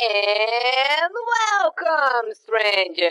And 0.00 1.10
welcome, 1.10 2.32
stranger! 2.32 3.10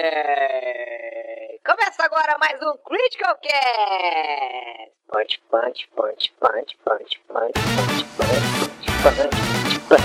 Começa 1.66 2.06
agora 2.06 2.38
mais 2.40 2.62
um 2.62 2.78
Critical 2.78 3.36
Cast! 3.44 4.94
Punch, 5.12 5.42
punch, 5.52 5.89
punch, 5.94 6.34
punch, 6.39 6.78
punch, 6.86 7.20
punch, 7.28 7.60
punch, 8.15 8.86
punch, 9.04 9.79
punch. 9.89 10.02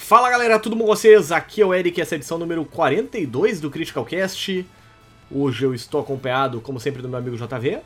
Fala 0.00 0.28
galera, 0.28 0.58
tudo 0.58 0.74
bom 0.74 0.82
com 0.82 0.88
vocês? 0.88 1.30
Aqui 1.30 1.62
é 1.62 1.66
o 1.66 1.72
Eric, 1.72 2.00
essa 2.00 2.16
é 2.16 2.16
a 2.16 2.18
edição 2.18 2.36
número 2.36 2.64
42 2.64 3.60
do 3.60 3.70
Critical 3.70 4.04
Cast. 4.04 4.68
Hoje 5.30 5.64
eu 5.64 5.72
estou 5.72 6.00
acompanhado, 6.00 6.60
como 6.60 6.80
sempre, 6.80 7.00
do 7.00 7.08
meu 7.08 7.18
amigo 7.20 7.36
JV. 7.36 7.80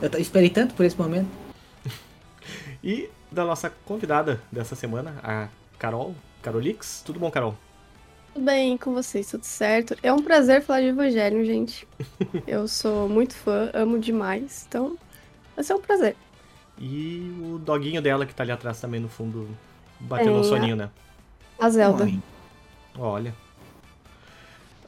Eu 0.00 0.20
esperei 0.20 0.50
tanto 0.50 0.74
por 0.74 0.84
esse 0.84 0.98
momento. 0.98 1.28
E 2.82 3.08
da 3.32 3.46
nossa 3.46 3.70
convidada 3.86 4.42
dessa 4.52 4.74
semana, 4.76 5.16
a 5.22 5.48
Carol, 5.78 6.14
Carolix. 6.42 7.02
Tudo 7.04 7.18
bom, 7.18 7.30
Carol? 7.30 7.56
Tudo 8.34 8.44
bem 8.44 8.76
com 8.76 8.92
vocês, 8.92 9.26
tudo 9.30 9.44
certo? 9.44 9.96
É 10.02 10.12
um 10.12 10.22
prazer 10.22 10.60
falar 10.60 10.82
de 10.82 10.88
Evangelho, 10.88 11.42
gente. 11.46 11.88
Eu 12.46 12.68
sou 12.68 13.08
muito 13.08 13.34
fã, 13.34 13.70
amo 13.72 13.98
demais, 13.98 14.66
então 14.68 14.98
vai 15.56 15.64
ser 15.64 15.72
um 15.72 15.80
prazer. 15.80 16.14
E 16.78 17.32
o 17.42 17.58
doguinho 17.58 18.02
dela 18.02 18.26
que 18.26 18.34
tá 18.34 18.42
ali 18.42 18.52
atrás 18.52 18.78
também 18.80 19.00
no 19.00 19.08
fundo, 19.08 19.48
batendo 19.98 20.36
É. 20.36 20.40
um 20.40 20.44
soninho, 20.44 20.76
né? 20.76 20.90
A 21.58 21.70
Zelda. 21.70 22.06
Olha. 22.98 23.34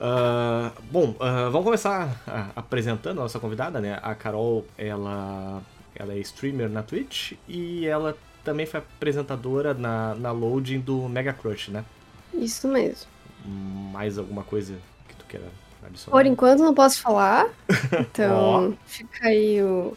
Ah, 0.01 0.73
bom, 0.91 1.15
ah, 1.21 1.49
vamos 1.51 1.65
começar 1.65 2.23
ah, 2.27 2.51
apresentando 2.55 3.19
a 3.21 3.23
nossa 3.23 3.39
convidada, 3.39 3.81
né? 3.81 3.99
A 4.03 4.15
Carol, 4.15 4.67
ela, 4.77 5.63
ela 5.95 6.13
é 6.13 6.19
streamer 6.19 6.69
na 6.69 6.83
Twitch 6.83 7.33
e 7.49 7.87
ela 7.87 8.17
também 8.45 8.67
foi 8.67 8.81
apresentadora 8.81 9.75
na, 9.75 10.15
na 10.15 10.31
loading 10.31 10.81
do 10.81 11.09
Mega 11.09 11.33
Crush, 11.33 11.69
né? 11.69 11.85
Isso 12.33 12.69
mesmo. 12.69 13.09
Mais 13.45 14.19
alguma 14.19 14.45
coisa 14.45 14.75
que 15.09 15.15
tu 15.17 15.25
queira 15.27 15.47
adicionar? 15.85 16.17
Por 16.17 16.27
enquanto 16.27 16.61
não 16.61 16.75
posso 16.75 17.01
falar, 17.01 17.49
então 18.01 18.77
fica 18.87 19.29
aí 19.29 19.63
o 19.63 19.97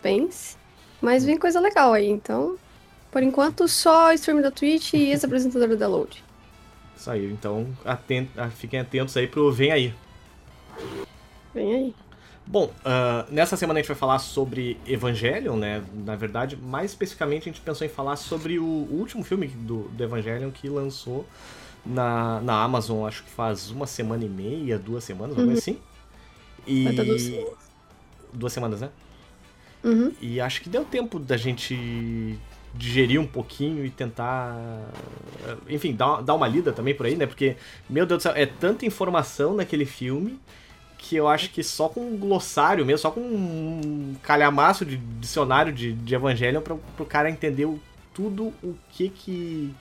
pense. 0.00 0.56
Mas 1.00 1.24
vem 1.24 1.38
coisa 1.38 1.60
legal 1.60 1.92
aí, 1.92 2.08
então. 2.08 2.56
Por 3.10 3.22
enquanto, 3.22 3.66
só 3.66 4.12
streamer 4.12 4.44
da 4.44 4.50
Twitch 4.50 4.92
e 4.92 5.10
ex-apresentadora 5.10 5.76
da 5.76 5.88
Load. 5.88 6.22
Isso 7.00 7.10
aí, 7.10 7.32
então 7.32 7.66
aten- 7.82 8.28
ah, 8.36 8.50
fiquem 8.50 8.78
atentos 8.78 9.16
aí 9.16 9.26
pro 9.26 9.50
Vem 9.50 9.72
Aí. 9.72 9.94
Vem 11.54 11.74
aí. 11.74 11.94
Bom, 12.46 12.70
ah, 12.84 13.24
nessa 13.30 13.56
semana 13.56 13.78
a 13.78 13.82
gente 13.82 13.88
vai 13.88 13.96
falar 13.96 14.18
sobre 14.18 14.76
Evangelion, 14.86 15.56
né? 15.56 15.82
Na 15.94 16.14
verdade, 16.14 16.58
mais 16.58 16.90
especificamente 16.90 17.48
a 17.48 17.52
gente 17.52 17.62
pensou 17.62 17.86
em 17.86 17.90
falar 17.90 18.16
sobre 18.16 18.58
o 18.58 18.64
último 18.66 19.24
filme 19.24 19.46
do, 19.46 19.84
do 19.88 20.04
Evangelion 20.04 20.50
que 20.50 20.68
lançou 20.68 21.24
na, 21.86 22.38
na 22.42 22.62
Amazon, 22.62 23.06
acho 23.08 23.22
que 23.24 23.30
faz 23.30 23.70
uma 23.70 23.86
semana 23.86 24.22
e 24.22 24.28
meia, 24.28 24.78
duas 24.78 25.02
semanas, 25.02 25.38
algo 25.38 25.50
Uhum. 25.50 25.56
assim. 25.56 25.78
E... 26.66 27.46
Duas 28.30 28.52
semanas, 28.52 28.82
né? 28.82 28.90
Uhum. 29.82 30.12
E 30.20 30.38
acho 30.38 30.60
que 30.60 30.68
deu 30.68 30.84
tempo 30.84 31.18
da 31.18 31.38
gente 31.38 32.38
digerir 32.74 33.20
um 33.20 33.26
pouquinho 33.26 33.84
e 33.84 33.90
tentar. 33.90 34.56
Enfim, 35.68 35.94
dar, 35.94 36.22
dar 36.22 36.34
uma 36.34 36.46
lida 36.46 36.72
também 36.72 36.94
por 36.94 37.06
aí, 37.06 37.16
né? 37.16 37.26
Porque, 37.26 37.56
meu 37.88 38.06
Deus 38.06 38.18
do 38.18 38.22
céu, 38.22 38.32
é 38.34 38.46
tanta 38.46 38.86
informação 38.86 39.54
naquele 39.54 39.84
filme 39.84 40.38
que 40.98 41.16
eu 41.16 41.26
acho 41.26 41.50
que 41.50 41.62
só 41.62 41.88
com 41.88 42.00
um 42.00 42.16
glossário 42.18 42.84
mesmo, 42.84 42.98
só 42.98 43.10
com 43.10 43.20
um 43.20 44.14
calhamaço 44.22 44.84
de 44.84 44.96
dicionário 44.98 45.72
de, 45.72 45.92
de 45.94 46.14
Evangelion 46.14 46.60
para 46.60 46.76
pro 46.96 47.06
cara 47.06 47.30
entender 47.30 47.64
o- 47.64 47.80
tudo 48.12 48.52
o 48.62 48.76
que 48.92 49.08
que. 49.08 49.74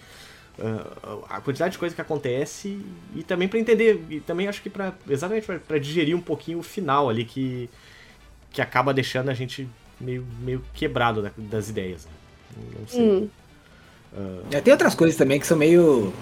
ah, 0.59 1.17
a 1.37 1.41
quantidade 1.41 1.73
de 1.73 1.77
coisa 1.77 1.93
que 1.93 2.01
acontece 2.01 2.79
e 3.15 3.23
também 3.23 3.47
para 3.47 3.59
entender, 3.59 4.03
e 4.09 4.19
também 4.21 4.47
acho 4.47 4.61
que 4.61 4.69
para 4.69 4.93
exatamente 5.09 5.45
para 5.45 5.77
digerir 5.77 6.15
um 6.15 6.21
pouquinho 6.21 6.59
o 6.59 6.63
final 6.63 7.09
ali 7.09 7.25
que, 7.25 7.69
que 8.51 8.61
acaba 8.61 8.93
deixando 8.93 9.29
a 9.29 9.33
gente 9.33 9.67
meio, 9.99 10.25
meio 10.39 10.63
quebrado 10.73 11.21
da- 11.21 11.31
das 11.37 11.69
ideias. 11.69 12.05
né? 12.05 12.11
Não 12.57 12.87
sei. 12.87 13.01
Hum. 14.17 14.39
Já 14.51 14.61
tem 14.61 14.71
outras 14.73 14.95
coisas 14.95 15.15
também 15.17 15.39
que 15.39 15.47
são 15.47 15.57
meio. 15.57 16.13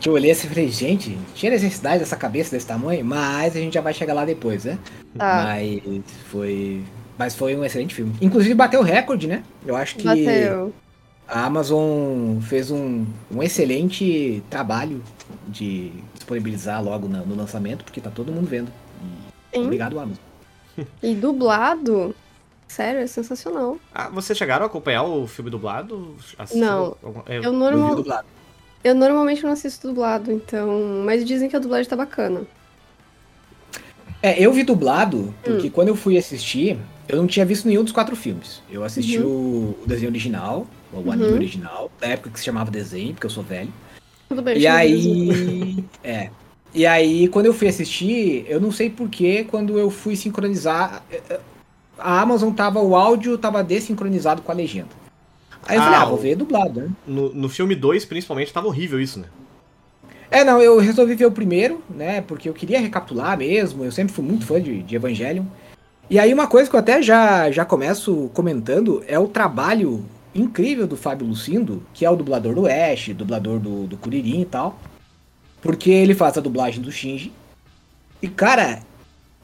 Que 0.00 0.08
eu 0.08 0.12
olhei 0.12 0.30
assim 0.30 0.46
e 0.46 0.50
falei, 0.50 0.68
gente, 0.68 1.18
tinha 1.34 1.50
necessidade 1.50 1.98
dessa 1.98 2.16
cabeça 2.16 2.52
desse 2.52 2.66
tamanho, 2.66 3.04
mas 3.04 3.56
a 3.56 3.58
gente 3.58 3.74
já 3.74 3.80
vai 3.80 3.92
chegar 3.92 4.14
lá 4.14 4.24
depois, 4.24 4.64
né? 4.64 4.78
Tá. 5.16 5.42
Mas 5.44 5.82
foi. 6.30 6.84
Mas 7.18 7.34
foi 7.34 7.56
um 7.56 7.64
excelente 7.64 7.94
filme. 7.94 8.14
Inclusive 8.20 8.54
bateu 8.54 8.78
o 8.80 8.84
recorde, 8.84 9.26
né? 9.26 9.42
Eu 9.66 9.74
acho 9.74 9.96
que 9.96 10.04
Bateu. 10.04 10.72
a 11.26 11.44
Amazon 11.46 12.38
fez 12.40 12.70
um, 12.70 13.04
um 13.28 13.42
excelente 13.42 14.40
trabalho 14.48 15.02
de 15.48 15.90
disponibilizar 16.14 16.80
logo 16.84 17.08
na- 17.08 17.22
no 17.22 17.34
lançamento, 17.34 17.82
porque 17.84 18.00
tá 18.00 18.10
todo 18.10 18.30
mundo 18.30 18.46
vendo. 18.46 18.70
E. 19.52 19.58
Obrigado, 19.58 19.98
Amazon. 19.98 20.22
E 21.02 21.12
dublado. 21.16 22.14
Sério, 22.68 23.00
é 23.00 23.06
sensacional. 23.06 23.78
Ah, 23.94 24.08
vocês 24.10 24.36
chegaram 24.38 24.64
a 24.64 24.66
acompanhar 24.66 25.02
o 25.02 25.26
filme 25.26 25.50
dublado? 25.50 26.14
Assistiu 26.38 26.64
Não. 26.66 26.96
algum- 27.02 27.22
é, 27.26 27.38
Eu, 27.38 27.52
normal... 27.52 27.94
dublado. 27.96 28.26
eu 28.84 28.94
normalmente 28.94 29.42
não 29.42 29.50
assisto 29.52 29.88
dublado, 29.88 30.30
então. 30.30 31.02
Mas 31.04 31.24
dizem 31.24 31.48
que 31.48 31.56
a 31.56 31.58
dublagem 31.58 31.88
tá 31.88 31.96
bacana. 31.96 32.42
É, 34.22 34.38
eu 34.42 34.52
vi 34.52 34.64
dublado, 34.64 35.32
porque 35.44 35.70
quando 35.70 35.88
eu 35.88 35.96
fui 35.96 36.18
assistir, 36.18 36.76
eu 37.08 37.16
não 37.16 37.26
tinha 37.26 37.46
visto 37.46 37.66
nenhum 37.68 37.84
dos 37.84 37.92
quatro 37.92 38.14
filmes. 38.16 38.60
Eu 38.70 38.82
assisti 38.84 39.18
o, 39.18 39.78
o 39.80 39.84
desenho 39.86 40.10
original, 40.10 40.66
o 40.92 41.10
anime 41.10 41.28
Uhum. 41.28 41.34
original, 41.34 41.90
da 42.00 42.08
época 42.08 42.30
que 42.30 42.38
se 42.38 42.44
chamava 42.44 42.70
desenho, 42.70 43.14
porque 43.14 43.26
eu 43.26 43.30
sou 43.30 43.44
velho. 43.44 43.72
Tudo 44.28 44.42
bem, 44.42 44.58
E 44.58 44.66
aí. 44.66 45.84
É. 46.04 46.30
E 46.74 46.84
aí, 46.84 47.28
quando 47.28 47.46
eu 47.46 47.54
fui 47.54 47.66
assistir, 47.66 48.44
eu 48.46 48.60
não 48.60 48.70
sei 48.70 48.90
porquê, 48.90 49.42
quando 49.48 49.78
eu 49.78 49.88
fui 49.88 50.14
sincronizar, 50.16 51.02
eh, 51.10 51.22
eh, 51.30 51.40
a 51.98 52.20
Amazon 52.20 52.52
tava, 52.52 52.80
o 52.80 52.94
áudio 52.96 53.36
tava 53.38 53.62
desincronizado 53.62 54.42
com 54.42 54.52
a 54.52 54.54
legenda. 54.54 54.88
Aí 55.66 55.76
eu 55.76 55.82
Ah, 55.82 55.84
falei, 55.84 56.00
ah, 56.00 56.04
vou 56.04 56.16
ver 56.18 56.36
dublado, 56.36 56.80
né? 56.80 56.90
no, 57.06 57.34
no 57.34 57.48
filme 57.48 57.74
2, 57.74 58.04
principalmente, 58.04 58.52
tava 58.52 58.66
horrível 58.68 59.00
isso, 59.00 59.18
né? 59.20 59.26
É, 60.30 60.44
não, 60.44 60.60
eu 60.60 60.78
resolvi 60.78 61.14
ver 61.14 61.26
o 61.26 61.32
primeiro, 61.32 61.82
né? 61.88 62.20
Porque 62.20 62.48
eu 62.48 62.52
queria 62.54 62.80
recapitular 62.80 63.36
mesmo. 63.36 63.84
Eu 63.84 63.90
sempre 63.92 64.12
fui 64.12 64.24
muito 64.24 64.44
fã 64.46 64.60
de, 64.60 64.82
de 64.82 64.94
Evangelion. 64.94 65.44
E 66.10 66.18
aí, 66.18 66.32
uma 66.32 66.46
coisa 66.46 66.68
que 66.68 66.76
eu 66.76 66.80
até 66.80 67.02
já, 67.02 67.50
já 67.50 67.64
começo 67.64 68.30
comentando 68.34 69.02
é 69.06 69.18
o 69.18 69.26
trabalho 69.28 70.04
incrível 70.34 70.86
do 70.86 70.96
Fábio 70.96 71.26
Lucindo, 71.26 71.82
que 71.94 72.04
é 72.04 72.10
o 72.10 72.16
dublador 72.16 72.54
do 72.54 72.66
Ash, 72.66 73.08
dublador 73.14 73.58
do, 73.58 73.86
do 73.86 73.96
Kuririn 73.96 74.42
e 74.42 74.46
tal. 74.46 74.78
Porque 75.62 75.90
ele 75.90 76.14
faz 76.14 76.36
a 76.36 76.42
dublagem 76.42 76.80
do 76.82 76.92
Shinji. 76.92 77.32
E, 78.22 78.28
cara, 78.28 78.80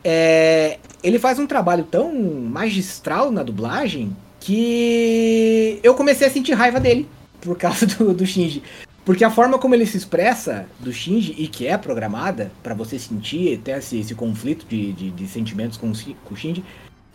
é, 0.04 0.78
ele 1.02 1.18
faz 1.18 1.38
um 1.38 1.46
trabalho 1.46 1.84
tão 1.84 2.14
magistral 2.14 3.32
na 3.32 3.42
dublagem 3.42 4.14
que 4.38 5.80
eu 5.82 5.94
comecei 5.94 6.26
a 6.26 6.30
sentir 6.30 6.52
raiva 6.52 6.78
dele 6.78 7.08
por 7.40 7.56
causa 7.56 7.86
do, 7.88 8.12
do 8.12 8.26
Shinji. 8.26 8.62
Porque 9.04 9.24
a 9.24 9.30
forma 9.30 9.58
como 9.58 9.74
ele 9.74 9.84
se 9.86 9.96
expressa 9.96 10.66
do 10.80 10.92
Shinji 10.92 11.34
e 11.36 11.48
que 11.48 11.66
é 11.66 11.76
programada 11.76 12.50
pra 12.62 12.74
você 12.74 12.98
sentir 12.98 13.58
ter 13.58 13.78
esse, 13.78 13.98
esse 13.98 14.14
conflito 14.14 14.66
de, 14.66 14.92
de, 14.92 15.10
de 15.10 15.26
sentimentos 15.26 15.76
com 15.76 15.92
com 16.24 16.34
o 16.34 16.36
Shinji 16.36 16.64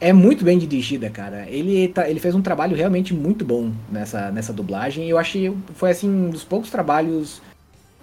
é 0.01 0.13
muito 0.13 0.45
bem 0.45 0.57
dirigida, 0.57 1.09
cara. 1.09 1.45
Ele, 1.49 1.89
tá, 1.89 2.09
ele 2.09 2.19
fez 2.19 2.33
um 2.33 2.41
trabalho 2.41 2.75
realmente 2.75 3.13
muito 3.13 3.43
bom 3.43 3.71
nessa, 3.91 4.31
nessa 4.31 4.53
dublagem. 4.53 5.09
Eu 5.09 5.17
achei 5.17 5.53
foi 5.73 5.91
assim 5.91 6.09
um 6.09 6.29
dos 6.29 6.43
poucos 6.43 6.69
trabalhos 6.69 7.41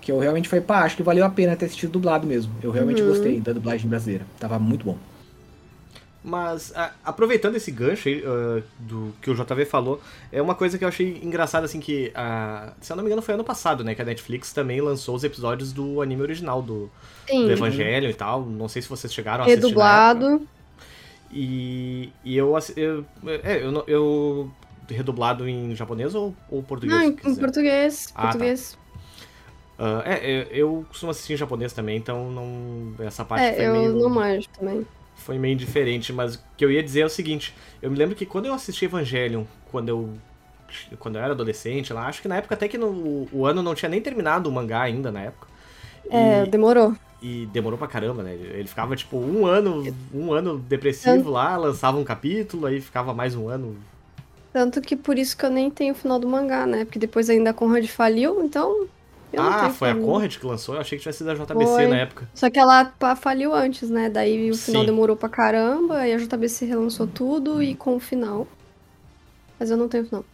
que 0.07 0.13
eu 0.13 0.21
realmente 0.21 0.49
falei, 0.49 0.65
pá, 0.65 0.85
acho 0.85 0.95
que 0.97 1.03
valeu 1.03 1.25
a 1.25 1.29
pena 1.29 1.57
ter 1.57 1.65
assistido 1.65 1.91
dublado 1.91 2.29
mesmo. 2.29 2.53
Eu 2.63 2.71
realmente 2.71 3.03
Uhum. 3.03 3.09
gostei 3.09 3.41
da 3.41 3.53
dublagem 3.53 3.89
brasileira. 3.91 4.25
Tava 4.39 4.57
muito 4.57 4.85
bom. 4.85 4.97
Mas, 6.23 6.73
a- 6.77 6.93
aproveitando 7.05 7.57
esse 7.57 7.73
gancho 7.73 8.09
aí, 8.09 8.23
ah, 8.25 8.63
do 8.79 9.13
que 9.21 9.29
o 9.29 9.35
JV 9.35 9.65
falou, 9.65 10.01
é 10.31 10.41
uma 10.41 10.55
coisa 10.55 10.79
que 10.79 10.85
eu 10.85 10.89
achei 10.89 11.21
engraçada, 11.25 11.67
assim, 11.67 11.81
que, 11.81 12.13
ah, 12.15 12.73
se 12.81 12.93
eu 12.93 12.97
não 12.97 13.03
me 13.03 13.09
engano, 13.09 13.21
foi 13.21 13.35
ano 13.35 13.43
passado, 13.43 13.83
né, 13.83 13.97
que 13.97 14.03
a 14.03 14.05
Netflix 14.05 14.53
também 14.53 14.81
lançou 14.81 15.17
os 15.17 15.25
episódios 15.25 15.73
do 15.73 16.01
anime 16.01 16.23
original 16.23 16.63
do, 16.63 16.89
do 17.29 17.51
Evangelho 17.51 18.09
e 18.09 18.15
tal. 18.15 18.43
Não 18.47 18.69
sei 18.69 18.83
se 18.83 18.89
vocês 18.89 19.13
chegaram 19.13 19.43
a 19.43 19.47
assistir. 19.47 19.61
Redublado. 19.61 20.47
E, 21.33 22.11
e 22.25 22.37
eu, 22.37 22.57
eu, 22.77 23.05
é, 23.43 23.57
eu, 23.65 23.85
eu 23.89 24.51
redublado 24.89 25.49
em 25.49 25.75
japonês 25.75 26.15
ou, 26.15 26.33
ou 26.49 26.63
português? 26.63 26.97
Não, 26.97 27.07
em, 27.09 27.13
quiser? 27.17 27.41
português. 27.41 28.13
Ah, 28.15 28.23
tá. 28.23 28.23
português. 28.29 28.79
Ah, 28.81 28.86
é, 30.05 30.15
é, 30.43 30.49
eu 30.51 30.85
costumo 30.89 31.11
assistir 31.11 31.35
em 31.35 31.37
japonês 31.37 31.73
também, 31.73 31.97
então 31.99 32.31
não, 32.31 32.95
essa 33.05 33.25
parte 33.25 33.51
foi 33.53 33.65
É, 33.65 33.67
eu 33.67 33.73
meio... 33.73 33.95
não 33.95 34.11
manjo 34.11 34.49
também. 34.53 34.87
foi 35.15 35.39
meio 35.39 35.57
diferente, 35.57 36.13
mas 36.13 36.37
o 36.37 36.41
que 36.57 36.65
eu 36.65 36.71
ia 36.71 36.83
dizer 36.83 37.01
é 37.01 37.07
o 37.07 37.09
seguinte, 37.09 37.55
eu 37.83 37.91
me 37.91 37.97
lembro 37.97 38.15
que 38.15 38.27
quando 38.27 38.47
eu 38.47 38.55
assisti 38.55 38.85
Evangelion, 38.85 39.45
quando 39.71 39.89
eu 39.89 40.11
quando 40.99 41.17
eu 41.17 41.23
era 41.23 41.33
adolescente 41.33 41.93
lá, 41.93 42.09
acho 42.09 42.21
que 42.21 42.29
na 42.29 42.37
época 42.39 42.55
até 42.55 42.67
que 42.69 42.77
no, 42.77 43.29
o 43.33 43.47
ano 43.47 43.63
não 43.63 43.75
tinha 43.75 43.89
nem 43.89 44.01
terminado 44.03 44.49
o 44.49 44.53
mangá 44.53 44.83
ainda 44.83 45.13
na 45.13 45.23
época. 45.23 45.47
É, 46.11 46.47
E- 46.47 46.51
demorou. 46.51 46.95
E 47.23 47.47
demorou 47.47 47.79
pra 47.79 47.89
caramba, 47.89 48.23
né? 48.23 48.35
Ele 48.35 48.69
ficava, 48.69 48.97
tipo, 48.97 49.17
um 49.19 49.47
ano, 49.47 49.97
um 50.13 50.33
ano 50.35 50.59
depressivo 50.59 51.31
lá, 51.31 51.57
lançava 51.57 51.99
um 51.99 52.05
capítulo, 52.05 52.67
aí 52.67 52.81
ficava 52.81 53.15
mais 53.15 53.35
um 53.35 53.49
ano. 53.49 53.77
Tanto 54.53 54.81
que 54.81 54.97
por 54.97 55.19
isso 55.19 55.37
que 55.37 55.45
eu 55.45 55.51
nem 55.51 55.71
tenho 55.71 55.93
o 55.93 55.97
final 55.97 56.19
do 56.19 56.29
mangá, 56.29 56.67
né? 56.67 56.85
Porque 56.85 56.99
depois 56.99 57.29
ainda 57.31 57.51
a 57.51 57.55
Conrad 57.55 57.87
faliu, 57.87 58.43
então. 58.43 58.89
Eu 59.37 59.43
ah, 59.43 59.71
foi 59.71 59.91
a 59.91 59.95
final. 59.95 60.09
Conrad 60.09 60.37
que 60.37 60.47
lançou? 60.47 60.75
Eu 60.75 60.81
achei 60.81 60.97
que 60.97 61.03
tivesse 61.03 61.19
sido 61.19 61.31
a 61.31 61.35
JBC 61.35 61.67
Foi. 61.67 61.87
na 61.87 61.97
época. 61.97 62.29
Só 62.35 62.49
que 62.49 62.59
ela 62.59 62.93
faliu 63.17 63.55
antes, 63.55 63.91
né? 63.91 64.09
Daí 64.09 64.51
o 64.51 64.57
final 64.57 64.83
Sim. 64.83 64.87
demorou 64.87 65.15
pra 65.15 65.29
caramba, 65.29 65.99
aí 65.99 66.15
a 66.15 66.17
JBC 66.17 66.65
relançou 66.65 67.07
tudo 67.07 67.63
e 67.63 67.75
com 67.75 67.97
o 67.97 68.01
final. 68.01 68.49
Mas 69.59 69.71
eu 69.71 69.77
não 69.77 69.89
tenho 69.89 70.07
final. 70.07 70.25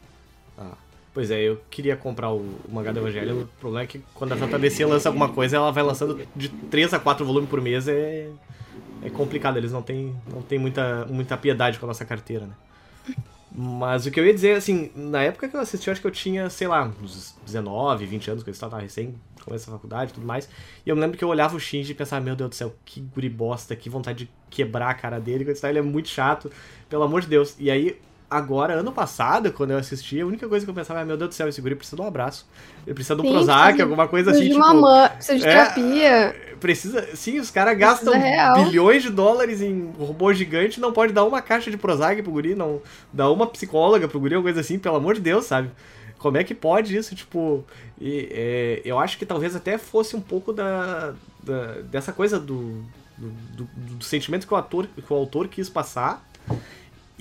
Ah, 0.56 0.76
pois 1.12 1.30
é, 1.30 1.40
eu 1.40 1.60
queria 1.68 1.96
comprar 1.96 2.32
o, 2.32 2.46
mangá 2.70 2.92
do 2.92 3.00
Evangelho. 3.00 3.42
O 3.42 3.46
problema 3.60 3.82
é 3.82 3.86
que 3.86 4.00
quando 4.14 4.32
a 4.32 4.36
JBC 4.36 4.84
lança 4.84 5.08
alguma 5.08 5.28
coisa, 5.28 5.56
ela 5.56 5.72
vai 5.72 5.82
lançando 5.82 6.20
de 6.34 6.48
3 6.48 6.94
a 6.94 7.00
4 7.00 7.26
volumes 7.26 7.50
por 7.50 7.60
mês. 7.60 7.88
É, 7.88 8.28
é 9.02 9.10
complicado, 9.10 9.56
eles 9.56 9.72
não 9.72 9.82
têm, 9.82 10.14
não 10.32 10.42
têm 10.42 10.58
muita, 10.58 11.06
muita 11.06 11.36
piedade 11.36 11.78
com 11.78 11.86
a 11.86 11.88
nossa 11.88 12.04
carteira, 12.04 12.46
né? 12.46 12.52
Mas 13.54 14.06
o 14.06 14.10
que 14.10 14.18
eu 14.18 14.26
ia 14.26 14.32
dizer, 14.32 14.56
assim, 14.56 14.90
na 14.94 15.22
época 15.22 15.48
que 15.48 15.54
eu 15.54 15.60
assisti, 15.60 15.88
eu 15.88 15.92
acho 15.92 16.00
que 16.00 16.06
eu 16.06 16.10
tinha, 16.10 16.48
sei 16.48 16.66
lá, 16.66 16.90
uns 17.02 17.36
19, 17.44 18.06
20 18.06 18.30
anos, 18.30 18.42
que 18.42 18.48
eu 18.48 18.52
estava 18.52 18.78
recém 18.78 19.14
começando 19.44 19.74
a 19.74 19.76
faculdade 19.76 20.12
e 20.12 20.14
tudo 20.14 20.26
mais. 20.26 20.48
E 20.86 20.88
eu 20.88 20.96
me 20.96 21.02
lembro 21.02 21.18
que 21.18 21.24
eu 21.24 21.28
olhava 21.28 21.54
o 21.54 21.60
Shinji 21.60 21.92
e 21.92 21.94
pensava, 21.94 22.24
meu 22.24 22.34
Deus 22.34 22.50
do 22.50 22.54
céu, 22.54 22.74
que 22.84 23.00
guri 23.00 23.28
bosta, 23.28 23.76
que 23.76 23.90
vontade 23.90 24.24
de 24.24 24.30
quebrar 24.48 24.90
a 24.90 24.94
cara 24.94 25.20
dele, 25.20 25.44
e 25.48 25.54
tal, 25.54 25.70
ele 25.70 25.80
é 25.80 25.82
muito 25.82 26.08
chato, 26.08 26.50
pelo 26.88 27.02
amor 27.02 27.20
de 27.20 27.26
Deus. 27.26 27.54
E 27.58 27.70
aí, 27.70 28.00
agora, 28.36 28.74
ano 28.74 28.92
passado, 28.92 29.52
quando 29.52 29.70
eu 29.72 29.78
assisti, 29.78 30.20
a 30.20 30.26
única 30.26 30.48
coisa 30.48 30.64
que 30.66 30.70
eu 30.70 30.74
pensava 30.74 31.00
é, 31.00 31.04
meu 31.04 31.16
Deus 31.16 31.30
do 31.30 31.34
céu, 31.34 31.48
esse 31.48 31.60
guri 31.60 31.74
precisa 31.74 31.96
de 31.96 32.02
um 32.02 32.06
abraço. 32.06 32.46
Ele 32.86 32.94
precisa 32.94 33.14
de 33.14 33.20
um 33.22 33.24
Sim, 33.24 33.30
Prozac, 33.32 33.80
alguma 33.82 34.08
coisa 34.08 34.30
Precisa 34.30 34.50
assim, 34.54 34.60
de 34.60 34.64
tipo... 34.66 34.78
uma 34.78 35.08
precisa 35.08 35.38
de 35.38 35.44
é, 35.46 35.50
terapia. 35.50 36.36
Precisa. 36.60 37.16
Sim, 37.16 37.38
os 37.38 37.50
caras 37.50 37.76
gastam 37.78 38.12
bilhões 38.64 39.02
de 39.02 39.10
dólares 39.10 39.60
em 39.60 39.92
robô 39.98 40.32
gigante 40.32 40.80
não 40.80 40.92
pode 40.92 41.12
dar 41.12 41.24
uma 41.24 41.40
caixa 41.42 41.70
de 41.70 41.76
Prozac 41.76 42.22
pro 42.22 42.32
guri, 42.32 42.54
não 42.54 42.80
dar 43.12 43.30
uma 43.30 43.46
psicóloga 43.46 44.08
pro 44.08 44.18
guri, 44.20 44.36
uma 44.36 44.42
coisa 44.42 44.60
assim, 44.60 44.78
pelo 44.78 44.96
amor 44.96 45.14
de 45.14 45.20
Deus, 45.20 45.44
sabe? 45.44 45.70
Como 46.18 46.36
é 46.36 46.44
que 46.44 46.54
pode 46.54 46.96
isso? 46.96 47.14
Tipo, 47.16 47.64
e, 48.00 48.28
é, 48.30 48.82
eu 48.84 48.98
acho 48.98 49.18
que 49.18 49.26
talvez 49.26 49.56
até 49.56 49.76
fosse 49.76 50.14
um 50.14 50.20
pouco 50.20 50.52
da, 50.52 51.14
da- 51.42 51.80
dessa 51.90 52.12
coisa 52.12 52.38
do, 52.38 52.80
do, 53.18 53.28
do- 53.56 53.96
do 53.96 54.04
sentimento 54.04 54.46
que 54.46 54.54
o, 54.54 54.56
ator, 54.56 54.86
que 54.86 55.12
o 55.12 55.16
autor 55.16 55.48
quis 55.48 55.68
passar 55.68 56.24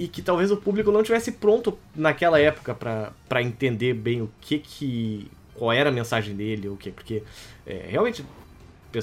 e 0.01 0.07
que 0.07 0.21
talvez 0.23 0.49
o 0.49 0.57
público 0.57 0.91
não 0.91 1.03
tivesse 1.03 1.31
pronto 1.33 1.77
naquela 1.95 2.39
época 2.39 2.73
pra 2.73 3.11
pra 3.29 3.41
entender 3.41 3.93
bem 3.93 4.21
o 4.23 4.29
que 4.41 4.57
que 4.57 5.29
qual 5.53 5.71
era 5.71 5.89
a 5.89 5.91
mensagem 5.93 6.35
dele, 6.35 6.69
o 6.69 6.75
que 6.75 6.89
porque 6.91 7.21
é, 7.67 7.85
realmente 7.87 8.25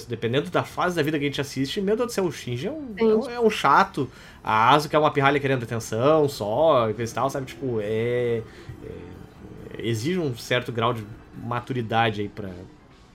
dependendo 0.08 0.50
da 0.50 0.64
fase 0.64 0.96
da 0.96 1.02
vida 1.02 1.16
que 1.18 1.24
a 1.24 1.28
gente 1.28 1.40
assiste, 1.40 1.80
meu 1.80 1.96
Deus 1.96 2.08
do 2.08 2.12
céu, 2.12 2.24
o 2.24 2.32
Shinji 2.32 2.66
é 2.66 2.70
um, 2.70 2.94
é 2.98 3.04
um, 3.04 3.30
é 3.30 3.40
um 3.40 3.48
chato, 3.48 4.10
a 4.44 4.74
Asuka 4.74 4.96
é 4.96 5.00
uma 5.00 5.10
pirralha 5.10 5.40
querendo 5.40 5.62
atenção 5.62 6.28
só, 6.28 6.90
e 6.90 7.06
tal, 7.06 7.30
sabe? 7.30 7.46
Tipo, 7.46 7.78
é, 7.80 8.42
é- 8.84 9.78
exige 9.78 10.18
um 10.18 10.36
certo 10.36 10.72
grau 10.72 10.92
de 10.92 11.02
maturidade 11.42 12.20
aí 12.20 12.28
pra, 12.28 12.50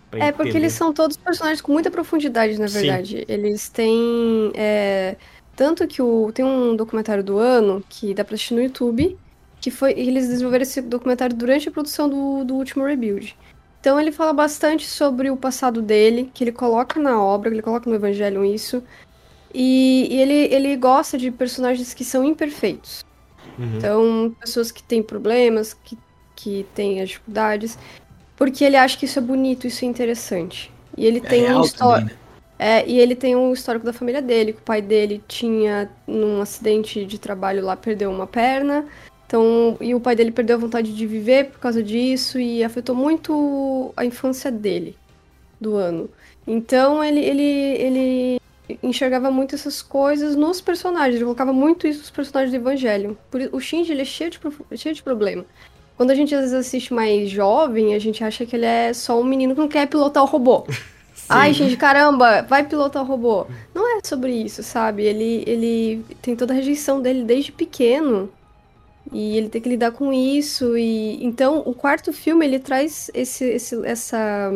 pra 0.10 0.26
É 0.26 0.32
porque 0.32 0.58
eles 0.58 0.74
são 0.74 0.92
todos 0.94 1.16
personagens 1.18 1.62
com 1.62 1.72
muita 1.72 1.92
profundidade, 1.92 2.58
na 2.58 2.68
Sim. 2.68 2.80
verdade. 2.80 3.26
Eles 3.28 3.70
têm. 3.70 4.52
é, 4.56 5.16
Tanto 5.56 5.88
que 5.88 6.02
o... 6.02 6.32
tem 6.32 6.44
um 6.44 6.76
documentário 6.76 7.24
do 7.24 7.38
ano 7.38 7.84
que 7.88 8.14
dá 8.14 8.24
pra 8.24 8.36
assistir 8.36 8.56
no 8.56 8.62
YouTube, 8.62 9.18
que 9.62 9.70
foi. 9.72 9.92
Eles 9.92 10.28
desenvolveram 10.28 10.64
esse 10.64 10.82
documentário 10.82 11.36
durante 11.36 11.70
a 11.70 11.72
produção 11.72 12.10
do, 12.10 12.44
do 12.44 12.56
último 12.56 12.86
Rebuild. 12.86 13.36
Então 13.80 14.00
ele 14.00 14.12
fala 14.12 14.32
bastante 14.32 14.88
sobre 14.88 15.30
o 15.30 15.36
passado 15.36 15.82
dele, 15.82 16.32
que 16.34 16.44
ele 16.44 16.54
coloca 16.54 17.00
na 17.00 17.22
obra, 17.22 17.50
que 17.50 17.56
ele 17.56 17.62
coloca 17.62 17.90
no 17.90 17.96
Evangelho 17.96 18.46
isso. 18.46 18.82
E, 19.54 20.08
e 20.10 20.22
ele, 20.22 20.54
ele 20.54 20.76
gosta 20.78 21.18
de 21.18 21.30
personagens 21.30 21.94
que 21.94 22.04
são 22.04 22.24
imperfeitos. 22.24 23.04
Uhum. 23.60 23.78
Então, 23.78 24.36
pessoas 24.40 24.72
que 24.72 24.82
têm 24.82 25.04
problemas, 25.04 25.74
que, 25.74 25.98
que 26.36 26.66
têm 26.74 27.02
as 27.02 27.10
dificuldades. 27.10 27.78
Porque 28.36 28.64
ele 28.64 28.78
acha 28.78 28.98
que 28.98 29.06
isso 29.06 29.20
é 29.20 29.22
bonito, 29.22 29.68
isso 29.68 29.86
é 29.86 29.88
interessante. 29.88 30.72
E 30.98 31.06
ele 31.06 31.22
tem 31.22 31.42
é 31.42 31.44
um 31.44 31.48
real 31.50 31.66
histórico. 31.66 32.10
também, 32.10 32.16
né? 32.16 32.23
É, 32.58 32.88
e 32.88 33.00
ele 33.00 33.16
tem 33.16 33.36
um 33.36 33.52
histórico 33.52 33.86
da 33.86 33.94
família 33.94 34.22
dele, 34.22 34.54
que 34.54 34.60
o 34.60 34.64
pai 34.64 34.82
dele 34.82 35.22
tinha, 35.28 35.90
num 36.08 36.42
acidente 36.42 37.06
de 37.06 37.20
trabalho 37.20 37.64
lá, 37.64 37.76
perdeu 37.76 38.12
uma 38.12 38.28
perna. 38.28 38.86
Então, 39.26 39.78
e 39.82 39.96
o 39.96 40.00
pai 40.00 40.16
dele 40.16 40.32
perdeu 40.32 40.58
a 40.58 40.60
vontade 40.60 40.96
de 40.96 41.08
viver 41.08 41.46
por 41.52 41.60
causa 41.60 41.82
disso 41.82 42.40
e 42.40 42.64
afetou 42.64 42.96
muito 42.96 43.92
a 43.98 44.06
infância 44.06 44.52
dele, 44.52 44.96
do 45.60 45.76
ano. 45.76 46.10
Então, 46.46 47.04
ele, 47.04 47.20
ele, 47.20 47.42
ele 47.42 48.42
enxergava 48.82 49.32
muito 49.32 49.56
essas 49.56 49.82
coisas 49.82 50.36
nos 50.36 50.62
personagens, 50.62 51.16
ele 51.16 51.24
colocava 51.24 51.52
muito 51.52 51.88
isso 51.88 52.00
nos 52.00 52.12
personagens 52.12 52.52
do 52.52 52.58
Evangelho. 52.58 53.18
O 53.52 53.60
Shinji, 53.60 53.92
ele 53.92 54.04
é 54.04 54.06
cheio 54.06 54.30
de, 54.30 54.40
cheio 54.78 54.94
de 54.94 55.02
problema. 55.02 55.46
Quando 55.98 56.12
a 56.12 56.16
gente 56.16 56.34
às 56.34 56.42
vezes 56.42 56.56
assiste 56.56 56.94
mais 56.94 57.30
jovem, 57.30 57.94
a 57.94 58.00
gente 58.00 58.24
acha 58.24 58.46
que 58.46 58.56
ele 58.56 58.66
é 58.66 58.94
só 58.94 59.20
um 59.20 59.24
menino 59.24 59.54
que 59.54 59.62
não 59.62 59.68
quer 59.68 59.88
pilotar 59.88 60.24
o 60.24 60.28
robô. 60.28 60.66
Ai, 61.30 61.54
gente, 61.54 61.78
caramba, 61.78 62.42
vai 62.42 62.64
pilotar 62.66 63.02
o 63.02 63.06
robô. 63.06 63.48
Não 63.74 63.98
é 63.98 64.02
sobre 64.04 64.32
isso, 64.34 64.62
sabe? 64.62 65.04
Ele, 65.04 65.44
ele 65.48 66.06
tem 66.22 66.36
toda 66.36 66.54
a 66.54 66.56
rejeição 66.56 67.02
dele 67.02 67.24
desde 67.24 67.52
pequeno. 67.52 68.30
E 69.12 69.38
ele 69.38 69.50
tem 69.50 69.62
que 69.62 69.70
lidar 69.70 69.92
com 69.92 70.14
isso. 70.14 70.78
E 70.78 71.24
então, 71.24 71.62
o 71.66 71.74
quarto 71.74 72.14
filme, 72.14 72.46
ele 72.46 72.60
traz 72.60 73.10
esse, 73.14 73.46
esse, 73.46 73.86
essa, 73.86 74.52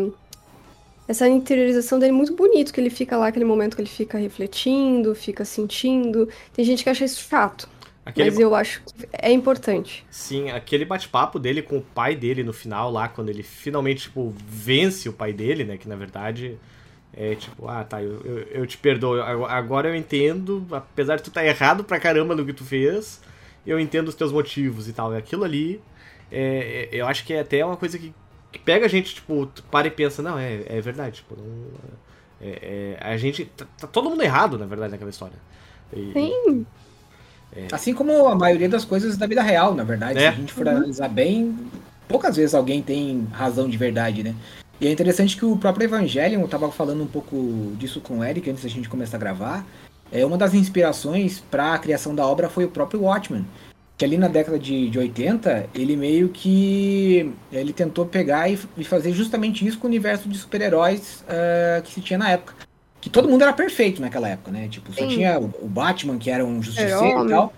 essa 1.08 1.28
interiorização 1.28 2.00
dele 2.00 2.12
muito 2.14 2.36
bonito. 2.36 2.74
Que 2.74 2.80
ele 2.80 2.90
fica 2.90 3.18
lá, 3.18 3.28
aquele 3.28 3.46
momento 3.46 3.76
que 3.76 3.82
ele 3.82 3.90
fica 3.90 4.18
refletindo, 4.18 5.16
fica 5.16 5.46
sentindo. 5.46 6.30
Tem 6.54 6.66
gente 6.66 6.84
que 6.84 6.90
acha 6.90 7.06
isso 7.06 7.28
chato. 7.30 7.70
Aquele, 8.08 8.30
Mas 8.32 8.40
eu 8.40 8.56
acho 8.56 8.82
que 8.86 9.08
é 9.12 9.30
importante. 9.32 10.06
Sim, 10.10 10.50
aquele 10.50 10.86
bate-papo 10.86 11.38
dele 11.38 11.62
com 11.62 11.78
o 11.78 11.82
pai 11.82 12.16
dele 12.16 12.42
no 12.42 12.54
final 12.54 12.90
lá, 12.90 13.10
quando 13.10 13.28
ele 13.28 13.44
finalmente, 13.44 14.04
tipo, 14.04 14.34
vence 14.48 15.10
o 15.10 15.14
pai 15.14 15.34
dele, 15.34 15.66
né? 15.66 15.78
Que 15.78 15.90
na 15.90 15.96
verdade 15.98 16.58
é 17.14 17.36
tipo, 17.36 17.68
ah, 17.68 17.84
tá, 17.84 18.02
eu, 18.02 18.22
eu, 18.24 18.38
eu 18.62 18.66
te 18.66 18.78
perdoo. 18.78 19.22
Agora- 19.22 19.90
eu 19.90 19.96
entendo, 19.96 20.66
apesar 20.72 21.18
de 21.18 21.24
tu 21.24 21.28
estar 21.30 21.44
errado 21.46 21.84
pra 21.84 22.00
caramba 22.00 22.34
no 22.34 22.46
que 22.46 22.54
tu 22.54 22.64
fez, 22.64 23.20
eu 23.66 23.78
entendo 23.78 24.08
os 24.08 24.16
teus 24.16 24.32
motivos 24.32 24.88
e 24.88 24.94
tal. 24.94 25.14
E 25.14 25.18
aquilo 25.18 25.44
ali, 25.44 25.82
é, 26.32 26.88
é- 26.94 27.02
eu 27.02 27.06
acho 27.08 27.26
que 27.26 27.34
é 27.34 27.42
até 27.42 27.66
uma 27.66 27.76
coisa 27.76 28.00
que, 28.00 28.14
que 28.54 28.60
pega 28.60 28.86
a 28.86 28.90
gente, 28.90 29.16
tipo, 29.16 29.48
tu 29.48 29.64
para 29.64 29.88
e 29.88 29.92
pensa, 29.92 30.22
não, 30.22 30.40
é, 30.40 30.62
é 30.66 30.80
verdade, 30.80 31.18
tipo, 31.18 31.36
não. 31.36 31.46
É, 32.40 32.96
é- 33.02 33.06
a 33.06 33.18
gente. 33.18 33.44
Tá, 33.46 33.66
tá 33.78 33.88
todo 33.88 34.10
mundo 34.10 34.22
errado, 34.24 34.58
na 34.58 34.66
verdade, 34.66 34.92
naquela 34.92 35.10
história. 35.10 35.36
E- 35.92 36.14
Sim. 36.14 36.66
Assim 37.72 37.94
como 37.94 38.28
a 38.28 38.36
maioria 38.36 38.70
das 38.70 38.86
coisas 38.86 39.18
da 39.18 39.26
vida 39.26 39.42
real, 39.42 39.74
na 39.74 39.84
verdade. 39.84 40.20
É. 40.20 40.22
Se 40.22 40.28
a 40.28 40.32
gente 40.32 40.54
for 40.54 40.68
analisar 40.68 41.10
bem, 41.10 41.58
poucas 42.08 42.36
vezes 42.36 42.54
alguém 42.54 42.82
tem 42.82 43.28
razão 43.32 43.70
de 43.70 43.78
verdade, 43.78 44.24
né? 44.24 44.36
E 44.80 44.88
é 44.88 44.92
interessante 44.92 45.36
que 45.36 45.46
o 45.46 45.58
próprio 45.58 45.86
Evangelion, 45.86 46.42
eu 46.42 46.48
tava 46.48 46.72
falando 46.72 47.04
um 47.04 47.08
pouco 47.08 47.74
disso 47.78 48.00
com 48.00 48.20
o 48.20 48.24
Eric 48.24 48.50
antes 48.50 48.64
da 48.64 48.70
gente 48.70 48.88
começar 48.88 49.18
a 49.18 49.20
gravar. 49.20 49.66
É, 50.12 50.26
uma 50.26 50.38
das 50.38 50.54
inspirações 50.54 51.40
para 51.40 51.74
a 51.74 51.80
criação 51.80 52.14
da 52.14 52.26
obra 52.26 52.48
foi 52.48 52.66
o 52.66 52.70
próprio 52.70 53.02
Watchmen. 53.02 53.46
Que 53.98 54.06
ali 54.06 54.16
na 54.16 54.28
década 54.28 54.60
de, 54.60 54.90
de 54.90 55.00
80, 55.00 55.70
ele 55.74 55.96
meio 55.96 56.30
que. 56.30 57.34
Ele 57.52 57.74
tentou 57.74 58.06
pegar 58.06 58.48
e, 58.48 58.60
e 58.78 58.84
fazer 58.84 59.12
justamente 59.12 59.66
isso 59.66 59.80
com 59.80 59.88
o 59.88 59.90
universo 59.90 60.30
de 60.30 60.38
super-heróis 60.38 61.24
ah, 61.28 61.82
que 61.82 61.92
se 61.92 62.02
tinha 62.02 62.20
na 62.20 62.30
época. 62.30 62.54
Que 63.00 63.10
todo 63.10 63.30
mundo 63.30 63.44
era 63.44 63.54
perfeito 63.54 64.02
naquela 64.02 64.28
época, 64.28 64.52
né? 64.52 64.68
Tipo, 64.68 64.92
só 64.92 65.02
Sim. 65.02 65.10
tinha 65.10 65.40
o, 65.40 65.54
o 65.62 65.68
Batman, 65.68 66.18
que 66.18 66.30
era 66.30 66.44
um 66.44 66.62
justiceiro 66.62 66.98
Super-Homem. 66.98 67.28
e 67.28 67.30
tal. 67.30 67.54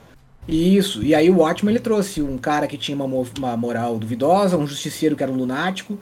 Isso, 0.48 1.04
e 1.04 1.14
aí 1.14 1.30
o 1.30 1.38
Watchmen 1.38 1.76
ele 1.76 1.84
trouxe 1.84 2.24
um 2.24 2.38
cara 2.38 2.66
que 2.66 2.78
tinha 2.78 2.96
uma, 2.96 3.06
uma 3.38 3.56
moral 3.56 4.00
duvidosa, 4.00 4.58
um 4.58 4.66
justiceiro 4.66 5.16
que 5.16 5.22
era 5.22 5.32
um 5.32 5.36
lunático, 5.36 6.00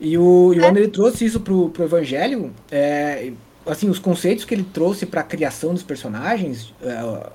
e 0.00 0.16
o, 0.16 0.22
o 0.22 0.50
Ono, 0.52 0.78
ele 0.78 0.88
trouxe 0.88 1.26
isso 1.26 1.40
pro, 1.40 1.68
pro 1.68 1.84
Evangelho, 1.84 2.50
é, 2.70 3.30
assim, 3.66 3.90
os 3.90 3.98
conceitos 3.98 4.46
que 4.46 4.54
ele 4.54 4.62
trouxe 4.62 5.04
pra 5.04 5.22
criação 5.22 5.74
dos 5.74 5.82
personagens, 5.82 6.72
é, 6.82 7.30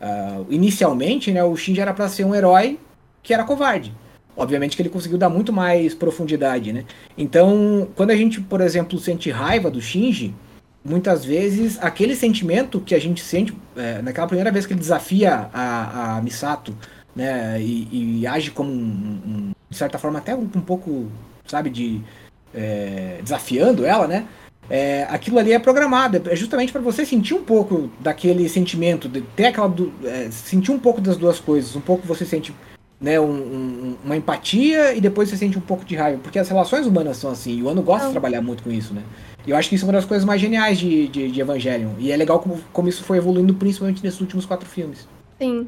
é, 0.00 0.40
inicialmente, 0.48 1.32
né, 1.32 1.42
o 1.42 1.56
Shinji 1.56 1.80
era 1.80 1.92
pra 1.92 2.08
ser 2.08 2.24
um 2.24 2.34
herói 2.34 2.78
que 3.20 3.34
era 3.34 3.42
covarde. 3.42 3.92
Obviamente 4.36 4.76
que 4.76 4.82
ele 4.82 4.88
conseguiu 4.88 5.18
dar 5.18 5.28
muito 5.28 5.52
mais 5.52 5.94
profundidade, 5.94 6.72
né? 6.72 6.84
Então, 7.16 7.88
quando 7.96 8.10
a 8.10 8.16
gente, 8.16 8.40
por 8.40 8.60
exemplo, 8.60 8.96
sente 8.96 9.32
raiva 9.32 9.68
do 9.68 9.80
Shinji, 9.80 10.32
muitas 10.88 11.24
vezes 11.24 11.78
aquele 11.80 12.16
sentimento 12.16 12.80
que 12.80 12.94
a 12.94 12.98
gente 13.00 13.22
sente 13.22 13.52
é, 13.76 14.00
naquela 14.02 14.26
primeira 14.26 14.50
vez 14.50 14.66
que 14.66 14.72
ele 14.72 14.80
desafia 14.80 15.48
a, 15.52 16.16
a 16.16 16.22
Misato, 16.22 16.74
né, 17.14 17.60
e, 17.60 18.20
e 18.20 18.26
age 18.26 18.50
como 18.50 18.70
um, 18.70 18.74
um- 19.26 19.50
de 19.68 19.76
certa 19.76 19.98
forma 19.98 20.18
até 20.18 20.34
um, 20.34 20.42
um 20.42 20.60
pouco, 20.60 21.06
sabe, 21.46 21.68
de 21.70 22.00
é, 22.54 23.18
desafiando 23.22 23.84
ela, 23.84 24.06
né? 24.06 24.24
É, 24.70 25.06
aquilo 25.10 25.38
ali 25.38 25.52
é 25.52 25.58
programado, 25.58 26.22
é 26.30 26.36
justamente 26.36 26.72
para 26.72 26.80
você 26.80 27.04
sentir 27.04 27.34
um 27.34 27.42
pouco 27.42 27.90
daquele 28.00 28.48
sentimento, 28.48 29.08
de 29.08 29.20
ter 29.22 29.46
aquela 29.46 29.68
du- 29.68 29.92
é, 30.04 30.28
sentir 30.30 30.70
um 30.70 30.78
pouco 30.78 31.00
das 31.00 31.16
duas 31.16 31.40
coisas, 31.40 31.74
um 31.74 31.80
pouco 31.80 32.06
você 32.06 32.24
sente 32.24 32.54
né, 33.00 33.18
um- 33.20 33.24
um- 33.30 33.96
uma 34.04 34.16
empatia 34.16 34.92
e 34.94 35.00
depois 35.00 35.28
você 35.28 35.36
sente 35.36 35.56
um 35.56 35.60
pouco 35.60 35.84
de 35.84 35.94
raiva, 35.94 36.18
porque 36.22 36.38
as 36.38 36.48
relações 36.48 36.84
humanas 36.84 37.16
são 37.16 37.30
assim, 37.30 37.58
e 37.58 37.62
o 37.62 37.68
Ano 37.68 37.80
gosta 37.80 38.06
de 38.06 38.12
trabalhar 38.12 38.42
muito 38.42 38.62
com 38.62 38.72
isso, 38.72 38.92
né? 38.92 39.02
E 39.48 39.50
eu 39.50 39.56
acho 39.56 39.70
que 39.70 39.76
isso 39.76 39.86
é 39.86 39.88
uma 39.88 39.94
das 39.94 40.04
coisas 40.04 40.26
mais 40.26 40.38
geniais 40.38 40.78
de, 40.78 41.08
de, 41.08 41.30
de 41.30 41.40
Evangelion. 41.40 41.92
E 41.98 42.12
é 42.12 42.16
legal 42.18 42.38
como, 42.38 42.60
como 42.70 42.86
isso 42.86 43.02
foi 43.02 43.16
evoluindo, 43.16 43.54
principalmente 43.54 44.04
nesses 44.04 44.20
últimos 44.20 44.44
quatro 44.44 44.68
filmes. 44.68 45.08
Sim. 45.40 45.66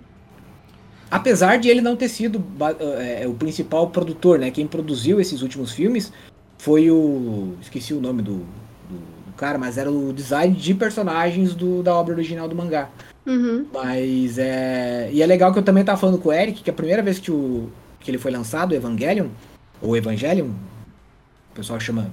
Apesar 1.11 1.57
de 1.57 1.71
ele 1.71 1.81
não 1.81 1.97
ter 1.97 2.11
sido 2.11 2.45
é, 2.99 3.27
o 3.27 3.33
principal 3.33 3.89
produtor, 3.89 4.39
né? 4.39 4.51
Quem 4.51 4.67
produziu 4.67 5.19
esses 5.19 5.41
últimos 5.41 5.73
filmes 5.73 6.13
foi 6.59 6.91
o. 6.91 7.55
Esqueci 7.63 7.95
o 7.95 8.03
nome 8.03 8.21
do, 8.21 8.41
do, 8.91 8.99
do 9.27 9.33
cara, 9.35 9.57
mas 9.57 9.79
era 9.79 9.91
o 9.91 10.13
design 10.13 10.55
de 10.55 10.75
personagens 10.75 11.55
do, 11.55 11.83
da 11.83 11.95
obra 11.95 12.13
original 12.13 12.47
do 12.47 12.55
mangá. 12.55 12.91
Uhum. 13.25 13.65
Mas 13.73 14.37
é. 14.37 15.09
E 15.11 15.23
é 15.23 15.27
legal 15.27 15.55
que 15.55 15.59
eu 15.59 15.63
também 15.63 15.83
tava 15.83 15.99
falando 15.99 16.19
com 16.19 16.29
o 16.29 16.33
Eric, 16.35 16.63
que 16.63 16.69
a 16.69 16.75
primeira 16.75 17.03
vez 17.03 17.19
que, 17.19 17.31
o, 17.31 17.71
que 17.99 18.11
ele 18.11 18.19
foi 18.19 18.31
lançado, 18.31 18.73
o 18.73 18.75
Evangelion, 18.75 19.29
ou 19.81 19.97
Evangelion, 19.97 20.49
o 20.49 21.55
pessoal 21.55 21.81
chama 21.81 22.11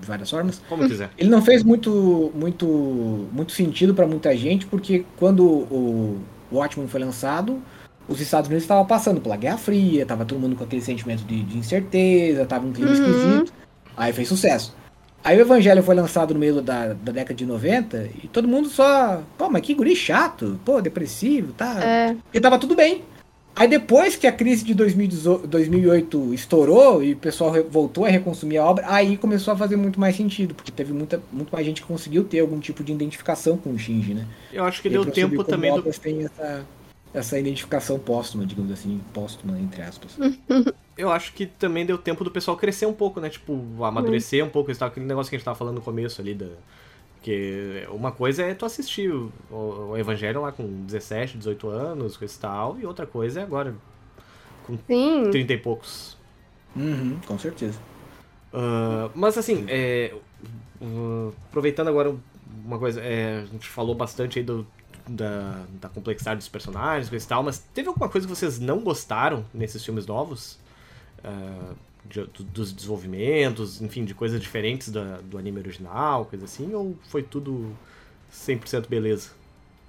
de 0.00 0.06
várias 0.06 0.30
formas. 0.30 0.60
Como 0.68 0.86
quiser. 0.88 1.10
Ele 1.18 1.28
não 1.28 1.42
fez 1.42 1.62
muito, 1.62 2.32
muito, 2.34 2.66
muito 3.32 3.52
sentido 3.52 3.94
para 3.94 4.06
muita 4.06 4.36
gente, 4.36 4.66
porque 4.66 5.04
quando 5.16 5.44
o 5.44 6.18
Watchmen 6.52 6.88
foi 6.88 7.00
lançado, 7.00 7.60
os 8.08 8.20
Estados 8.20 8.48
Unidos 8.48 8.64
estavam 8.64 8.84
passando 8.86 9.20
pela 9.20 9.36
Guerra 9.36 9.58
Fria, 9.58 10.04
tava 10.06 10.24
todo 10.24 10.40
mundo 10.40 10.56
com 10.56 10.64
aquele 10.64 10.82
sentimento 10.82 11.22
de, 11.24 11.42
de 11.42 11.58
incerteza, 11.58 12.44
tava 12.46 12.66
um 12.66 12.72
clima 12.72 12.90
Uhum. 12.90 12.96
esquisito. 12.96 13.52
Aí 13.96 14.12
fez 14.12 14.28
sucesso. 14.28 14.74
Aí 15.22 15.36
o 15.36 15.42
Evangelho 15.42 15.82
foi 15.82 15.94
lançado 15.94 16.32
no 16.32 16.40
meio 16.40 16.62
da, 16.62 16.94
da 16.94 17.12
década 17.12 17.34
de 17.34 17.44
90 17.44 18.08
e 18.24 18.28
todo 18.28 18.48
mundo 18.48 18.68
só. 18.70 19.22
Pô, 19.36 19.50
mas 19.50 19.60
que 19.60 19.74
guri 19.74 19.94
chato, 19.94 20.58
pô, 20.64 20.80
depressivo, 20.80 21.52
tá? 21.52 21.78
É. 21.84 22.16
E 22.32 22.40
tava 22.40 22.58
tudo 22.58 22.74
bem. 22.74 23.04
Aí 23.54 23.68
depois 23.68 24.16
que 24.16 24.26
a 24.26 24.32
crise 24.32 24.64
de 24.64 24.74
2018 24.74 25.46
2008 25.46 26.34
estourou 26.34 27.02
e 27.02 27.12
o 27.12 27.16
pessoal 27.16 27.52
voltou 27.68 28.04
a 28.04 28.08
reconsumir 28.08 28.60
a 28.60 28.64
obra, 28.64 28.84
aí 28.88 29.16
começou 29.16 29.52
a 29.52 29.56
fazer 29.56 29.76
muito 29.76 30.00
mais 30.00 30.16
sentido, 30.16 30.54
porque 30.54 30.70
teve 30.70 30.92
muita, 30.92 31.20
muito 31.32 31.50
mais 31.50 31.66
gente 31.66 31.82
que 31.82 31.86
conseguiu 31.86 32.24
ter 32.24 32.40
algum 32.40 32.58
tipo 32.58 32.82
de 32.82 32.92
identificação 32.92 33.56
com 33.56 33.70
o 33.70 33.78
Shinji, 33.78 34.14
né? 34.14 34.26
Eu 34.52 34.64
acho 34.64 34.80
que 34.80 34.88
E 34.88 34.90
deu 34.92 35.04
tempo 35.04 35.44
também 35.44 35.74
do. 35.74 35.82
têm 35.82 36.24
essa, 36.24 36.64
essa 37.12 37.38
identificação 37.38 37.98
póstuma, 37.98 38.46
digamos 38.46 38.72
assim, 38.72 39.00
póstuma, 39.12 39.58
entre 39.58 39.82
aspas. 39.82 40.16
Eu 40.96 41.10
acho 41.10 41.32
que 41.32 41.46
também 41.46 41.86
deu 41.86 41.96
tempo 41.96 42.22
do 42.22 42.30
pessoal 42.30 42.58
crescer 42.58 42.84
um 42.84 42.92
pouco, 42.92 43.20
né? 43.20 43.30
Tipo, 43.30 43.82
amadurecer 43.82 44.44
um 44.44 44.50
pouco. 44.50 44.70
Aquele 44.70 45.06
negócio 45.06 45.30
que 45.30 45.36
a 45.36 45.38
gente 45.38 45.44
tava 45.46 45.56
falando 45.56 45.76
no 45.76 45.80
começo 45.80 46.20
ali 46.20 46.34
da. 46.34 46.46
Porque 47.20 47.86
uma 47.90 48.10
coisa 48.10 48.42
é 48.42 48.54
tu 48.54 48.64
assistir 48.64 49.12
o, 49.12 49.30
o 49.50 49.96
Evangelho 49.96 50.40
lá 50.40 50.50
com 50.50 50.66
17, 50.86 51.36
18 51.36 51.68
anos, 51.68 52.16
com 52.16 52.24
esse 52.24 52.40
tal, 52.40 52.78
e 52.80 52.86
outra 52.86 53.06
coisa 53.06 53.40
é 53.40 53.42
agora, 53.42 53.74
Sim. 54.86 55.30
30 55.30 55.52
e 55.52 55.58
poucos. 55.58 56.16
Uhum, 56.74 57.18
com 57.26 57.38
certeza. 57.38 57.78
Ah, 58.52 59.10
mas 59.14 59.36
assim, 59.36 59.66
é, 59.68 60.14
uh, 60.80 61.32
aproveitando 61.48 61.88
agora 61.88 62.14
uma 62.64 62.78
coisa, 62.78 63.02
é, 63.02 63.42
a 63.42 63.44
gente 63.44 63.68
falou 63.68 63.94
bastante 63.94 64.38
aí 64.38 64.44
do, 64.44 64.66
da, 65.06 65.62
da 65.80 65.88
complexidade 65.90 66.38
dos 66.38 66.48
personagens, 66.48 67.10
coisa 67.10 67.24
e 67.24 67.28
tal, 67.28 67.42
mas 67.42 67.58
teve 67.74 67.88
alguma 67.88 68.08
coisa 68.08 68.26
que 68.26 68.34
vocês 68.34 68.58
não 68.58 68.80
gostaram 68.80 69.44
nesses 69.52 69.84
filmes 69.84 70.06
novos? 70.06 70.58
Ah, 71.22 71.74
do- 72.18 72.44
dos 72.44 72.72
desenvolvimentos, 72.72 73.80
enfim, 73.80 74.04
de 74.04 74.14
coisas 74.14 74.40
diferentes 74.40 74.88
da- 74.90 75.20
do 75.20 75.38
anime 75.38 75.58
original, 75.60 76.24
coisa 76.26 76.44
assim, 76.44 76.74
ou 76.74 76.96
foi 77.08 77.22
tudo 77.22 77.76
100% 78.30 78.88
beleza? 78.88 79.30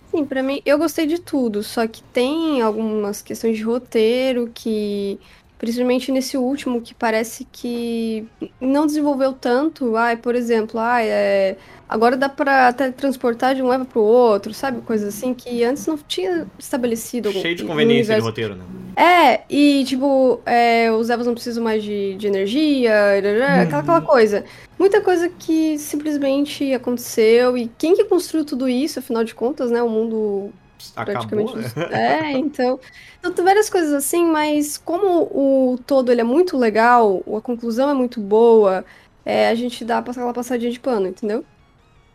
Sim, 0.09 0.25
pra 0.25 0.43
mim, 0.43 0.61
eu 0.65 0.77
gostei 0.77 1.07
de 1.07 1.19
tudo, 1.19 1.63
só 1.63 1.87
que 1.87 2.03
tem 2.03 2.61
algumas 2.61 3.21
questões 3.21 3.55
de 3.57 3.63
roteiro 3.63 4.51
que, 4.53 5.17
principalmente 5.61 6.11
nesse 6.11 6.35
último, 6.37 6.81
que 6.81 6.91
parece 6.95 7.47
que 7.51 8.25
não 8.59 8.87
desenvolveu 8.87 9.31
tanto. 9.31 9.95
Ai, 9.95 10.17
por 10.17 10.33
exemplo, 10.33 10.79
ai, 10.79 11.07
é, 11.07 11.55
agora 11.87 12.17
dá 12.17 12.27
pra 12.27 12.73
teletransportar 12.73 13.53
de 13.53 13.61
um 13.61 13.67
leva 13.69 13.85
pro 13.85 14.01
outro, 14.01 14.55
sabe? 14.55 14.81
Coisas 14.81 15.09
assim 15.15 15.35
que 15.35 15.63
antes 15.63 15.85
não 15.85 15.99
tinha 15.99 16.47
estabelecido. 16.57 17.29
algum- 17.29 17.41
Cheio 17.41 17.55
de 17.55 17.61
no 17.63 17.69
conveniência 17.69 18.15
de 18.15 18.21
roteiro, 18.21 18.55
né? 18.55 18.63
É, 18.97 19.41
e 19.47 19.85
tipo, 19.85 20.41
é, 20.47 20.91
os 20.91 21.09
Evas 21.11 21.27
não 21.27 21.33
precisam 21.35 21.63
mais 21.63 21.83
de, 21.83 22.15
de 22.15 22.25
energia, 22.27 22.93
arará, 23.17 23.61
aquela, 23.61 23.81
aquela 23.81 24.01
coisa. 24.01 24.43
Muita 24.79 24.99
coisa 24.99 25.29
que 25.29 25.77
simplesmente 25.77 26.73
aconteceu, 26.73 27.55
e 27.55 27.71
quem 27.77 27.95
que 27.95 28.03
construiu 28.05 28.43
tudo 28.43 28.67
isso, 28.67 28.97
afinal 28.97 29.23
de 29.23 29.35
contas, 29.35 29.69
né? 29.69 29.81
O 29.83 29.87
mundo 29.89 30.51
Acabou, 30.95 31.45
praticamente. 31.51 31.75
né? 31.79 32.29
É, 32.29 32.31
então. 32.31 32.79
Então 33.19 33.31
tem 33.33 33.45
várias 33.45 33.69
coisas 33.69 33.93
assim, 33.93 34.25
mas 34.25 34.77
como 34.77 35.23
o 35.23 35.79
todo 35.85 36.11
ele 36.11 36.21
é 36.21 36.23
muito 36.25 36.57
legal, 36.57 37.23
a 37.37 37.41
conclusão 37.41 37.89
é 37.89 37.93
muito 37.93 38.19
boa, 38.19 38.83
é, 39.25 39.47
a 39.49 39.55
gente 39.55 39.85
dá 39.85 39.99
aquela 39.99 40.33
passadinha 40.33 40.71
de 40.71 40.79
pano, 40.79 41.07
entendeu? 41.07 41.45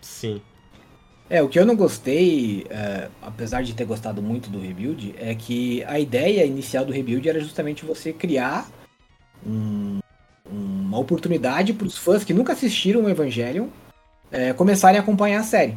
Sim. 0.01 0.41
É, 1.29 1.43
o 1.43 1.49
que 1.49 1.59
eu 1.59 1.67
não 1.67 1.75
gostei, 1.75 2.67
é, 2.71 3.09
apesar 3.21 3.63
de 3.63 3.75
ter 3.75 3.85
gostado 3.85 4.23
muito 4.23 4.49
do 4.49 4.61
Rebuild, 4.61 5.15
é 5.19 5.35
que 5.35 5.83
a 5.85 5.99
ideia 5.99 6.45
inicial 6.45 6.85
do 6.85 6.93
Rebuild 6.93 7.29
era 7.29 7.41
justamente 7.41 7.85
você 7.85 8.13
criar 8.13 8.69
um- 9.45 9.99
uma 10.49 10.99
oportunidade 10.99 11.73
para 11.73 11.87
os 11.87 11.99
fãs 11.99 12.23
que 12.23 12.33
nunca 12.33 12.53
assistiram 12.53 13.03
o 13.03 13.11
Evangelion 13.11 13.67
é, 14.31 14.53
começarem 14.53 14.99
a 14.99 15.03
acompanhar 15.03 15.41
a 15.41 15.45
série. 15.45 15.77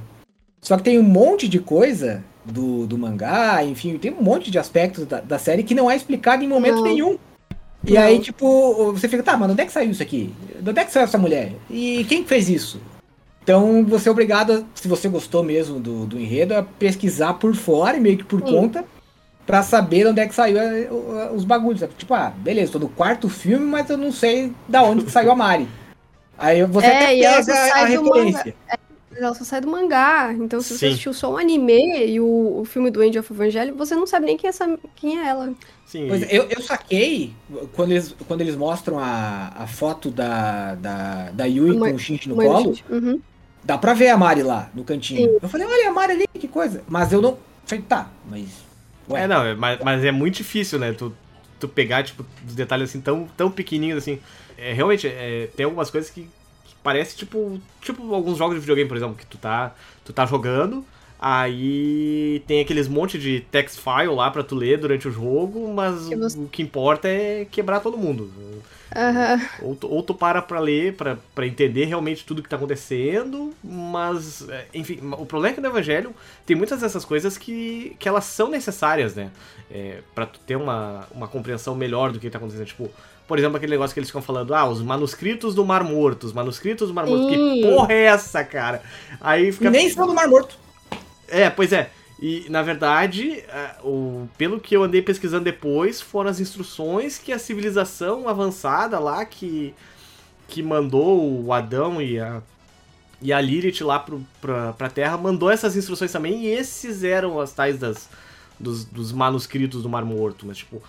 Só 0.62 0.78
que 0.78 0.84
tem 0.84 1.00
um 1.00 1.04
monte 1.04 1.48
de 1.48 1.60
coisa 1.60 2.24
do, 2.46 2.88
do 2.88 2.98
mangá, 2.98 3.64
enfim, 3.64 3.98
tem 3.98 4.12
um 4.14 4.22
monte 4.24 4.50
de 4.50 4.58
aspectos 4.60 5.06
da, 5.06 5.20
da 5.22 5.38
série 5.40 5.64
que 5.64 5.76
não 5.76 5.90
é 5.90 5.96
explicado 5.96 6.44
em 6.44 6.48
momento 6.48 6.76
Não. 6.78 6.84
nenhum. 6.84 7.18
E 7.86 7.94
Não. 7.94 8.02
aí, 8.02 8.20
tipo, 8.20 8.92
você 8.92 9.08
fica, 9.08 9.24
tá, 9.24 9.38
mas 9.38 9.50
onde 9.52 9.62
é 9.62 9.66
que 9.66 9.72
saiu 9.72 9.92
isso 9.92 10.04
aqui? 10.04 10.34
De 10.60 10.70
onde 10.70 10.80
é 10.80 10.84
que 10.86 10.92
saiu 10.92 11.04
essa 11.06 11.18
mulher? 11.18 11.54
E 11.70 12.04
quem 12.10 12.26
fez 12.26 12.50
isso? 12.50 12.82
Então 13.44 13.86
você 13.86 14.10
é 14.10 14.12
obrigado, 14.12 14.52
a- 14.54 14.64
se 14.76 14.88
você 14.88 15.08
gostou 15.08 15.44
mesmo 15.44 15.80
do, 15.80 16.06
do 16.06 16.20
enredo, 16.20 16.56
a 16.56 16.62
pesquisar 16.64 17.36
por 17.36 17.56
fora 17.56 17.98
e 17.98 18.00
meio 18.00 18.18
que 18.18 18.24
por 18.24 18.42
Sim. 18.46 18.54
conta 18.54 18.86
pra 19.46 19.64
saber 19.64 20.06
onde 20.08 20.20
é 20.20 20.28
que 20.28 20.36
saiu 20.36 20.60
a- 20.60 20.94
o- 21.32 21.36
os 21.36 21.44
bagulhos. 21.46 21.82
Tipo, 21.98 22.14
ah, 22.14 22.34
beleza, 22.38 22.74
tô 22.74 22.80
no 22.80 22.90
quarto 22.90 23.30
filme, 23.30 23.66
mas 23.66 23.90
eu 23.90 23.98
não 23.98 24.12
sei 24.12 24.54
da 24.68 24.84
onde 24.84 25.06
que 25.06 25.12
saiu 25.12 25.32
a 25.32 25.36
Mari. 25.36 25.68
Aí 26.38 26.64
você 26.66 26.88
É, 26.88 26.98
até 26.98 27.08
pega 27.08 27.74
a 27.74 27.86
referência. 27.86 28.56
Mas 29.20 29.24
ela 29.26 29.36
só 29.36 29.44
sai 29.44 29.62
do 29.62 29.68
mangá. 29.68 30.32
Então, 30.34 30.62
se 30.62 30.70
você 30.74 30.78
Sim. 30.78 30.88
assistiu 30.88 31.14
só 31.14 31.34
um 31.34 31.38
anime 31.38 32.06
e 32.08 32.20
o, 32.20 32.60
o 32.62 32.66
filme 32.66 32.90
do 32.90 33.02
Angel 33.02 33.20
of 33.22 33.34
Evangelho, 33.34 33.76
você 33.76 33.96
não 33.96 34.08
sabe 34.08 34.26
nem 34.28 34.38
quem 34.38 34.48
é, 34.48 34.50
essa, 34.50 34.80
quem 34.96 35.20
é 35.20 35.28
ela. 35.28 35.54
Sim, 35.86 36.08
Pois 36.08 36.22
é, 36.24 36.28
eu, 36.32 36.44
eu 36.50 36.62
saquei 36.62 37.34
quando 37.74 37.92
eles, 37.92 38.16
quando 38.28 38.42
eles 38.42 38.56
mostram 38.56 39.00
a, 39.00 39.52
a 39.56 39.68
foto 39.68 40.10
da, 40.12 40.76
da, 40.76 41.32
da 41.32 41.46
Yui 41.46 41.76
Mãe- 41.78 41.92
com 41.92 41.96
o 41.96 42.00
Shinji 42.00 42.30
no 42.30 42.36
colo. 42.36 42.76
Shinji. 42.76 42.86
Uhum. 42.90 43.22
Dá 43.64 43.78
pra 43.78 43.94
ver 43.94 44.10
a 44.10 44.18
Mari 44.18 44.42
lá 44.44 44.70
no 44.74 44.84
cantinho. 44.84 45.38
Eu 45.42 45.50
falei, 45.50 45.68
olha 45.68 45.90
a 45.90 45.92
Mari 45.94 46.14
ali, 46.14 46.26
que 46.40 46.48
coisa. 46.48 46.84
Mas 46.88 47.12
eu 47.12 47.22
não. 47.22 47.38
Falei, 47.66 47.84
tá, 47.88 48.10
mas. 48.30 48.48
Ué, 49.10 49.24
É, 49.24 49.28
não, 49.28 49.44
é- 49.46 49.56
mas, 49.56 49.80
mas 49.84 50.04
é 50.06 50.12
muito 50.12 50.36
difícil, 50.36 50.80
né? 50.80 50.94
Tu, 50.94 51.12
tu 51.60 51.68
pegar, 51.68 52.04
tipo, 52.04 52.26
os 52.48 52.56
detalhes 52.56 52.90
assim 52.90 53.02
tão, 53.02 53.28
tão 53.36 53.52
pequenininhos 53.52 53.98
assim. 53.98 54.20
É, 54.58 54.74
realmente, 54.74 55.08
é, 55.08 55.50
tem 55.56 55.66
algumas 55.66 55.90
coisas 55.92 56.10
que 56.10 56.28
parece 56.84 57.16
tipo. 57.16 57.60
Tipo 57.82 58.14
alguns 58.14 58.38
jogos 58.38 58.56
de 58.56 58.62
videogame, 58.62 58.88
por 58.88 58.98
exemplo, 58.98 59.16
que 59.16 59.26
tu 59.26 59.38
tá, 59.38 59.74
tu 60.04 60.12
tá 60.14 60.26
jogando, 60.26 60.86
aí 61.20 62.44
tem 62.48 62.62
aqueles 62.62 62.88
monte 62.88 63.18
de 63.18 63.42
text 63.52 63.80
file 63.80 64.14
lá 64.14 64.30
pra 64.32 64.44
tu 64.44 64.56
ler 64.56 64.78
durante 64.78 65.08
o 65.08 65.12
jogo, 65.12 65.74
mas 65.74 66.08
o, 66.36 66.48
que 66.48 66.62
importa 66.62 67.08
é 67.08 67.46
quebrar 67.46 67.80
todo 67.80 67.98
mundo. 67.98 68.32
Aham. 68.96 69.42
Ou 69.62 69.76
tu, 69.76 69.88
ou 69.88 70.02
tu 70.02 70.14
para 70.14 70.42
pra 70.42 70.60
ler, 70.60 70.96
pra, 70.96 71.18
pra 71.36 71.46
entender 71.46 71.86
realmente 71.86 72.26
tudo 72.26 72.42
que 72.42 72.50
tá 72.50 72.56
acontecendo, 72.56 73.54
mas, 73.64 74.48
é, 74.50 74.66
enfim, 74.74 75.00
o 75.18 75.26
problema 75.26 75.54
é 75.54 75.56
que 75.56 75.62
no 75.62 75.68
Evangelho 75.68 76.14
tem 76.46 76.56
muitas 76.56 76.82
dessas 76.82 77.06
coisas 77.06 77.38
que, 77.38 77.96
que 78.00 78.10
elas 78.10 78.26
são 78.26 78.50
necessárias, 78.50 79.16
né? 79.16 79.30
É, 79.70 80.00
pra 80.16 80.26
tu 80.26 80.40
ter 80.40 80.56
uma, 80.56 81.08
uma 81.12 81.28
compreensão 81.28 81.76
melhor 81.76 82.12
do 82.12 82.20
que 82.20 82.30
tá 82.30 82.40
acontecendo. 82.40 82.66
Tipo, 82.66 82.90
por 83.30 83.38
exemplo, 83.38 83.58
aquele 83.58 83.74
negócio 83.74 83.94
que 83.94 84.00
eles 84.00 84.10
ficam 84.10 84.24
falando, 84.24 84.56
ah, 84.56 84.68
os 84.68 84.82
manuscritos 84.82 85.54
do 85.54 85.64
Mar 85.64 85.84
Morto, 85.84 86.24
os 86.24 86.34
manuscritos 86.34 86.88
do 86.88 86.96
Mar 86.96 87.06
Morto. 87.06 87.30
Que 87.30 87.62
porra 87.62 87.94
é 87.94 88.06
essa, 88.06 88.44
cara? 88.44 88.82
Aí 89.22 89.52
fica. 89.52 89.70
Nem 89.70 89.88
são 89.88 90.08
do 90.08 90.16
Mar 90.16 90.28
Morto. 90.28 90.58
É, 91.28 91.48
pois 91.48 91.72
é. 91.72 91.92
E, 92.20 92.48
na 92.50 92.64
verdade, 92.64 93.34
é, 93.34 93.76
o, 93.84 94.28
pelo 94.36 94.60
que 94.60 94.76
eu 94.76 94.84
andei 94.84 95.00
pesquisando 95.00 95.44
depois, 95.44 96.02
foram 96.02 96.32
as 96.32 96.40
instruções 96.40 97.20
que 97.20 97.32
a 97.32 97.38
civilização 97.38 98.28
avançada 98.28 98.98
lá, 98.98 99.24
que, 99.24 99.76
que 100.48 100.64
mandou 100.64 101.46
o 101.46 101.54
Adão 101.54 102.02
e 102.02 102.20
a, 102.20 102.42
e 103.22 103.32
a 103.32 103.40
Lilith 103.40 103.84
lá 103.84 104.00
pro, 104.00 104.26
pra, 104.42 104.74
pra 104.74 104.90
Terra, 104.90 105.18
mandou 105.18 105.52
essas 105.52 105.76
instruções 105.76 106.12
também, 106.12 106.46
e 106.46 106.48
esses 106.48 107.04
eram 107.04 107.40
as 107.40 107.54
tais 107.54 107.78
das, 107.78 108.10
dos, 108.60 108.86
dos 108.86 109.12
manuscritos 109.12 109.84
do 109.84 109.88
Mar 109.88 110.04
Morto. 110.04 110.48
Mas, 110.48 110.58
tipo, 110.58 110.82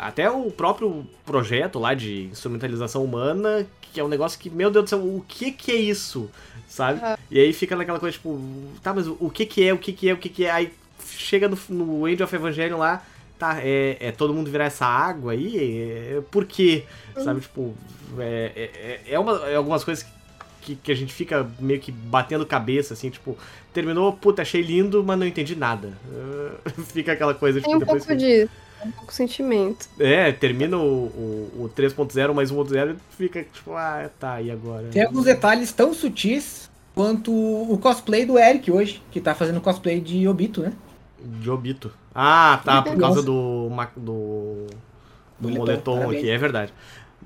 até 0.00 0.30
o 0.30 0.50
próprio 0.50 1.06
projeto 1.24 1.78
lá 1.78 1.94
de 1.94 2.24
instrumentalização 2.24 3.04
humana, 3.04 3.66
que 3.92 4.00
é 4.00 4.04
um 4.04 4.08
negócio 4.08 4.38
que, 4.38 4.50
meu 4.50 4.70
Deus 4.70 4.84
do 4.84 4.90
céu, 4.90 4.98
o 4.98 5.24
que 5.26 5.52
que 5.52 5.70
é 5.72 5.76
isso? 5.76 6.30
Sabe? 6.68 7.00
E 7.30 7.38
aí 7.38 7.52
fica 7.52 7.76
naquela 7.76 8.00
coisa, 8.00 8.12
tipo, 8.16 8.40
tá, 8.82 8.92
mas 8.92 9.06
o 9.06 9.30
que 9.30 9.46
que 9.46 9.66
é, 9.66 9.72
o 9.72 9.78
que 9.78 9.92
que 9.92 10.08
é, 10.08 10.12
o 10.12 10.16
que 10.16 10.28
que 10.28 10.44
é? 10.44 10.50
Aí 10.50 10.72
chega 11.06 11.48
no, 11.48 11.58
no 11.68 12.08
End 12.08 12.22
of 12.22 12.34
Evangelion 12.34 12.78
lá, 12.78 13.04
tá, 13.38 13.58
é, 13.60 13.96
é 14.00 14.10
todo 14.12 14.34
mundo 14.34 14.50
virar 14.50 14.64
essa 14.64 14.86
água 14.86 15.32
aí? 15.32 15.78
É, 16.16 16.22
por 16.30 16.44
quê? 16.44 16.84
Sabe, 17.22 17.40
tipo, 17.40 17.74
é, 18.18 18.70
é, 19.06 19.14
é, 19.14 19.18
uma, 19.18 19.48
é 19.48 19.54
algumas 19.54 19.84
coisas 19.84 20.02
que, 20.04 20.10
que, 20.62 20.76
que 20.76 20.92
a 20.92 20.96
gente 20.96 21.12
fica 21.12 21.48
meio 21.60 21.78
que 21.78 21.92
batendo 21.92 22.44
cabeça, 22.44 22.94
assim, 22.94 23.10
tipo, 23.10 23.38
terminou, 23.72 24.12
puta, 24.12 24.42
achei 24.42 24.62
lindo, 24.62 25.04
mas 25.04 25.18
não 25.18 25.26
entendi 25.26 25.54
nada. 25.54 25.92
Uh, 26.08 26.82
fica 26.86 27.12
aquela 27.12 27.34
coisa, 27.34 27.60
tipo, 27.60 27.68
Tem 27.68 27.76
um 27.76 27.80
depois. 27.80 28.04
pouco 28.04 28.20
que- 28.20 28.26
disso. 28.26 28.50
Pouco 28.96 29.12
sentimento. 29.12 29.88
É, 29.98 30.32
termina 30.32 30.76
o, 30.76 31.06
o, 31.06 31.64
o 31.64 31.70
3.0 31.76 32.32
mais 32.34 32.52
1.0 32.52 32.94
e 32.94 33.16
fica 33.16 33.42
tipo, 33.42 33.72
ah, 33.72 34.10
tá, 34.18 34.40
e 34.40 34.50
agora? 34.50 34.88
Tem 34.88 35.02
alguns 35.02 35.24
detalhes 35.24 35.72
tão 35.72 35.92
sutis 35.92 36.70
quanto 36.94 37.32
o 37.32 37.76
cosplay 37.78 38.24
do 38.24 38.38
Eric 38.38 38.70
hoje, 38.70 39.02
que 39.10 39.20
tá 39.20 39.34
fazendo 39.34 39.60
cosplay 39.60 40.00
de 40.00 40.26
Obito, 40.28 40.62
né? 40.62 40.72
De 41.18 41.50
Obito. 41.50 41.92
Ah, 42.14 42.60
tá, 42.64 42.82
por 42.82 42.96
causa 42.96 43.22
do. 43.22 43.68
do. 43.96 44.66
do 45.38 45.48
Moletom, 45.48 45.58
moletom 45.58 45.96
parabéns. 45.96 46.18
aqui, 46.20 46.30
é 46.30 46.38
verdade. 46.38 46.72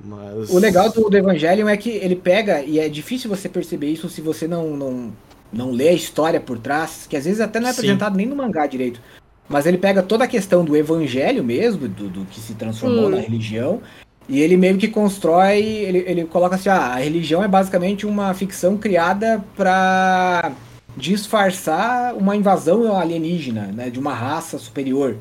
Mas. 0.02 0.50
O 0.50 0.58
legal 0.58 0.90
do, 0.90 1.10
do 1.10 1.16
Evangelion 1.16 1.68
é 1.68 1.76
que 1.76 1.90
ele 1.90 2.16
pega, 2.16 2.62
e 2.62 2.78
é 2.78 2.88
difícil 2.88 3.28
você 3.28 3.48
perceber 3.48 3.90
isso 3.90 4.08
se 4.08 4.20
você 4.20 4.48
não, 4.48 4.76
não, 4.76 5.12
não 5.52 5.70
lê 5.70 5.88
a 5.88 5.92
história 5.92 6.40
por 6.40 6.58
trás, 6.58 7.06
que 7.08 7.16
às 7.16 7.24
vezes 7.24 7.40
até 7.40 7.60
não 7.60 7.68
é 7.68 7.72
Sim. 7.72 7.80
apresentado 7.80 8.16
nem 8.16 8.26
no 8.26 8.36
mangá 8.36 8.66
direito. 8.66 9.00
Mas 9.48 9.66
ele 9.66 9.78
pega 9.78 10.02
toda 10.02 10.24
a 10.24 10.28
questão 10.28 10.64
do 10.64 10.76
evangelho 10.76 11.42
mesmo, 11.42 11.88
do, 11.88 12.08
do 12.08 12.24
que 12.26 12.40
se 12.40 12.54
transformou 12.54 13.08
na 13.08 13.18
religião, 13.18 13.80
e 14.28 14.40
ele 14.40 14.58
meio 14.58 14.76
que 14.76 14.88
constrói, 14.88 15.58
ele, 15.58 16.04
ele 16.06 16.24
coloca 16.26 16.56
assim, 16.56 16.68
ah, 16.68 16.92
a 16.92 16.96
religião 16.96 17.42
é 17.42 17.48
basicamente 17.48 18.06
uma 18.06 18.34
ficção 18.34 18.76
criada 18.76 19.42
pra 19.56 20.52
disfarçar 20.96 22.14
uma 22.14 22.36
invasão 22.36 22.94
alienígena, 22.94 23.70
né, 23.72 23.88
de 23.88 23.98
uma 23.98 24.12
raça 24.12 24.58
superior. 24.58 25.16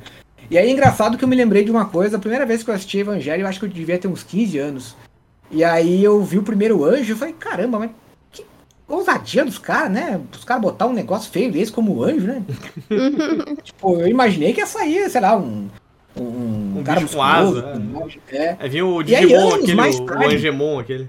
E 0.50 0.58
aí 0.58 0.68
é 0.68 0.72
engraçado 0.72 1.18
que 1.18 1.24
eu 1.24 1.28
me 1.28 1.36
lembrei 1.36 1.64
de 1.64 1.72
uma 1.72 1.86
coisa, 1.86 2.18
a 2.18 2.20
primeira 2.20 2.46
vez 2.46 2.64
que 2.64 2.70
eu 2.70 2.74
assisti 2.74 3.00
Evangelho, 3.00 3.44
eu 3.44 3.48
acho 3.48 3.60
que 3.60 3.66
eu 3.66 3.70
devia 3.70 3.98
ter 3.98 4.08
uns 4.08 4.24
15 4.24 4.58
anos. 4.58 4.96
E 5.50 5.64
aí 5.64 6.04
eu 6.04 6.22
vi 6.24 6.38
o 6.38 6.44
primeiro 6.44 6.84
anjo 6.84 7.14
e 7.14 7.18
falei, 7.18 7.34
caramba, 7.34 7.80
mas 7.80 7.92
ousadia 8.88 9.44
dos 9.46 9.58
caras, 9.58 9.92
né? 9.92 10.20
Os 10.34 10.44
caras 10.44 10.62
botar 10.62 10.86
um 10.88 10.94
negócio 10.94 11.32
feio 11.32 11.52
desse 11.52 11.72
como 11.72 12.04
anjo, 12.04 12.28
né? 12.28 12.44
tipo, 13.64 14.00
eu 14.00 14.08
imaginei 14.08 14.54
que 14.54 14.60
ia 14.60 14.66
sair, 14.68 15.10
sei 15.10 15.22
lá, 15.22 15.36
um. 15.38 15.68
Um, 16.16 16.80
Um 16.80 16.84
cara 16.84 17.00
bicho 17.02 17.16
com 17.16 17.22
asa, 17.22 17.74
anjo. 17.76 18.20
É, 18.32 18.56
Aí 18.60 18.70
vinha 18.70 18.86
o 18.86 19.02
E 19.04 19.16
aí, 19.16 19.22
Digimon, 19.26 19.42
anos 19.42 19.54
aquele, 19.56 19.76
mais 19.76 20.00
o, 20.00 20.04
o 20.04 20.06
tarde- 20.06 20.36
Angemon, 20.36 20.80
aquele. 20.80 21.08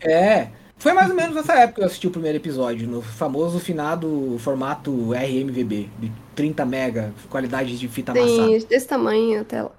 É. 0.00 0.48
Foi 0.78 0.92
mais 0.94 1.10
ou 1.10 1.16
menos 1.16 1.34
nessa 1.34 1.52
época 1.54 1.74
que 1.74 1.80
eu 1.82 1.86
assisti 1.86 2.06
o 2.06 2.10
primeiro 2.10 2.38
episódio, 2.38 2.88
no 2.88 3.02
famoso 3.02 3.60
finado 3.60 4.36
formato 4.38 5.12
RMVB, 5.12 5.90
de 5.98 6.10
30 6.34 6.64
mega, 6.64 7.12
qualidade 7.28 7.78
de 7.78 7.86
fita 7.86 8.12
amassada. 8.12 8.46
tem 8.48 8.58
desse 8.66 8.88
tamanho 8.88 9.42
a 9.42 9.44
tela. 9.44 9.72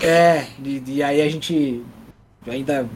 É, 0.00 0.46
e, 0.64 0.82
e 0.86 1.02
aí 1.02 1.20
a 1.20 1.28
gente 1.28 1.82
ainda 2.46 2.88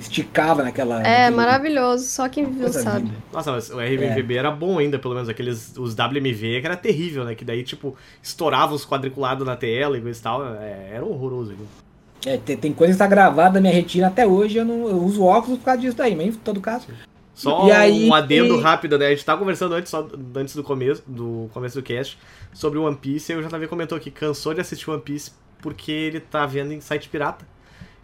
esticava 0.00 0.62
naquela. 0.62 1.00
É, 1.06 1.20
naquele- 1.30 1.36
maravilhoso. 1.36 2.04
Só 2.06 2.28
quem 2.28 2.44
viveu 2.44 2.64
coisa 2.64 2.82
sabe. 2.82 3.06
linda. 3.06 3.16
Nossa, 3.32 3.52
mas 3.52 3.70
o 3.70 3.78
RMVB 3.78 4.36
era 4.36 4.50
bom 4.50 4.78
ainda, 4.78 4.98
pelo 4.98 5.14
menos 5.14 5.28
aqueles. 5.28 5.74
Os 5.76 5.94
WMV 5.94 6.60
que 6.60 6.66
era 6.66 6.76
terrível, 6.76 7.24
né? 7.24 7.34
Que 7.34 7.44
daí, 7.44 7.62
tipo, 7.62 7.96
estourava 8.22 8.74
os 8.74 8.84
quadriculados 8.86 9.46
na 9.46 9.56
tela 9.56 9.96
e 9.96 10.00
coisa 10.00 10.18
e 10.18 10.22
tal. 10.22 10.44
É, 10.56 10.90
era 10.94 11.04
horroroso 11.04 11.52
aquilo. 11.52 11.68
É, 12.26 12.36
tem, 12.36 12.56
tem 12.56 12.72
coisa 12.72 12.92
que 12.92 12.98
tá 12.98 13.06
gravada 13.06 13.54
na 13.54 13.60
minha 13.62 13.72
retina 13.72 14.08
até 14.08 14.26
hoje, 14.26 14.58
eu 14.58 14.64
não 14.64 14.86
eu 14.88 15.02
uso 15.02 15.24
óculos 15.24 15.58
por 15.58 15.64
causa 15.64 15.80
disso 15.80 15.96
daí, 15.96 16.14
mas 16.14 16.26
em 16.28 16.32
todo 16.38 16.60
caso. 16.60 16.86
Só 17.34 17.66
E 17.66 17.72
aí- 17.72 18.06
um 18.10 18.12
adendo 18.12 18.58
rápido, 18.60 18.98
né? 18.98 19.06
A 19.06 19.10
gente 19.10 19.24
tava 19.24 19.38
conversando 19.38 19.74
antes, 19.74 19.90
só, 19.90 20.06
antes 20.36 20.54
do 20.54 20.62
começo 20.62 21.02
do 21.06 21.48
começo 21.54 21.76
do 21.76 21.82
cast 21.82 22.18
sobre 22.52 22.78
o 22.78 22.82
One 22.84 22.96
Piece 22.96 23.32
e 23.32 23.36
o 23.36 23.42
JV 23.42 23.66
comentou 23.68 23.98
que 23.98 24.10
cansou 24.10 24.52
de 24.52 24.60
assistir 24.60 24.90
One 24.90 25.00
Piece 25.00 25.30
porque 25.62 25.90
ele 25.90 26.20
tá 26.20 26.44
vendo 26.44 26.72
em 26.74 26.80
site 26.82 27.08
pirata. 27.08 27.46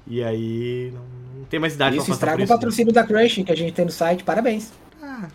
E 0.07 0.23
aí 0.23 0.93
não 1.39 1.45
tem 1.47 1.59
mais 1.59 1.75
idade 1.75 1.97
Isso 1.97 2.07
pra 2.07 2.15
estraga 2.15 2.37
por 2.37 2.41
o 2.41 2.45
isso. 2.45 2.53
né? 2.53 2.57
patrocínio 2.57 2.93
da 2.93 3.05
Crush 3.05 3.43
que 3.45 3.53
a 3.53 3.57
gente 3.57 3.73
tem 3.73 3.85
no 3.85 3.91
site, 3.91 4.23
parabéns. 4.25 4.73
Ah, 5.03 5.29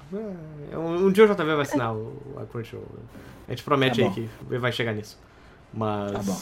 um, 0.73 1.07
um 1.07 1.11
dia 1.11 1.25
o 1.25 1.27
JV 1.27 1.43
vai 1.43 1.61
assinar 1.61 1.93
o, 1.93 2.13
a 2.37 2.45
Crunchyroll. 2.45 2.85
A 3.47 3.51
gente 3.51 3.63
promete 3.63 4.01
Tá 4.01 4.07
aí 4.07 4.13
que 4.13 4.57
vai 4.57 4.71
chegar 4.71 4.93
nisso. 4.93 5.17
Mas. 5.73 6.11
Tá 6.11 6.19
bom. 6.19 6.39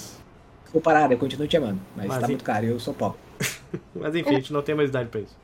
Vou 0.72 0.82
parar, 0.82 1.12
eu 1.12 1.18
continuo 1.18 1.48
te 1.48 1.58
amando, 1.58 1.80
mas, 1.96 2.08
Mas 2.08 2.20
tá 2.20 2.28
muito 2.28 2.44
caro, 2.44 2.66
eu 2.66 2.80
sou 2.80 2.94
pobre. 2.94 3.18
Mas 3.96 4.14
enfim, 4.14 4.30
a 4.30 4.34
gente 4.34 4.54
não 4.54 4.62
tem 4.62 4.76
mais 4.76 4.90
idade 4.90 5.10
pra 5.10 5.22
isso. 5.22 5.36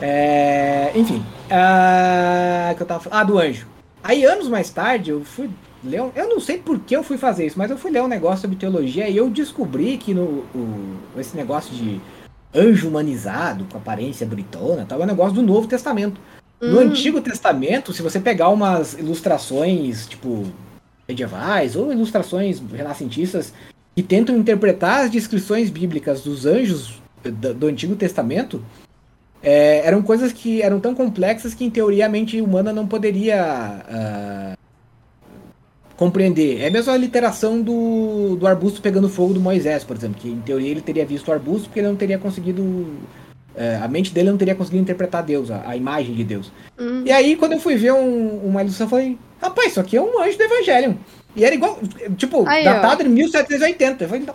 É, 0.00 0.90
enfim, 0.94 1.24
ah, 1.50 2.74
que 2.76 2.82
eu 2.82 2.86
tava 2.86 3.00
falando, 3.00 3.20
ah, 3.20 3.24
do 3.24 3.38
anjo. 3.38 3.66
Aí 4.02 4.24
anos 4.24 4.48
mais 4.48 4.70
tarde 4.70 5.10
eu 5.10 5.24
fui 5.24 5.48
ler, 5.84 6.02
um- 6.02 6.10
eu 6.14 6.28
não 6.28 6.40
sei 6.40 6.58
por 6.58 6.78
que 6.80 6.94
eu 6.96 7.02
fui 7.02 7.16
fazer 7.18 7.46
isso, 7.46 7.58
mas 7.58 7.70
eu 7.70 7.78
fui 7.78 7.90
ler 7.90 8.02
um 8.02 8.08
negócio 8.08 8.40
sobre 8.42 8.56
teologia 8.56 9.08
e 9.08 9.16
eu 9.16 9.28
descobri 9.30 9.96
que 9.98 10.12
no 10.14 10.44
o- 10.54 10.96
esse 11.18 11.36
negócio 11.36 11.74
de 11.74 12.00
anjo 12.54 12.88
humanizado 12.88 13.64
com 13.70 13.76
aparência 13.78 14.26
britona, 14.26 14.86
tal, 14.88 15.00
é 15.00 15.04
um 15.04 15.06
negócio 15.06 15.34
do 15.34 15.42
Novo 15.42 15.66
Testamento. 15.66 16.20
No 16.60 16.76
Hum. 16.78 16.80
Antigo 16.80 17.20
Testamento, 17.20 17.92
se 17.92 18.00
você 18.00 18.18
pegar 18.20 18.48
umas 18.48 18.94
ilustrações, 18.94 20.06
tipo, 20.06 20.44
medievais 21.06 21.76
ou 21.76 21.92
ilustrações 21.92 22.62
renascentistas 22.72 23.52
que 23.94 24.02
tentam 24.02 24.36
interpretar 24.36 25.04
as 25.04 25.10
descrições 25.10 25.68
bíblicas 25.68 26.22
dos 26.22 26.46
anjos 26.46 27.02
do, 27.22 27.52
do 27.54 27.66
Antigo 27.66 27.94
Testamento, 27.96 28.62
é, 29.42 29.86
eram 29.86 30.00
coisas 30.02 30.32
que 30.32 30.62
eram 30.62 30.80
tão 30.80 30.94
complexas 30.94 31.52
que, 31.52 31.64
em 31.64 31.70
teoria, 31.70 32.06
a 32.06 32.08
mente 32.08 32.40
humana 32.40 32.72
não 32.72 32.86
poderia 32.86 33.42
ah, 33.44 34.54
compreender. 35.96 36.60
É 36.60 36.70
mesmo 36.70 36.92
a 36.92 36.96
literação 36.96 37.60
do, 37.62 38.36
do 38.36 38.46
arbusto 38.46 38.80
pegando 38.82 39.08
fogo 39.08 39.34
do 39.34 39.40
Moisés, 39.40 39.84
por 39.84 39.96
exemplo, 39.96 40.16
que, 40.20 40.28
em 40.28 40.40
teoria, 40.40 40.70
ele 40.70 40.80
teria 40.80 41.04
visto 41.06 41.28
o 41.28 41.32
arbusto 41.32 41.68
porque 41.68 41.80
ele 41.80 41.88
não 41.88 41.96
teria 41.96 42.18
conseguido... 42.18 42.86
é, 43.56 43.76
a 43.76 43.86
mente 43.88 44.12
dele 44.12 44.30
não 44.30 44.36
teria 44.36 44.54
conseguido 44.54 44.82
interpretar 44.82 45.22
Deus, 45.22 45.50
a, 45.50 45.62
a 45.70 45.76
imagem 45.76 46.14
de 46.14 46.24
Deus. 46.24 46.50
Hum. 46.78 47.02
E 47.06 47.12
aí, 47.12 47.36
quando 47.36 47.52
eu 47.52 47.60
fui 47.60 47.76
ver 47.76 47.92
um- 47.92 48.38
uma 48.44 48.62
ilustração, 48.62 48.86
eu 48.86 48.90
falei, 48.90 49.18
rapaz, 49.40 49.70
isso 49.70 49.80
aqui 49.80 49.96
é 49.96 50.02
um 50.02 50.20
anjo 50.22 50.36
do 50.36 50.42
Evangelho. 50.44 50.98
E 51.36 51.44
era 51.44 51.54
igual, 51.54 51.78
tipo, 52.16 52.48
Aí, 52.48 52.66
ó. 52.66 52.72
datado 52.72 53.02
em 53.02 53.08
1780. 53.08 54.04
Eu 54.04 54.08
falei, 54.08 54.24
"Não, 54.24 54.34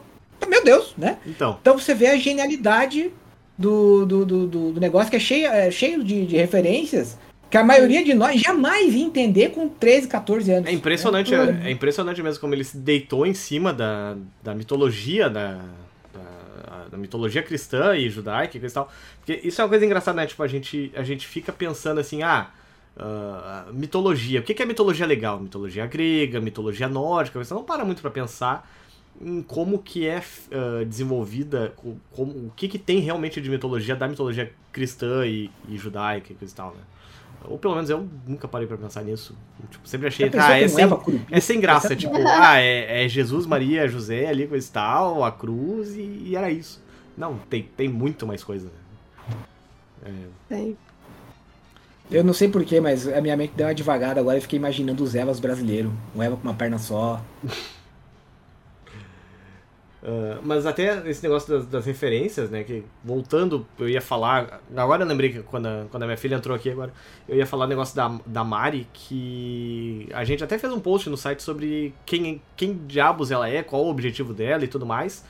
meu 0.49 0.63
Deus, 0.63 0.93
né? 0.97 1.17
Então, 1.25 1.57
Então 1.61 1.77
você 1.77 1.93
vê 1.93 2.07
a 2.07 2.17
genialidade 2.17 3.11
do, 3.57 4.05
do, 4.05 4.25
do, 4.25 4.47
do- 4.47 4.71
do 4.73 4.79
negócio 4.81 5.09
que 5.09 5.15
é 5.17 5.19
cheio, 5.19 5.47
é 5.47 5.69
cheio 5.71 6.03
de, 6.03 6.25
de 6.25 6.35
referências 6.37 7.17
que 7.49 7.57
a 7.57 7.63
maioria 7.63 8.03
de 8.03 8.13
nós 8.13 8.39
jamais 8.39 8.93
ia 8.93 9.03
entender 9.03 9.49
com 9.49 9.67
13, 9.67 10.07
14 10.07 10.51
anos. 10.51 10.69
é 10.69 10.71
impressionante, 10.71 11.31
né? 11.31 11.61
é, 11.63 11.67
é 11.69 11.71
impressionante 11.71 12.21
mesmo 12.21 12.39
como 12.39 12.53
ele 12.53 12.63
se 12.63 12.77
deitou 12.77 13.25
em 13.25 13.33
cima 13.33 13.73
da, 13.73 14.15
da 14.43 14.53
mitologia 14.53 15.29
da, 15.29 15.59
da, 16.13 16.85
da 16.91 16.97
mitologia 16.97 17.41
cristã 17.41 17.95
e 17.95 18.09
judaica 18.09 18.57
e 18.57 18.71
tal. 18.71 18.91
Porque 19.19 19.47
isso 19.47 19.59
é 19.59 19.63
uma 19.63 19.69
coisa 19.69 19.85
engraçada, 19.85 20.15
né? 20.21 20.27
Tipo, 20.27 20.43
a 20.43 20.47
gente, 20.47 20.91
a 20.95 21.03
gente 21.03 21.25
fica 21.25 21.51
pensando 21.51 21.99
assim, 21.99 22.21
ah, 22.21 22.49
ah, 22.97 23.65
mitologia. 23.73 24.39
O 24.41 24.43
que 24.43 24.53
que 24.53 24.61
é 24.61 24.65
mitologia 24.65 25.05
legal? 25.05 25.39
Mitologia 25.39 25.85
grega, 25.87 26.39
mitologia 26.39 26.87
nórdica. 26.87 27.43
Você 27.43 27.53
não 27.53 27.63
para 27.63 27.83
muito 27.83 28.01
pra 28.01 28.11
pensar 28.11 28.69
em 29.21 29.41
como 29.41 29.79
que 29.79 30.07
é 30.07 30.21
ah, 30.51 30.83
desenvolvida, 30.85 31.73
co- 31.75 31.97
como, 32.11 32.31
o 32.31 32.51
que 32.55 32.67
que 32.67 32.77
tem 32.77 32.99
realmente 32.99 33.41
de 33.41 33.49
mitologia 33.49 33.95
da 33.95 34.07
mitologia 34.07 34.51
cristã 34.71 35.25
e, 35.25 35.49
e 35.67 35.77
judaica 35.77 36.31
e 36.31 36.35
coisa 36.35 36.53
e 36.53 36.55
tal, 36.55 36.69
né? 36.71 36.81
Ou 37.45 37.57
pelo 37.57 37.73
menos 37.75 37.89
eu 37.89 38.07
nunca 38.27 38.47
parei 38.47 38.67
pra 38.67 38.77
pensar 38.77 39.03
nisso. 39.03 39.35
Tipo, 39.71 39.87
sempre 39.87 40.07
achei, 40.07 40.29
ah, 40.37 40.57
é 40.59 40.63
com 40.63 40.69
sem, 40.69 41.25
é 41.31 41.39
sem 41.39 41.59
graça, 41.59 41.87
Essa- 41.87 41.95
tipo, 41.95 42.13
ah, 42.15 42.59
é, 42.59 43.05
é 43.05 43.07
Jesus, 43.09 43.45
Maria, 43.45 43.87
José 43.87 44.27
ali, 44.27 44.45
coisa 44.47 44.67
e 44.67 44.71
tal, 44.71 45.23
a 45.23 45.31
cruz 45.31 45.95
e, 45.95 46.01
e 46.25 46.35
era 46.35 46.51
isso. 46.51 46.81
Não, 47.17 47.37
tem, 47.49 47.63
tem 47.75 47.87
muito 47.89 48.25
mais 48.27 48.43
coisa. 48.43 48.69
né? 50.03 50.11
Tem. 50.47 50.77
Eu 52.11 52.23
não 52.23 52.33
sei 52.33 52.49
porquê, 52.49 52.79
mas 52.81 53.07
a 53.07 53.21
minha 53.21 53.37
mente 53.37 53.53
deu 53.55 53.67
uma 53.67 53.73
devagada 53.73 54.19
agora 54.19 54.37
e 54.37 54.41
fiquei 54.41 54.57
imaginando 54.57 55.03
os 55.03 55.13
Evas 55.13 55.39
brasileiros. 55.39 55.91
Um 56.15 56.23
Eva 56.23 56.35
com 56.35 56.43
uma 56.43 56.53
perna 56.55 56.77
só. 56.79 57.21
Ah, 60.03 60.39
mas 60.43 60.65
até 60.65 61.09
esse 61.09 61.21
negócio 61.23 61.53
das, 61.53 61.65
das 61.67 61.85
referências, 61.85 62.49
né? 62.49 62.63
Que 62.63 62.83
voltando, 63.03 63.65
eu 63.77 63.89
ia 63.89 64.01
falar. 64.01 64.61
Agora 64.75 65.03
eu 65.03 65.07
lembrei 65.07 65.31
que 65.31 65.43
quando 65.43 65.67
a, 65.67 65.85
quando 65.89 66.03
a 66.03 66.05
minha 66.05 66.17
filha 66.17 66.35
entrou 66.35 66.55
aqui 66.55 66.69
agora, 66.69 66.93
eu 67.27 67.35
ia 67.35 67.45
falar 67.45 67.65
o 67.65 67.67
negócio 67.67 67.95
da, 67.95 68.19
da 68.25 68.43
Mari, 68.43 68.87
que 68.93 70.07
a 70.13 70.23
gente 70.23 70.43
até 70.43 70.57
fez 70.57 70.71
um 70.71 70.79
post 70.79 71.09
no 71.09 71.17
site 71.17 71.43
sobre 71.43 71.93
quem, 72.05 72.41
quem 72.55 72.73
diabos 72.87 73.31
ela 73.31 73.47
é, 73.49 73.61
qual 73.61 73.83
o 73.83 73.89
objetivo 73.89 74.33
dela 74.33 74.63
e 74.63 74.67
tudo 74.67 74.85
mais. 74.85 75.23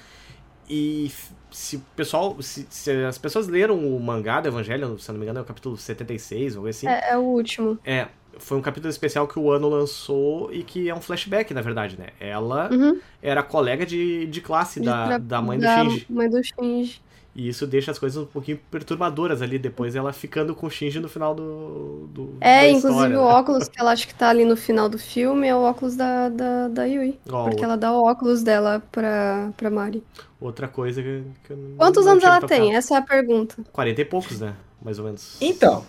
E 0.70 1.12
se 1.50 1.78
o 1.78 1.82
pessoal. 1.96 2.40
Se, 2.42 2.68
se 2.70 2.92
as 3.04 3.18
pessoas 3.18 3.48
leram 3.48 3.80
o 3.80 4.00
mangá 4.00 4.40
do 4.40 4.48
Evangelho, 4.50 5.00
se 5.00 5.12
não 5.12 5.18
me 5.18 5.26
engano, 5.26 5.40
é 5.40 5.42
o 5.42 5.46
capítulo 5.46 5.76
76, 5.76 6.54
ou 6.54 6.60
algo 6.60 6.70
assim. 6.70 6.88
É, 6.88 7.12
é 7.12 7.18
o 7.18 7.22
último. 7.22 7.80
É, 7.84 8.08
foi 8.38 8.58
um 8.58 8.62
capítulo 8.62 8.90
especial 8.90 9.28
que 9.28 9.38
o 9.40 9.52
Ano 9.52 9.70
lançou 9.70 10.52
e 10.54 10.64
que 10.64 10.90
é 10.90 10.96
um 10.96 11.02
flashback, 11.02 11.54
na 11.54 11.62
verdade, 11.62 11.98
né? 11.98 12.08
Ela 12.20 12.70
Uhum. 12.72 13.00
era 13.22 13.44
colega 13.44 13.86
de, 13.86 14.26
de 14.28 14.42
classe 14.42 14.80
De 14.80 14.86
da, 14.86 15.18
da 15.18 15.42
mãe 15.42 15.58
do 15.60 15.64
da 15.64 15.84
Shinji. 15.84 16.08
mãe 16.10 16.30
do 16.30 16.42
Shinji. 16.44 17.02
E 17.36 17.48
isso 17.48 17.66
deixa 17.68 17.92
as 17.92 18.00
coisas 18.00 18.22
um 18.22 18.26
pouquinho 18.26 18.60
perturbadoras 18.72 19.42
ali, 19.42 19.60
depois 19.60 19.96
ela 19.96 20.12
ficando 20.12 20.56
com 20.56 20.66
o 20.68 20.70
Shinji 20.70 21.00
no 21.00 21.08
final 21.08 21.34
do. 21.36 22.08
do 22.12 22.38
É, 22.42 22.62
da 22.62 22.68
inclusive 22.70 23.14
história, 23.14 23.20
o 23.20 23.26
né? 23.26 23.34
óculos 23.34 23.68
que 23.70 23.80
ela 23.80 23.92
acha 23.92 24.08
que 24.08 24.16
tá 24.16 24.30
ali 24.30 24.44
no 24.44 24.58
final 24.58 24.90
do 24.90 24.98
filme 24.98 25.48
é 25.48 25.56
o 25.56 25.60
óculos 25.62 25.96
da, 25.96 26.28
da, 26.30 26.68
da 26.68 26.84
Yui. 26.86 27.20
Ó, 27.30 27.44
Porque 27.46 27.64
ela 27.64 27.78
dá 27.78 27.92
o 27.94 28.04
óculos 28.04 28.42
dela 28.44 28.82
pra, 28.92 29.52
pra 29.56 29.70
Mari. 29.70 30.04
Outra 30.42 30.68
coisa 30.68 31.02
que, 31.04 31.24
que 31.46 31.54
eu 31.54 31.58
não- 31.58 31.78
Quantos 31.78 32.06
não 32.06 32.14
anos 32.14 32.24
ela 32.24 32.42
tem? 32.42 32.76
Essa 32.76 32.96
é 32.96 32.98
a 32.98 33.02
pergunta. 33.02 33.56
40 33.72 34.02
e 34.02 34.06
poucos, 34.06 34.40
né? 34.40 34.56
mais 34.82 34.98
ou 34.98 35.06
menos. 35.06 35.38
Então, 35.42 35.84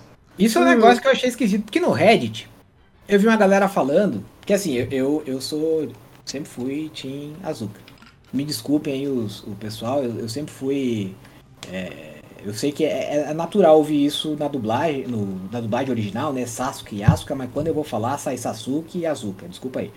isso 0.44 0.59
é 0.59 0.62
um 0.62 0.64
Hum. 0.64 0.68
negócio 0.68 1.00
que 1.00 1.07
eu 1.09 1.12
achei 1.12 1.29
esquisito, 1.29 1.64
porque 1.64 1.81
no 1.81 1.90
Reddit 1.90 2.48
eu 3.09 3.18
vi 3.18 3.26
uma 3.26 3.37
galera 3.37 3.68
falando, 3.68 4.24
que 4.46 4.53
assim, 4.53 4.74
eu, 4.74 4.88
eu, 4.90 5.22
eu 5.26 5.40
sou. 5.40 5.88
Sempre 6.24 6.48
fui 6.48 6.90
Team 6.94 7.33
Azuka. 7.42 7.81
Me 8.33 8.44
desculpem 8.44 8.94
aí 8.94 9.09
os, 9.09 9.42
o 9.42 9.53
pessoal, 9.59 10.03
eu, 10.05 10.16
eu 10.20 10.29
sempre 10.29 10.53
fui. 10.53 11.14
é, 11.72 12.20
eu 12.44 12.55
sei 12.55 12.72
que 12.72 12.85
é, 12.85 13.26
é 13.31 13.35
natural 13.35 13.76
ouvir 13.76 14.05
isso 14.07 14.37
na 14.38 14.48
dublagem, 14.48 15.07
no, 15.07 15.40
na 15.53 15.61
dublagem 15.61 15.90
original, 15.90 16.33
né? 16.33 16.46
Sasuke 16.46 16.96
e 16.96 17.03
Asuka, 17.03 17.35
mas 17.35 17.50
quando 17.53 17.66
eu 17.66 17.74
vou 17.74 17.85
falar, 17.85 18.16
sai 18.18 18.37
Sasuke 18.38 18.98
e 19.00 19.07
Azuka. 19.07 19.46
Desculpa 19.48 19.81
aí. 19.81 19.90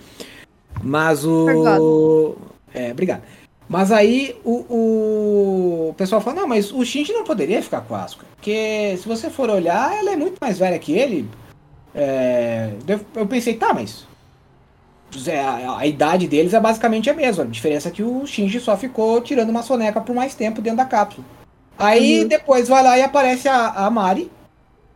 Mas 0.81 1.23
o. 1.25 1.43
Obrigado. 1.43 2.37
É, 2.73 2.91
obrigado. 2.91 3.23
Mas 3.69 3.91
aí 3.91 4.35
o, 4.43 4.65
o, 4.69 5.89
o 5.91 5.93
pessoal 5.95 6.19
fala, 6.21 6.41
não, 6.41 6.47
mas 6.47 6.71
o 6.71 6.83
Shinji 6.83 7.13
não 7.13 7.23
poderia 7.23 7.61
ficar 7.61 7.81
com 7.81 7.95
a 7.95 8.03
Asuka. 8.03 8.25
Porque 8.43 8.97
se 8.97 9.07
você 9.07 9.29
for 9.29 9.49
olhar, 9.49 9.97
ela 9.97 10.11
é 10.11 10.17
muito 10.17 10.35
mais 10.41 10.59
velha 10.59 10.77
que 10.77 10.91
ele. 10.91 11.25
É, 11.95 12.73
eu- 13.15 13.25
pensei, 13.25 13.53
tá, 13.53 13.73
mas. 13.73 14.05
é, 15.25 15.39
A, 15.39 15.77
a 15.77 15.87
idade 15.87 16.27
deles 16.27 16.53
é 16.53 16.59
basicamente 16.59 17.09
a 17.09 17.13
mesma. 17.13 17.45
A 17.45 17.47
diferença 17.47 17.87
é 17.87 17.91
que 17.91 18.03
o 18.03 18.25
Shinji 18.27 18.59
só 18.59 18.75
ficou 18.75 19.21
tirando 19.21 19.49
uma 19.49 19.63
soneca 19.63 20.01
por 20.01 20.13
mais 20.13 20.35
tempo 20.35 20.61
dentro 20.61 20.77
da 20.79 20.85
cápsula. 20.85 21.25
Aí 21.77 22.23
Uhum. 22.23 22.27
depois 22.27 22.67
vai 22.67 22.83
lá 22.83 22.97
e 22.97 23.01
aparece 23.01 23.47
a, 23.47 23.69
a 23.69 23.89
Mari, 23.89 24.29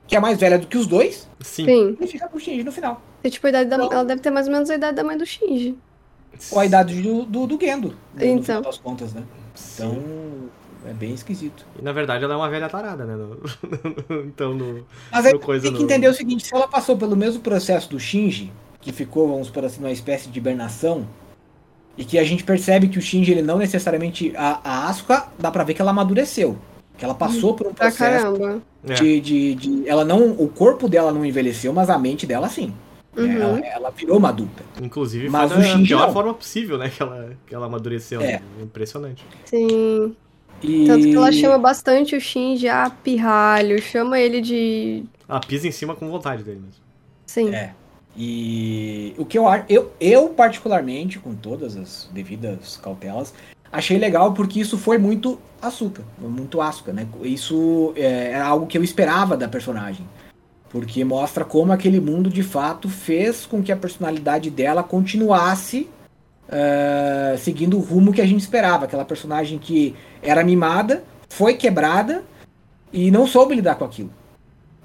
que 0.05 0.15
é 0.17 0.19
mais 0.19 0.37
velha 0.37 0.59
do 0.59 0.67
que 0.67 0.77
os 0.77 0.85
dois, 0.85 1.25
Sim. 1.39 1.65
Sim. 1.65 1.97
e 2.01 2.05
fica 2.07 2.27
com 2.27 2.35
o 2.37 2.41
Shinji 2.41 2.65
no 2.65 2.71
final. 2.73 3.01
É 3.23 3.29
tipo 3.29 3.47
a 3.47 3.49
idade 3.49 3.69
da... 3.69 3.77
Então- 3.77 3.91
Ela 3.93 4.03
deve 4.03 4.19
ter 4.21 4.29
mais 4.29 4.47
ou 4.47 4.51
menos 4.53 4.69
a 4.69 4.75
idade 4.75 4.97
da 4.97 5.05
mãe 5.05 5.17
do 5.17 5.25
Shinji. 5.25 5.73
Ou 6.51 6.59
a 6.59 6.65
idade 6.65 7.01
do, 7.01 7.23
do, 7.23 7.47
do 7.47 7.57
Gendo, 7.59 7.95
no, 8.13 8.19
no 8.19 8.25
Então. 8.25 8.43
final 8.43 8.61
das 8.61 8.77
contas, 8.77 9.13
né? 9.13 9.23
Então, 9.75 9.91
Sim. 9.93 10.49
É 10.89 10.93
bem 10.93 11.13
esquisito. 11.13 11.65
E 11.79 11.81
na 11.83 11.91
verdade 11.91 12.23
ela 12.23 12.33
é 12.33 12.37
uma 12.37 12.49
velha 12.49 12.69
tarada, 12.69 13.05
né? 13.05 13.15
No- 14.09 14.21
então, 14.23 14.53
no, 14.53 14.85
Mas 15.11 15.25
aí 15.25 15.33
no 15.33 15.39
coisa 15.39 15.63
tem 15.63 15.73
que 15.73 15.79
no- 15.79 15.85
entender 15.85 16.07
o 16.07 16.13
seguinte, 16.13 16.47
se 16.47 16.55
ela 16.55 16.67
passou 16.67 16.97
pelo 16.97 17.15
mesmo 17.15 17.41
processo 17.41 17.89
do 17.89 17.99
Shinji, 17.99 18.51
que 18.81 18.91
ficou, 18.91 19.27
vamos 19.27 19.49
por 19.49 19.65
assim, 19.65 19.79
uma 19.81 19.91
espécie 19.91 20.29
de 20.29 20.37
hibernação, 20.39 21.05
e 21.97 22.05
que 22.05 22.17
a 22.19 22.23
gente 22.23 22.43
percebe 22.43 22.87
que 22.87 22.97
o 22.99 23.01
Shinji, 23.01 23.31
ele 23.31 23.41
não 23.41 23.57
necessariamente... 23.57 24.31
A, 24.37 24.59
a 24.63 24.87
Asuka, 24.89 25.27
dá 25.39 25.49
pra 25.49 25.63
ver 25.63 25.73
que 25.73 25.81
ela 25.81 25.89
amadureceu. 25.91 26.55
Que 26.95 27.03
ela 27.03 27.15
passou 27.15 27.53
por 27.55 27.65
um 27.67 27.73
Pra 27.73 27.87
processo 27.87 28.23
caramba. 28.25 28.61
É. 28.87 28.93
de, 28.93 29.19
de, 29.19 29.55
de- 29.55 29.89
Ela 29.89 30.05
não... 30.05 30.31
O 30.31 30.47
corpo 30.47 30.87
dela 30.87 31.11
não 31.11 31.25
envelheceu, 31.25 31.73
mas 31.73 31.89
a 31.89 31.97
mente 31.97 32.25
dela, 32.27 32.47
sim. 32.49 32.71
Uhum. 33.17 33.31
Ela, 33.31 33.59
ela 33.65 33.89
virou 33.89 34.17
uma 34.19 34.29
adulta. 34.29 34.63
Inclusive 34.79 35.27
Mas 35.27 35.51
foi 35.51 35.59
o 35.59 35.63
da 35.63 35.69
Shinji 35.69 35.87
pior 35.87 36.05
não. 36.05 36.13
forma 36.13 36.33
possível, 36.35 36.77
né? 36.77 36.87
Que 36.95 37.01
ela, 37.01 37.29
que 37.47 37.55
ela 37.55 37.65
amadureceu. 37.65 38.21
É. 38.21 38.33
né? 38.33 38.41
Impressionante. 38.61 39.25
Sim. 39.45 40.15
E... 40.61 40.85
Tanto 40.85 41.03
que 41.03 41.15
ela 41.15 41.31
chama 41.31 41.57
bastante 41.57 42.15
o 42.15 42.21
Shinji 42.21 42.67
a 42.67 42.89
pirralho, 42.89 43.81
chama 43.81 44.19
ele 44.19 44.41
de. 44.41 45.03
Ela 45.27 45.39
pisa 45.39 45.67
em 45.67 45.71
cima 45.71 45.95
com 45.95 46.09
vontade 46.09 46.43
dele 46.43 46.61
mesmo. 46.63 46.83
Sim. 47.25 47.53
É. 47.53 47.73
E 48.15 49.13
o 49.17 49.25
que 49.25 49.37
eu 49.37 49.47
acho, 49.47 49.65
eu, 49.69 49.91
eu 49.99 50.29
particularmente, 50.29 51.19
com 51.19 51.35
todas 51.35 51.77
as 51.77 52.09
devidas 52.11 52.77
cautelas, 52.77 53.31
achei 53.71 53.99
legal 53.99 54.33
porque 54.33 54.59
isso 54.59 54.77
foi 54.77 54.97
muito 54.97 55.39
açúcar, 55.61 56.03
muito 56.19 56.59
açúcar, 56.59 56.93
né? 56.93 57.07
Isso 57.21 57.93
é, 57.95 58.31
era 58.31 58.47
algo 58.47 58.65
que 58.65 58.77
eu 58.77 58.83
esperava 58.83 59.37
da 59.37 59.47
personagem. 59.47 60.07
Porque 60.69 61.03
mostra 61.05 61.45
como 61.45 61.71
aquele 61.71 61.99
mundo 61.99 62.29
de 62.29 62.43
fato 62.43 62.89
fez 62.89 63.45
com 63.45 63.61
que 63.61 63.71
a 63.71 63.77
personalidade 63.77 64.49
dela 64.49 64.83
continuasse 64.83 65.87
ah, 66.49 67.35
seguindo 67.37 67.77
o 67.77 67.81
rumo 67.81 68.13
que 68.13 68.21
a 68.21 68.25
gente 68.25 68.41
esperava. 68.41 68.85
Aquela 68.85 69.05
personagem 69.05 69.57
que 69.57 69.95
era 70.21 70.43
mimada, 70.43 71.03
foi 71.29 71.55
quebrada 71.55 72.23
e 72.91 73.11
não 73.11 73.27
soube 73.27 73.55
lidar 73.55 73.75
com 73.75 73.85
aquilo. 73.85 74.11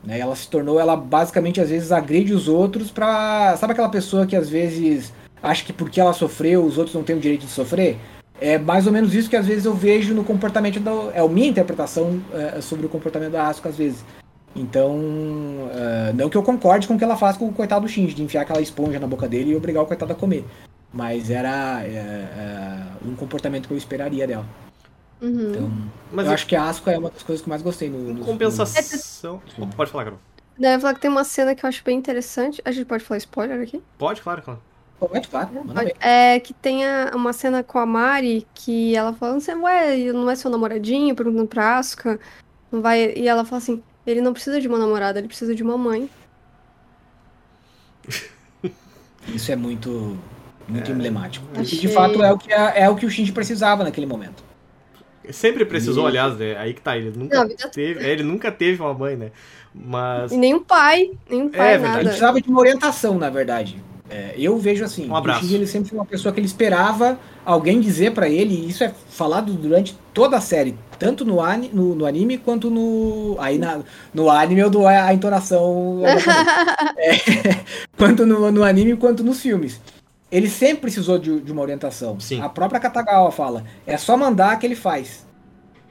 Né? 0.04 0.18
Ela 0.18 0.34
se 0.34 0.48
tornou, 0.48 0.80
ela 0.80 0.96
basicamente 0.96 1.60
às 1.60 1.70
vezes 1.70 1.92
agride 1.92 2.34
os 2.34 2.48
outros 2.48 2.90
pra. 2.90 3.56
Sabe 3.56 3.72
aquela 3.72 3.88
pessoa 3.88 4.26
que 4.26 4.34
às 4.34 4.48
vezes 4.48 5.12
acha 5.42 5.64
que 5.64 5.72
porque 5.72 6.00
ela 6.00 6.12
sofreu, 6.12 6.64
os 6.64 6.78
outros 6.78 6.94
não 6.94 7.02
têm 7.02 7.16
o 7.16 7.20
direito 7.20 7.46
de 7.46 7.52
sofrer? 7.52 7.98
É 8.40 8.58
mais 8.58 8.86
ou 8.86 8.92
menos 8.92 9.14
isso 9.14 9.30
que 9.30 9.36
às 9.36 9.46
vezes 9.46 9.64
eu 9.64 9.74
vejo 9.74 10.14
no 10.14 10.24
comportamento 10.24 10.80
da. 10.80 10.90
É 11.14 11.20
a 11.20 11.28
minha 11.28 11.48
interpretação 11.48 12.20
é, 12.32 12.60
sobre 12.60 12.86
o 12.86 12.88
comportamento 12.88 13.32
da 13.32 13.46
Asuka 13.46 13.68
às 13.68 13.76
vezes. 13.76 14.04
Então, 14.54 14.98
é, 15.72 16.12
não 16.12 16.28
que 16.28 16.36
eu 16.36 16.42
concorde 16.42 16.86
com 16.86 16.94
o 16.94 16.98
que 16.98 17.04
ela 17.04 17.16
faz 17.16 17.38
com 17.38 17.46
o 17.46 17.52
coitado 17.52 17.86
do 17.86 17.88
Shinji, 17.88 18.14
de 18.14 18.22
enfiar 18.22 18.42
aquela 18.42 18.60
esponja 18.60 18.98
na 18.98 19.06
boca 19.06 19.26
dele 19.26 19.52
e 19.52 19.56
obrigar 19.56 19.82
o 19.82 19.86
coitado 19.86 20.12
a 20.12 20.14
comer. 20.14 20.44
Mas 20.92 21.30
era 21.30 21.82
é, 21.84 21.88
é, 21.88 23.06
um 23.06 23.14
comportamento 23.16 23.66
que 23.66 23.72
eu 23.72 23.78
esperaria 23.78 24.26
dela. 24.26 24.46
Uhum. 25.20 25.50
Então, 25.50 25.70
Mas 26.12 26.26
eu 26.26 26.32
acho 26.32 26.46
que 26.46 26.56
a 26.56 26.64
Asuka 26.64 26.90
é 26.92 26.98
uma 26.98 27.10
das 27.10 27.22
coisas 27.22 27.42
que 27.42 27.48
eu 27.48 27.50
mais 27.50 27.62
gostei 27.62 27.88
no. 27.88 28.12
no- 28.12 28.24
compensação. 28.24 29.40
no- 29.56 29.68
Pode 29.68 29.90
falar, 29.90 30.04
Carol. 30.04 30.18
Eu 30.60 30.80
falar 30.80 30.94
que 30.94 31.00
tem 31.00 31.10
uma 31.10 31.24
cena 31.24 31.54
que 31.54 31.64
eu 31.64 31.68
acho 31.68 31.82
bem 31.82 31.96
interessante. 31.96 32.60
A 32.64 32.70
gente 32.70 32.84
pode 32.86 33.02
falar 33.04 33.18
spoiler 33.18 33.60
aqui? 33.62 33.82
Pode, 33.96 34.20
claro, 34.20 34.42
claro. 34.42 34.60
Pode, 35.00 35.26
claro, 35.28 35.48
manda 35.64 35.82
ver. 35.84 35.96
É 35.98 36.38
que 36.38 36.52
tem 36.52 36.86
a- 36.86 37.10
uma 37.14 37.32
cena 37.32 37.62
com 37.62 37.78
a 37.78 37.86
Mari 37.86 38.46
que 38.54 38.94
ela 38.94 39.12
fala, 39.12 39.40
você 39.40 39.54
ué, 39.54 39.96
não 40.12 40.30
é 40.30 40.34
seu 40.36 40.50
namoradinho? 40.50 41.16
Perguntando 41.16 41.48
pra 41.48 41.78
Asuka. 41.78 42.20
Não 42.70 42.80
vai... 42.82 43.12
E 43.16 43.26
ela 43.26 43.44
fala 43.44 43.58
assim, 43.58 43.82
ele 44.06 44.20
não 44.20 44.32
precisa 44.32 44.60
de 44.60 44.68
uma 44.68 44.78
namorada, 44.78 45.18
ele 45.18 45.28
precisa 45.28 45.54
de 45.54 45.62
uma 45.62 45.76
mãe. 45.78 46.08
Isso 49.28 49.50
é 49.52 49.56
muito, 49.56 50.18
muito 50.72 50.90
emblemático. 50.90 51.44
E 51.56 51.60
Achei. 51.60 51.78
de 51.78 51.88
fato 51.88 52.22
é 52.22 52.32
o, 52.32 52.38
que 52.38 52.52
é, 52.52 52.82
é 52.82 52.88
o 52.90 52.96
que 52.96 53.06
o 53.06 53.10
Shinji 53.10 53.32
precisava 53.32 53.84
naquele 53.84 54.06
momento. 54.06 54.42
Sempre 55.30 55.64
precisou, 55.64 56.04
E- 56.04 56.08
aliás, 56.08 56.36
né? 56.36 56.56
Aí 56.58 56.74
que 56.74 56.80
tá. 56.80 56.96
Ele 56.96 57.12
nunca 57.16 57.38
Não, 57.44 57.48
teve. 57.70 58.04
é, 58.04 58.10
Ele 58.10 58.22
nunca 58.24 58.50
teve 58.50 58.80
uma 58.82 58.92
mãe, 58.92 59.14
né? 59.16 59.30
Mas. 59.74 60.32
E 60.32 60.36
nem 60.36 60.52
um 60.54 60.62
pai, 60.62 61.10
nem 61.30 61.42
um 61.42 61.48
pai, 61.48 61.74
É 61.74 61.78
verdade. 61.78 61.84
Ele 61.84 61.88
nada. 61.96 62.04
precisava 62.08 62.40
de 62.40 62.48
uma 62.48 62.60
orientação, 62.60 63.18
na 63.18 63.30
verdade. 63.30 63.82
É, 64.10 64.34
eu 64.36 64.58
vejo 64.58 64.84
assim, 64.84 65.08
Um 65.08 65.16
abraço. 65.16 65.38
o 65.38 65.42
Shinji 65.42 65.54
ele 65.54 65.66
sempre 65.66 65.88
foi 65.88 65.98
uma 65.98 66.04
pessoa 66.04 66.34
que 66.34 66.38
ele 66.40 66.46
esperava 66.46 67.18
alguém 67.46 67.80
dizer 67.80 68.12
pra 68.12 68.28
ele, 68.28 68.52
e 68.54 68.68
isso 68.68 68.84
é 68.84 68.92
falado 69.08 69.54
durante 69.54 69.96
toda 70.12 70.36
a 70.36 70.40
série, 70.40 70.74
tanto 70.98 71.24
no, 71.24 71.40
ani, 71.40 71.70
no, 71.72 71.94
no 71.94 72.04
anime 72.04 72.36
quanto 72.36 72.68
no. 72.68 73.36
Aí 73.38 73.56
na, 73.56 73.80
no 74.12 74.28
anime 74.28 74.60
eu 74.60 74.68
dou 74.68 74.86
a, 74.86 75.04
a 75.06 75.14
entonação. 75.14 76.02
É, 76.98 77.12
quanto 77.96 78.26
no, 78.26 78.50
no 78.50 78.62
anime 78.64 78.96
quanto 78.96 79.22
nos 79.24 79.40
filmes. 79.40 79.80
Ele 80.32 80.48
sempre 80.48 80.78
precisou 80.82 81.18
de, 81.18 81.40
de 81.40 81.52
uma 81.52 81.60
orientação. 81.62 82.18
Sim. 82.18 82.40
A 82.40 82.48
própria 82.48 82.80
Katagawa 82.80 83.30
fala, 83.30 83.64
é 83.86 83.96
só 83.98 84.16
mandar 84.16 84.58
que 84.58 84.66
ele 84.66 84.74
faz. 84.74 85.26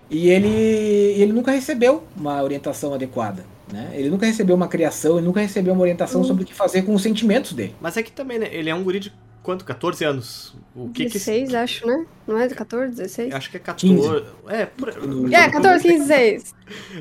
E 0.10 0.30
ele, 0.30 0.48
ele 0.50 1.32
nunca 1.32 1.52
recebeu 1.52 2.04
uma 2.18 2.42
orientação 2.44 2.94
adequada. 2.94 3.46
Né? 3.72 3.92
Ele 3.94 4.10
nunca 4.10 4.26
recebeu 4.26 4.56
uma 4.56 4.68
criação, 4.68 5.18
ele 5.18 5.26
nunca 5.28 5.40
recebeu 5.40 5.74
uma 5.74 5.82
orientação 5.84 6.22
Hum. 6.22 6.26
sobre 6.26 6.44
o 6.44 6.46
que 6.46 6.54
fazer 6.54 6.82
com 6.82 6.94
os 6.94 7.02
sentimentos 7.02 7.54
dele. 7.54 7.74
Mas 7.80 7.96
é 7.96 8.04
que 8.04 8.12
também, 8.12 8.38
né? 8.40 8.50
Ele 8.52 8.70
é 8.70 8.76
um 8.76 8.84
guri 8.84 9.00
de 9.00 9.14
quanto? 9.42 9.64
14 9.64 10.04
anos. 10.04 10.54
O 10.76 10.90
que 10.90 11.06
16, 11.06 11.50
que. 11.52 11.56
acho, 11.56 11.88
né? 11.88 12.06
Não 12.28 12.38
é 12.38 12.48
14, 12.50 12.96
16? 12.96 13.34
Acho 13.34 13.50
que 13.50 13.58
é 13.58 13.60
14. 13.62 14.24
É, 14.50 14.66
por, 14.66 14.90
É, 14.90 15.50
14, 15.50 15.84
15, 15.88 15.98
16. 16.08 16.56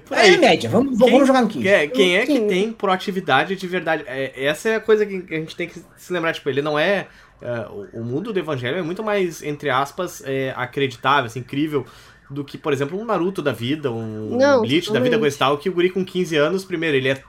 por 0.06 0.16
É 0.16 0.20
aí. 0.20 0.38
média, 0.38 0.70
vamos, 0.70 0.96
Quem- 0.98 1.10
vamos 1.10 1.26
jogar 1.26 1.42
no 1.42 1.48
15. 1.48 1.66
É, 1.68 1.86
quem 1.88 2.16
é 2.16 2.20
que 2.26 2.34
Quinze. 2.34 2.46
tem 2.46 2.72
proatividade 2.72 3.56
de 3.56 3.66
verdade? 3.66 4.04
É, 4.06 4.44
essa 4.44 4.68
é 4.68 4.76
a 4.76 4.80
coisa 4.80 5.04
que 5.04 5.24
a 5.34 5.38
gente 5.38 5.56
tem 5.56 5.66
que 5.68 5.80
se 5.96 6.12
lembrar. 6.12 6.32
Tipo, 6.32 6.48
ele 6.48 6.62
não 6.62 6.78
é. 6.78 7.08
É, 7.40 7.66
o- 7.70 8.00
o 8.00 8.04
mundo 8.04 8.32
do 8.32 8.38
evangelho 8.38 8.78
é 8.78 8.82
muito 8.82 9.02
mais, 9.02 9.42
entre 9.42 9.70
aspas, 9.70 10.22
é, 10.24 10.52
acreditável, 10.56 11.26
assim, 11.26 11.40
incrível, 11.40 11.86
do 12.28 12.44
que, 12.44 12.56
por 12.58 12.72
exemplo, 12.72 12.98
um 12.98 13.04
Naruto 13.04 13.42
da 13.42 13.52
vida, 13.52 13.90
um 13.90 14.36
Não, 14.36 14.60
Bleach 14.62 14.92
da 14.92 15.00
vida, 15.00 15.18
coisa 15.18 15.36
tal, 15.38 15.58
que 15.58 15.68
o 15.68 15.72
guri 15.72 15.90
com 15.90 16.04
15 16.04 16.36
anos, 16.36 16.64
primeiro, 16.64 16.96
ele 16.96 17.08
é 17.08 17.22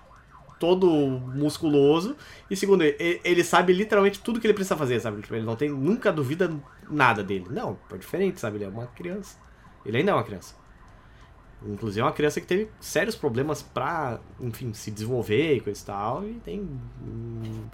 todo 0.59 0.87
musculoso, 0.89 2.15
e 2.49 2.55
segundo, 2.55 2.83
ele, 2.83 3.19
ele 3.23 3.43
sabe 3.43 3.73
literalmente 3.73 4.19
tudo 4.19 4.39
que 4.39 4.45
ele 4.45 4.53
precisa 4.53 4.77
fazer, 4.77 4.99
sabe? 4.99 5.21
Tipo, 5.21 5.35
ele 5.35 5.45
não 5.45 5.55
tem, 5.55 5.69
nunca 5.69 6.11
duvida 6.11 6.51
nada 6.89 7.23
dele. 7.23 7.47
Não, 7.49 7.79
é 7.91 7.97
diferente, 7.97 8.39
sabe? 8.39 8.57
Ele 8.57 8.65
é 8.65 8.67
uma 8.69 8.85
criança. 8.87 9.37
Ele 9.83 9.97
ainda 9.97 10.11
é 10.11 10.13
uma 10.13 10.23
criança. 10.23 10.53
Inclusive 11.63 12.01
é 12.01 12.03
uma 12.03 12.11
criança 12.11 12.41
que 12.41 12.47
teve 12.47 12.69
sérios 12.79 13.15
problemas 13.15 13.61
pra, 13.61 14.19
enfim, 14.39 14.73
se 14.73 14.89
desenvolver 14.89 15.55
e 15.55 15.61
coisa 15.61 15.79
e 15.81 15.85
tal, 15.85 16.27
e 16.27 16.33
tem. 16.39 16.59
hum, 16.61 17.65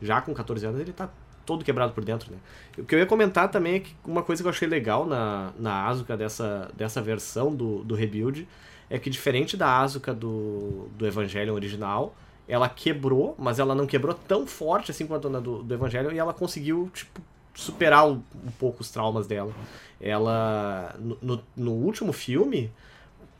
Já 0.00 0.20
com 0.22 0.32
14 0.32 0.66
anos 0.66 0.80
ele 0.80 0.92
tá 0.92 1.10
todo 1.44 1.64
quebrado 1.64 1.92
por 1.92 2.04
dentro, 2.04 2.30
né? 2.30 2.38
O 2.78 2.84
que 2.84 2.94
eu 2.94 2.98
ia 2.98 3.06
comentar 3.06 3.50
também 3.50 3.74
é 3.76 3.80
que 3.80 3.94
uma 4.04 4.22
coisa 4.22 4.42
que 4.42 4.46
eu 4.46 4.50
achei 4.50 4.68
legal 4.68 5.06
na, 5.06 5.52
na 5.58 5.86
Asuka 5.86 6.16
dessa, 6.16 6.70
dessa 6.76 7.00
versão 7.00 7.54
do, 7.54 7.84
do 7.84 7.94
Rebuild 7.94 8.48
é 8.90 8.98
que 8.98 9.08
diferente 9.10 9.56
da 9.56 9.80
Asuka 9.80 10.12
do, 10.14 10.88
do 10.96 11.06
Evangelion 11.06 11.54
original, 11.54 12.14
ela 12.46 12.68
quebrou, 12.68 13.34
mas 13.38 13.58
ela 13.58 13.74
não 13.74 13.86
quebrou 13.86 14.14
tão 14.14 14.46
forte 14.46 14.90
assim 14.90 15.06
quanto 15.06 15.28
na 15.28 15.40
do, 15.40 15.62
do 15.62 15.74
Evangelion, 15.74 16.12
e 16.12 16.18
ela 16.18 16.34
conseguiu, 16.34 16.90
tipo, 16.92 17.20
superar 17.54 18.06
um, 18.06 18.22
um 18.44 18.50
pouco 18.58 18.82
os 18.82 18.90
traumas 18.90 19.26
dela. 19.26 19.52
Ela, 20.00 20.94
no, 20.98 21.18
no, 21.22 21.42
no 21.56 21.72
último 21.72 22.12
filme, 22.12 22.70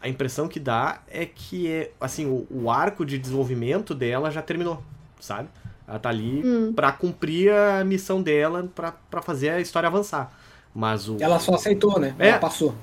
a 0.00 0.08
impressão 0.08 0.48
que 0.48 0.60
dá 0.60 1.02
é 1.08 1.26
que, 1.26 1.90
assim, 2.00 2.26
o, 2.26 2.46
o 2.50 2.70
arco 2.70 3.04
de 3.04 3.18
desenvolvimento 3.18 3.94
dela 3.94 4.30
já 4.30 4.40
terminou, 4.40 4.82
sabe? 5.20 5.48
Ela 5.86 5.98
tá 5.98 6.08
ali 6.08 6.42
Hum. 6.44 6.72
pra 6.74 6.90
cumprir 6.92 7.52
a 7.52 7.84
missão 7.84 8.22
dela, 8.22 8.68
pra, 8.74 8.92
pra 9.10 9.20
fazer 9.22 9.50
a 9.50 9.60
história 9.60 9.86
avançar. 9.86 10.32
Mas 10.74 11.08
o, 11.08 11.16
Ela 11.20 11.38
só 11.38 11.54
aceitou, 11.54 11.98
né? 12.00 12.14
É. 12.18 12.28
Ela 12.30 12.38
passou. 12.38 12.74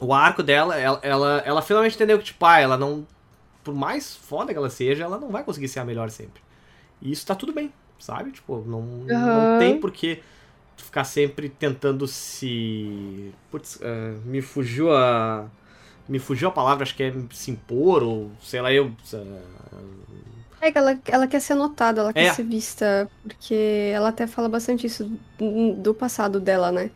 o 0.00 0.12
arco 0.14 0.42
dela, 0.42 0.76
ela, 0.76 0.98
ela, 1.02 1.42
ela 1.44 1.62
finalmente 1.62 1.94
entendeu 1.94 2.18
que, 2.18 2.24
tipo, 2.24 2.44
ah, 2.44 2.58
ela 2.58 2.76
não 2.76 3.06
por 3.62 3.74
mais 3.74 4.14
foda 4.14 4.52
que 4.52 4.58
ela 4.58 4.70
seja, 4.70 5.02
ela 5.04 5.18
não 5.18 5.28
vai 5.28 5.42
conseguir 5.42 5.66
ser 5.68 5.80
a 5.80 5.84
melhor 5.84 6.08
sempre. 6.10 6.40
E 7.02 7.10
isso 7.10 7.26
tá 7.26 7.34
tudo 7.34 7.52
bem, 7.52 7.72
sabe? 7.98 8.30
Tipo, 8.30 8.62
não, 8.66 8.80
não 8.82 9.16
Aham. 9.16 9.58
tem 9.58 9.80
por 9.80 9.90
que 9.90 10.22
tu 10.76 10.84
ficar 10.84 11.02
sempre 11.04 11.48
tentando 11.48 12.06
se. 12.06 13.32
Putz, 13.50 13.78
eh, 13.82 14.14
me 14.24 14.40
fugiu 14.40 14.92
a. 14.94 15.46
Me 16.08 16.20
fugiu 16.20 16.46
a 16.48 16.52
palavra, 16.52 16.84
acho 16.84 16.94
que 16.94 17.02
é 17.02 17.12
se 17.32 17.50
impor, 17.50 18.02
ou 18.04 18.30
sei 18.40 18.60
lá, 18.62 18.72
eu. 18.72 18.92
eh, 19.12 19.40
É 20.66 20.72
que 20.72 20.78
ela, 20.78 20.98
ela 21.06 21.26
quer 21.26 21.40
ser 21.40 21.54
notada, 21.54 22.00
ela 22.00 22.10
É. 22.10 22.12
quer 22.12 22.34
ser 22.34 22.42
vista, 22.44 23.08
porque 23.22 23.90
ela 23.94 24.08
até 24.08 24.26
fala 24.26 24.48
bastante 24.48 24.86
isso 24.86 25.04
do 25.38 25.72
do 25.74 25.94
passado 25.94 26.40
dela, 26.40 26.70
né? 26.72 26.90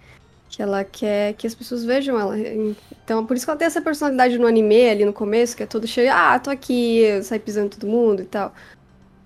Que 0.48 0.62
ela 0.62 0.82
quer 0.84 1.34
que 1.34 1.46
as 1.46 1.54
pessoas 1.54 1.84
vejam 1.84 2.18
ela. 2.18 2.36
Então, 3.04 3.24
por 3.24 3.36
isso 3.36 3.46
que 3.46 3.50
ela 3.50 3.58
tem 3.58 3.66
essa 3.66 3.80
personalidade 3.80 4.36
no 4.38 4.46
anime 4.46 4.90
ali 4.90 5.04
no 5.04 5.12
começo, 5.12 5.56
que 5.56 5.62
é 5.62 5.66
todo 5.66 5.86
cheio, 5.86 6.10
ah, 6.12 6.38
tô 6.38 6.50
aqui, 6.50 7.04
sai 7.22 7.38
pisando 7.38 7.70
todo 7.70 7.86
mundo 7.88 8.22
e 8.22 8.24
tal. 8.26 8.52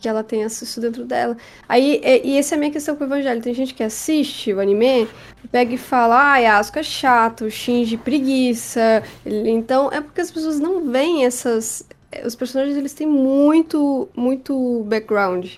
Que 0.00 0.07
ela 0.09 0.22
tem 0.22 0.42
isso 0.42 0.80
dentro 0.83 1.02
dela. 1.07 1.35
Aí, 1.66 1.98
e, 2.04 2.33
e 2.35 2.38
essa 2.38 2.54
é 2.54 2.57
a 2.57 2.59
minha 2.59 2.70
questão 2.70 2.94
com 2.94 3.04
o 3.04 3.07
Evangelho. 3.07 3.40
Tem 3.40 3.54
gente 3.54 3.72
que 3.72 3.83
assiste 3.83 4.52
o 4.52 4.61
anime, 4.61 5.09
pega 5.50 5.72
e 5.74 5.78
fala, 5.78 6.33
ai, 6.33 6.44
Asuka 6.44 6.80
é 6.80 6.83
chato, 6.83 7.50
Shinji 7.50 7.96
preguiça. 7.96 9.02
Então, 9.24 9.90
é 9.90 10.02
porque 10.02 10.20
as 10.20 10.30
pessoas 10.30 10.61
não 10.61 10.90
veem 10.90 11.24
essas, 11.24 11.87
os 12.24 12.35
personagens 12.35 12.77
eles 12.77 12.92
têm 12.92 13.07
muito, 13.07 14.09
muito 14.16 14.85
background. 14.87 15.48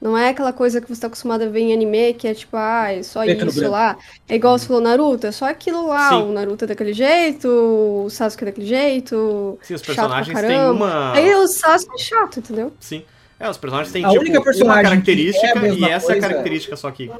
Não 0.00 0.16
é 0.16 0.28
aquela 0.28 0.52
coisa 0.52 0.80
que 0.80 0.88
você 0.94 1.00
tá 1.00 1.06
acostumado 1.06 1.42
a 1.42 1.48
ver 1.48 1.60
em 1.60 1.72
anime, 1.72 2.12
que 2.14 2.28
é 2.28 2.34
tipo, 2.34 2.54
ah, 2.56 2.92
é 2.92 3.02
só 3.02 3.22
Preto 3.24 3.46
isso 3.46 3.68
lá. 3.70 3.96
É 4.28 4.36
igual 4.36 4.58
você 4.58 4.66
falou 4.66 4.82
Naruto, 4.82 5.26
é 5.26 5.32
só 5.32 5.46
aquilo 5.48 5.86
lá. 5.88 6.10
Sim. 6.10 6.22
O 6.22 6.32
Naruto 6.32 6.64
é 6.64 6.68
daquele 6.68 6.92
jeito, 6.92 7.48
o 7.48 8.10
Sasuke 8.10 8.44
é 8.44 8.46
daquele 8.46 8.66
jeito. 8.66 9.58
Sim, 9.62 9.74
os 9.74 9.80
chato 9.80 9.86
pra 9.86 9.94
personagens 9.94 10.38
têm 10.38 10.48
caramba. 10.50 10.72
uma. 10.72 11.12
Aí 11.14 11.34
o 11.34 11.48
Sasuke 11.48 11.94
é 11.94 11.98
chato, 11.98 12.38
entendeu? 12.40 12.72
Sim. 12.78 13.02
É, 13.40 13.48
os 13.50 13.56
personagens 13.56 13.92
têm 13.92 14.04
A 14.04 14.08
tipo, 14.08 14.20
única 14.20 14.38
uma 14.38 14.44
personagem 14.44 14.82
característica 14.84 15.46
é 15.46 15.50
a 15.50 15.60
mesma 15.60 15.88
e 15.88 15.90
essa 15.90 16.06
é 16.06 16.08
a 16.08 16.12
coisa- 16.12 16.28
característica 16.28 16.76
só 16.76 16.90
que, 16.90 17.10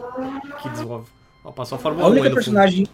que 0.63 0.69
desenvolve. 0.69 1.07
Ó, 1.45 1.51
passou 1.53 1.77
a 1.77 1.79
Fórmula 1.79 2.07
A 2.07 2.11
1 2.11 2.13
aí 2.13 2.21
única 2.21 2.35
personagem. 2.35 2.87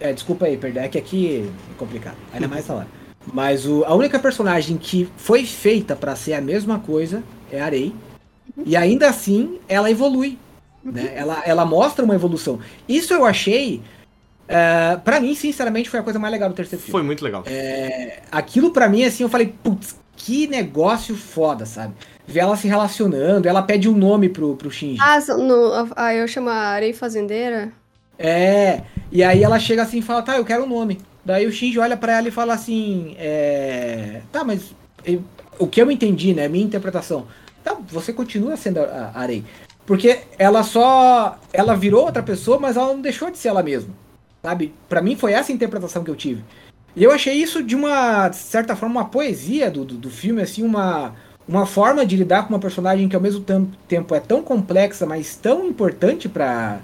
É, 0.00 0.12
desculpa 0.12 0.46
aí, 0.46 0.56
perdão. 0.56 0.82
É 0.82 0.88
que 0.88 0.98
aqui 0.98 1.48
é 1.70 1.78
complicado. 1.78 2.16
Ainda 2.32 2.46
mais 2.48 2.64
essa 2.64 2.74
hora. 2.74 2.86
Mas 3.32 3.66
o, 3.66 3.84
a 3.84 3.94
única 3.94 4.18
personagem 4.18 4.76
que 4.76 5.08
foi 5.16 5.44
feita 5.44 5.94
pra 5.94 6.16
ser 6.16 6.34
a 6.34 6.40
mesma 6.40 6.78
coisa 6.78 7.22
é 7.50 7.60
a 7.60 7.66
Arei. 7.66 7.94
E 8.64 8.76
ainda 8.76 9.08
assim, 9.08 9.58
ela 9.68 9.90
evolui. 9.90 10.38
Né? 10.82 11.12
Ela, 11.14 11.42
ela 11.44 11.64
mostra 11.64 12.04
uma 12.04 12.14
evolução. 12.14 12.58
Isso 12.88 13.12
eu 13.12 13.24
achei. 13.24 13.82
é, 14.48 14.96
pra 14.96 15.20
mim, 15.20 15.34
sinceramente, 15.34 15.90
foi 15.90 16.00
a 16.00 16.02
coisa 16.02 16.18
mais 16.18 16.32
legal 16.32 16.48
do 16.48 16.54
terceiro 16.54 16.82
filme. 16.82 16.92
Foi 16.92 17.02
muito 17.02 17.22
legal. 17.22 17.42
É, 17.46 18.22
aquilo 18.32 18.70
pra 18.70 18.88
mim, 18.88 19.04
assim, 19.04 19.22
eu 19.22 19.28
falei, 19.28 19.54
putz, 19.62 19.96
que 20.16 20.46
negócio 20.46 21.14
foda, 21.14 21.66
sabe? 21.66 21.94
Ver 22.26 22.40
ela 22.40 22.56
se 22.56 22.66
relacionando, 22.66 23.48
ela 23.48 23.62
pede 23.62 23.88
um 23.88 23.96
nome 23.96 24.28
pro, 24.28 24.56
pro 24.56 24.70
Shinji. 24.70 25.00
Ah, 25.00 25.18
no, 25.36 25.90
ah, 25.94 26.14
eu 26.14 26.26
chamo 26.26 26.48
a 26.50 26.54
Arei 26.54 26.92
Fazendeira. 26.92 27.72
É, 28.18 28.82
e 29.12 29.22
aí 29.22 29.42
ela 29.42 29.58
chega 29.60 29.82
assim 29.82 29.98
e 29.98 30.02
fala, 30.02 30.22
tá, 30.22 30.36
eu 30.36 30.44
quero 30.44 30.64
um 30.64 30.68
nome. 30.68 30.98
Daí 31.28 31.46
o 31.46 31.52
Shinji 31.52 31.78
olha 31.78 31.94
pra 31.94 32.16
ela 32.16 32.28
e 32.28 32.30
fala 32.30 32.54
assim, 32.54 33.14
é... 33.18 34.22
Tá, 34.32 34.42
mas 34.42 34.74
eu- 35.04 35.22
o 35.58 35.66
que 35.66 35.82
eu 35.82 35.90
entendi, 35.90 36.32
né, 36.32 36.48
minha 36.48 36.64
interpretação. 36.64 37.26
Tá, 37.62 37.76
você 37.86 38.14
continua 38.14 38.56
sendo 38.56 38.78
a, 38.80 39.12
a 39.14 39.20
Arei. 39.20 39.44
Porque 39.84 40.20
ela 40.38 40.62
só... 40.62 41.38
Ela 41.52 41.76
virou 41.76 42.06
outra 42.06 42.22
pessoa, 42.22 42.58
mas 42.58 42.78
ela 42.78 42.94
não 42.94 43.02
deixou 43.02 43.30
de 43.30 43.36
ser 43.36 43.48
ela 43.48 43.62
mesma. 43.62 43.92
Sabe? 44.42 44.72
Pra 44.88 45.02
mim 45.02 45.16
foi 45.16 45.34
essa 45.34 45.52
a 45.52 45.54
interpretação 45.54 46.02
que 46.02 46.10
eu 46.10 46.16
tive. 46.16 46.42
E 46.96 47.04
eu 47.04 47.12
achei 47.12 47.34
isso 47.34 47.62
de 47.62 47.76
uma, 47.76 48.30
de 48.30 48.36
certa 48.36 48.74
forma, 48.74 49.02
uma 49.02 49.08
poesia 49.10 49.70
do, 49.70 49.84
do, 49.84 49.96
do 49.96 50.08
filme, 50.08 50.40
assim, 50.40 50.62
uma, 50.62 51.12
uma 51.46 51.66
forma 51.66 52.06
de 52.06 52.16
lidar 52.16 52.44
com 52.44 52.54
uma 52.54 52.58
personagem 52.58 53.06
que 53.06 53.14
ao 53.14 53.20
mesmo 53.20 53.44
tempo 53.86 54.14
é 54.14 54.20
tão 54.20 54.42
complexa, 54.42 55.04
mas 55.04 55.36
tão 55.36 55.66
importante 55.66 56.26
pra, 56.26 56.78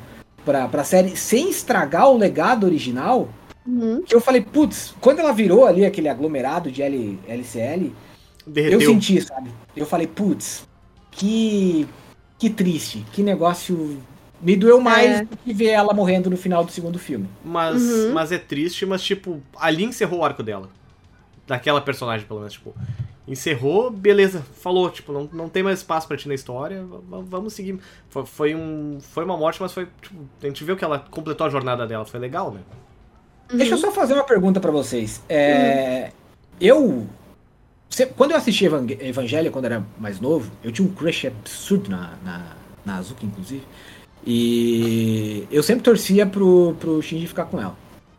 pra, 0.44 0.68
pra 0.68 0.84
série, 0.84 1.16
sem 1.16 1.48
estragar 1.48 2.10
o 2.10 2.18
legado 2.18 2.66
original, 2.66 3.30
Uhum. 3.66 4.02
eu 4.10 4.20
falei, 4.20 4.40
putz, 4.42 4.94
quando 5.00 5.20
ela 5.20 5.32
virou 5.32 5.66
ali 5.66 5.84
aquele 5.86 6.08
aglomerado 6.08 6.70
de 6.70 6.82
L, 6.82 7.18
LCL, 7.26 7.92
Derreteu. 8.46 8.80
eu 8.80 8.86
senti, 8.86 9.20
sabe? 9.22 9.50
Eu 9.74 9.86
falei, 9.86 10.06
putz, 10.06 10.68
que, 11.10 11.86
que 12.38 12.50
triste, 12.50 13.04
que 13.12 13.22
negócio... 13.22 14.00
Me 14.42 14.54
doeu 14.56 14.78
mais 14.80 15.20
É. 15.20 15.24
do 15.24 15.36
que 15.38 15.54
ver 15.54 15.68
ela 15.68 15.94
morrendo 15.94 16.28
no 16.28 16.36
final 16.36 16.62
do 16.62 16.70
segundo 16.70 16.98
filme. 16.98 17.26
Mas, 17.42 17.80
Uhum. 17.82 18.12
mas 18.12 18.30
é 18.30 18.36
triste, 18.36 18.84
mas 18.84 19.02
tipo, 19.02 19.40
ali 19.56 19.84
encerrou 19.84 20.18
o 20.20 20.24
arco 20.24 20.42
dela. 20.42 20.68
Daquela 21.46 21.80
personagem, 21.80 22.26
pelo 22.26 22.40
menos, 22.40 22.52
tipo. 22.54 22.74
Encerrou, 23.26 23.90
beleza, 23.90 24.44
falou, 24.60 24.90
tipo, 24.90 25.10
não, 25.10 25.30
não 25.32 25.48
tem 25.48 25.62
mais 25.62 25.78
espaço 25.78 26.06
pra 26.06 26.14
ti 26.16 26.28
na 26.28 26.34
história, 26.34 26.84
vamos 27.08 27.54
seguir. 27.54 27.78
Foi, 28.10 28.26
foi, 28.26 28.54
um, 28.54 28.98
foi 29.00 29.24
uma 29.24 29.34
morte, 29.36 29.62
mas 29.62 29.72
foi, 29.72 29.88
tipo, 30.02 30.14
a 30.42 30.46
gente 30.46 30.62
viu 30.62 30.76
que 30.76 30.84
ela 30.84 30.98
completou 31.10 31.46
a 31.46 31.50
jornada 31.50 31.86
dela, 31.86 32.04
foi 32.04 32.20
legal, 32.20 32.50
né? 32.50 32.60
Deixa 33.52 33.74
eu 33.74 33.78
só 33.78 33.90
fazer 33.92 34.14
uma 34.14 34.24
pergunta 34.24 34.60
pra 34.60 34.70
vocês. 34.70 35.22
É, 35.28 36.10
Eu. 36.60 37.06
se- 37.90 38.06
Quando 38.06 38.30
eu 38.32 38.36
assisti 38.36 38.64
Evan- 38.64 38.86
Evangelho, 39.00 39.50
quando 39.50 39.66
era 39.66 39.84
mais 39.98 40.20
novo, 40.20 40.50
eu 40.62 40.72
tinha 40.72 40.86
um 40.86 40.92
crush 40.92 41.26
absurdo 41.26 41.90
na, 41.90 42.14
na, 42.24 42.56
na 42.84 42.96
Azuka, 42.96 43.24
inclusive. 43.24 43.62
E 44.26 45.46
eu 45.50 45.62
sempre 45.62 45.82
torcia 45.84 46.26
pro, 46.26 46.74
pro 46.80 47.00
Shinji 47.02 47.26
ficar 47.26 47.44
com 47.44 47.60
ela. 47.60 47.76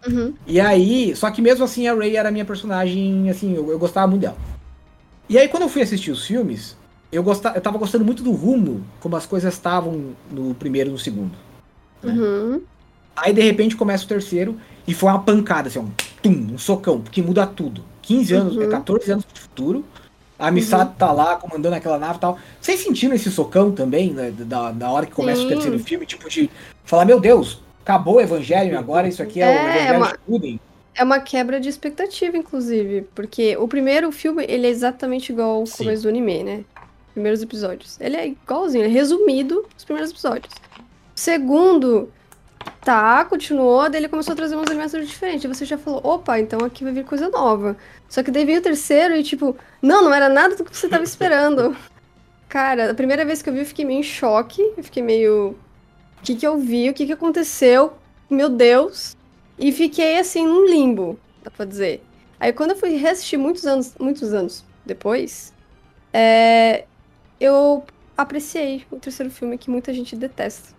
Uhum. 0.07 0.33
E 0.45 0.59
aí, 0.59 1.15
só 1.15 1.31
que 1.31 1.41
mesmo 1.41 1.65
assim 1.65 1.87
a 1.87 1.95
Rey 1.95 2.15
era 2.15 2.29
minha 2.31 2.45
personagem, 2.45 3.29
assim, 3.29 3.55
eu, 3.55 3.71
eu 3.71 3.79
gostava 3.79 4.07
muito 4.07 4.21
dela. 4.21 4.37
E 5.27 5.37
aí 5.37 5.47
quando 5.47 5.63
eu 5.63 5.69
fui 5.69 5.81
assistir 5.81 6.11
os 6.11 6.25
filmes, 6.27 6.77
eu, 7.11 7.23
gostava, 7.23 7.57
eu 7.57 7.61
tava 7.61 7.79
gostando 7.79 8.05
muito 8.05 8.21
do 8.21 8.31
rumo, 8.31 8.85
como 8.99 9.15
as 9.15 9.25
coisas 9.25 9.51
estavam 9.53 10.11
no 10.31 10.53
primeiro 10.53 10.89
e 10.91 10.93
no 10.93 10.99
segundo. 10.99 11.31
Uhum. 12.03 12.61
Aí 13.15 13.33
de 13.33 13.41
repente 13.41 13.75
começa 13.75 14.05
o 14.05 14.07
terceiro 14.07 14.55
e 14.87 14.93
foi 14.93 15.09
uma 15.09 15.19
pancada, 15.19 15.67
assim, 15.67 15.79
um, 15.79 15.89
tum, 16.21 16.53
um 16.53 16.57
socão, 16.57 17.01
que 17.01 17.21
muda 17.21 17.45
tudo. 17.47 17.83
15 18.01 18.33
anos, 18.33 18.55
Uhum. 18.55 18.63
é 18.63 18.67
14 18.67 19.11
anos 19.11 19.25
de 19.33 19.39
futuro. 19.39 19.83
A 20.37 20.51
Misato 20.51 20.95
tá 20.97 21.11
lá 21.11 21.37
comandando 21.37 21.75
aquela 21.75 21.97
nave 21.97 22.17
e 22.17 22.19
tal. 22.19 22.37
Vocês 22.59 22.81
sentiram 22.81 23.15
esse 23.15 23.31
socão 23.31 23.71
também, 23.71 24.11
né, 24.13 24.31
da, 24.37 24.71
da 24.71 24.91
hora 24.91 25.05
que 25.05 25.13
começa 25.13 25.39
Sim. 25.39 25.45
o 25.45 25.49
terceiro 25.49 25.79
filme? 25.79 26.05
Tipo, 26.05 26.29
de 26.29 26.49
falar, 26.83 27.05
meu 27.05 27.19
Deus, 27.19 27.61
acabou 27.83 28.15
o 28.15 28.21
Evangelho 28.21 28.77
agora, 28.77 29.07
isso 29.07 29.23
aqui 29.23 29.41
é, 29.41 29.45
o 29.45 29.49
É, 29.49 29.75
Evangelho 29.75 29.97
uma- 29.97 30.09
Shippuden. 30.09 30.59
É 30.97 31.03
uma 31.03 31.19
quebra 31.19 31.59
de 31.59 31.67
expectativa, 31.67 32.37
inclusive, 32.37 33.01
porque 33.13 33.57
o 33.57 33.67
primeiro 33.67 34.11
filme, 34.13 34.45
ele 34.47 34.65
é 34.67 34.69
exatamente 34.69 35.31
igual 35.31 35.57
ao 35.57 35.65
Sim. 35.65 35.77
começo 35.83 36.03
do 36.03 36.09
anime, 36.09 36.43
né? 36.43 36.63
Primeiros 37.13 37.41
episódios. 37.41 37.97
Ele 37.99 38.15
é 38.15 38.27
igualzinho, 38.27 38.83
ele 38.83 38.93
é 38.93 38.97
resumido 38.97 39.65
os 39.77 39.83
primeiros 39.83 40.11
episódios. 40.11 40.53
O 41.15 41.19
segundo, 41.19 42.09
tá, 42.85 43.25
continuou, 43.25 43.89
daí 43.89 43.99
ele 43.99 44.07
começou 44.07 44.33
a 44.33 44.35
trazer 44.35 44.55
uns 44.55 44.67
elementos 44.67 45.07
diferentes. 45.07 45.43
E 45.43 45.47
você 45.47 45.65
já 45.65 45.77
falou, 45.77 45.99
opa, 46.03 46.39
então 46.39 46.59
aqui 46.63 46.83
vai 46.83 46.93
vir 46.93 47.03
coisa 47.03 47.27
nova. 47.29 47.75
Só 48.07 48.21
que 48.21 48.29
daí 48.29 48.45
veio 48.45 48.59
o 48.59 48.63
terceiro 48.63 49.15
e 49.15 49.23
tipo, 49.23 49.57
não, 49.81 50.03
não 50.03 50.13
era 50.13 50.29
nada 50.29 50.55
do 50.55 50.63
que 50.63 50.77
você 50.77 50.87
tava 50.87 51.03
esperando. 51.03 51.75
Cara, 52.47 52.91
a 52.91 52.93
primeira 52.93 53.25
vez 53.25 53.41
que 53.41 53.49
eu 53.49 53.53
vi, 53.53 53.59
eu 53.59 53.65
fiquei 53.65 53.83
meio 53.83 53.99
em 53.99 54.03
choque. 54.03 54.61
Eu 54.77 54.83
fiquei 54.83 55.01
meio. 55.01 55.55
O 56.19 56.23
que 56.23 56.35
que 56.35 56.45
eu 56.45 56.57
vi? 56.59 56.89
O 56.89 56.93
que 56.93 57.07
que 57.07 57.13
aconteceu? 57.13 57.93
Meu 58.29 58.49
Deus. 58.49 59.17
E 59.57 59.71
fiquei 59.71 60.19
assim 60.19 60.45
num 60.45 60.65
limbo, 60.65 61.19
dá 61.43 61.49
pra 61.49 61.65
dizer. 61.65 62.03
Aí 62.39 62.53
quando 62.53 62.71
eu 62.71 62.77
fui 62.77 62.95
reassistir 62.97 63.39
muitos 63.39 63.65
anos, 63.65 63.95
muitos 63.99 64.33
anos 64.33 64.63
depois, 64.85 65.53
é, 66.13 66.85
eu 67.39 67.83
apreciei 68.15 68.85
o 68.91 68.97
terceiro 68.97 69.31
filme 69.31 69.57
que 69.57 69.69
muita 69.69 69.93
gente 69.93 70.15
detesta. 70.15 70.75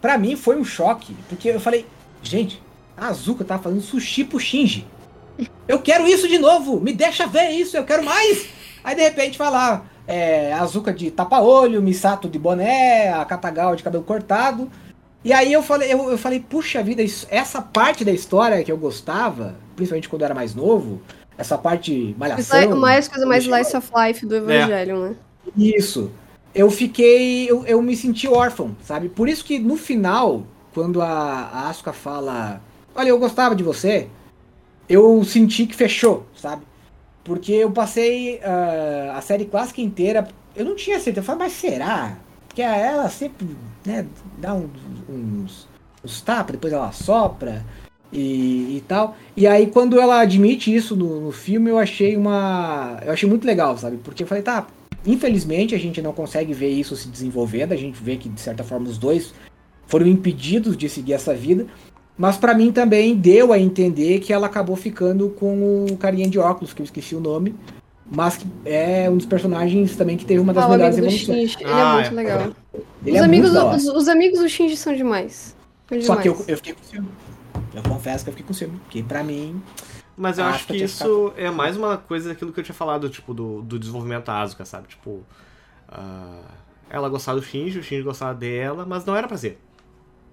Pra 0.00 0.16
mim 0.18 0.36
foi 0.36 0.56
um 0.58 0.64
choque, 0.64 1.14
porque 1.28 1.48
eu 1.48 1.60
falei, 1.60 1.86
gente, 2.22 2.62
a 2.96 3.08
Azuka 3.08 3.44
tá 3.44 3.58
fazendo 3.58 3.80
sushi 3.82 4.24
pro 4.24 4.38
Shinji. 4.40 4.86
Eu 5.66 5.80
quero 5.80 6.06
isso 6.06 6.28
de 6.28 6.38
novo, 6.38 6.80
me 6.80 6.92
deixa 6.92 7.26
ver 7.26 7.50
isso, 7.50 7.76
eu 7.76 7.84
quero 7.84 8.04
mais. 8.04 8.46
Aí 8.82 8.94
de 8.94 9.02
repente 9.02 9.38
vai 9.38 9.50
lá, 9.50 9.84
é, 10.06 10.52
a 10.52 10.60
Azuka 10.62 10.92
de 10.92 11.10
tapa-olho, 11.10 11.82
Misato 11.82 12.28
de 12.28 12.38
boné, 12.38 13.12
a 13.12 13.24
Katagal 13.24 13.76
de 13.76 13.82
cabelo 13.82 14.04
cortado. 14.04 14.70
E 15.22 15.32
aí 15.34 15.52
eu 15.52 15.62
falei, 15.62 15.92
eu, 15.92 16.10
eu 16.10 16.16
falei, 16.18 16.40
puxa 16.40 16.82
vida, 16.82 17.02
isso- 17.02 17.26
essa 17.30 17.60
parte 17.60 18.04
da 18.04 18.10
história 18.10 18.62
que 18.64 18.72
eu 18.72 18.78
gostava, 18.78 19.54
principalmente 19.76 20.08
quando 20.08 20.22
eu 20.22 20.26
era 20.26 20.34
mais 20.34 20.54
novo, 20.54 21.00
essa 21.36 21.58
parte 21.58 22.14
malhação. 22.18 22.42
mais 22.76 23.06
coisa 23.06 23.26
mais 23.26 23.44
slice 23.44 23.76
of 23.76 23.90
life 23.94 24.24
do 24.26 24.36
Evangelho, 24.36 24.98
né? 25.10 25.14
Isso. 25.56 26.10
Eu 26.54 26.70
fiquei. 26.70 27.50
Eu, 27.50 27.64
eu 27.66 27.80
me 27.82 27.96
senti 27.96 28.26
órfão, 28.28 28.76
sabe? 28.82 29.08
Por 29.08 29.28
isso 29.28 29.44
que 29.44 29.58
no 29.58 29.76
final, 29.76 30.44
quando 30.74 31.00
a, 31.00 31.06
a 31.08 31.68
Asuka 31.68 31.92
fala: 31.92 32.60
Olha, 32.94 33.08
eu 33.08 33.18
gostava 33.18 33.54
de 33.54 33.62
você, 33.62 34.08
eu 34.88 35.22
senti 35.24 35.66
que 35.66 35.74
fechou, 35.74 36.26
sabe? 36.34 36.62
Porque 37.22 37.52
eu 37.52 37.70
passei 37.70 38.40
ah, 38.42 39.14
a 39.16 39.20
série 39.20 39.44
clássica 39.44 39.80
inteira. 39.80 40.26
Eu 40.56 40.64
não 40.64 40.74
tinha 40.74 40.96
certeza. 40.98 41.20
Eu 41.20 41.24
falei, 41.24 41.44
mas 41.44 41.52
será? 41.52 42.18
Porque 42.48 42.62
ela 42.62 43.08
sempre 43.08 43.56
né, 43.86 44.06
dá 44.38 44.54
uns, 44.54 44.70
uns, 45.08 45.68
uns 46.04 46.20
tapas, 46.20 46.52
depois 46.52 46.72
ela 46.72 46.90
sopra. 46.92 47.64
e, 48.12 48.78
e 48.78 48.84
tal. 48.88 49.16
E 49.36 49.46
aí, 49.46 49.68
quando 49.68 50.00
ela 50.00 50.20
admite 50.20 50.74
isso 50.74 50.96
no, 50.96 51.20
no 51.20 51.32
filme, 51.32 51.70
eu 51.70 51.78
achei 51.78 52.16
uma. 52.16 52.98
Eu 53.04 53.12
achei 53.12 53.28
muito 53.28 53.46
legal, 53.46 53.78
sabe? 53.78 53.98
Porque 53.98 54.24
eu 54.24 54.26
falei, 54.26 54.42
tá, 54.42 54.66
infelizmente 55.06 55.74
a 55.74 55.78
gente 55.78 56.00
não 56.02 56.12
consegue 56.12 56.52
ver 56.52 56.68
isso 56.70 56.96
se 56.96 57.08
desenvolvendo, 57.08 57.72
a 57.72 57.76
gente 57.76 58.02
vê 58.02 58.16
que, 58.16 58.28
de 58.28 58.40
certa 58.40 58.62
forma, 58.64 58.88
os 58.88 58.98
dois 58.98 59.32
foram 59.86 60.06
impedidos 60.06 60.76
de 60.76 60.88
seguir 60.88 61.14
essa 61.14 61.34
vida. 61.34 61.66
Mas 62.16 62.36
para 62.36 62.54
mim 62.54 62.70
também 62.70 63.16
deu 63.16 63.52
a 63.52 63.58
entender 63.58 64.20
que 64.20 64.32
ela 64.32 64.46
acabou 64.46 64.76
ficando 64.76 65.30
com 65.30 65.86
o 65.90 65.96
carinha 65.96 66.28
de 66.28 66.38
óculos, 66.38 66.72
que 66.74 66.82
eu 66.82 66.84
esqueci 66.84 67.14
o 67.14 67.20
nome. 67.20 67.54
Mas 68.12 68.36
que 68.36 68.46
é 68.64 69.08
um 69.08 69.16
dos 69.16 69.24
personagens 69.24 69.94
também 69.96 70.16
que 70.16 70.24
teve 70.24 70.40
uma 70.40 70.52
das 70.52 70.64
Ah, 70.64 70.66
o 70.66 70.70
melhores 70.72 70.98
evoluções. 70.98 71.50
Shinji, 71.52 71.56
ele 71.60 71.72
Ah, 71.72 71.90
é 71.90 71.94
muito 71.94 72.06
é. 72.08 72.14
legal. 72.14 72.40
Ele 73.06 73.16
os, 73.16 73.16
é 73.16 73.24
amigos 73.24 73.52
muito 73.52 73.76
os, 73.76 73.88
os 73.88 74.08
amigos 74.08 74.40
do 74.40 74.48
Shinji 74.48 74.76
são 74.76 74.94
demais. 74.94 75.56
São 75.88 76.02
Só 76.02 76.16
que 76.16 76.28
eu, 76.28 76.32
demais. 76.32 76.48
eu 76.48 76.56
fiquei 76.56 76.72
com 76.74 76.82
ciúme. 76.82 77.08
Eu 77.72 77.82
confesso 77.84 78.24
que 78.24 78.30
eu 78.30 78.34
fiquei 78.34 78.46
com 78.46 78.52
ciúme. 78.52 78.78
Porque 78.84 79.02
pra 79.02 79.22
mim. 79.22 79.62
Mas 80.20 80.38
eu 80.38 80.44
A 80.44 80.50
acho 80.50 80.66
que 80.66 80.76
isso 80.76 81.32
é 81.36 81.50
mais 81.50 81.76
uma 81.76 81.96
coisa 81.96 82.28
daquilo 82.30 82.52
que 82.52 82.60
eu 82.60 82.64
tinha 82.64 82.74
falado, 82.74 83.08
tipo, 83.08 83.32
do, 83.32 83.62
do 83.62 83.78
desenvolvimento 83.78 84.26
da 84.26 84.40
Asuka, 84.42 84.64
sabe? 84.66 84.88
Tipo, 84.88 85.24
ah, 85.88 86.42
ela 86.90 87.08
gostava 87.08 87.40
do 87.40 87.46
Shinji, 87.46 87.78
o 87.78 87.82
Shinji 87.82 88.02
gostava 88.02 88.34
dela, 88.34 88.84
mas 88.86 89.04
não 89.04 89.16
era 89.16 89.28
pra 89.28 89.38
ser. 89.38 89.58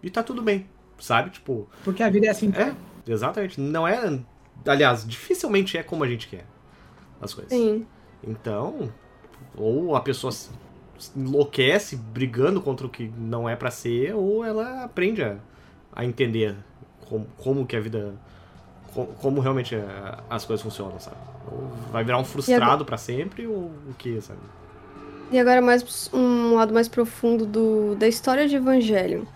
E 0.03 0.09
tá 0.09 0.23
tudo 0.23 0.41
bem, 0.41 0.67
sabe? 0.99 1.31
Tipo, 1.31 1.69
Porque 1.83 2.03
a 2.03 2.09
vida 2.09 2.27
é 2.27 2.29
assim. 2.29 2.55
é, 2.55 2.75
exatamente. 3.11 3.59
Não 3.61 3.87
é. 3.87 4.19
Aliás, 4.65 5.07
dificilmente 5.07 5.77
é 5.77 5.83
como 5.83 6.03
a 6.03 6.07
gente 6.07 6.27
quer 6.27 6.45
as 7.21 7.33
coisas. 7.33 7.53
Sim. 7.53 7.87
Então, 8.23 8.93
ou 9.55 9.95
a 9.95 10.01
pessoa 10.01 10.33
enlouquece 11.15 11.95
brigando 11.95 12.61
contra 12.61 12.87
o 12.87 12.89
que 12.89 13.07
não 13.17 13.47
é 13.47 13.55
pra 13.55 13.71
ser, 13.71 14.15
ou 14.15 14.43
ela 14.43 14.83
aprende 14.83 15.23
a, 15.23 15.37
a 15.91 16.05
entender 16.05 16.55
como, 17.07 17.25
como 17.37 17.65
que 17.65 17.75
a 17.75 17.79
vida. 17.79 18.15
Co- 18.93 19.07
Como, 19.21 19.39
realmente 19.41 19.75
é, 19.75 19.83
as 20.29 20.45
coisas 20.45 20.63
funcionam, 20.63 20.99
sabe? 20.99 21.17
Ou 21.51 21.67
vai 21.91 22.03
virar 22.03 22.17
um 22.19 22.25
frustrado 22.25 22.85
pra 22.85 22.97
sempre, 22.97 23.47
ou 23.47 23.65
o 23.89 23.93
que, 23.97 24.19
sabe? 24.21 24.39
E 25.31 25.37
agora 25.37 25.61
mais 25.61 26.09
um 26.13 26.55
lado 26.55 26.73
mais 26.73 26.87
profundo 26.87 27.45
do, 27.45 27.95
da 27.95 28.07
história 28.07 28.47
de 28.47 28.55
Evangelho. 28.55 29.27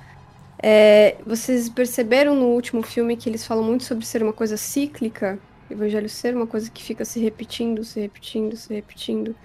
É, 0.64 1.18
vocês 1.26 1.70
perceberam 1.70 2.36
no 2.36 2.48
último 2.48 2.84
filme 2.84 3.18
que 3.18 3.30
eles 3.30 3.46
falam 3.46 3.64
muito 3.64 3.84
sobre 3.84 4.06
ser 4.06 4.24
uma 4.24 4.34
coisa 4.34 4.58
cíclica? 4.58 5.40
Evangelho 5.70 6.10
ser 6.10 6.36
uma 6.36 6.48
coisa 6.48 6.70
que 6.72 6.84
fica 6.84 7.06
se 7.06 7.20
repetindo, 7.20 7.84
se 7.84 8.00
repetindo, 8.00 8.56
se 8.56 8.74
repetindo. 8.74 9.36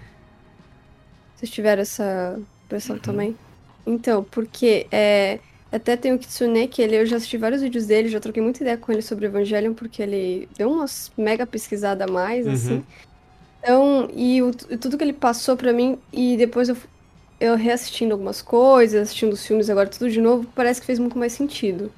Vocês 1.35 1.51
tiveram 1.51 1.81
essa 1.81 2.39
impressão 2.65 2.97
também? 2.99 3.37
Então, 3.85 4.23
porque 4.23 4.87
é, 4.91 5.39
até 5.71 5.97
tem 5.97 6.13
o 6.13 6.19
Kitsune, 6.19 6.67
que 6.67 6.81
ele, 6.81 6.95
eu 6.97 7.05
já 7.05 7.17
assisti 7.17 7.37
vários 7.37 7.61
vídeos 7.61 7.85
dele, 7.85 8.07
já 8.09 8.19
troquei 8.19 8.41
muita 8.41 8.61
ideia 8.63 8.77
com 8.77 8.91
ele 8.91 9.01
sobre 9.01 9.25
Evangelion, 9.25 9.73
porque 9.73 10.01
ele 10.01 10.47
deu 10.57 10.71
umas 10.71 11.11
mega 11.17 11.45
pesquisada 11.45 12.05
a 12.05 12.07
mais, 12.07 12.45
Uhum. 12.45 12.53
assim. 12.53 12.83
Então, 13.61 14.09
e 14.15 14.41
o- 14.41 14.51
tudo 14.53 14.97
que 14.97 15.03
ele 15.03 15.13
passou 15.13 15.57
pra 15.57 15.73
mim, 15.73 15.97
e 16.13 16.37
depois 16.37 16.69
eu, 16.69 16.77
eu 17.39 17.55
reassistindo 17.55 18.13
algumas 18.13 18.41
coisas, 18.41 19.01
assistindo 19.01 19.33
os 19.33 19.45
filmes 19.45 19.69
agora 19.69 19.89
tudo 19.89 20.09
de 20.09 20.21
novo, 20.21 20.47
parece 20.55 20.79
que 20.79 20.85
fez 20.87 20.99
muito 20.99 21.17
mais 21.17 21.33
sentido. 21.33 21.91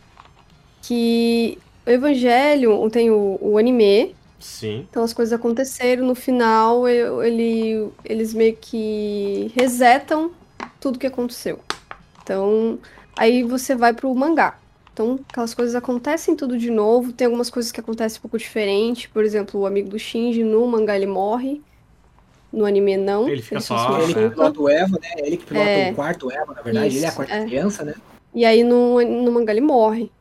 Que 0.82 1.58
o 1.86 1.90
Evangelho 1.90 2.90
tem 2.90 3.12
o, 3.12 3.38
o 3.42 3.58
anime, 3.58 4.16
Sim. 4.40 4.88
então 4.90 5.04
as 5.04 5.14
coisas 5.14 5.34
aconteceram, 5.34 6.06
no 6.08 6.16
final 6.16 6.88
eu- 6.88 7.22
ele, 7.24 7.90
eles 8.06 8.34
meio 8.34 8.56
que 8.56 9.52
resetam 9.56 10.32
tudo 10.80 10.98
que 11.00 11.08
aconteceu. 11.08 11.60
Então, 12.24 12.80
aí 13.20 13.44
você 13.44 13.76
vai 13.76 13.94
pro 13.94 14.14
mangá. 14.16 14.58
Então, 14.94 15.20
aquelas 15.30 15.54
coisas 15.54 15.76
acontecem 15.76 16.36
tudo 16.36 16.58
de 16.58 16.70
novo, 16.72 17.14
tem 17.14 17.26
algumas 17.26 17.50
coisas 17.50 17.72
que 17.72 17.80
acontecem 17.80 18.18
um 18.18 18.22
pouco 18.22 18.38
diferente, 18.38 19.08
por 19.10 19.24
exemplo, 19.24 19.62
o 19.62 19.66
amigo 19.66 19.90
do 19.90 20.00
Shinji 20.00 20.44
no 20.44 20.66
mangá 20.68 20.96
ele 20.96 21.06
morre, 21.06 21.62
no 22.52 22.66
anime 22.66 22.98
não. 22.98 23.28
Ele 23.30 23.42
fica 23.42 23.62
só 23.62 23.78
só, 23.78 24.02
Ele 24.02 24.14
que 24.14 24.20
é. 24.20 24.30
pilota 24.30 24.60
o 24.60 24.70
Eva, 24.70 24.98
né? 25.02 25.10
Ele 25.18 25.38
que 25.38 25.46
pilota 25.46 25.70
É. 25.70 25.92
o 25.92 25.96
quarto 25.96 26.32
Eva, 26.32 26.54
na 26.54 26.62
verdade. 26.62 26.88
ele 26.96 26.98
é 26.98 27.06
a 27.06 27.08
Isso, 27.10 27.16
quarta 27.16 27.34
é. 27.34 27.46
criança, 27.46 27.84
né? 27.86 27.94
E 28.34 28.44
aí 28.46 28.64
no, 28.64 29.02
no 29.02 29.32
mangá 29.32 29.52
ele 29.54 29.62
morre. 29.62 30.12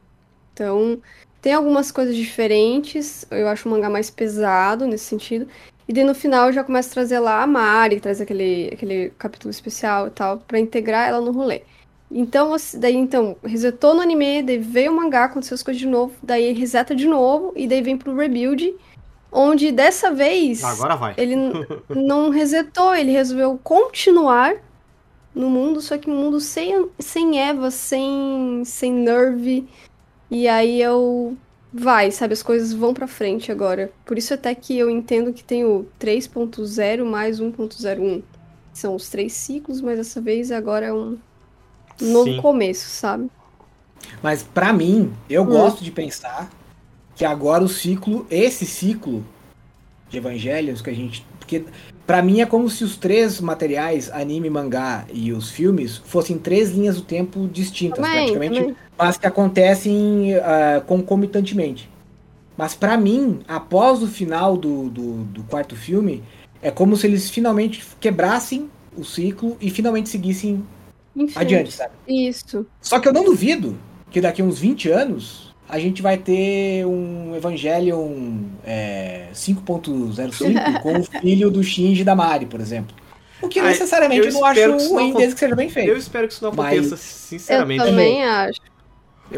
Então, 0.55 0.99
tem 1.41 1.53
algumas 1.55 1.91
coisas 1.91 2.15
diferentes. 2.15 3.27
Eu 3.31 3.49
acho 3.49 3.69
o 3.69 3.73
mangá 3.73 3.89
mais 3.89 4.11
pesado 4.11 4.87
nesse 4.87 5.05
sentido. 5.05 5.49
E 5.89 5.93
daí 5.93 6.05
no 6.05 6.15
final 6.15 6.53
já 6.53 6.63
começa 6.63 6.91
a 6.91 6.93
trazer 6.95 7.19
lá 7.19 7.43
a 7.43 7.47
Mari, 7.47 7.99
traz 8.01 8.21
aquele, 8.21 8.71
aquele 8.73 9.11
capítulo 9.19 9.51
especial 9.51 10.07
e 10.09 10.11
tal, 10.11 10.39
pra 10.39 10.59
integrar 10.59 11.09
ela 11.09 11.21
no 11.21 11.33
rolê. 11.33 11.63
Então, 12.11 12.49
você- 12.49 12.79
daí 12.79 12.97
então, 12.97 13.37
resetou 13.44 13.94
no 13.94 14.01
anime, 14.01 14.42
daí 14.42 14.59
veio 14.59 14.92
o 14.92 14.97
mangá, 14.97 15.25
aconteceu 15.25 15.55
as 15.55 15.62
coisas 15.62 15.81
de 15.81 15.87
novo, 15.87 16.14
daí 16.23 16.53
reseta 16.53 16.94
de 16.94 17.07
novo, 17.07 17.53
e 17.55 17.66
daí 17.68 17.83
vem 17.83 17.99
pro 17.99 18.16
rebuild, 18.16 18.75
onde 19.31 19.71
dessa 19.71 20.11
vez 20.11 20.64
Agora 20.64 20.97
vai. 20.97 21.14
ele 21.18 21.37
não 21.94 22.31
resetou, 22.31 22.94
ele 22.94 23.12
resolveu 23.12 23.59
continuar 23.62 24.55
no 25.35 25.51
mundo, 25.51 25.81
só 25.83 25.99
que 25.99 26.11
um 26.11 26.16
mundo 26.16 26.40
sem, 26.40 26.88
sem 26.99 27.38
Eva, 27.40 27.71
sem, 27.71 28.62
sem 28.64 28.92
Nerve. 28.92 29.68
E 30.31 30.49
aí 30.49 30.81
eu. 30.81 31.37
Vai, 31.71 32.11
sabe? 32.11 32.33
As 32.33 32.42
coisas 32.42 32.73
vão 32.73 32.94
pra 32.94 33.07
frente 33.07 33.53
agora. 33.53 33.92
Por 34.07 34.16
isso 34.16 34.33
até 34.33 34.55
que 34.55 34.77
eu 34.79 34.88
entendo 34.88 35.35
que 35.35 35.44
tem 35.44 35.66
o 35.66 35.87
3.0 36.01 37.05
mais 37.05 37.40
1.01. 37.40 38.23
São 38.73 38.94
os 38.94 39.11
três 39.11 39.35
ciclos, 39.35 39.83
mas 39.83 39.99
dessa 39.99 40.18
vez 40.18 40.51
agora 40.51 40.87
é 40.87 40.92
um 40.92 41.18
novo 42.01 42.31
Sim. 42.31 42.41
começo, 42.41 42.89
sabe? 42.89 43.31
Mas 44.23 44.43
pra 44.43 44.73
mim, 44.73 45.13
eu 45.29 45.43
Hum. 45.43 45.47
gosto 45.47 45.83
de 45.83 45.91
pensar 45.91 46.51
que 47.17 47.25
agora 47.25 47.65
o 47.65 47.69
ciclo, 47.69 48.27
esse 48.31 48.65
ciclo 48.65 49.25
de 50.09 50.19
evangelhos 50.19 50.81
que 50.81 50.91
a 50.91 50.95
gente. 50.95 51.27
Porque 51.39 51.65
pra 52.07 52.23
mim 52.23 52.41
é 52.41 52.47
como 52.47 52.69
se 52.71 52.85
os 52.85 52.97
três 52.97 53.41
materiais, 53.41 54.11
anime, 54.11 54.49
mangá 54.49 55.05
e 55.13 55.33
os 55.33 55.51
filmes, 55.51 55.97
fossem 55.99 56.39
três 56.39 56.71
linhas 56.71 56.97
do 56.97 57.03
tempo 57.03 57.49
distintas, 57.49 57.99
Também, 58.05 58.13
praticamente, 58.13 58.59
também. 58.61 58.77
mas 58.97 59.19
que 59.19 59.27
acontecem 59.27 60.35
ah, 60.37 60.83
concomitantemente. 60.87 61.89
Mas 62.57 62.75
pra 62.75 62.97
mim, 62.97 63.41
após 63.47 64.03
o 64.03 64.07
final 64.09 64.57
do, 64.57 64.89
do, 64.91 65.25
do 65.25 65.43
quarto 65.45 65.77
filme, 65.77 66.23
é 66.61 66.71
como 66.71 66.97
se 66.97 67.07
eles 67.07 67.31
finalmente 67.31 67.85
quebrassem 68.01 68.69
o 68.97 69.05
ciclo 69.05 69.57
e 69.61 69.71
finalmente 69.71 70.09
seguissem 70.09 70.65
Enfim, 71.16 71.38
adiante, 71.38 71.73
sabe? 71.73 71.92
Isso. 72.07 72.66
Só 72.81 72.99
que 73.01 73.09
eu 73.09 73.12
não 73.12 73.25
duvido 73.25 73.77
que 74.11 74.21
daqui 74.21 74.40
a 74.40 74.44
uns 74.44 74.59
20 74.59 74.90
anos 74.90 75.55
a 75.68 75.79
gente 75.79 76.01
vai 76.01 76.16
ter 76.16 76.87
um 76.87 77.35
Evangelion 77.37 78.38
é, 78.64 79.27
5.05 79.35 80.81
com 80.83 80.99
o 81.01 81.05
filho 81.05 81.51
do 81.51 81.62
Shinji 81.62 82.03
e 82.03 82.05
da 82.05 82.14
Mari, 82.14 82.47
por 82.47 82.61
exemplo. 82.61 82.97
O 83.42 83.49
que 83.49 83.61
Ah, 83.61 83.64
necessariamente 83.64 84.27
eu 84.27 84.33
eu, 84.33 84.33
não 84.33 84.44
acho 84.44 84.88
ruim 84.94 85.12
desde 85.12 85.35
que 85.35 85.40
seja 85.40 85.55
bem 85.55 85.68
feito. 85.68 85.88
Eu 85.88 85.94
Eu, 85.94 85.99
espero 85.99 86.27
que 86.27 86.33
isso 86.35 86.42
não 86.44 86.53
Mas- 86.53 86.73
aconteça, 86.79 86.94
Eu 86.94 86.99
sinceramente. 86.99 87.85
também 87.85 88.25
acho. 88.25 88.61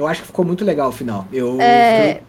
acho 0.06 0.20
que 0.22 0.26
ficou 0.26 0.44
muito 0.44 0.64
legal 0.64 0.88
o 0.88 0.92
final. 0.92 1.26
Eu 1.32 1.60
É. 1.60 2.20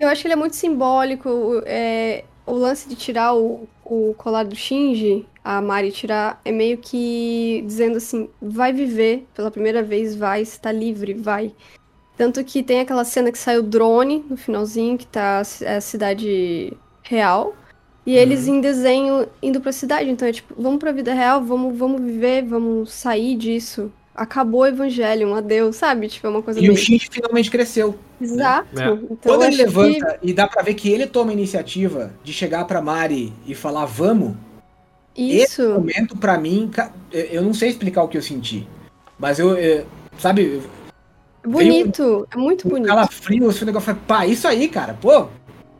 Eu 0.00 0.08
acho 0.08 0.22
que 0.22 0.26
ele 0.28 0.32
é 0.32 0.36
muito 0.36 0.56
simbólico. 0.56 1.62
é, 1.66 2.24
o 2.46 2.54
lance 2.54 2.88
de 2.88 2.96
tirar 2.96 3.34
o, 3.34 3.68
o 3.90 4.14
colar 4.14 4.44
do 4.44 4.54
Shinji, 4.54 5.26
a 5.42 5.60
Mari 5.60 5.90
tirar, 5.90 6.40
é 6.44 6.52
meio 6.52 6.78
que 6.78 7.62
dizendo 7.66 7.96
assim: 7.96 8.28
vai 8.40 8.72
viver 8.72 9.26
pela 9.34 9.50
primeira 9.50 9.82
vez, 9.82 10.14
vai, 10.14 10.44
você 10.44 10.58
tá 10.58 10.70
livre, 10.70 11.12
vai. 11.14 11.52
Tanto 12.16 12.44
que 12.44 12.62
tem 12.62 12.80
aquela 12.80 13.04
cena 13.04 13.32
que 13.32 13.38
sai 13.38 13.58
o 13.58 13.62
drone 13.62 14.24
no 14.28 14.36
finalzinho, 14.36 14.96
que 14.96 15.06
tá 15.06 15.38
a 15.38 15.76
a 15.76 15.80
cidade 15.80 16.72
real. 17.02 17.56
E 18.06 18.16
eles 18.16 18.46
em 18.46 18.60
desenho 18.60 19.28
indo 19.42 19.60
pra 19.60 19.72
cidade. 19.72 20.10
Então 20.10 20.26
é 20.28 20.32
tipo, 20.32 20.54
vamos 20.56 20.78
pra 20.78 20.92
vida 20.92 21.12
real, 21.12 21.42
vamos, 21.42 21.76
vamos 21.76 22.00
viver, 22.00 22.44
vamos 22.44 22.92
sair 22.92 23.36
disso. 23.36 23.92
Acabou 24.14 24.62
o 24.62 24.66
Evangelion, 24.66 25.34
adeus, 25.34 25.76
sabe? 25.76 26.08
Tipo, 26.08 26.26
é 26.26 26.30
uma 26.30 26.42
coisa 26.42 26.58
E 26.58 26.62
meio. 26.62 26.74
o 26.74 26.76
Shinji 26.76 27.08
finalmente 27.10 27.50
cresceu. 27.50 27.96
Exato. 28.20 28.78
É. 28.78 28.88
Então, 28.92 29.16
Quando 29.22 29.42
ele 29.44 29.48
acho 29.48 29.56
que- 29.56 29.62
levanta 29.64 30.18
e 30.22 30.32
dá 30.32 30.46
pra 30.48 30.62
ver 30.62 30.74
que 30.74 30.90
ele 30.90 31.06
toma 31.06 31.30
a 31.30 31.32
iniciativa 31.34 32.12
de 32.22 32.32
chegar 32.32 32.64
pra 32.66 32.82
Mari 32.82 33.32
e 33.46 33.54
falar 33.54 33.86
vamos, 33.86 34.34
esse 35.16 35.44
Isso. 35.62 35.68
momento 35.70 36.16
pra 36.16 36.38
mim, 36.38 36.70
eu- 37.12 37.42
não 37.42 37.54
sei 37.54 37.70
explicar 37.70 38.02
o 38.02 38.08
que 38.08 38.16
eu 38.18 38.22
senti. 38.22 38.66
Mas 39.18 39.38
eu, 39.38 39.56
eu- 39.56 39.86
sabe, 40.18 40.60
É 41.42 41.48
bonito, 41.48 42.26
é 42.30 42.36
muito 42.36 42.66
um 42.66 42.70
bonito. 42.72 42.88
calafrio, 42.88 43.48
assim, 43.48 43.62
o 43.62 43.66
negócio 43.66 43.94
foi, 43.94 44.02
pá, 44.06 44.26
isso 44.26 44.46
aí, 44.46 44.68
cara, 44.68 44.94
pô, 45.00 45.28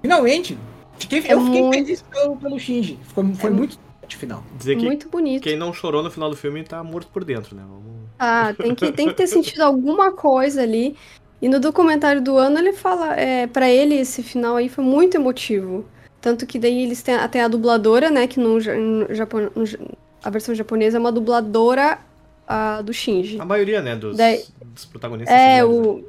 finalmente. 0.00 0.56
Fiquei, 0.98 1.18
É 1.26 1.32
eu 1.34 1.40
fiquei 1.44 1.62
muito- 1.62 1.74
feliz 1.78 2.02
pelo, 2.02 2.36
pelo 2.36 2.58
Shinji. 2.58 2.98
Foi, 3.14 3.24
foi 3.34 3.50
É 3.50 3.52
muito 3.52 3.78
forte 4.00 4.16
o 4.16 4.18
final. 4.18 4.44
Dizer 4.58 4.76
que 4.76 4.84
Muito 4.84 5.08
bonito. 5.08 5.42
quem 5.42 5.56
não 5.56 5.72
chorou 5.72 6.02
no 6.02 6.10
final 6.10 6.28
do 6.30 6.36
filme 6.36 6.62
tá 6.62 6.82
morto 6.84 7.08
por 7.12 7.24
dentro, 7.24 7.56
né? 7.56 7.62
Vamos... 7.66 7.99
Ah, 8.22 8.52
tem 8.52 8.74
que, 8.74 8.92
tem 8.92 9.08
que 9.08 9.14
ter 9.14 9.26
sentido 9.26 9.62
alguma 9.62 10.12
coisa 10.12 10.62
ali. 10.62 10.94
E 11.40 11.48
no 11.48 11.58
documentário 11.58 12.20
do 12.20 12.36
ano 12.36 12.58
ele 12.58 12.74
fala, 12.74 13.18
é, 13.18 13.46
para 13.46 13.70
ele 13.70 13.94
esse 13.94 14.22
final 14.22 14.56
aí 14.56 14.68
foi 14.68 14.84
muito 14.84 15.16
emotivo. 15.16 15.86
Tanto 16.20 16.46
que 16.46 16.58
daí 16.58 16.82
eles 16.82 17.02
têm 17.02 17.14
até 17.14 17.42
a 17.42 17.48
dubladora, 17.48 18.10
né, 18.10 18.26
que 18.26 18.38
no, 18.38 18.58
no 18.58 19.14
Japão, 19.14 19.50
no 19.56 19.64
a 20.22 20.28
versão 20.28 20.54
japonesa 20.54 20.98
é 20.98 21.00
uma 21.00 21.10
dubladora 21.10 21.98
ah, 22.46 22.82
do 22.82 22.92
Shinji. 22.92 23.40
A 23.40 23.44
maioria, 23.46 23.80
né, 23.80 23.96
dos, 23.96 24.18
Daí- 24.18 24.44
dos 24.74 24.84
protagonistas. 24.84 25.34
É, 25.34 25.64
mulheres, 25.64 25.96
né? 25.96 26.02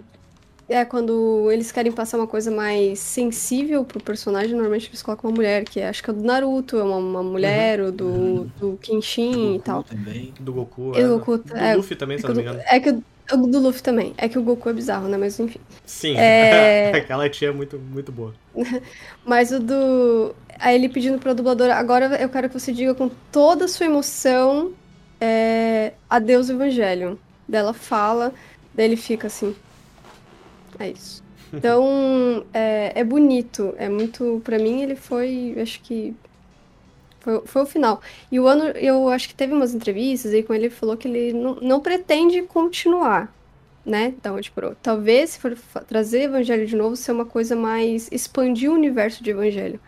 É, 0.72 0.86
quando 0.86 1.52
eles 1.52 1.72
querem 1.72 1.92
passar 1.92 2.18
uma 2.18 2.28
coisa 2.28 2.50
mais 2.50 3.00
sensível 3.00 3.84
pro 3.84 4.00
personagem, 4.02 4.54
normalmente 4.54 4.88
eles 4.90 5.04
colocam 5.04 5.30
uma 5.30 5.36
mulher, 5.36 5.66
que 5.66 5.80
é, 5.80 5.90
acho 5.90 6.04
que 6.04 6.10
é 6.10 6.14
do 6.14 6.24
Naruto, 6.24 6.78
é 6.78 6.84
uma, 6.84 6.98
uma 6.98 7.24
mulher, 7.24 7.82
ou 7.82 7.92
do, 7.92 8.46
do 8.60 8.78
Kenshin 8.78 9.56
e 9.56 9.60
tal. 9.60 9.84
Também. 9.84 10.34
Do 10.40 10.54
Goku. 10.54 10.96
É, 10.96 11.04
do 11.04 11.18
Goku, 11.18 11.38
do 11.40 11.56
é, 11.56 11.76
Luffy 11.76 11.96
também, 11.96 12.18
se 12.18 12.26
É 12.26 12.30
eu 12.30 12.30
que, 12.30 12.34
não 12.34 12.44
me 12.44 12.50
engano. 12.50 12.64
é 12.68 12.80
que 12.80 12.90
o 12.90 13.04
o 13.34 13.48
do 13.48 13.60
Luffy 13.60 13.82
também. 13.82 14.14
É 14.18 14.28
que 14.28 14.38
o 14.38 14.44
Goku 14.44 14.70
é 14.70 14.74
bizarro, 14.74 15.08
né? 15.08 15.18
Mas 15.18 15.40
enfim. 15.40 15.60
Sim. 15.86 16.16
É. 16.18 16.92
Aquela 16.96 17.30
tia 17.30 17.50
é 17.50 17.52
muito, 17.52 17.80
muito 17.80 18.12
boa. 18.12 18.34
Mas 19.26 19.52
o 19.52 19.60
do. 19.60 20.36
Aí 20.60 20.76
ele 20.76 20.90
pedindo 20.90 21.18
pra 21.20 21.34
dubladora, 21.34 21.76
agora 21.76 22.22
eu 22.22 22.30
quero 22.30 22.50
que 22.50 22.60
você 22.60 22.72
diga 22.72 22.94
com 22.94 23.10
toda 23.32 23.66
a 23.66 23.68
sua 23.68 23.86
emoção 23.86 24.74
é, 25.20 25.94
adeus 26.10 26.50
Evangelho. 26.50 27.20
Dela 27.48 27.74
fala, 27.74 28.34
daí 28.74 28.86
ele 28.86 28.98
fica 28.98 29.28
assim. 29.28 29.56
É 30.80 30.90
isso. 30.90 31.24
Então, 31.54 32.46
é, 32.54 32.94
é 32.96 33.04
bonito. 33.04 33.74
É 33.78 33.90
muito. 33.90 34.42
Pra 34.44 34.58
mim, 34.58 34.82
ele 34.82 34.96
foi. 34.96 35.56
Acho 35.62 35.82
que. 35.82 36.16
Foi, 37.20 37.42
foi 37.46 37.62
o 37.62 37.66
final. 37.66 38.02
E 38.32 38.40
o 38.40 38.48
ano, 38.48 38.66
eu 38.78 39.10
acho 39.10 39.28
que 39.28 39.36
teve 39.36 39.54
umas 39.54 39.76
entrevistas 39.76 40.34
aí 40.34 40.42
com 40.42 40.54
ele, 40.54 40.66
ele 40.66 40.74
falou 40.74 40.98
que 40.98 41.08
ele 41.08 41.34
não, 41.34 41.56
não 41.56 41.80
pretende 41.80 42.42
continuar, 42.44 43.32
né? 43.86 44.16
Da 44.24 44.34
onde 44.34 44.50
parou. 44.50 44.76
Talvez, 44.82 45.32
se 45.32 45.40
for 45.40 45.56
trazer 45.88 46.24
Evangelho 46.24 46.66
de 46.66 46.76
novo, 46.76 46.96
ser 46.96 47.12
uma 47.12 47.26
coisa 47.26 47.56
mais. 47.56 48.10
expandir 48.12 48.72
o 48.72 48.74
universo 48.74 49.24
de 49.24 49.32
Evangelho. 49.32 49.80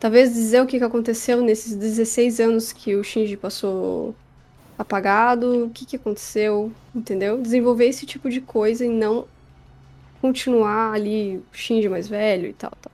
Talvez 0.00 0.34
dizer 0.34 0.60
o 0.62 0.66
que 0.66 0.78
que 0.78 0.84
aconteceu 0.84 1.40
nesses 1.40 1.74
16 1.74 2.40
anos 2.40 2.72
que 2.72 2.96
o 2.96 3.04
Shinji 3.04 3.36
passou 3.36 4.14
apagado, 4.78 5.64
o 5.64 5.70
que 5.70 5.86
que 5.86 5.96
aconteceu, 5.96 6.70
entendeu? 6.94 7.40
Desenvolver 7.40 7.86
esse 7.86 8.04
tipo 8.04 8.28
de 8.28 8.40
coisa 8.40 8.84
e 8.84 8.88
não 8.88 9.26
continuar 10.26 10.92
ali 10.92 11.36
o 11.36 11.56
Shinji 11.56 11.88
mais 11.88 12.08
velho 12.08 12.48
e 12.48 12.52
tal, 12.52 12.72
tal. 12.80 12.92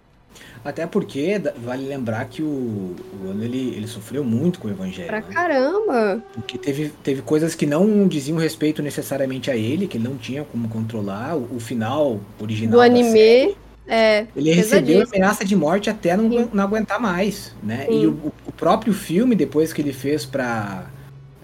Até 0.65 0.87
porque 0.87 1.41
vale 1.57 1.89
lembrar 1.89 2.25
que 2.27 2.41
o, 2.41 2.95
o 3.21 3.31
ano 3.31 3.43
ele, 3.43 3.75
ele 3.75 3.89
sofreu 3.89 4.23
muito 4.23 4.61
com 4.61 4.69
o 4.69 4.71
Evangelho. 4.71 5.09
Pra 5.09 5.21
né? 5.21 5.27
caramba! 5.33 6.23
Porque 6.33 6.57
teve, 6.57 6.93
teve 7.03 7.21
coisas 7.21 7.55
que 7.57 7.67
não 7.67 8.07
diziam 8.07 8.39
respeito 8.39 8.81
necessariamente 8.81 9.51
a 9.51 9.57
ele, 9.57 9.89
que 9.89 9.97
ele 9.97 10.05
não 10.05 10.17
tinha 10.17 10.45
como 10.45 10.69
controlar. 10.69 11.37
O, 11.37 11.57
o 11.57 11.61
final 11.61 12.21
original. 12.41 12.73
Do 12.73 12.81
anime, 12.81 13.11
série, 13.11 13.57
é. 13.89 14.27
ele 14.37 14.53
recebeu 14.53 15.05
ameaça 15.13 15.45
de 15.45 15.57
morte 15.57 15.91
até 15.91 16.17
não, 16.17 16.31
Sim. 16.31 16.49
não 16.53 16.63
aguentar 16.63 17.01
mais, 17.01 17.53
né? 17.61 17.87
Sim. 17.89 18.03
E 18.03 18.07
o, 18.07 18.33
o 18.47 18.53
próprio 18.53 18.93
filme, 18.93 19.35
depois 19.35 19.73
que 19.73 19.83
ele 19.83 19.93
fez 19.93 20.25
pra. 20.25 20.87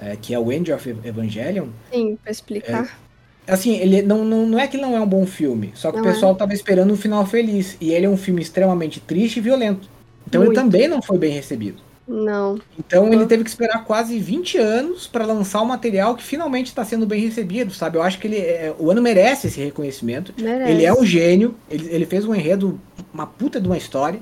é, 0.00 0.14
que 0.14 0.32
é 0.32 0.38
o 0.38 0.52
End 0.52 0.72
of 0.72 0.88
Evangelion, 1.04 1.66
Sim, 1.92 2.16
pra 2.22 2.30
explicar. 2.30 2.96
Assim, 3.48 3.76
ele 3.78 4.02
não, 4.02 4.24
não, 4.24 4.46
não 4.46 4.58
é 4.58 4.66
que 4.66 4.76
ele 4.76 4.82
não 4.84 4.96
é 4.96 5.00
um 5.00 5.06
bom 5.06 5.26
filme, 5.26 5.72
só 5.74 5.90
que 5.90 5.96
Não 5.98 6.04
o 6.04 6.06
pessoal 6.06 6.34
tava 6.34 6.52
esperando 6.54 6.92
um 6.92 6.96
final 6.96 7.24
feliz. 7.26 7.76
E 7.80 7.90
ele 7.92 8.06
é 8.06 8.08
um 8.08 8.16
filme 8.16 8.40
extremamente 8.42 9.00
triste 9.00 9.38
e 9.38 9.40
violento. 9.40 9.88
Então 10.26 10.42
ele 10.42 10.48
Muito. 10.50 10.60
também 10.60 10.86
não 10.88 11.00
foi 11.02 11.18
bem 11.18 11.32
recebido. 11.32 11.78
Não. 12.06 12.58
Então 12.78 13.06
ele 13.08 13.16
Uhum. 13.22 13.26
teve 13.26 13.44
que 13.44 13.50
esperar 13.50 13.84
quase 13.84 14.18
20 14.18 14.56
anos 14.56 15.06
para 15.06 15.26
lançar 15.26 15.60
um 15.60 15.66
material 15.66 16.14
que 16.14 16.22
finalmente 16.22 16.68
está 16.68 16.82
sendo 16.84 17.06
bem 17.06 17.20
recebido, 17.20 17.72
sabe? 17.74 17.98
Eu 17.98 18.02
acho 18.02 18.18
que 18.18 18.26
ele 18.26 18.38
é- 18.38 18.74
o 18.78 18.90
ano 18.90 19.02
merece 19.02 19.46
esse 19.48 19.60
reconhecimento. 19.60 20.32
Merece. 20.40 20.70
Ele 20.70 20.84
é 20.86 20.92
um 20.92 21.04
gênio, 21.04 21.54
ele, 21.70 21.86
ele 21.90 22.06
fez 22.06 22.24
um 22.24 22.34
enredo, 22.34 22.80
uma 23.12 23.26
puta 23.26 23.60
de 23.60 23.66
uma 23.66 23.76
história. 23.76 24.20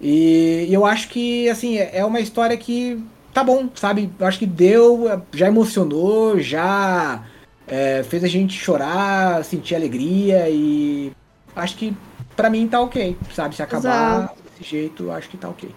E, 0.00 0.66
e 0.68 0.74
eu 0.74 0.84
acho 0.84 1.08
que, 1.08 1.48
assim, 1.48 1.78
é 1.78 1.90
é 1.98 2.04
uma 2.04 2.18
história 2.20 2.56
que 2.56 2.98
tá 3.32 3.42
bom, 3.44 3.68
sabe? 3.74 4.10
Eu 4.18 4.26
acho 4.26 4.38
que 4.38 4.46
deu, 4.46 5.08
já 5.32 5.46
emocionou, 5.48 6.38
já 6.40 7.22
é, 7.66 8.02
fez 8.02 8.22
a 8.24 8.28
gente 8.28 8.54
chorar, 8.58 9.44
sentir 9.44 9.74
alegria 9.74 10.48
e 10.50 11.12
acho 11.56 11.76
que 11.76 11.96
pra 12.36 12.50
mim 12.50 12.66
tá 12.68 12.80
ok, 12.80 13.16
sabe? 13.32 13.54
Se 13.56 13.62
acabar 13.62 14.34
desse 14.44 14.68
jeito, 14.68 15.10
acho 15.10 15.28
que 15.28 15.36
tá 15.36 15.48
ok. 15.48 15.74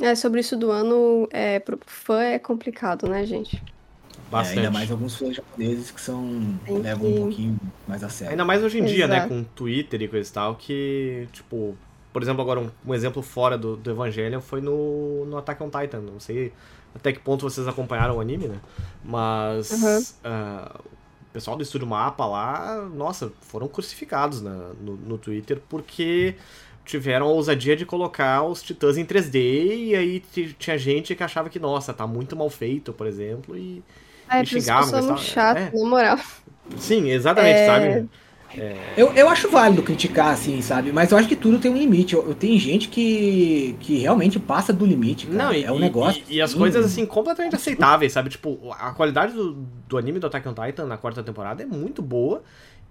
É, 0.00 0.14
sobre 0.14 0.40
isso 0.40 0.56
do 0.56 0.70
ano, 0.70 1.28
é, 1.32 1.58
pro 1.58 1.78
fã 1.84 2.20
é 2.22 2.38
complicado, 2.38 3.08
né, 3.08 3.26
gente? 3.26 3.56
É, 3.56 4.30
Bastante. 4.30 4.58
ainda 4.58 4.70
mais 4.70 4.90
alguns 4.90 5.16
fãs 5.16 5.34
japoneses 5.34 5.90
que 5.90 6.00
são 6.00 6.54
Tem 6.64 6.78
levam 6.78 7.06
que- 7.06 7.12
um 7.12 7.16
pouquinho 7.22 7.56
mais 7.86 8.04
a 8.04 8.08
sério. 8.08 8.30
Ainda 8.32 8.44
mais 8.44 8.62
hoje 8.62 8.78
em 8.78 8.84
dia, 8.84 9.06
né? 9.08 9.16
Exato. 9.16 9.28
Com 9.34 9.42
Twitter 9.42 10.02
e 10.02 10.08
coisa 10.08 10.28
e 10.28 10.32
tal, 10.32 10.54
que, 10.54 11.26
tipo, 11.32 11.76
por 12.12 12.22
exemplo, 12.22 12.42
agora 12.42 12.60
um, 12.60 12.70
um 12.86 12.94
exemplo 12.94 13.22
fora 13.22 13.56
do, 13.58 13.76
do 13.76 13.90
Evangelion 13.90 14.40
foi 14.40 14.60
no, 14.60 15.24
no 15.24 15.36
Attack 15.38 15.62
on 15.62 15.70
Titan. 15.70 16.00
Não 16.00 16.20
sei 16.20 16.52
até 16.94 17.12
que 17.12 17.18
ponto 17.20 17.48
vocês 17.48 17.66
acompanharam 17.66 18.16
o 18.18 18.20
anime, 18.20 18.48
né? 18.48 18.58
Mas 19.04 19.70
Uhum. 19.72 20.04
ah, 20.24 20.80
o 21.30 21.32
pessoal 21.32 21.56
do 21.56 21.62
Estúdio 21.62 21.86
Mapa 21.86 22.24
lá, 22.26 22.88
nossa, 22.94 23.32
foram 23.42 23.68
crucificados 23.68 24.40
na- 24.42 24.72
no, 24.80 24.96
no 24.96 25.18
Twitter 25.18 25.60
porque 25.68 26.34
tiveram 26.84 27.26
a 27.26 27.30
ousadia 27.30 27.76
de 27.76 27.84
colocar 27.84 28.42
os 28.44 28.62
titãs 28.62 28.96
em 28.96 29.04
3D 29.04 29.36
e 29.88 29.94
aí 29.94 30.20
tinha 30.58 30.78
gente 30.78 31.14
que 31.14 31.22
achava 31.22 31.50
que, 31.50 31.58
nossa, 31.58 31.92
tá 31.92 32.06
muito 32.06 32.34
mal 32.34 32.48
feito, 32.48 32.92
por 32.92 33.06
exemplo, 33.06 33.56
e... 33.56 33.82
É, 34.30 34.44
por 34.44 34.44
isso 34.44 34.54
que 34.54 34.60
xingavam, 34.60 34.90
tal, 35.06 35.18
chato, 35.18 35.58
é. 35.58 35.70
na 35.70 35.84
moral. 35.88 36.18
Sim, 36.78 37.10
exatamente, 37.10 37.60
É. 37.60 37.66
sabe? 37.66 38.08
Eu, 38.96 39.12
eu 39.12 39.28
acho 39.28 39.50
válido 39.50 39.82
criticar, 39.82 40.32
assim, 40.32 40.60
sabe? 40.62 40.92
Mas 40.92 41.12
eu 41.12 41.18
acho 41.18 41.28
que 41.28 41.36
tudo 41.36 41.58
tem 41.58 41.70
um 41.70 41.76
limite. 41.76 42.14
Eu, 42.14 42.26
eu 42.28 42.34
tenho 42.34 42.58
gente 42.58 42.88
que, 42.88 43.76
que 43.80 43.98
realmente 43.98 44.38
passa 44.38 44.72
do 44.72 44.86
limite, 44.86 45.26
cara. 45.26 45.38
Não, 45.44 45.52
e, 45.52 45.64
é 45.64 45.72
um 45.72 45.78
negócio. 45.78 46.22
e, 46.28 46.36
e 46.36 46.40
as 46.40 46.54
coisas, 46.54 46.84
assim, 46.84 47.04
completamente 47.04 47.54
aceitáveis, 47.54 48.12
sabe? 48.12 48.30
Tipo, 48.30 48.58
a 48.72 48.92
qualidade 48.92 49.32
do, 49.32 49.52
do 49.86 49.98
anime 49.98 50.18
do 50.18 50.26
Attack 50.26 50.48
on 50.48 50.54
Titan 50.54 50.86
na 50.86 50.96
quarta 50.96 51.22
temporada 51.22 51.62
é 51.62 51.66
muito 51.66 52.00
boa 52.00 52.42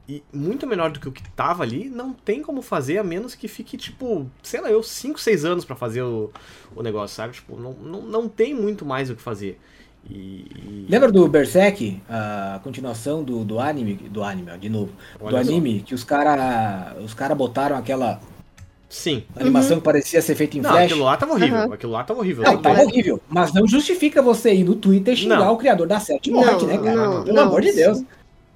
e 0.08 0.24
muito 0.32 0.66
melhor 0.66 0.92
do 0.92 1.00
que 1.00 1.10
o 1.10 1.12
que 1.12 1.28
tava 1.32 1.64
ali. 1.64 1.90
Não 1.90 2.14
tem 2.14 2.42
como 2.42 2.62
fazer, 2.62 2.98
a 2.98 3.04
menos 3.04 3.36
que 3.36 3.48
fique, 3.48 3.78
tipo, 3.78 4.30
sei 4.42 4.62
lá, 4.62 4.70
eu, 4.70 4.82
5, 4.82 5.20
6 5.20 5.44
anos 5.44 5.66
pra 5.66 5.76
fazer 5.76 6.02
o, 6.02 6.32
o 6.76 6.82
negócio, 6.82 7.16
sabe? 7.16 7.34
Tipo, 7.34 7.58
não, 7.60 7.74
não, 7.74 8.02
não 8.04 8.30
tem 8.30 8.54
muito 8.54 8.86
mais 8.86 9.10
o 9.10 9.16
que 9.16 9.22
fazer. 9.22 9.60
E. 10.10 10.14
e- 10.16 10.86
Lembra 10.90 11.12
do 11.12 11.28
Berserk? 11.28 12.02
A 12.10 12.60
continuação 12.64 13.24
do, 13.24 13.44
do 13.44 13.60
anime. 13.60 13.96
Do 13.96 14.24
anime, 14.24 14.52
ó, 14.54 14.56
de 14.58 14.70
novo. 14.70 14.92
Olha 15.20 15.40
do 15.40 15.46
só. 15.46 15.52
anime, 15.52 15.82
que 15.82 15.94
os 15.94 16.04
cara, 16.04 16.96
os 17.04 17.14
cara 17.14 17.36
botaram 17.36 17.76
aquela 17.76 18.22
Sim. 18.90 19.24
animação 19.36 19.78
que 19.80 19.84
parecia 19.84 20.22
ser 20.22 20.34
feita 20.36 20.58
em 20.58 20.62
Não, 20.62 20.70
flash. 20.72 20.86
aquilo 20.86 21.04
lá 21.04 21.18
tava 21.18 21.34
horrível. 21.34 21.58
Aham. 21.58 21.74
Aquilo 21.74 21.92
lá 21.92 22.04
tava 22.06 22.20
horrível. 22.22 22.44
Não, 22.44 22.58
tava 22.62 22.82
horrível. 22.84 23.20
Mas 23.28 23.54
não 23.54 23.68
justifica 23.68 24.22
você 24.22 24.54
ir 24.54 24.64
no 24.64 24.76
Twitter 24.76 25.14
xingar 25.16 25.40
Não. 25.40 25.54
o 25.54 25.58
criador 25.58 25.88
da 25.88 26.00
série 26.00 26.22
de 26.22 26.32
Não, 26.32 26.40
morte, 26.40 26.66
né, 26.66 26.78
cara? 26.78 26.96
não, 26.96 27.24
Pelo 27.26 27.36
não. 27.36 27.44
amor 27.44 27.62
de 27.62 27.74
Deus. 27.74 28.02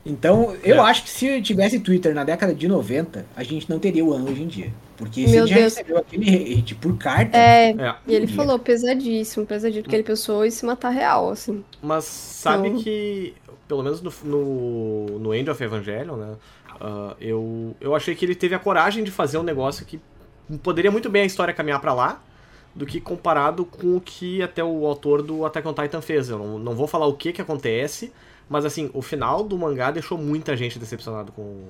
Então, 0.05 0.55
eu 0.63 0.77
É. 0.77 0.79
acho 0.79 1.03
que 1.03 1.09
se 1.11 1.41
tivesse 1.41 1.79
Twitter 1.79 2.13
na 2.15 2.23
década 2.23 2.55
de 2.55 2.67
90, 2.67 3.25
a 3.35 3.43
gente 3.43 3.69
não 3.69 3.77
teria 3.77 4.03
o 4.03 4.11
ano 4.13 4.31
hoje 4.31 4.41
em 4.43 4.47
dia. 4.47 4.73
Porque 4.97 5.25
se 5.27 5.31
Meu 5.31 5.43
ele 5.45 5.49
já 5.51 5.55
Deus. 5.59 5.73
recebeu 5.75 5.97
aquele 5.97 6.53
hate 6.59 6.75
por 6.75 6.97
carta, 6.97 7.37
É, 7.37 7.69
É. 7.71 7.95
e 8.07 8.15
ele 8.15 8.25
Dia. 8.25 8.35
falou 8.35 8.57
pesadíssimo, 8.59 9.45
pesadíssimo, 9.45 9.83
porque 9.83 9.95
ele 9.95 10.03
pensou 10.03 10.43
em 10.45 10.49
se 10.51 10.65
matar 10.65 10.89
real, 10.89 11.29
assim. 11.29 11.63
Mas 11.81 12.05
sabe 12.05 12.69
Então- 12.69 12.81
que, 12.81 13.33
pelo 13.67 13.83
menos 13.83 14.01
no, 14.01 14.11
no, 14.23 15.19
no 15.19 15.33
End 15.35 15.49
of 15.49 15.63
Evangelion, 15.63 16.15
né? 16.17 16.33
ah, 16.79 17.15
eu, 17.21 17.75
eu 17.79 17.93
achei 17.95 18.15
que 18.15 18.25
ele 18.25 18.33
teve 18.35 18.55
a 18.55 18.59
coragem 18.59 19.03
de 19.03 19.11
fazer 19.11 19.37
um 19.37 19.43
negócio 19.43 19.85
que 19.85 19.99
poderia 20.63 20.89
muito 20.89 21.09
bem 21.11 21.21
a 21.21 21.25
história 21.25 21.53
caminhar 21.53 21.79
pra 21.79 21.93
lá, 21.93 22.19
do 22.73 22.85
que 22.87 22.99
comparado 23.01 23.65
com 23.65 23.97
o 23.97 24.01
que 24.01 24.41
até 24.41 24.63
o 24.63 24.85
autor 24.87 25.21
do 25.21 25.45
Attack 25.45 25.67
on 25.67 25.73
Titan 25.73 26.01
fez. 26.01 26.29
Eu 26.29 26.39
não, 26.39 26.57
não 26.57 26.73
vou 26.73 26.87
falar 26.87 27.05
o 27.05 27.13
que 27.13 27.31
que 27.33 27.41
acontece, 27.41 28.11
mas 28.51 28.65
assim, 28.65 28.91
o 28.93 29.01
final 29.01 29.43
do 29.43 29.57
mangá 29.57 29.89
deixou 29.91 30.17
muita 30.17 30.55
gente 30.57 30.77
decepcionado 30.77 31.31
com 31.31 31.41
o 31.41 31.69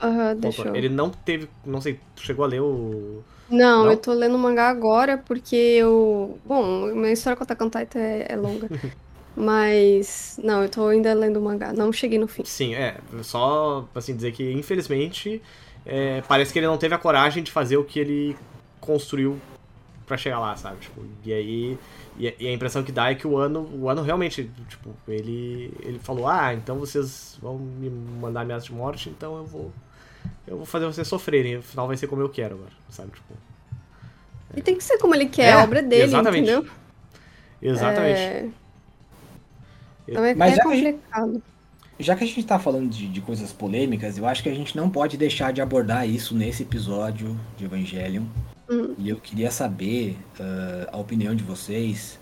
Aham, 0.00 0.28
autor. 0.30 0.40
deixou. 0.40 0.74
Ele 0.74 0.88
não 0.88 1.10
teve, 1.10 1.48
não 1.64 1.80
sei, 1.80 2.00
chegou 2.16 2.44
a 2.44 2.48
ler 2.48 2.60
o... 2.62 3.22
Não, 3.50 3.84
Não? 3.84 3.90
eu 3.90 3.98
tô 3.98 4.14
lendo 4.14 4.34
o 4.34 4.38
mangá 4.38 4.68
agora 4.70 5.18
porque 5.18 5.54
eu. 5.54 6.38
Bom, 6.44 6.86
minha 6.94 7.12
história 7.12 7.36
com 7.36 7.44
Attack 7.44 7.62
on 7.62 7.68
Titan 7.68 7.98
é, 7.98 8.26
é 8.32 8.36
longa. 8.36 8.70
Mas. 9.36 10.40
Não, 10.42 10.62
eu 10.62 10.70
tô 10.70 10.86
ainda 10.86 11.12
lendo 11.12 11.36
o 11.38 11.42
mangá. 11.42 11.70
Não 11.72 11.92
cheguei 11.92 12.18
no 12.18 12.26
fim. 12.26 12.44
Sim, 12.44 12.74
é, 12.74 12.96
só 13.22 13.86
assim 13.94 14.14
dizer 14.16 14.32
que 14.32 14.50
infelizmente 14.52 15.42
é, 15.84 16.22
parece 16.22 16.52
que 16.52 16.58
ele 16.58 16.66
não 16.66 16.78
teve 16.78 16.94
a 16.94 16.98
coragem 16.98 17.42
de 17.42 17.50
fazer 17.50 17.76
o 17.76 17.84
que 17.84 17.98
ele 18.00 18.36
construiu 18.80 19.38
pra 20.06 20.16
chegar 20.16 20.38
lá, 20.40 20.56
sabe? 20.56 20.78
Tipo, 20.80 21.02
e 21.24 21.32
aí 21.32 21.78
e, 22.18 22.28
a- 22.28 22.32
e 22.38 22.46
a 22.48 22.52
impressão 22.52 22.82
que 22.82 22.92
dá 22.92 23.10
é 23.10 23.14
que 23.14 23.26
o 23.26 23.36
ano, 23.36 23.68
o 23.74 23.88
ano 23.88 24.02
realmente, 24.02 24.50
tipo, 24.68 24.90
ele 25.08 25.72
ele 25.80 25.98
falou: 25.98 26.26
"Ah, 26.28 26.52
então 26.54 26.78
vocês 26.78 27.36
vão 27.40 27.58
me 27.58 27.88
mandar 27.90 28.42
ameaça 28.42 28.66
de 28.66 28.72
morte, 28.72 29.08
então 29.08 29.36
eu 29.38 29.44
vou 29.46 29.72
eu 30.46 30.56
vou 30.56 30.66
fazer 30.66 30.86
vocês 30.86 31.06
sofrerem, 31.08 31.56
o 31.56 31.62
final 31.62 31.86
vai 31.86 31.96
ser 31.96 32.06
como 32.06 32.22
eu 32.22 32.28
quero 32.28 32.54
agora", 32.56 32.72
sabe? 32.90 33.10
Tipo, 33.12 33.34
E 34.56 34.60
tem 34.60 34.76
que 34.76 34.84
ser 34.84 34.98
como 34.98 35.14
ele 35.14 35.26
quer, 35.26 35.48
É, 35.48 35.52
a 35.52 35.62
obra 35.64 35.82
dele, 35.82 36.02
exatamente. 36.04 36.50
entendeu? 36.50 36.70
exatamente. 37.60 38.20
É... 38.20 38.48
Então 40.08 40.24
é, 40.24 40.34
Mas 40.34 40.52
é 40.52 40.56
já 40.56 40.62
gente- 40.74 40.92
complicado. 40.98 41.42
já 41.98 42.16
que 42.16 42.24
a 42.24 42.26
gente 42.26 42.42
tá 42.44 42.58
falando 42.58 42.90
de, 42.90 43.08
de 43.08 43.20
coisas 43.20 43.52
polêmicas, 43.52 44.18
eu 44.18 44.26
acho 44.26 44.42
que 44.42 44.48
a 44.48 44.54
gente 44.54 44.76
não 44.76 44.90
pode 44.90 45.16
deixar 45.16 45.52
de 45.52 45.60
abordar 45.62 46.06
isso 46.08 46.34
nesse 46.34 46.64
episódio 46.64 47.38
de 47.56 47.64
Evangelion. 47.64 48.24
Hum. 48.70 48.94
E 48.98 49.08
eu 49.08 49.16
queria 49.16 49.50
saber 49.50 50.16
ah, 50.40 50.88
a 50.92 50.96
opinião 50.98 51.34
de 51.34 51.42
vocês. 51.44 52.18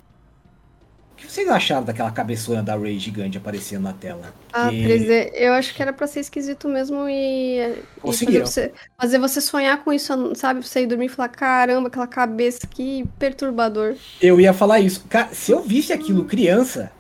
que 1.17 1.27
vocês 1.31 1.47
acharam 1.49 1.85
daquela 1.85 2.11
cabeçona 2.11 2.63
da 2.63 2.75
Ray 2.75 2.99
gigante 2.99 3.37
aparecendo 3.37 3.83
na 3.83 3.93
tela? 3.93 4.33
Ah, 4.53 4.71
Que- 4.71 4.83
3D, 4.83 5.31
eu 5.35 5.53
acho 5.53 5.75
que 5.75 5.83
era 5.83 5.93
pra 5.93 6.07
ser 6.07 6.21
esquisito 6.21 6.67
mesmo 6.67 7.07
e, 7.09 7.59
e 7.59 7.65
fazer 7.75 7.85
Conseguiram. 8.01 8.47
você, 8.47 8.73
fazer 8.99 9.19
você 9.19 9.41
sonhar 9.41 9.85
com 9.85 9.93
isso, 9.93 10.35
sabe? 10.35 10.67
Você 10.67 10.81
ir 10.83 10.87
dormir 10.87 11.07
e 11.07 11.09
falar, 11.11 11.29
caramba, 11.29 11.89
aquela 11.89 12.07
cabeça, 12.07 12.67
que 12.67 13.05
perturbador. 13.19 13.97
Eu 14.21 14.41
ia 14.41 14.55
falar 14.55 14.81
isso. 14.81 15.05
Cara, 15.11 15.29
se 15.35 15.53
eu 15.53 15.61
visse 15.63 15.93
aquilo 15.93 16.25
criança, 16.25 16.91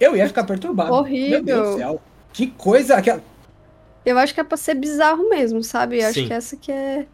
eu 0.00 0.16
ia 0.16 0.26
ficar 0.26 0.42
perturbado. 0.44 0.92
Horrível. 0.92 1.30
Meu 1.30 1.44
Deus 1.44 1.68
do 1.74 1.78
céu. 1.78 2.02
Que 2.32 2.48
coisa. 2.48 2.96
aquela- 2.96 3.22
Eu 4.04 4.18
acho 4.18 4.34
que 4.34 4.40
é 4.40 4.44
pra 4.44 4.56
ser 4.56 4.74
bizarro 4.74 5.28
mesmo, 5.28 5.62
sabe? 5.62 6.00
Eu 6.00 6.08
acho 6.08 6.26
que 6.26 6.32
essa 6.32 6.56
que 6.56 6.72
é. 6.72 7.06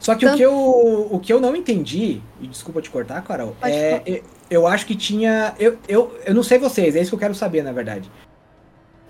Só 0.00 0.14
que 0.14 0.26
o 0.26 0.34
que, 0.34 0.42
eu, 0.42 1.08
o 1.10 1.20
que 1.20 1.30
eu 1.30 1.38
não 1.38 1.54
entendi, 1.54 2.22
e 2.40 2.46
desculpa 2.46 2.80
te 2.80 2.88
cortar, 2.88 3.22
Carol, 3.22 3.54
Pode 3.60 3.72
é, 3.72 4.02
eu, 4.06 4.22
eu 4.50 4.66
acho 4.66 4.86
que 4.86 4.96
tinha. 4.96 5.54
Eu, 5.58 5.76
eu, 5.86 6.18
eu 6.24 6.34
não 6.34 6.42
sei 6.42 6.58
vocês, 6.58 6.96
é 6.96 7.02
isso 7.02 7.10
que 7.10 7.14
eu 7.14 7.20
quero 7.20 7.34
saber, 7.34 7.62
na 7.62 7.70
verdade. 7.70 8.10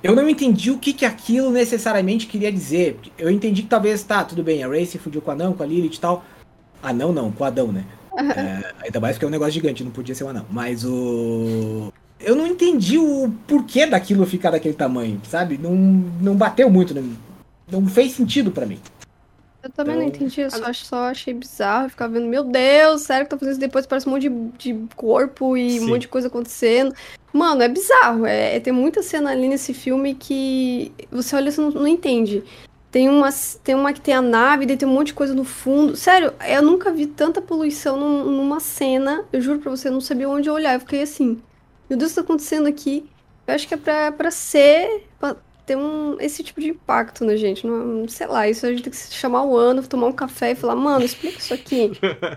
Eu 0.02 0.16
não 0.16 0.28
entendi 0.28 0.70
o 0.70 0.78
que, 0.78 0.92
que 0.92 1.04
aquilo 1.04 1.50
necessariamente 1.50 2.26
queria 2.26 2.50
dizer. 2.50 2.98
Eu 3.16 3.30
entendi 3.30 3.62
que 3.62 3.68
talvez, 3.68 4.02
tá, 4.02 4.24
tudo 4.24 4.42
bem, 4.42 4.64
a 4.64 4.68
Ray 4.68 4.84
se 4.84 4.98
fudiu 4.98 5.22
com 5.22 5.30
o 5.30 5.34
anão, 5.34 5.52
com 5.52 5.62
a 5.62 5.66
Lilith 5.66 5.94
e 5.94 6.00
tal. 6.00 6.24
Ah, 6.82 6.92
não, 6.92 7.12
não, 7.12 7.30
com 7.30 7.44
o 7.44 7.46
Adão, 7.46 7.70
né? 7.70 7.84
É, 8.18 8.84
ainda 8.84 8.98
mais 8.98 9.14
porque 9.14 9.24
é 9.26 9.28
um 9.28 9.30
negócio 9.30 9.52
gigante, 9.52 9.84
não 9.84 9.92
podia 9.92 10.14
ser 10.14 10.24
um 10.24 10.30
anão. 10.30 10.46
Mas 10.50 10.84
o. 10.84 11.92
Eu 12.18 12.34
não 12.34 12.46
entendi 12.46 12.98
o 12.98 13.32
porquê 13.46 13.86
daquilo 13.86 14.26
ficar 14.26 14.50
daquele 14.50 14.74
tamanho, 14.74 15.20
sabe? 15.28 15.56
Não, 15.56 15.72
não 15.72 16.34
bateu 16.34 16.68
muito, 16.68 16.94
não, 16.94 17.04
não 17.70 17.86
fez 17.86 18.12
sentido 18.12 18.50
pra 18.50 18.66
mim. 18.66 18.78
Eu 19.62 19.70
também 19.70 19.96
não 19.96 20.02
Então, 20.04 20.16
entendi, 20.26 20.40
eu 20.40 20.50
só, 20.50 20.72
só 20.72 20.96
achei 21.04 21.34
bizarro. 21.34 21.86
Eu 21.86 21.90
ficava 21.90 22.14
vendo, 22.14 22.26
meu 22.26 22.44
Deus, 22.44 23.02
sério 23.02 23.26
que 23.26 23.30
tá 23.30 23.36
fazendo 23.38 23.52
isso 23.52 23.60
depois? 23.60 23.86
Parece 23.86 24.08
um 24.08 24.12
monte 24.12 24.28
de, 24.28 24.72
de 24.72 24.86
corpo 24.96 25.56
e 25.56 25.78
um 25.78 25.82
Sim. 25.84 25.88
monte 25.88 26.00
de 26.02 26.08
coisa 26.08 26.28
acontecendo. 26.28 26.94
Mano, 27.32 27.62
é 27.62 27.68
bizarro. 27.68 28.24
É, 28.26 28.56
é- 28.56 28.60
tem 28.60 28.72
muita 28.72 29.02
cena 29.02 29.30
ali 29.30 29.48
nesse 29.48 29.74
filme 29.74 30.14
que 30.14 30.92
você 31.10 31.36
olha 31.36 31.48
e 31.48 31.52
você 31.52 31.60
não, 31.60 31.70
não 31.70 31.86
entende. 31.86 32.42
Tem 32.90 33.08
uma, 33.08 33.28
tem 33.62 33.74
uma 33.74 33.92
que 33.92 34.00
tem 34.00 34.14
a 34.14 34.22
nave, 34.22 34.66
daí 34.66 34.76
tem 34.76 34.88
um 34.88 34.92
monte 34.92 35.08
de 35.08 35.14
coisa 35.14 35.32
no 35.34 35.44
fundo. 35.44 35.94
Sério, 35.94 36.32
eu 36.48 36.62
nunca 36.62 36.90
vi 36.90 37.06
tanta 37.06 37.40
poluição 37.40 37.96
num- 37.98 38.24
numa 38.24 38.58
cena. 38.60 39.24
Eu 39.32 39.40
juro 39.40 39.60
pra 39.60 39.70
você, 39.70 39.88
eu 39.88 39.92
não 39.92 40.00
sabia 40.00 40.28
onde 40.28 40.50
olhar. 40.50 40.74
Eu 40.74 40.80
fiquei 40.80 41.02
assim, 41.02 41.38
meu 41.88 41.98
Deus, 41.98 42.10
o 42.10 42.14
que 42.14 42.20
tá 42.20 42.24
acontecendo 42.24 42.66
aqui? 42.66 43.08
Eu 43.46 43.54
acho 43.54 43.68
que 43.68 43.74
é 43.74 43.76
pra, 43.76 44.10
pra 44.10 44.30
ser. 44.30 45.04
Pra 45.20 45.36
ter 45.70 45.76
um, 45.76 46.16
esse 46.18 46.42
tipo 46.42 46.60
de 46.60 46.70
impacto 46.70 47.24
na 47.24 47.36
gente. 47.36 47.64
Não, 47.64 48.08
sei 48.08 48.26
lá, 48.26 48.48
isso 48.48 48.66
a 48.66 48.70
gente 48.70 48.82
tem 48.82 48.92
que 48.92 48.98
chamar 48.98 49.44
o 49.44 49.56
ano, 49.56 49.86
tomar 49.86 50.08
um 50.08 50.12
café 50.12 50.50
e 50.50 50.54
falar, 50.56 50.74
mano, 50.74 51.04
explica 51.04 51.38
isso 51.38 51.54
aqui. 51.54 51.92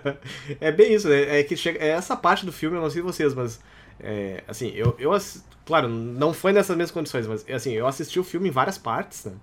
é 0.61 0.71
bem 0.71 0.93
isso, 0.93 1.09
né? 1.09 1.39
É 1.39 1.43
que 1.43 1.57
chega, 1.57 1.83
é 1.83 1.89
essa 1.89 2.15
parte 2.15 2.45
do 2.45 2.51
filme, 2.51 2.77
eu 2.77 2.81
não 2.81 2.91
sei 2.91 3.01
vocês, 3.01 3.33
mas 3.33 3.59
é, 3.99 4.43
assim, 4.47 4.71
eu, 4.75 4.95
eu 4.99 5.11
claro, 5.65 5.89
não 5.89 6.31
foi 6.31 6.53
nessas 6.53 6.77
mesmas 6.77 6.91
condições, 6.91 7.25
mas 7.25 7.43
assim, 7.49 7.71
eu 7.71 7.87
assisti 7.87 8.19
o 8.19 8.23
filme 8.23 8.49
em 8.49 8.51
várias 8.51 8.77
partes, 8.77 9.25
né? 9.25 9.33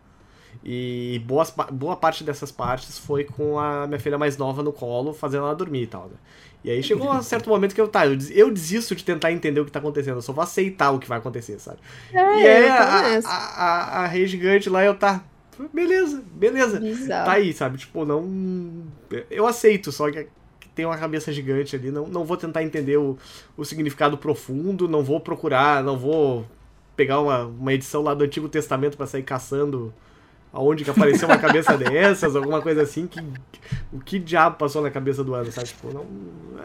E 0.64 1.20
boas, 1.26 1.52
boa 1.72 1.96
parte 1.96 2.22
dessas 2.22 2.52
partes 2.52 2.96
foi 2.96 3.24
com 3.24 3.58
a 3.58 3.88
minha 3.88 3.98
filha 3.98 4.18
mais 4.18 4.36
nova 4.36 4.62
no 4.62 4.72
colo, 4.72 5.12
fazendo 5.12 5.46
ela 5.46 5.54
dormir 5.54 5.82
e 5.82 5.86
tal, 5.88 6.04
né? 6.04 6.16
E 6.62 6.70
aí 6.70 6.82
chegou 6.82 7.10
um 7.10 7.22
certo 7.22 7.48
momento 7.48 7.74
que 7.74 7.80
eu, 7.80 7.88
tá, 7.88 8.06
eu, 8.06 8.14
des- 8.16 8.30
eu 8.30 8.50
desisto 8.50 8.94
de 8.94 9.02
tentar 9.02 9.32
entender 9.32 9.60
o 9.60 9.64
que 9.64 9.72
tá 9.72 9.78
acontecendo, 9.78 10.16
eu 10.16 10.22
só 10.22 10.32
vou 10.32 10.42
aceitar 10.44 10.90
o 10.90 10.98
que 10.98 11.08
vai 11.08 11.18
acontecer, 11.18 11.58
sabe? 11.58 11.78
e 12.12 12.46
aí 12.46 12.68
a, 12.68 13.20
a, 13.26 14.00
a, 14.02 14.06
rei 14.06 14.26
gigante 14.26 14.68
lá, 14.68 14.84
eu 14.84 14.94
tá, 14.94 15.24
beleza, 15.72 16.22
beleza. 16.32 16.78
Bizarro. 16.78 17.24
Tá 17.24 17.32
aí, 17.32 17.52
sabe? 17.52 17.78
Tipo, 17.78 18.04
não. 18.04 18.84
Eu 19.30 19.46
aceito, 19.46 19.90
só 19.90 20.10
que 20.10 20.28
tem 20.74 20.84
uma 20.84 20.96
cabeça 20.98 21.32
gigante 21.32 21.76
ali. 21.76 21.90
Não, 21.90 22.06
não 22.06 22.24
vou 22.24 22.36
tentar 22.36 22.62
entender 22.62 22.96
o, 22.96 23.18
o 23.56 23.64
significado 23.64 24.16
profundo, 24.16 24.88
não 24.88 25.02
vou 25.02 25.20
procurar, 25.20 25.82
não 25.82 25.98
vou 25.98 26.46
pegar 26.96 27.20
uma, 27.20 27.44
uma 27.44 27.72
edição 27.72 28.02
lá 28.02 28.12
do 28.14 28.24
Antigo 28.24 28.48
Testamento 28.48 28.96
pra 28.96 29.06
sair 29.06 29.22
caçando 29.22 29.92
aonde 30.52 30.84
que 30.84 30.90
apareceu 30.90 31.28
uma 31.28 31.38
cabeça 31.38 31.76
dessas, 31.78 32.34
alguma 32.36 32.60
coisa 32.62 32.82
assim. 32.82 33.06
Que, 33.06 33.20
o 33.92 34.00
que 34.00 34.18
diabo 34.18 34.56
passou 34.56 34.82
na 34.82 34.90
cabeça 34.90 35.22
do 35.24 35.34
ano, 35.34 35.50
sabe? 35.52 35.68
Tipo, 35.68 35.92
não. 35.92 36.06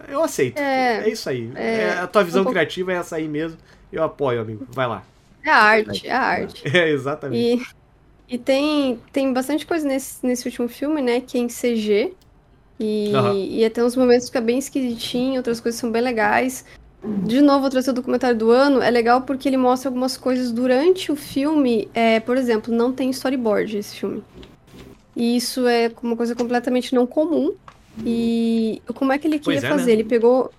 Eu 0.08 0.24
aceito. 0.24 0.58
É, 0.60 1.04
É, 1.06 1.10
isso 1.10 1.30
aí. 1.30 1.52
é, 1.56 1.78
É, 1.82 1.90
a 2.00 2.08
tua 2.08 2.24
visão 2.24 2.42
um 2.42 2.44
pouco- 2.46 2.56
criativa 2.58 2.94
é 2.94 2.96
essa 2.98 3.16
aí 3.16 3.28
mesmo. 3.28 3.58
Eu 3.92 4.04
apoio, 4.04 4.42
amigo. 4.42 4.68
Vai 4.72 4.88
lá. 4.88 5.04
É 5.44 5.50
a 5.50 5.58
arte, 5.58 6.08
é 6.08 6.12
a 6.12 6.22
arte. 6.22 6.64
É, 6.76 6.90
exatamente. 6.90 7.64
E, 8.28 8.36
e 8.36 8.38
tem, 8.40 9.00
tem 9.14 9.32
bastante 9.32 9.66
coisa 9.66 9.88
nesse, 9.88 10.26
nesse 10.26 10.48
último 10.48 10.68
filme, 10.68 11.02
né, 11.02 11.22
que 11.22 11.38
é 11.38 11.42
em 11.42 11.48
CG. 11.48 12.14
E, 12.80 13.14
Aham. 13.16 13.34
e 13.36 13.64
até 13.64 13.84
uns 13.84 13.96
momentos 13.96 14.28
fica 14.28 14.42
bem 14.42 14.58
esquisitinho, 14.58 15.38
outras 15.38 15.62
coisas 15.62 15.80
são 15.80 15.92
bem 15.92 16.02
legais. 16.02 16.66
De 17.24 17.42
novo, 17.42 17.62
vou 17.62 17.70
trazer 17.70 17.92
o 17.92 17.94
documentário 17.94 18.38
do 18.38 18.52
ano. 18.52 18.82
É 18.82 18.90
legal 18.90 19.22
porque 19.22 19.48
ele 19.48 19.58
mostra 19.58 19.90
algumas 19.90 20.18
coisas 20.18 20.52
durante 20.52 21.12
o 21.12 21.16
filme. 21.16 21.88
É, 21.94 22.20
por 22.20 22.38
exemplo, 22.38 22.74
não 22.74 22.92
tem 22.92 23.10
storyboard 23.12 23.78
esse 23.78 23.96
filme. 23.96 24.24
E 25.16 25.38
isso 25.38 25.68
é 25.68 25.92
uma 26.02 26.16
coisa 26.16 26.36
completamente 26.36 26.94
não 26.94 27.06
comum. 27.06 27.54
E 28.06 28.82
como 28.96 29.14
é 29.14 29.18
que 29.18 29.28
ele 29.28 29.40
queria 29.40 29.60
é, 29.60 29.62
né? 29.62 29.70
fazer? 29.70 29.92
Ele 29.94 30.04
pegou. 30.04 30.52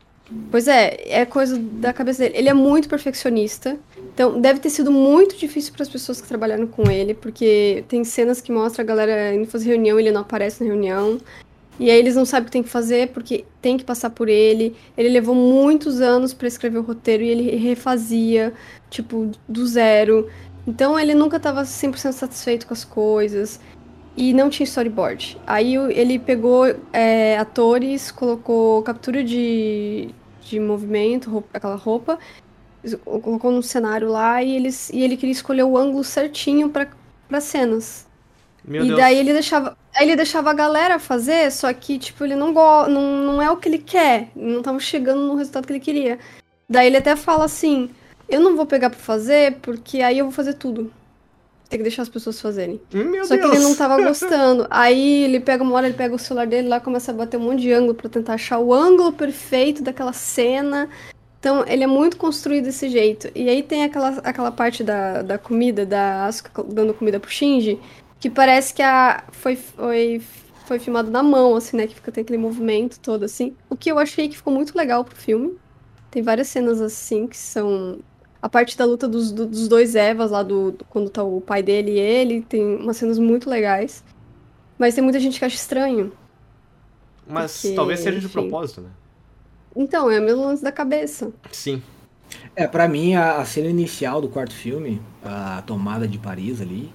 Pois 0.51 0.67
é, 0.67 0.97
é 1.07 1.25
coisa 1.25 1.59
da 1.59 1.93
cabeça 1.93 2.23
dele. 2.23 2.37
Ele 2.39 2.49
é 2.49 2.55
muito 2.55 2.89
perfeccionista. 2.89 3.77
Então, 4.15 4.41
deve 4.41 4.61
ter 4.61 4.71
sido 4.71 4.91
muito 4.91 5.37
difícil 5.37 5.73
para 5.73 5.83
as 5.83 5.89
pessoas 5.89 6.21
que 6.21 6.27
trabalharam 6.27 6.67
com 6.67 6.91
ele, 6.91 7.13
porque 7.13 7.85
tem 7.87 8.03
cenas 8.03 8.41
que 8.41 8.51
mostra 8.51 8.83
a 8.83 8.87
galera 8.87 9.35
indo 9.35 9.47
fazer 9.47 9.69
reunião, 9.69 10.01
ele 10.01 10.11
não 10.11 10.23
aparece 10.23 10.65
na 10.65 10.71
reunião. 10.71 11.19
E 11.79 11.91
aí 11.91 11.99
eles 11.99 12.17
não 12.17 12.25
sabem 12.25 12.43
o 12.43 12.47
que 12.47 12.53
tem 12.53 12.63
que 12.63 12.69
fazer, 12.69 13.09
porque 13.09 13.45
tem 13.61 13.77
que 13.77 13.85
passar 13.85 14.11
por 14.11 14.29
ele. 14.29 14.75
Ele 14.97 15.09
levou 15.11 15.35
muitos 15.35 16.01
anos 16.01 16.33
para 16.33 16.49
escrever 16.49 16.79
o 16.79 16.83
roteiro 16.83 17.23
e 17.23 17.29
ele 17.29 17.57
refazia, 17.57 18.53
tipo, 18.89 19.31
do 19.49 19.67
zero. 19.67 20.29
Então 20.67 20.99
ele 20.99 21.15
nunca 21.15 21.37
estava 21.37 21.63
100% 21.63 22.13
satisfeito 22.13 22.67
com 22.67 22.73
as 22.75 22.85
coisas. 22.85 23.61
E 24.17 24.33
não 24.33 24.49
tinha 24.49 24.65
storyboard. 24.65 25.37
Aí 25.47 25.75
ele 25.75 26.19
pegou 26.19 26.65
é, 26.93 27.37
atores, 27.37 28.11
colocou 28.11 28.83
captura 28.83 29.23
de, 29.23 30.09
de 30.41 30.59
movimento, 30.59 31.29
roupa- 31.31 31.49
aquela 31.53 31.77
roupa, 31.77 32.19
colocou 33.05 33.51
no 33.53 33.63
cenário 33.63 34.09
lá 34.09 34.43
e, 34.43 34.57
eles, 34.57 34.89
e 34.91 35.03
ele 35.03 35.17
queria 35.19 35.33
escolher 35.33 35.65
o 35.65 35.77
ângulo 35.77 36.03
certinho 36.03 36.71
para 36.71 37.41
cenas. 37.43 38.07
Meu 38.67 38.85
e 38.85 38.89
Deus. 38.89 38.99
daí 38.99 39.19
ele 39.19 39.33
deixava, 39.33 39.77
ele 40.01 40.17
deixava 40.17 40.51
a 40.51 40.55
galera 40.55 40.99
fazer, 40.99 41.53
só 41.53 41.73
que, 41.73 41.99
tipo, 41.99 42.25
ele 42.25 42.35
não, 42.35 42.53
go 42.53 42.89
não, 42.89 43.23
não 43.23 43.43
é 43.43 43.51
o 43.51 43.57
que 43.57 43.69
ele 43.69 43.79
quer. 43.79 44.29
Não 44.35 44.63
tava 44.63 44.81
chegando 44.81 45.21
no 45.21 45.37
resultado 45.37 45.67
que 45.67 45.73
ele 45.73 45.81
queria. 45.81 46.19
Daí 46.69 46.89
ele 46.89 46.97
até 46.97 47.15
fala 47.15 47.45
assim: 47.45 47.91
eu 48.29 48.41
não 48.41 48.57
vou 48.57 48.67
pegar 48.67 48.91
pra 48.91 48.99
fazer, 48.99 49.57
porque 49.63 50.01
aí 50.03 50.19
eu 50.19 50.25
vou 50.25 50.33
fazer 50.33 50.55
tudo. 50.55 50.93
Tem 51.69 51.79
que 51.79 51.83
deixar 51.83 52.03
as 52.03 52.09
pessoas 52.09 52.41
fazerem. 52.41 52.81
Meu 52.93 53.25
Só 53.25 53.35
que 53.35 53.43
Deus. 53.43 53.55
ele 53.55 53.65
não 53.65 53.75
tava 53.75 53.97
gostando. 54.03 54.67
Aí 54.71 55.25
ele 55.25 55.41
pega 55.41 55.65
uma 55.65 55.75
hora, 55.75 55.87
ele 55.87 55.97
pega 55.97 56.15
o 56.15 56.19
celular 56.19 56.47
dele 56.47 56.69
lá, 56.69 56.79
começa 56.81 57.11
a 57.11 57.15
bater 57.15 57.37
um 57.37 57.41
monte 57.41 57.63
de 57.63 57.73
ângulo 57.73 57.95
pra 57.95 58.09
tentar 58.09 58.35
achar 58.35 58.59
o 58.59 58.73
ângulo 58.73 59.13
perfeito 59.13 59.83
daquela 59.83 60.13
cena. 60.13 60.89
Então, 61.39 61.65
ele 61.67 61.85
é 61.85 61.87
muito 61.87 62.17
construído 62.17 62.65
desse 62.65 62.89
jeito. 62.89 63.29
E 63.35 63.49
aí 63.49 63.63
tem 63.63 63.85
aquela, 63.85 64.09
aquela 64.25 64.51
parte 64.51 64.83
da, 64.83 65.23
da 65.23 65.39
comida, 65.39 65.85
da 65.85 66.27
Asuka 66.27 66.63
dando 66.65 66.95
comida 66.95 67.21
pro 67.21 67.31
Shinji, 67.31 67.79
que 68.21 68.31
parece 68.31 68.73
que 68.75 68.83
a, 68.83 69.25
foi, 69.33 69.57
foi, 69.57 70.23
foi 70.67 70.79
filmado 70.79 71.11
na 71.11 71.23
mão, 71.23 71.55
assim, 71.57 71.77
né? 71.77 71.87
Que 71.87 71.95
fica 71.95 72.11
tem 72.13 72.23
aquele 72.23 72.39
movimento 72.39 72.99
todo, 73.01 73.25
assim. 73.25 73.57
O 73.71 73.77
que 73.77 73.91
eu 73.91 73.99
achei 73.99 74.29
que 74.29 74.37
ficou 74.37 74.53
muito 74.53 74.77
legal 74.77 75.05
pro 75.05 75.15
filme. 75.17 75.57
Tem 76.11 76.23
várias 76.23 76.49
cenas 76.49 76.81
assim 76.81 77.27
que 77.27 77.37
são. 77.37 77.99
A 78.41 78.49
parte 78.49 78.77
da 78.79 78.85
luta 78.85 79.09
dos, 79.09 79.33
do- 79.33 79.47
dos 79.47 79.69
dois 79.69 79.95
Evas 79.95 80.31
lá, 80.31 80.43
do, 80.43 80.73
do- 80.73 80.85
quando 80.87 81.11
tá 81.11 81.23
o 81.23 81.41
pai 81.41 81.63
dele 81.63 81.93
e 81.93 81.99
ele, 81.99 82.43
tem 82.43 82.65
umas 82.77 82.97
cenas 82.97 83.19
muito 83.19 83.51
legais. 83.51 84.05
Mas 84.79 84.95
tem 84.95 85.03
muita 85.03 85.19
gente 85.21 85.39
que 85.39 85.45
acha 85.45 85.57
estranho. 85.57 86.13
Mas 87.27 87.61
porque, 87.61 87.75
talvez 87.75 88.01
seja 88.01 88.21
de 88.21 88.27
enfim. 88.27 88.33
propósito, 88.33 88.81
né? 88.83 88.91
Então, 89.75 90.11
é 90.11 90.19
o 90.21 90.23
mesmo 90.23 90.43
lance 90.43 90.63
da 90.63 90.73
cabeça. 90.73 91.33
Sim. 91.51 91.83
É, 92.55 92.67
pra 92.67 92.89
mim, 92.89 93.15
a, 93.15 93.39
a 93.39 93.45
cena 93.45 93.69
inicial 93.69 94.21
do 94.21 94.29
quarto 94.29 94.55
filme, 94.55 95.03
a 95.25 95.63
tomada 95.63 96.07
de 96.09 96.19
Paris 96.19 96.61
ali, 96.61 96.93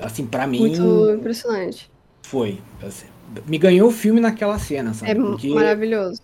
assim, 0.00 0.26
pra 0.26 0.46
mim, 0.46 0.58
Muito 0.60 1.10
impressionante. 1.14 1.90
foi. 2.22 2.58
assim, 2.82 3.06
me 3.46 3.58
ganhou 3.58 3.88
o 3.88 3.92
filme 3.92 4.20
naquela 4.20 4.58
cena, 4.58 4.94
sabe? 4.94 5.12
É 5.12 5.14
Porque, 5.14 5.48
maravilhoso. 5.48 6.20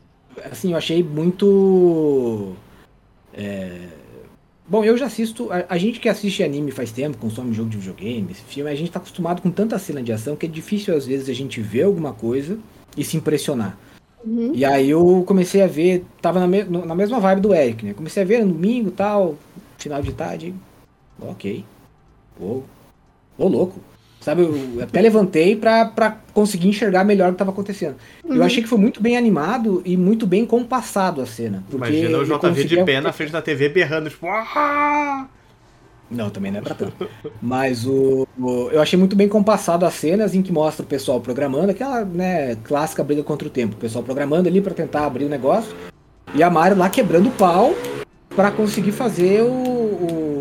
assim, 0.50 0.72
eu 0.72 0.76
achei 0.76 1.02
muito... 1.02 2.54
é, 3.34 3.88
Bom, 4.68 4.84
eu 4.84 4.96
já 4.96 5.06
assisto... 5.06 5.50
A, 5.50 5.64
a 5.70 5.78
gente 5.78 5.98
que 5.98 6.08
assiste 6.08 6.44
anime 6.44 6.70
faz 6.70 6.92
tempo, 6.92 7.18
consome 7.18 7.52
jogo 7.52 7.68
de 7.70 7.76
videogame, 7.78 8.30
esse 8.30 8.42
filme, 8.42 8.70
a 8.70 8.74
gente 8.74 8.90
tá 8.92 8.98
acostumado 9.00 9.42
com 9.42 9.50
tanta 9.50 9.78
cena 9.78 10.00
de 10.02 10.12
ação 10.12 10.36
que 10.36 10.46
é 10.46 10.48
difícil, 10.48 10.96
às 10.96 11.06
vezes, 11.06 11.28
a 11.28 11.32
gente 11.32 11.60
ver 11.60 11.82
alguma 11.82 12.12
coisa 12.12 12.56
e 12.96 13.02
se 13.02 13.16
impressionar. 13.16 13.76
Uhum. 14.24 14.52
E 14.54 14.64
aí 14.64 14.90
eu 14.90 15.24
comecei 15.26 15.62
a 15.62 15.66
ver, 15.66 16.04
tava 16.20 16.38
na, 16.38 16.46
me- 16.46 16.62
na 16.64 16.94
mesma 16.94 17.18
vibe 17.18 17.40
do 17.40 17.54
Eric, 17.54 17.84
né? 17.84 17.94
Comecei 17.94 18.22
a 18.22 18.26
ver 18.26 18.44
no 18.44 18.52
domingo 18.52 18.90
tal, 18.90 19.36
final 19.78 20.00
de 20.02 20.12
tarde. 20.12 20.54
Ok. 21.20 21.64
Ô, 22.40 22.62
ô 23.44 23.48
louco. 23.48 23.80
Sabe, 24.20 24.42
eu 24.42 24.82
até 24.82 25.00
levantei 25.00 25.56
pra, 25.56 25.86
pra 25.86 26.18
conseguir 26.34 26.68
enxergar 26.68 27.04
melhor 27.04 27.30
o 27.30 27.32
que 27.32 27.38
tava 27.38 27.52
acontecendo. 27.52 27.94
Eu 28.22 28.36
Uhum. 28.36 28.42
achei 28.42 28.62
que 28.62 28.68
foi 28.68 28.78
muito 28.78 29.02
bem 29.02 29.16
animado 29.16 29.80
e 29.82 29.96
muito 29.96 30.26
bem 30.26 30.44
compassado 30.44 31.22
a 31.22 31.26
cena. 31.26 31.64
Porque 31.70 31.90
Imagina 31.90 32.18
o 32.18 32.20
eu 32.20 32.24
JV 32.26 32.34
de 32.34 32.38
conseguia- 32.38 32.84
pé 32.84 33.00
na 33.00 33.12
frente 33.12 33.32
da 33.32 33.40
TV 33.40 33.70
berrando, 33.70 34.10
tipo, 34.10 34.26
ah! 34.26 35.26
Não, 36.10 36.28
também 36.28 36.50
não 36.52 36.58
é 36.58 36.62
pra 36.62 36.74
tanto. 36.74 37.08
Mas 37.40 37.86
o, 37.86 38.26
o- 38.38 38.68
eu 38.72 38.82
achei 38.82 38.98
muito 38.98 39.16
bem 39.16 39.26
compassado 39.28 39.86
as 39.86 39.94
cenas 39.94 40.34
em 40.34 40.42
que 40.42 40.52
mostra 40.52 40.84
o 40.84 40.86
pessoal 40.86 41.18
programando, 41.20 41.70
aquela 41.70 42.04
né, 42.04 42.56
clássica 42.64 43.02
briga 43.02 43.22
contra 43.22 43.48
o 43.48 43.50
tempo. 43.50 43.74
O 43.76 43.78
pessoal 43.78 44.04
programando 44.04 44.48
ali 44.48 44.60
pra 44.60 44.74
tentar 44.74 45.06
abrir 45.06 45.24
o 45.24 45.28
negócio. 45.30 45.72
E 46.34 46.42
a 46.42 46.50
Mario 46.50 46.76
lá 46.76 46.90
quebrando 46.90 47.28
o 47.28 47.32
pau 47.32 47.72
pra 48.36 48.50
conseguir 48.50 48.92
fazer 48.92 49.42
o- 49.42 49.79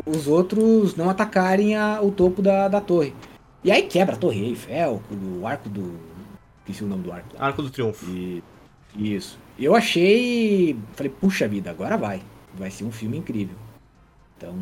os 0.10 0.28
outros 0.28 0.96
não 0.96 1.10
atacarem 1.10 1.76
a- 1.76 2.02
o 2.02 2.12
topo 2.12 2.42
da, 2.42 2.68
da 2.68 2.82
torre. 2.82 3.14
E 3.64 3.72
aí 3.72 3.84
quebra 3.84 4.16
a 4.16 4.18
torre 4.18 4.46
Eiffel, 4.46 5.02
o 5.40 5.46
arco 5.46 5.68
do. 5.70 5.94
Esqueci 6.60 6.84
o 6.84 6.88
nome 6.88 7.04
do 7.04 7.12
arco. 7.12 7.36
lá. 7.36 7.46
Arco 7.48 7.62
do 7.62 7.70
Triunfo. 7.70 8.06
E, 8.10 8.44
isso. 8.96 9.38
Eu 9.58 9.76
achei. 9.76 10.78
Falei, 10.94 11.12
puxa 11.12 11.48
vida, 11.48 11.70
agora 11.70 11.98
vai. 11.98 12.22
Vai 12.58 12.72
ser 12.72 12.84
um 12.86 12.92
filme 12.92 13.18
incrível. 13.18 13.56
Então, 14.38 14.56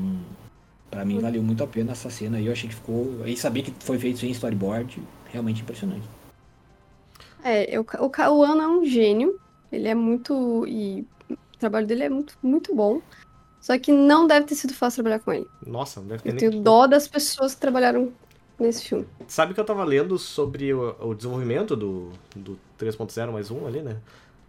pra 0.90 1.06
mim 1.06 1.20
valeu 1.20 1.44
muito 1.44 1.64
a 1.64 1.68
pena 1.68 1.92
essa 1.92 2.10
cena 2.10 2.38
aí. 2.38 2.46
Eu 2.48 2.52
achei 2.54 2.68
que 2.70 2.76
ficou. 2.76 3.22
Aí 3.24 3.38
saber 3.38 3.62
que 3.62 3.74
foi 3.80 4.00
feito 4.00 4.20
sem 4.20 4.32
storyboard, 4.32 5.02
realmente 5.32 5.62
impressionante. 5.62 6.08
É, 7.44 7.64
eu, 7.76 7.82
o 8.00 8.10
Cauã 8.10 8.62
é 8.62 8.68
um 8.68 8.84
gênio. 8.86 9.40
Ele 9.72 9.88
é 9.88 9.96
muito. 9.96 10.66
E 10.68 11.06
o 11.30 11.38
trabalho 11.60 11.86
dele 11.86 12.04
é 12.06 12.10
muito, 12.10 12.36
muito 12.42 12.74
bom. 12.74 13.02
Só 13.60 13.78
que 13.78 13.92
não 13.92 14.28
deve 14.28 14.46
ter 14.46 14.56
sido 14.56 14.74
fácil 14.74 15.04
trabalhar 15.04 15.20
com 15.20 15.34
ele. 15.34 15.48
Nossa, 15.66 16.00
não 16.00 16.08
deve 16.08 16.24
ter 16.24 16.30
Eu 16.30 16.34
nem. 16.34 16.50
tenho 16.50 16.62
dó 16.64 16.88
das 16.88 17.08
pessoas 17.08 17.54
que 17.56 17.62
trabalharam 17.62 18.12
nesse 18.60 18.86
filme. 18.86 19.06
Sabe 19.28 19.54
que 19.54 19.60
eu 19.60 19.66
tava 19.66 19.84
lendo 19.84 20.18
sobre 20.18 20.74
o, 20.74 20.96
o 21.00 21.14
desenvolvimento 21.14 21.76
do, 21.76 22.10
do 22.36 22.58
3.0 22.80 23.32
mais 23.32 23.52
1 23.52 23.68
ali, 23.68 23.82
né? 23.82 23.98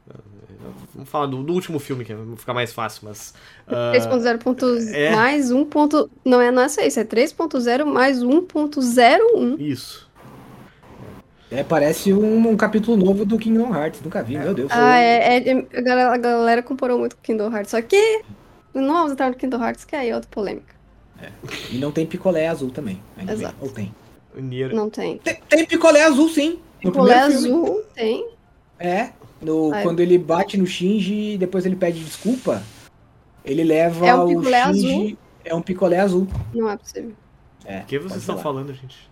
Uh, 0.08 0.38
Vamos 0.94 1.08
falar 1.08 1.26
do, 1.26 1.42
do 1.42 1.52
último 1.52 1.78
filme, 1.78 2.04
que 2.04 2.14
vai 2.14 2.36
ficar 2.36 2.54
mais 2.54 2.72
fácil, 2.72 3.02
mas. 3.04 3.34
ah, 3.66 3.92
3.0 3.94 4.38
ponto 4.38 4.66
é. 4.92 5.14
mais 5.14 5.50
1. 5.50 5.64
Ponto, 5.66 6.10
não 6.24 6.40
é, 6.40 6.50
não 6.50 6.62
é 6.62 6.68
só 6.68 6.82
isso, 6.82 6.98
é 6.98 7.04
3.0 7.04 7.84
mais 7.84 8.22
1.01. 8.22 9.60
Isso. 9.60 10.08
É, 11.50 11.62
parece 11.64 12.12
um, 12.12 12.48
um 12.48 12.56
capítulo 12.56 12.96
novo 12.96 13.24
do 13.24 13.38
Kingdom 13.38 13.74
Hearts. 13.74 14.02
Nunca 14.02 14.22
vi, 14.22 14.36
meu 14.36 14.52
Deus. 14.52 14.70
Ah, 14.72 14.98
é, 14.98 15.38
é- 15.38 15.48
é- 15.50 15.66
a, 15.78 15.80
galera, 15.80 16.14
a 16.14 16.16
galera 16.18 16.62
comparou 16.62 16.98
muito 16.98 17.16
com 17.16 17.22
Kingdom 17.22 17.50
Hearts. 17.50 17.70
Só 17.70 17.80
que 17.80 18.22
não 18.74 18.94
vamos 18.94 19.12
entrar 19.12 19.30
no 19.30 19.36
Kingdom 19.36 19.62
Hearts, 19.62 19.84
que 19.84 19.96
aí 19.96 20.10
é 20.10 20.14
outra 20.14 20.30
polêmica. 20.30 20.74
E 21.70 21.78
não 21.78 21.90
tem 21.90 22.06
picolé 22.06 22.46
azul 22.48 22.70
também. 22.70 23.00
Exato. 23.28 23.56
Ou 23.60 23.68
tem? 23.70 23.92
Não 24.72 24.88
tem. 24.88 25.18
tem? 25.18 25.36
Tem 25.48 25.66
picolé 25.66 26.04
azul, 26.04 26.28
sim. 26.28 26.60
Picolé 26.80 27.18
azul 27.18 27.82
tem. 27.94 28.28
É. 28.78 29.10
No, 29.42 29.74
é. 29.74 29.82
quando 29.82 30.00
ele 30.00 30.16
bate 30.16 30.56
no 30.56 30.66
Shinji 30.66 31.32
e 31.34 31.38
depois 31.38 31.66
ele 31.66 31.74
pede 31.76 32.04
desculpa, 32.04 32.62
ele 33.44 33.64
leva 33.64 34.06
É 34.06 34.14
um 34.14 34.38
o 34.38 34.44
Shinji. 34.44 34.54
azul? 34.54 35.18
É 35.44 35.54
um 35.54 35.62
picolé 35.62 35.98
azul. 35.98 36.28
Não 36.54 36.68
é 36.70 36.76
possível. 36.76 37.12
É, 37.64 37.80
O 37.80 37.84
que 37.84 37.98
vocês 37.98 38.20
estão 38.20 38.36
falar. 38.38 38.54
falando, 38.54 38.72
gente? 38.74 39.08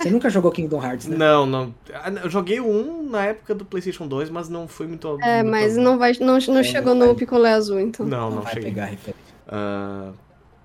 Você 0.00 0.10
nunca 0.10 0.28
jogou 0.30 0.50
Kingdom 0.50 0.82
Hearts, 0.82 1.06
né? 1.06 1.16
Não, 1.16 1.46
não. 1.46 1.74
Ah, 1.92 2.10
Eu 2.24 2.30
joguei 2.30 2.60
o 2.60 2.66
1 2.68 3.10
na 3.10 3.24
época 3.26 3.54
do 3.54 3.64
PlayStation 3.64 4.06
2, 4.06 4.30
mas 4.30 4.48
não 4.48 4.66
foi 4.68 4.86
muito. 4.86 5.18
É, 5.22 5.42
muito- 5.42 5.50
mas 5.50 5.76
não, 5.76 5.98
vai, 5.98 6.12
não, 6.20 6.38
não 6.38 6.58
É, 6.58 6.62
chegou 6.62 6.94
não 6.94 7.00
no 7.00 7.06
vai. 7.06 7.14
picolé 7.14 7.52
azul, 7.52 7.80
então. 7.80 8.04
Não, 8.06 8.28
Não 8.30 8.36
não 8.36 8.42
vai 8.42 8.54
cheguei. 8.54 8.70
pegar 8.70 8.82
a 8.84 8.86
referência. 8.86 9.34
Ah, 9.48 10.12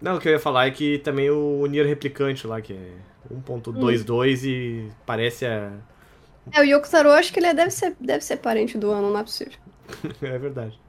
não, 0.02 0.16
o 0.16 0.20
que 0.20 0.28
eu 0.28 0.34
ia 0.34 0.40
falar 0.40 0.68
é 0.68 0.72
que 0.72 0.98
também 1.00 1.30
o 1.30 1.66
Nier 1.68 1.86
Replicante 1.88 2.46
lá, 2.48 2.60
que 2.62 2.74
é 2.74 2.92
1.22 3.32 4.44
e 4.44 4.90
parece 5.06 5.46
a. 5.46 5.72
É, 6.52 6.60
o 6.60 6.64
Yoko 6.64 6.90
Taro, 6.90 7.12
acho 7.12 7.32
que 7.32 7.40
ele 7.40 7.54
deve 7.54 7.70
ser, 7.72 7.96
deve 8.00 8.24
ser 8.26 8.38
parente 8.38 8.78
do 8.78 8.90
ano, 8.92 9.12
não 9.12 9.20
é 9.20 9.24
possível. 9.24 9.54
é 10.22 10.38
verdade. 10.40 10.80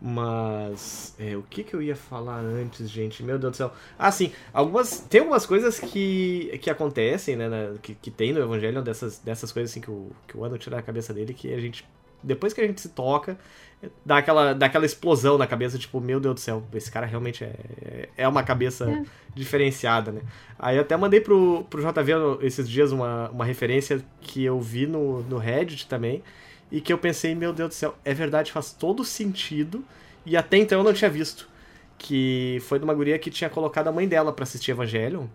Mas. 0.00 1.14
é, 1.18 1.36
o 1.36 1.42
que, 1.42 1.62
que 1.64 1.74
eu 1.74 1.82
ia 1.82 1.96
falar 1.96 2.38
antes, 2.40 2.88
gente? 2.90 3.22
Meu 3.22 3.38
Deus 3.38 3.52
do 3.52 3.56
céu. 3.56 3.72
Ah, 3.98 4.10
sim. 4.10 4.30
Algumas, 4.52 5.00
tem 5.00 5.20
algumas 5.20 5.46
coisas 5.46 5.78
que, 5.80 6.58
que 6.62 6.70
acontecem, 6.70 7.36
né? 7.36 7.48
na- 7.48 7.78
que, 7.80 7.94
que 7.94 8.10
tem 8.10 8.32
no 8.32 8.40
Evangelho, 8.40 8.82
dessas, 8.82 9.18
dessas 9.18 9.50
coisas 9.52 9.70
assim 9.70 9.80
que 9.80 9.90
o, 9.90 10.10
que 10.26 10.36
o 10.36 10.44
Ano 10.44 10.58
tira 10.58 10.76
da 10.76 10.82
cabeça 10.82 11.12
dele, 11.14 11.32
que 11.34 11.52
a 11.52 11.58
gente. 11.60 11.86
Depois 12.22 12.52
que 12.52 12.60
a 12.60 12.66
gente 12.66 12.80
se 12.80 12.88
toca, 12.88 13.38
dá 14.04 14.18
aquela, 14.18 14.52
dá 14.54 14.66
aquela 14.66 14.86
explosão 14.86 15.38
na 15.38 15.46
cabeça, 15.46 15.78
tipo, 15.78 16.00
meu 16.00 16.18
Deus 16.18 16.34
do 16.34 16.40
céu, 16.40 16.62
esse 16.74 16.90
cara 16.90 17.06
realmente 17.06 17.44
é, 17.44 18.08
é 18.16 18.26
uma 18.26 18.42
cabeça 18.42 18.90
É. 18.90 19.04
diferenciada, 19.34 20.10
né? 20.10 20.22
Aí 20.58 20.78
até 20.78 20.96
mandei 20.96 21.20
pro, 21.20 21.64
pro 21.70 21.80
JV 21.82 22.12
esses 22.44 22.68
dias 22.68 22.90
uma, 22.90 23.28
uma 23.30 23.44
referência 23.44 24.02
que 24.20 24.42
eu 24.44 24.58
vi 24.60 24.86
no, 24.86 25.22
no 25.24 25.36
Reddit 25.38 25.86
também, 25.86 26.22
e 26.70 26.80
que 26.80 26.92
eu 26.92 26.98
pensei, 26.98 27.34
meu 27.34 27.52
Deus 27.52 27.68
do 27.70 27.74
céu, 27.74 27.94
é 28.04 28.12
verdade, 28.14 28.52
faz 28.52 28.72
todo 28.72 29.04
sentido, 29.04 29.84
e 30.24 30.36
até 30.36 30.56
então 30.56 30.78
eu 30.78 30.84
não 30.84 30.92
tinha 30.92 31.10
visto. 31.10 31.48
Que 31.98 32.58
foi 32.62 32.78
de 32.78 32.84
uma 32.84 32.92
guria 32.92 33.18
que 33.18 33.30
tinha 33.30 33.48
colocado 33.48 33.88
a 33.88 33.92
mãe 33.92 34.06
dela 34.06 34.32
pra 34.32 34.42
assistir 34.42 34.72
Evangelion. 34.72 35.26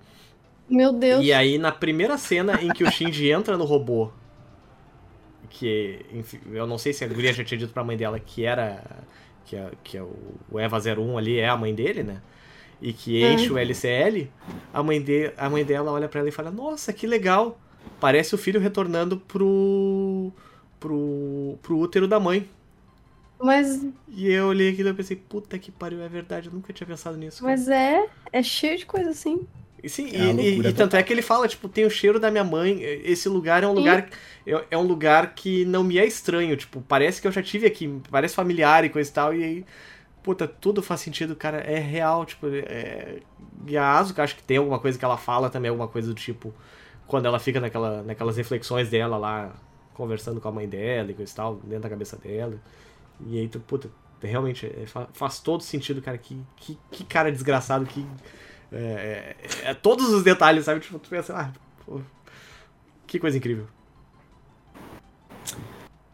Meu 0.69 0.93
Deus. 0.93 1.25
E 1.25 1.33
aí, 1.33 1.57
na 1.57 1.71
primeira 1.71 2.17
cena 2.17 2.61
em 2.61 2.71
que 2.71 2.83
o 2.83 2.87
Shinji 2.91 3.29
entra 3.31 3.57
no 3.57 3.65
robô, 3.65 4.11
que 5.49 6.05
enfim, 6.13 6.39
eu 6.51 6.65
não 6.65 6.77
sei 6.77 6.93
se 6.93 7.03
a 7.03 7.07
guria 7.07 7.33
já 7.33 7.43
tinha 7.43 7.57
dito 7.57 7.73
pra 7.73 7.83
mãe 7.83 7.97
dela 7.97 8.19
que 8.19 8.45
era. 8.45 8.83
que, 9.45 9.55
é, 9.55 9.71
que 9.83 9.97
é 9.97 10.03
o, 10.03 10.59
Eva 10.59 10.77
01 10.77 11.17
ali 11.17 11.39
é 11.39 11.49
a 11.49 11.57
mãe 11.57 11.73
dele, 11.73 12.03
né? 12.03 12.21
E 12.81 12.93
que 12.93 13.23
É. 13.23 13.33
enche 13.33 13.51
o 13.51 13.57
LCL, 13.57 14.29
a 14.73 14.81
mãe, 14.81 15.01
de, 15.01 15.31
a 15.37 15.49
mãe 15.49 15.63
dela 15.63 15.91
olha 15.91 16.07
pra 16.07 16.19
ela 16.19 16.29
e 16.29 16.31
fala: 16.31 16.49
Nossa, 16.51 16.91
que 16.93 17.05
legal! 17.05 17.59
Parece 17.99 18.33
o 18.33 18.37
filho 18.37 18.59
retornando 18.59 19.17
pro. 19.17 20.31
Pro. 20.81 21.59
pro 21.63 21.79
útero 21.79 22.09
da 22.09 22.19
mãe. 22.19 22.49
Mas, 23.39 23.81
E 24.07 24.27
eu 24.29 24.47
olhei 24.47 24.69
aquilo 24.71 24.89
e 24.89 24.93
pensei, 24.93 25.15
puta 25.15 25.57
que 25.57 25.71
pariu, 25.71 26.01
é 26.01 26.09
verdade, 26.09 26.47
eu 26.49 26.53
nunca 26.53 26.73
tinha 26.73 26.85
pensado 26.87 27.17
nisso. 27.17 27.43
cara." 27.43 27.51
mas 27.51 27.67
é, 27.69 28.09
é 28.31 28.43
cheio 28.43 28.77
de 28.77 28.85
coisa 28.85 29.09
assim. 29.11 29.47
E 29.83 29.89
sim, 29.89 30.09
É 30.13 30.33
e, 30.39 30.59
e- 30.61 30.67
e 30.69 30.73
tanto 30.73 30.95
é 30.95 31.01
que 31.01 31.11
ele 31.11 31.21
fala, 31.23 31.47
tipo, 31.47 31.67
tem 31.67 31.85
o 31.85 31.89
cheiro 31.89 32.19
da 32.19 32.29
minha 32.29 32.43
mãe. 32.43 32.81
Esse 32.83 33.27
lugar 33.27 33.63
é 33.63 33.67
um 33.67 33.73
Sim. 33.75 33.75
lugar. 33.75 34.09
É, 34.45 34.65
é 34.71 34.77
um 34.77 34.83
lugar 34.83 35.33
que 35.33 35.65
não 35.65 35.83
me 35.83 35.97
é 35.97 36.05
estranho. 36.05 36.55
Tipo, 36.55 36.81
parece 36.81 37.19
que 37.21 37.27
eu 37.27 37.31
já 37.31 37.41
tive 37.41 37.65
aqui, 37.65 37.87
parece 38.11 38.35
familiar 38.35 38.85
e 38.85 38.89
coisa 38.89 39.09
e 39.09 39.13
tal. 39.13 39.33
E 39.33 39.43
aí, 39.43 39.65
puta, 40.23 40.47
tudo 40.47 40.83
faz 40.83 41.01
sentido, 41.01 41.35
cara. 41.35 41.59
É 41.59 41.79
real, 41.79 42.25
tipo. 42.25 42.47
É... 42.47 43.19
E 43.67 43.77
a 43.77 43.97
Asuka, 43.99 44.23
acho 44.23 44.35
que 44.35 44.43
tem 44.43 44.57
alguma 44.57 44.79
coisa 44.79 44.99
que 44.99 45.05
ela 45.05 45.17
fala 45.17 45.49
também, 45.49 45.69
alguma 45.69 45.87
coisa 45.87 46.07
do 46.09 46.15
tipo. 46.15 46.53
Quando 47.07 47.25
ela 47.27 47.39
fica 47.39 47.59
naquela, 47.59 48.03
naquelas 48.03 48.37
reflexões 48.37 48.89
dela 48.89 49.17
lá, 49.17 49.55
conversando 49.93 50.41
com 50.41 50.47
a 50.47 50.51
mãe 50.51 50.67
dela 50.67 51.11
e 51.11 51.13
coisa 51.13 51.31
e 51.31 51.35
tal, 51.35 51.55
dentro 51.57 51.81
da 51.83 51.89
cabeça 51.89 52.17
dela. 52.17 52.55
E 53.27 53.39
aí, 53.39 53.47
tu, 53.47 53.59
puta, 53.59 53.89
realmente, 54.21 54.65
é, 54.65 54.85
fa- 54.85 55.09
faz 55.13 55.39
todo 55.39 55.61
sentido, 55.63 56.01
cara. 56.01 56.17
Que, 56.17 56.37
que, 56.55 56.77
que 56.91 57.03
cara 57.03 57.31
desgraçado, 57.31 57.85
que. 57.85 58.05
É, 58.71 59.35
é, 59.63 59.69
é 59.71 59.73
todos 59.73 60.09
os 60.09 60.23
detalhes, 60.23 60.65
sabe? 60.65 60.79
Tipo, 60.79 60.97
tu 60.99 61.09
pensa, 61.09 61.35
ah, 61.37 61.51
pô, 61.85 61.99
que 63.05 63.19
coisa 63.19 63.37
incrível. 63.37 63.67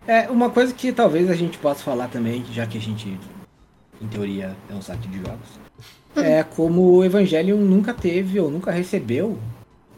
É, 0.08 0.30
uma 0.30 0.50
coisa 0.50 0.74
que 0.74 0.92
talvez 0.92 1.30
a 1.30 1.36
gente 1.36 1.58
possa 1.58 1.84
falar 1.84 2.08
também, 2.08 2.44
já 2.46 2.66
que 2.66 2.78
a 2.78 2.82
gente, 2.82 3.20
em 4.02 4.08
teoria, 4.08 4.56
é 4.70 4.74
um 4.74 4.82
site 4.82 5.08
de 5.08 5.18
jogos, 5.20 5.60
é 6.16 6.44
como 6.44 6.94
o 6.94 7.04
Evangelion 7.04 7.58
nunca 7.58 7.94
teve 7.94 8.40
ou 8.40 8.50
nunca 8.50 8.72
recebeu 8.72 9.38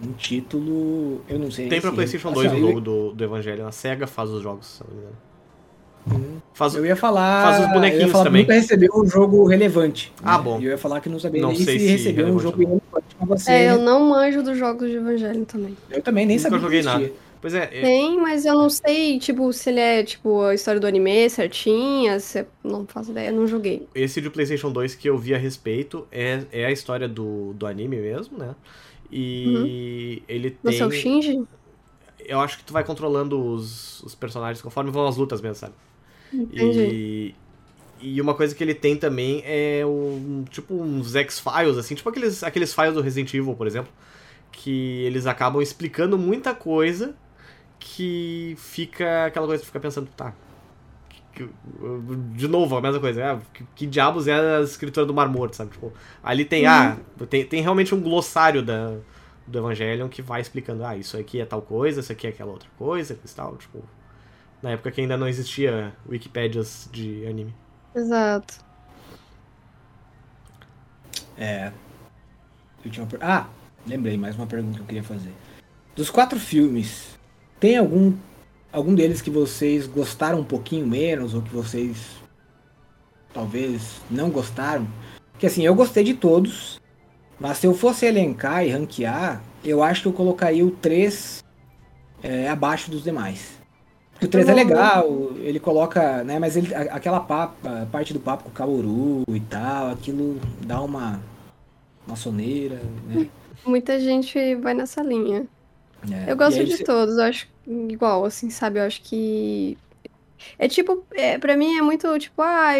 um 0.03 0.11
título. 0.13 1.21
Eu 1.27 1.39
não 1.39 1.51
sei. 1.51 1.67
Tem 1.67 1.79
pra 1.81 1.89
se- 1.89 1.95
PlayStation 1.95 2.27
assim, 2.29 2.35
2 2.35 2.51
ó, 2.51 2.55
o 2.55 2.57
eu- 2.57 2.67
jogo 2.67 2.81
do, 2.81 3.11
do 3.13 3.23
Evangelho. 3.23 3.65
A 3.67 3.71
SEGA 3.71 4.07
faz 4.07 4.29
os 4.29 4.41
jogos, 4.41 4.67
se 4.67 4.83
não 4.83 4.93
me 4.95 5.01
engano. 5.01 6.41
Faz, 6.53 6.73
Eu 6.75 6.85
ia 6.85 6.95
falar. 6.95 7.43
Faz 7.51 7.65
os 7.65 7.73
bonequinhos 7.73 8.01
eu 8.03 8.07
ia 8.07 8.11
falar 8.11 8.23
também. 8.25 8.41
Nunca 8.43 8.53
recebeu 8.53 8.89
um 8.95 9.05
jogo 9.07 9.45
relevante. 9.45 10.11
Ah, 10.23 10.37
né? 10.37 10.43
bom. 10.43 10.59
E 10.59 10.65
eu 10.65 10.71
ia 10.71 10.77
falar 10.77 11.01
que 11.01 11.09
não 11.09 11.19
sabia 11.19 11.41
Não 11.41 11.49
nem 11.49 11.57
sei 11.59 11.77
se, 11.77 11.85
se 11.85 11.91
recebeu 11.91 12.27
um 12.27 12.39
jogo 12.39 12.57
relevante 12.57 13.15
com 13.17 13.25
você. 13.25 13.51
É, 13.51 13.71
eu 13.71 13.79
não 13.81 14.09
manjo 14.09 14.41
dos 14.41 14.57
jogos 14.57 14.89
de 14.89 14.95
Evangelho 14.97 15.45
também. 15.45 15.77
Eu 15.91 16.01
também 16.01 16.25
nem 16.25 16.37
Nunca 16.37 16.49
sabia. 16.49 16.57
que 16.59 16.63
joguei 16.63 16.81
nada. 16.81 17.11
Pois 17.41 17.53
é, 17.53 17.63
é, 17.71 17.81
Tem, 17.81 18.17
mas 18.19 18.43
eu 18.45 18.53
não 18.53 18.69
sei, 18.69 19.17
tipo, 19.17 19.53
se 19.53 19.69
ele 19.69 19.79
é, 19.79 20.03
tipo, 20.03 20.41
a 20.41 20.53
história 20.53 20.77
do 20.77 20.85
anime 20.85 21.29
certinha, 21.29 22.19
se... 22.19 22.45
Não 22.61 22.85
faço 22.85 23.11
ideia, 23.11 23.29
eu 23.29 23.33
não 23.33 23.47
joguei. 23.47 23.87
esse 23.95 24.19
de 24.19 24.29
PlayStation 24.29 24.69
2 24.69 24.93
que 24.95 25.09
eu 25.09 25.17
vi 25.17 25.33
a 25.33 25.37
respeito 25.37 26.05
é, 26.11 26.41
é 26.51 26.65
a 26.65 26.71
história 26.71 27.07
do, 27.07 27.53
do 27.53 27.65
anime 27.65 27.95
mesmo, 27.95 28.37
né? 28.37 28.53
E 29.11 30.23
ele 30.27 30.51
tem. 30.51 30.73
Você 30.73 30.83
é 30.83 30.85
o 30.85 30.91
Shinji? 30.91 31.43
Eu 32.19 32.39
acho 32.39 32.59
que 32.59 32.63
tu 32.63 32.73
vai 32.73 32.83
controlando 32.83 33.43
os, 33.43 34.03
os 34.03 34.13
personagens 34.13 34.61
conforme 34.61 34.91
vão 34.91 35.07
as 35.07 35.17
lutas 35.17 35.41
mesmo, 35.41 35.55
sabe? 35.55 35.73
Entendi. 36.31 36.79
E, 36.79 37.35
e 38.01 38.21
uma 38.21 38.33
coisa 38.33 38.53
que 38.53 38.63
ele 38.63 38.75
tem 38.75 38.95
também 38.95 39.41
é 39.45 39.83
um, 39.85 40.45
tipo 40.49 40.75
uns 40.75 41.15
X-Files, 41.15 41.77
assim, 41.77 41.95
tipo 41.95 42.07
aqueles, 42.07 42.43
aqueles 42.43 42.73
files 42.73 42.93
do 42.93 43.01
Resident 43.01 43.33
Evil, 43.33 43.55
por 43.55 43.65
exemplo, 43.65 43.91
que 44.51 45.03
eles 45.03 45.25
acabam 45.25 45.61
explicando 45.61 46.17
muita 46.17 46.53
coisa 46.53 47.15
que 47.79 48.55
fica 48.57 49.25
aquela 49.25 49.47
coisa 49.47 49.61
que 49.61 49.67
fica 49.67 49.79
pensando, 49.79 50.07
tá. 50.15 50.33
Que- 51.45 52.35
De 52.35 52.47
novo, 52.47 52.75
a 52.77 52.81
mesma 52.81 52.99
coisa, 52.99 53.33
ah, 53.33 53.39
que, 53.53 53.63
que 53.75 53.85
diabos 53.87 54.27
é 54.27 54.57
a 54.57 54.61
escritora 54.61 55.05
do 55.05 55.13
Mar 55.13 55.29
Morto, 55.29 55.55
sabe? 55.55 55.71
Tipo, 55.71 55.93
ali 56.23 56.43
tem, 56.45 56.65
ah, 56.65 56.97
tem, 57.29 57.45
tem 57.45 57.61
realmente 57.61 57.93
um 57.95 58.01
glossário 58.01 58.61
da, 58.63 58.97
do 59.47 59.57
Evangelion 59.59 60.07
que 60.09 60.21
vai 60.21 60.41
explicando, 60.41 60.83
ah, 60.85 60.95
isso 60.97 61.17
aqui 61.17 61.39
é 61.39 61.45
tal 61.45 61.61
coisa, 61.61 61.99
isso 62.01 62.11
aqui 62.11 62.27
é 62.27 62.29
aquela 62.29 62.51
outra 62.51 62.69
coisa, 62.77 63.13
e 63.13 63.29
tal, 63.29 63.55
tipo. 63.57 63.81
Na 64.61 64.71
época 64.71 64.91
que 64.91 64.99
ainda 64.99 65.15
não 65.15 65.27
existia 65.27 65.93
Wikipédias 66.07 66.89
de 66.91 67.25
anime. 67.25 67.53
Exato. 67.95 68.55
É. 71.37 71.71
Última 72.83 73.05
per... 73.05 73.19
Ah, 73.21 73.47
lembrei, 73.87 74.17
mais 74.17 74.35
uma 74.35 74.45
pergunta 74.45 74.75
que 74.75 74.81
eu 74.81 74.85
queria 74.85 75.03
fazer. 75.03 75.31
Dos 75.95 76.09
quatro 76.09 76.37
filmes, 76.39 77.17
tem 77.59 77.77
algum 77.77 78.13
algum 78.71 78.93
deles 78.93 79.21
que 79.21 79.29
vocês 79.29 79.87
gostaram 79.87 80.39
um 80.39 80.43
pouquinho 80.43 80.85
menos 80.85 81.33
ou 81.33 81.41
que 81.41 81.53
vocês 81.53 81.97
talvez 83.33 84.01
não 84.09 84.29
gostaram? 84.29 84.87
Que 85.37 85.45
assim, 85.45 85.63
eu 85.63 85.73
gostei 85.75 86.03
de 86.03 86.13
todos, 86.13 86.79
mas 87.39 87.57
se 87.57 87.67
eu 87.67 87.73
fosse 87.73 88.05
elencar 88.05 88.65
e 88.65 88.69
ranquear, 88.69 89.41
eu 89.63 89.81
acho 89.83 90.03
que 90.03 90.07
eu 90.07 90.13
colocaria 90.13 90.65
o 90.65 90.71
3 90.71 91.43
é, 92.21 92.49
abaixo 92.49 92.91
dos 92.91 93.03
demais. 93.03 93.57
O 94.21 94.27
3 94.27 94.49
é 94.49 94.53
legal, 94.53 95.31
ele 95.37 95.59
coloca, 95.59 96.23
né, 96.25 96.37
mas 96.39 96.57
ele, 96.57 96.75
aquela 96.75 97.21
papa, 97.21 97.87
parte 97.89 98.13
do 98.13 98.19
papo 98.19 98.43
com 98.43 98.49
o 98.49 98.53
Kaoru 98.53 99.23
e 99.29 99.39
tal, 99.39 99.91
aquilo 99.91 100.39
dá 100.65 100.81
uma, 100.81 101.21
uma 102.05 102.17
soneira, 102.17 102.81
né? 103.07 103.27
Muita 103.65 103.99
gente 103.99 104.55
vai 104.55 104.73
nessa 104.73 105.01
linha. 105.01 105.45
É, 106.09 106.31
Eu 106.31 106.37
gosto 106.37 106.63
de 106.63 106.83
todos, 106.83 107.17
acho 107.17 107.47
igual, 107.69 108.25
assim, 108.25 108.49
sabe? 108.49 108.79
Eu 108.79 108.83
acho 108.83 109.01
que. 109.01 109.77
É 110.57 110.67
tipo, 110.67 111.05
é, 111.11 111.37
pra 111.37 111.57
mim 111.57 111.77
é 111.77 111.81
muito 111.81 112.17
tipo, 112.17 112.41
ah, 112.41 112.73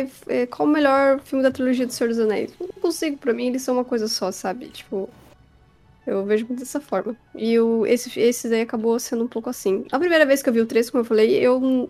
qual 0.50 0.68
o 0.68 0.72
melhor 0.72 1.20
filme 1.20 1.44
da 1.44 1.52
trilogia 1.52 1.86
do 1.86 1.92
Senhor 1.92 2.10
dos 2.10 2.20
Anéis? 2.20 2.54
Não 2.60 2.70
consigo, 2.82 3.18
pra 3.18 3.34
mim 3.34 3.48
eles 3.48 3.62
são 3.62 3.76
uma 3.76 3.84
coisa 3.84 4.08
só, 4.08 4.32
sabe? 4.32 4.70
Tipo, 4.70 5.10
eu 6.08 6.26
vejo 6.26 6.46
muito 6.48 6.60
dessa 6.60 6.80
forma. 6.80 7.16
E 7.36 7.60
o, 7.60 7.86
esse, 7.86 8.18
esse 8.20 8.50
daí 8.50 8.62
acabou 8.62 8.98
sendo 9.00 9.26
um 9.26 9.28
pouco 9.28 9.50
assim. 9.50 9.86
A 9.92 10.00
primeira 10.00 10.26
vez 10.26 10.42
que 10.42 10.50
eu 10.50 10.54
vi 10.54 10.62
o 10.62 10.66
3, 10.66 10.90
como 10.90 11.02
eu 11.02 11.06
falei, 11.06 11.36
eu 11.36 11.90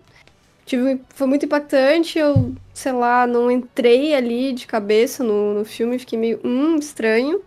tive, 0.65 1.01
foi 1.09 1.27
muito 1.27 1.45
impactante, 1.45 2.19
eu, 2.19 2.53
sei 2.73 2.91
lá, 2.91 3.25
não 3.25 3.49
entrei 3.49 4.13
ali 4.15 4.53
de 4.53 4.67
cabeça 4.67 5.23
no, 5.23 5.53
no 5.53 5.65
filme, 5.65 5.99
fiquei 5.99 6.17
meio, 6.17 6.39
hum, 6.43 6.75
estranho. 6.77 7.41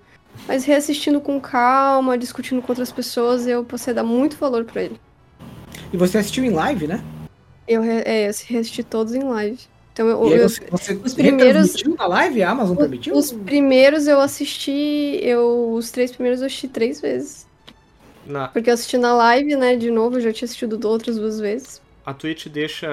Mas 0.47 0.65
reassistindo 0.65 1.21
com 1.21 1.41
calma, 1.41 2.17
discutindo 2.17 2.63
com 2.63 2.73
outras 2.73 2.91
pessoas, 2.91 3.47
eu 3.47 3.65
passei 3.65 3.93
a 3.93 3.97
dar 3.97 4.05
muito 4.05 4.37
valor 4.37 4.65
pra 4.65 4.83
ele. 4.83 4.99
E 5.93 5.97
você 5.97 6.19
assistiu 6.19 6.45
em 6.45 6.51
live, 6.51 6.87
né? 6.87 7.03
Eu, 7.69 7.83
é, 7.83 8.29
eu 8.29 8.33
reassisti 8.47 8.83
todos 8.83 9.15
em 9.15 9.23
live. 9.23 9.59
Então 9.93 10.09
eu, 10.09 10.25
aí 10.25 10.33
eu- 10.33 10.49
você, 10.49 10.65
você 10.71 10.93
os 10.95 11.15
primeiros- 11.15 11.75
na 11.99 12.07
live? 12.07 12.43
A 12.43 12.51
Amazon 12.51 12.77
permitiu? 12.77 13.15
os 13.15 13.31
primeiros 13.31 14.07
eu 14.07 14.21
assisti, 14.21 15.19
eu 15.23 15.73
os 15.73 15.91
três 15.91 16.11
primeiros 16.13 16.41
eu 16.41 16.47
assisti 16.47 16.67
três 16.69 17.01
vezes. 17.01 17.47
Na, 18.27 18.49
Porque 18.49 18.71
eu 18.71 18.75
assisti 18.75 18.97
na 18.97 19.15
live, 19.15 19.57
né, 19.57 19.77
de 19.77 19.91
novo, 19.91 20.17
eu 20.17 20.21
já 20.21 20.33
tinha 20.33 20.47
assistido 20.47 20.83
outras 20.89 21.17
duas 21.17 21.41
vezes. 21.41 21.81
a 22.07 22.15
Twitch 22.15 22.47
deixa. 22.49 22.89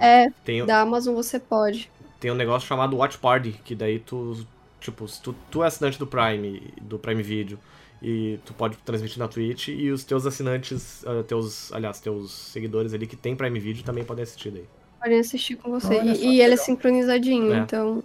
É, 0.00 0.26
Tem, 0.44 0.64
da 0.64 0.80
Amazon 0.80 1.14
você 1.14 1.38
pode. 1.38 1.90
tem 2.20 2.30
um 2.30 2.34
negócio 2.34 2.68
chamado 2.68 2.96
Watch 2.96 3.18
Party, 3.18 3.52
que 3.64 3.74
daí 3.74 3.98
tu. 3.98 4.46
Tipo, 4.80 5.06
se 5.08 5.20
tu, 5.20 5.34
tu 5.50 5.62
é 5.62 5.66
assinante 5.66 5.98
do 5.98 6.06
Prime, 6.06 6.72
do 6.80 6.98
Prime 6.98 7.22
Video, 7.22 7.58
e 8.02 8.38
tu 8.44 8.54
pode 8.54 8.76
transmitir 8.78 9.18
na 9.18 9.28
Twitch, 9.28 9.68
e 9.68 9.90
os 9.90 10.04
teus 10.04 10.26
assinantes, 10.26 11.04
ah, 11.06 11.22
teus, 11.26 11.72
aliás, 11.72 12.00
teus 12.00 12.32
seguidores 12.32 12.94
ali 12.94 13.06
que 13.06 13.16
tem 13.16 13.36
Prime 13.36 13.58
Video 13.60 13.82
também 13.82 14.04
podem 14.04 14.22
assistir 14.22 14.50
daí. 14.50 14.64
Podem 15.00 15.18
assistir 15.20 15.56
com 15.56 15.70
você. 15.70 15.96
Olha 15.98 16.12
E, 16.14 16.36
e 16.36 16.40
ele 16.42 16.54
é 16.54 16.56
sincronizadinho, 16.56 17.52
É. 17.52 17.58
então 17.58 18.02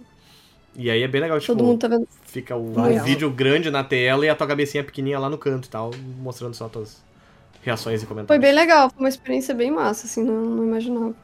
E 0.74 0.90
aí 0.90 1.02
é 1.02 1.08
bem 1.08 1.20
legal, 1.20 1.38
tipo, 1.40 1.52
todo 1.54 1.64
mundo 1.64 1.78
tá 1.80 1.88
vendo. 1.88 2.06
fica 2.26 2.54
o, 2.56 2.72
o 2.78 3.04
vídeo 3.04 3.30
grande 3.30 3.70
na 3.70 3.82
tela 3.84 4.24
e 4.26 4.28
a 4.28 4.34
tua 4.34 4.46
cabecinha 4.46 4.84
pequenininha 4.84 5.18
lá 5.18 5.28
no 5.30 5.38
canto 5.38 5.66
e 5.66 5.70
tal, 5.70 5.90
mostrando 6.18 6.54
só 6.54 6.68
tuas 6.68 7.02
reações 7.62 8.02
e 8.02 8.06
Foi 8.06 8.14
comentários. 8.14 8.40
bem 8.42 8.52
legal, 8.54 8.90
foi 8.90 9.00
uma 9.00 9.08
experiência 9.08 9.54
bem 9.54 9.70
massa, 9.70 10.06
assim, 10.06 10.22
não, 10.22 10.42
não 10.42 10.64
imaginava. 10.64 11.14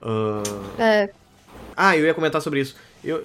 Ah, 0.00 0.42
É, 0.78 1.10
Ah, 1.76 1.96
eu 1.96 2.04
ia 2.06 2.14
comentar 2.14 2.42
sobre 2.42 2.60
isso. 2.60 2.76
Eu, 3.04 3.24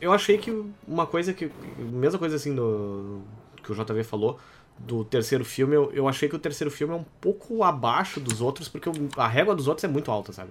eu 0.00 0.12
achei 0.12 0.38
que 0.38 0.50
uma 0.86 1.06
coisa 1.06 1.32
que. 1.32 1.50
Mesma 1.78 2.18
coisa 2.18 2.36
assim 2.36 2.54
do. 2.54 3.20
que 3.62 3.72
o 3.72 3.74
JV 3.74 4.04
falou, 4.04 4.38
do 4.78 5.04
terceiro 5.04 5.44
filme, 5.44 5.74
eu, 5.74 5.90
eu 5.92 6.08
achei 6.08 6.28
que 6.28 6.36
o 6.36 6.38
terceiro 6.38 6.70
filme 6.70 6.92
é 6.94 6.96
um 6.96 7.04
pouco 7.20 7.62
abaixo 7.62 8.20
dos 8.20 8.40
outros, 8.40 8.68
porque 8.68 8.90
a 9.16 9.26
régua 9.28 9.54
dos 9.54 9.68
outros 9.68 9.84
é 9.84 9.88
muito 9.88 10.10
alta, 10.10 10.32
sabe? 10.32 10.50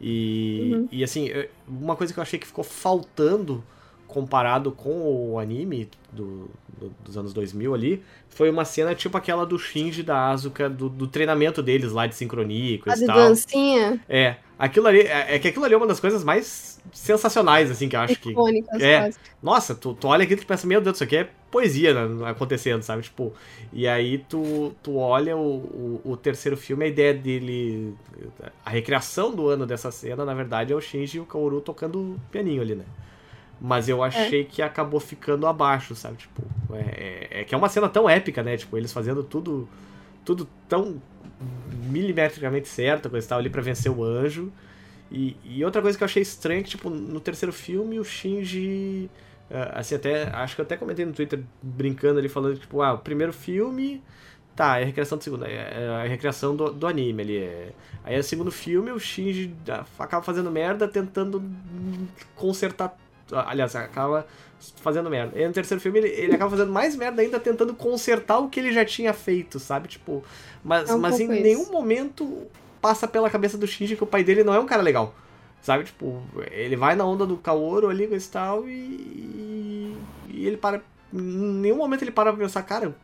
E, 0.00 0.86
e 0.90 1.04
assim, 1.04 1.30
uma 1.66 1.96
coisa 1.96 2.12
que 2.12 2.18
eu 2.18 2.22
achei 2.22 2.38
que 2.38 2.46
ficou 2.46 2.64
faltando 2.64 3.62
comparado 4.06 4.72
com 4.72 5.30
o 5.32 5.38
anime 5.38 5.88
do, 6.12 6.50
do- 6.78 6.92
dos 7.02 7.16
anos 7.16 7.32
2000 7.32 7.74
ali, 7.74 8.02
foi 8.28 8.50
uma 8.50 8.64
cena 8.64 8.94
tipo 8.94 9.16
aquela 9.16 9.46
do 9.46 9.58
Shinji 9.58 10.02
da 10.02 10.28
Asuka, 10.30 10.68
do, 10.68 10.88
do 10.90 11.06
treinamento 11.06 11.62
deles 11.62 11.92
lá 11.92 12.06
de 12.06 12.14
sincronia 12.14 12.76
e 12.76 12.78
a 12.78 12.82
coisa 12.82 12.98
de 12.98 13.04
e 13.04 13.06
tal. 13.06 13.16
dancinha, 13.28 14.04
É, 14.06 14.36
aquilo 14.62 14.86
ali, 14.86 15.00
é, 15.00 15.34
é 15.34 15.38
que 15.40 15.48
aquilo 15.48 15.64
ali 15.64 15.74
é 15.74 15.76
uma 15.76 15.88
das 15.88 15.98
coisas 15.98 16.22
mais 16.22 16.80
sensacionais, 16.92 17.68
assim, 17.68 17.88
que 17.88 17.96
eu 17.96 18.00
acho 18.00 18.14
que. 18.20 18.30
icônicas 18.30 18.80
é. 18.80 19.00
quase. 19.00 19.18
Nossa, 19.42 19.74
tu, 19.74 19.92
tu 19.92 20.06
olha 20.06 20.22
aquilo 20.22 20.40
e 20.40 20.44
tu 20.44 20.46
pensa, 20.46 20.68
meu 20.68 20.80
Deus, 20.80 20.96
isso 20.96 21.04
aqui 21.04 21.16
é 21.16 21.28
poesia 21.50 21.92
né, 21.92 22.30
acontecendo, 22.30 22.80
sabe? 22.82 23.02
Tipo, 23.02 23.32
e 23.72 23.88
aí 23.88 24.18
tu, 24.18 24.72
tu 24.80 24.96
olha 24.96 25.36
o, 25.36 25.56
o, 26.04 26.12
o 26.12 26.16
terceiro 26.16 26.56
filme, 26.56 26.84
a 26.84 26.88
ideia 26.88 27.12
dele. 27.12 27.92
A 28.64 28.70
recriação 28.70 29.34
do 29.34 29.48
ano 29.48 29.66
dessa 29.66 29.90
cena, 29.90 30.24
na 30.24 30.32
verdade, 30.32 30.72
é 30.72 30.76
o 30.76 30.80
Shinji 30.80 31.16
e 31.16 31.20
o 31.20 31.26
Kaoru 31.26 31.60
tocando 31.60 32.16
pianinho 32.30 32.62
ali, 32.62 32.76
né? 32.76 32.84
Mas 33.60 33.88
eu 33.88 34.02
achei 34.02 34.44
que 34.44 34.62
acabou 34.62 35.00
ficando 35.00 35.46
abaixo, 35.46 35.94
sabe? 35.96 36.18
Tipo, 36.18 36.42
é, 36.72 37.28
é, 37.30 37.40
é 37.40 37.44
que 37.44 37.54
é 37.54 37.58
uma 37.58 37.68
cena 37.68 37.88
tão 37.88 38.08
épica, 38.08 38.44
né? 38.44 38.56
Tipo, 38.56 38.76
eles 38.76 38.92
fazendo 38.92 39.24
tudo 39.24 39.68
tudo 40.24 40.48
tão 40.68 41.02
milimetricamente 41.92 42.68
certo, 42.68 43.10
coisa 43.10 43.26
e 43.26 43.28
tal, 43.28 43.38
ali 43.38 43.50
pra 43.50 43.62
vencer 43.62 43.90
o 43.92 44.04
anjo. 44.04 44.52
E, 45.10 45.36
e 45.44 45.64
outra 45.64 45.82
coisa 45.82 45.96
que 45.98 46.02
eu 46.04 46.06
achei 46.06 46.22
estranha 46.22 46.60
é 46.60 46.62
que, 46.64 46.70
tipo, 46.70 46.90
no 46.90 47.20
terceiro 47.20 47.52
filme 47.52 47.98
o 48.00 48.04
Shinji. 48.04 49.10
eh, 49.50 49.70
assim, 49.74 49.94
até. 49.96 50.24
Acho 50.30 50.54
que 50.56 50.60
eu 50.62 50.64
até 50.64 50.76
comentei 50.76 51.04
no 51.04 51.12
Twitter 51.12 51.44
brincando 51.62 52.18
ali, 52.18 52.28
falando, 52.28 52.58
tipo, 52.58 52.82
ah, 52.82 52.94
o 52.94 52.98
primeiro 52.98 53.32
filme. 53.32 54.02
Tá, 54.54 54.78
é 54.78 54.82
a 54.82 54.86
recriação 54.86 55.18
do 55.18 55.24
segundo. 55.24 55.44
É 55.46 55.52
é 55.84 55.88
a 56.04 56.08
recriação 56.08 56.54
do, 56.56 56.72
do 56.72 56.86
anime 56.86 57.22
ali. 57.22 57.38
É. 57.38 57.72
Aí 58.04 58.16
no 58.16 58.22
segundo 58.22 58.52
filme 58.52 58.90
o 58.92 58.98
Shinji 59.00 59.54
ah, 59.68 59.84
acaba 59.98 60.22
fazendo 60.24 60.50
merda 60.50 60.88
tentando 60.88 61.42
consertar. 62.34 62.96
ah, 63.32 63.50
Aliás, 63.50 63.74
acaba 63.76 64.26
fazendo 64.76 65.08
merda. 65.10 65.38
E 65.38 65.46
no 65.46 65.52
terceiro 65.52 65.80
filme 65.80 65.98
ele, 65.98 66.08
ele 66.08 66.34
acaba 66.34 66.50
fazendo 66.50 66.72
mais 66.72 66.94
merda 66.96 67.22
ainda 67.22 67.38
tentando 67.40 67.74
consertar 67.74 68.38
o 68.38 68.48
que 68.48 68.60
ele 68.60 68.72
já 68.72 68.84
tinha 68.84 69.12
feito, 69.12 69.58
sabe? 69.58 69.88
Tipo. 69.88 70.22
Mas, 70.64 70.88
É 70.90 70.94
um 70.94 70.98
mas 70.98 71.18
em 71.20 71.24
isso. 71.32 71.42
nenhum 71.42 71.70
momento 71.72 72.46
passa 72.80 73.06
pela 73.08 73.28
cabeça 73.30 73.56
do 73.58 73.66
Shinji 73.66 73.96
que 73.96 74.04
o 74.04 74.06
pai 74.06 74.22
dele 74.24 74.42
não 74.44 74.54
é 74.54 74.58
um 74.60 74.66
cara 74.66 74.82
legal. 74.82 75.14
Sabe? 75.60 75.84
Tipo, 75.84 76.20
ele 76.50 76.74
vai 76.74 76.96
na 76.96 77.04
onda 77.04 77.24
do 77.24 77.36
Kaoru 77.36 77.88
ali 77.88 78.06
com 78.08 78.14
esse 78.16 78.30
tal 78.30 78.68
e. 78.68 79.96
E 80.28 80.46
ele 80.46 80.56
para. 80.56 80.80
Em 81.12 81.20
nenhum 81.20 81.76
momento 81.76 82.02
ele 82.02 82.10
para 82.10 82.32
pra 82.32 82.42
pensar, 82.42 82.62
cara, 82.62 82.88
o 82.88 82.94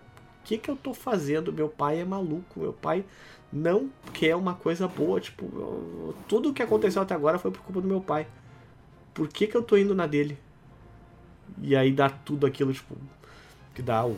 que 0.45 0.59
que 0.59 0.69
eu 0.71 0.75
tô 0.77 0.93
fazendo? 0.95 1.53
Meu 1.53 1.69
pai 1.69 2.01
é 2.01 2.05
maluco, 2.05 2.59
meu 2.59 2.73
pai 2.73 3.05
não 3.53 3.91
quer 4.13 4.35
uma 4.35 4.55
coisa 4.55 4.89
boa. 4.89 5.21
Tipo, 5.21 5.45
eu- 5.55 6.15
tudo 6.27 6.49
o 6.49 6.53
que 6.55 6.63
aconteceu 6.63 7.01
até 7.03 7.15
agora 7.15 7.39
foi 7.39 7.51
por 7.51 7.61
culpa 7.63 7.81
do 7.81 7.87
meu 7.89 8.01
pai. 8.01 8.27
Por 9.15 9.29
que 9.29 9.47
que 9.47 9.57
eu 9.57 9.63
tô 9.63 9.77
indo 9.77 9.95
na 9.95 10.07
dele? 10.07 10.39
E 11.63 11.75
aí 11.77 11.93
dá 11.93 12.09
tudo 12.11 12.47
aquilo, 12.47 12.73
tipo, 12.73 12.97
que 13.75 13.83
dá 13.83 14.05
o 14.07 14.17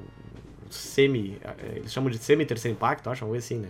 semi. 0.70 1.38
eh, 1.42 1.76
Eles 1.76 1.92
chamam 1.92 2.10
de 2.10 2.18
semi-terceiro 2.18 2.76
impacto, 2.76 3.08
acho, 3.10 3.24
coisa 3.26 3.44
assim, 3.44 3.58
né? 3.58 3.68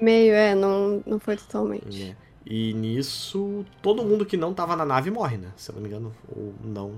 Meio, 0.00 0.32
é, 0.34 0.54
não, 0.54 1.02
não 1.06 1.18
foi 1.18 1.36
totalmente. 1.36 2.06
né? 2.06 2.16
E 2.46 2.72
nisso, 2.74 3.64
todo 3.82 4.04
mundo 4.04 4.24
que 4.24 4.36
não 4.36 4.54
tava 4.54 4.74
na 4.76 4.84
nave 4.84 5.10
morre, 5.10 5.36
né? 5.36 5.52
Se 5.56 5.70
eu 5.70 5.74
não 5.74 5.82
me 5.82 5.88
engano, 5.88 6.14
ou 6.34 6.54
não. 6.64 6.94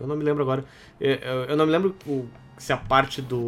Eu 0.00 0.06
não 0.06 0.16
me 0.16 0.24
lembro 0.24 0.42
agora. 0.42 0.64
Eu, 1.00 1.14
eu- 1.14 1.44
eu 1.44 1.56
não 1.56 1.64
me 1.66 1.72
lembro 1.72 1.94
o- 2.06 2.28
se 2.58 2.72
a 2.72 2.76
parte 2.76 3.22
do. 3.22 3.38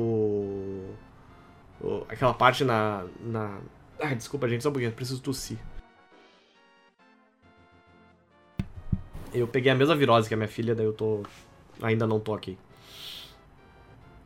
o- 1.80 2.04
Aquela 2.08 2.32
parte 2.32 2.64
na. 2.64 3.04
na... 3.20 3.58
Ai, 4.00 4.14
desculpa, 4.14 4.48
gente, 4.48 4.62
só 4.62 4.68
um 4.68 4.72
pouquinho, 4.72 4.92
preciso 4.92 5.20
tossir. 5.20 5.58
Eu 9.32 9.46
peguei 9.48 9.72
a 9.72 9.74
mesma 9.74 9.96
virose 9.96 10.28
que 10.28 10.34
a 10.34 10.36
minha 10.36 10.48
filha, 10.48 10.74
daí 10.74 10.84
eu 10.86 10.92
tô. 10.92 11.22
Ainda 11.80 12.06
não 12.06 12.20
tô 12.20 12.34
aqui. 12.34 12.58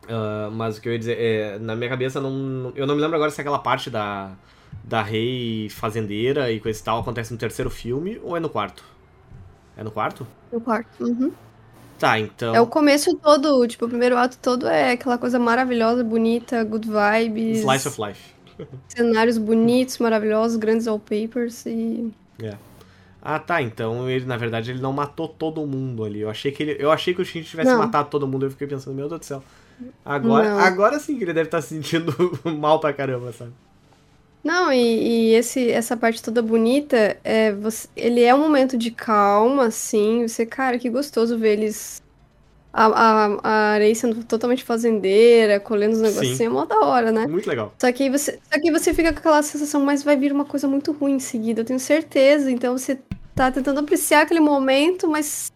Ah, 0.08 0.48
mas 0.52 0.78
o 0.78 0.80
que 0.80 0.88
eu 0.88 0.92
ia 0.92 0.98
dizer 0.98 1.18
é, 1.18 1.58
na 1.58 1.74
minha 1.74 1.90
cabeça 1.90 2.20
não, 2.20 2.72
eu 2.74 2.86
não 2.86 2.94
me 2.94 3.00
lembro 3.00 3.16
agora 3.16 3.30
se 3.30 3.40
aquela 3.40 3.58
parte 3.58 3.90
da 3.90 4.32
da 4.84 5.02
rei 5.02 5.68
fazendeira 5.68 6.52
e 6.52 6.60
coisa 6.60 6.78
e 6.78 6.82
tal 6.82 7.00
acontece 7.00 7.32
no 7.32 7.38
terceiro 7.38 7.68
filme 7.68 8.20
ou 8.22 8.36
é 8.36 8.40
no 8.40 8.48
quarto? 8.48 8.84
É 9.76 9.82
no 9.82 9.90
quarto? 9.90 10.24
No 10.52 10.60
quarto. 10.60 11.02
Uhum. 11.02 11.32
Tá, 11.98 12.20
então. 12.20 12.54
É 12.54 12.60
o 12.60 12.66
começo 12.66 13.16
todo, 13.16 13.66
tipo, 13.66 13.86
o 13.86 13.88
primeiro 13.88 14.16
ato 14.16 14.38
todo 14.38 14.68
é 14.68 14.92
aquela 14.92 15.18
coisa 15.18 15.38
maravilhosa, 15.40 16.04
bonita, 16.04 16.62
good 16.62 16.86
vibes. 16.86 17.60
Slice 17.60 17.88
of 17.88 18.00
Life. 18.00 18.34
Cenários 18.86 19.38
bonitos, 19.38 19.98
maravilhosos, 19.98 20.56
grandes 20.56 20.86
wallpapers 20.86 21.66
e. 21.66 22.12
Ah, 23.28 23.40
tá. 23.40 23.60
Então 23.60 24.08
ele, 24.08 24.24
na 24.24 24.36
verdade, 24.36 24.70
ele 24.70 24.80
não 24.80 24.92
matou 24.92 25.26
todo 25.26 25.66
mundo 25.66 26.04
ali. 26.04 26.20
Eu 26.20 26.30
achei 26.30 26.52
que 26.52 26.62
ele, 26.62 26.76
eu 26.78 26.92
achei 26.92 27.12
que 27.12 27.20
o 27.20 27.24
Shinji 27.24 27.48
tivesse 27.48 27.72
Não. 27.72 27.78
matado 27.78 28.08
todo 28.08 28.26
mundo. 28.28 28.46
Eu 28.46 28.50
fiquei 28.52 28.68
pensando, 28.68 28.94
meu 28.94 29.08
Deus 29.08 29.18
do 29.18 29.26
céu. 29.26 29.42
Agora, 30.04 30.48
Não. 30.48 30.60
agora 30.60 31.00
sim 31.00 31.18
que 31.18 31.24
ele 31.24 31.32
deve 31.32 31.48
estar 31.48 31.60
se 31.60 31.70
sentindo 31.70 32.14
mal 32.56 32.78
pra 32.78 32.92
caramba, 32.92 33.32
sabe? 33.32 33.50
Não, 34.44 34.72
e, 34.72 34.78
e 35.32 35.34
esse, 35.34 35.68
essa 35.72 35.96
parte 35.96 36.22
toda 36.22 36.40
bonita, 36.40 37.16
é, 37.24 37.50
você, 37.52 37.88
ele 37.96 38.22
é 38.22 38.32
um 38.32 38.38
momento 38.38 38.78
de 38.78 38.92
calma, 38.92 39.64
assim. 39.66 40.28
Você, 40.28 40.46
cara, 40.46 40.78
que 40.78 40.88
gostoso 40.88 41.36
ver 41.36 41.54
eles. 41.54 42.00
A, 42.78 42.86
a, 42.86 43.38
a 43.42 43.50
Arei 43.72 43.94
sendo 43.94 44.22
totalmente 44.22 44.62
fazendeira, 44.62 45.58
colhendo 45.58 45.94
os 45.94 46.02
negocinhos, 46.02 46.36
Sim. 46.36 46.44
é 46.44 46.48
mó 46.50 46.66
da 46.66 46.78
hora, 46.80 47.10
né? 47.10 47.26
Muito 47.26 47.48
legal. 47.48 47.72
Só 47.78 47.90
que 47.90 48.02
aí 48.02 48.10
você, 48.10 48.38
só 48.52 48.60
que 48.60 48.70
você 48.70 48.92
fica 48.92 49.12
com 49.14 49.18
aquela 49.18 49.42
sensação, 49.42 49.80
mas 49.82 50.02
vai 50.02 50.14
vir 50.14 50.30
uma 50.30 50.44
coisa 50.44 50.68
muito 50.68 50.92
ruim 50.92 51.14
em 51.14 51.18
seguida, 51.18 51.62
eu 51.62 51.64
tenho 51.64 51.80
certeza. 51.80 52.50
Então 52.50 52.76
você 52.76 52.98
tá 53.34 53.50
tentando 53.50 53.80
apreciar 53.80 54.22
aquele 54.22 54.40
momento, 54.40 55.08
mas 55.08 55.50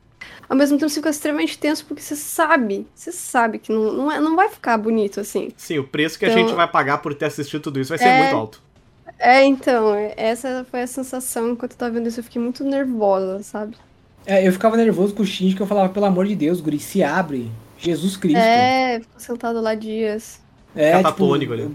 ao 0.49 0.57
mesmo 0.57 0.79
tempo 0.79 0.89
você 0.89 0.95
fica 0.97 1.11
extremamente 1.11 1.59
tenso 1.59 1.85
porque 1.85 2.03
você 2.03 2.17
sabe, 2.17 2.87
você 2.95 3.13
sabe 3.13 3.59
que 3.59 3.71
não, 3.71 3.93
não, 3.93 4.11
é, 4.13 4.19
não 4.19 4.35
vai 4.35 4.49
ficar 4.49 4.79
bonito 4.79 5.21
assim. 5.21 5.51
Sim, 5.59 5.79
o 5.79 5.85
preço 5.85 6.19
que 6.19 6.25
a 6.25 6.29
Então- 6.31 6.41
gente 6.47 6.55
vai 6.57 6.67
pagar 6.67 6.99
por 6.99 7.13
ter 7.15 7.27
assistido 7.27 7.61
tudo 7.61 7.79
isso 7.79 7.91
vai 7.91 7.99
ser 7.99 8.07
É. 8.09 8.19
muito 8.23 8.35
alto. 8.37 8.63
É, 9.19 9.45
então, 9.45 9.95
é- 9.95 10.15
essa 10.17 10.67
foi 10.71 10.81
a 10.81 10.87
sensação 10.87 11.51
enquanto 11.51 11.73
eu 11.73 11.77
tava 11.79 11.91
vendo 11.93 12.07
isso, 12.07 12.21
eu 12.21 12.25
fiquei 12.25 12.41
muito 12.41 12.65
nervosa, 12.65 13.43
sabe? 13.43 13.77
É, 14.27 14.47
eu 14.47 14.53
ficava 14.53 14.77
nervoso 14.77 15.15
com 15.15 15.23
o 15.23 15.27
Shinji, 15.27 15.55
que 15.57 15.63
eu 15.63 15.67
falava, 15.67 15.89
pelo 15.89 16.07
amor 16.07 16.27
de 16.27 16.35
Deus, 16.37 16.61
guri, 16.61 16.79
se 16.79 17.03
abre. 17.03 17.51
Jesus 17.79 18.17
Cristo. 18.17 18.39
É, 18.39 19.01
ficou 19.01 19.19
sentado 19.21 19.61
lá 19.61 19.75
dias. 19.75 20.41
É, 20.77 20.93
Catatônico 20.93 21.53
ali. 21.55 21.71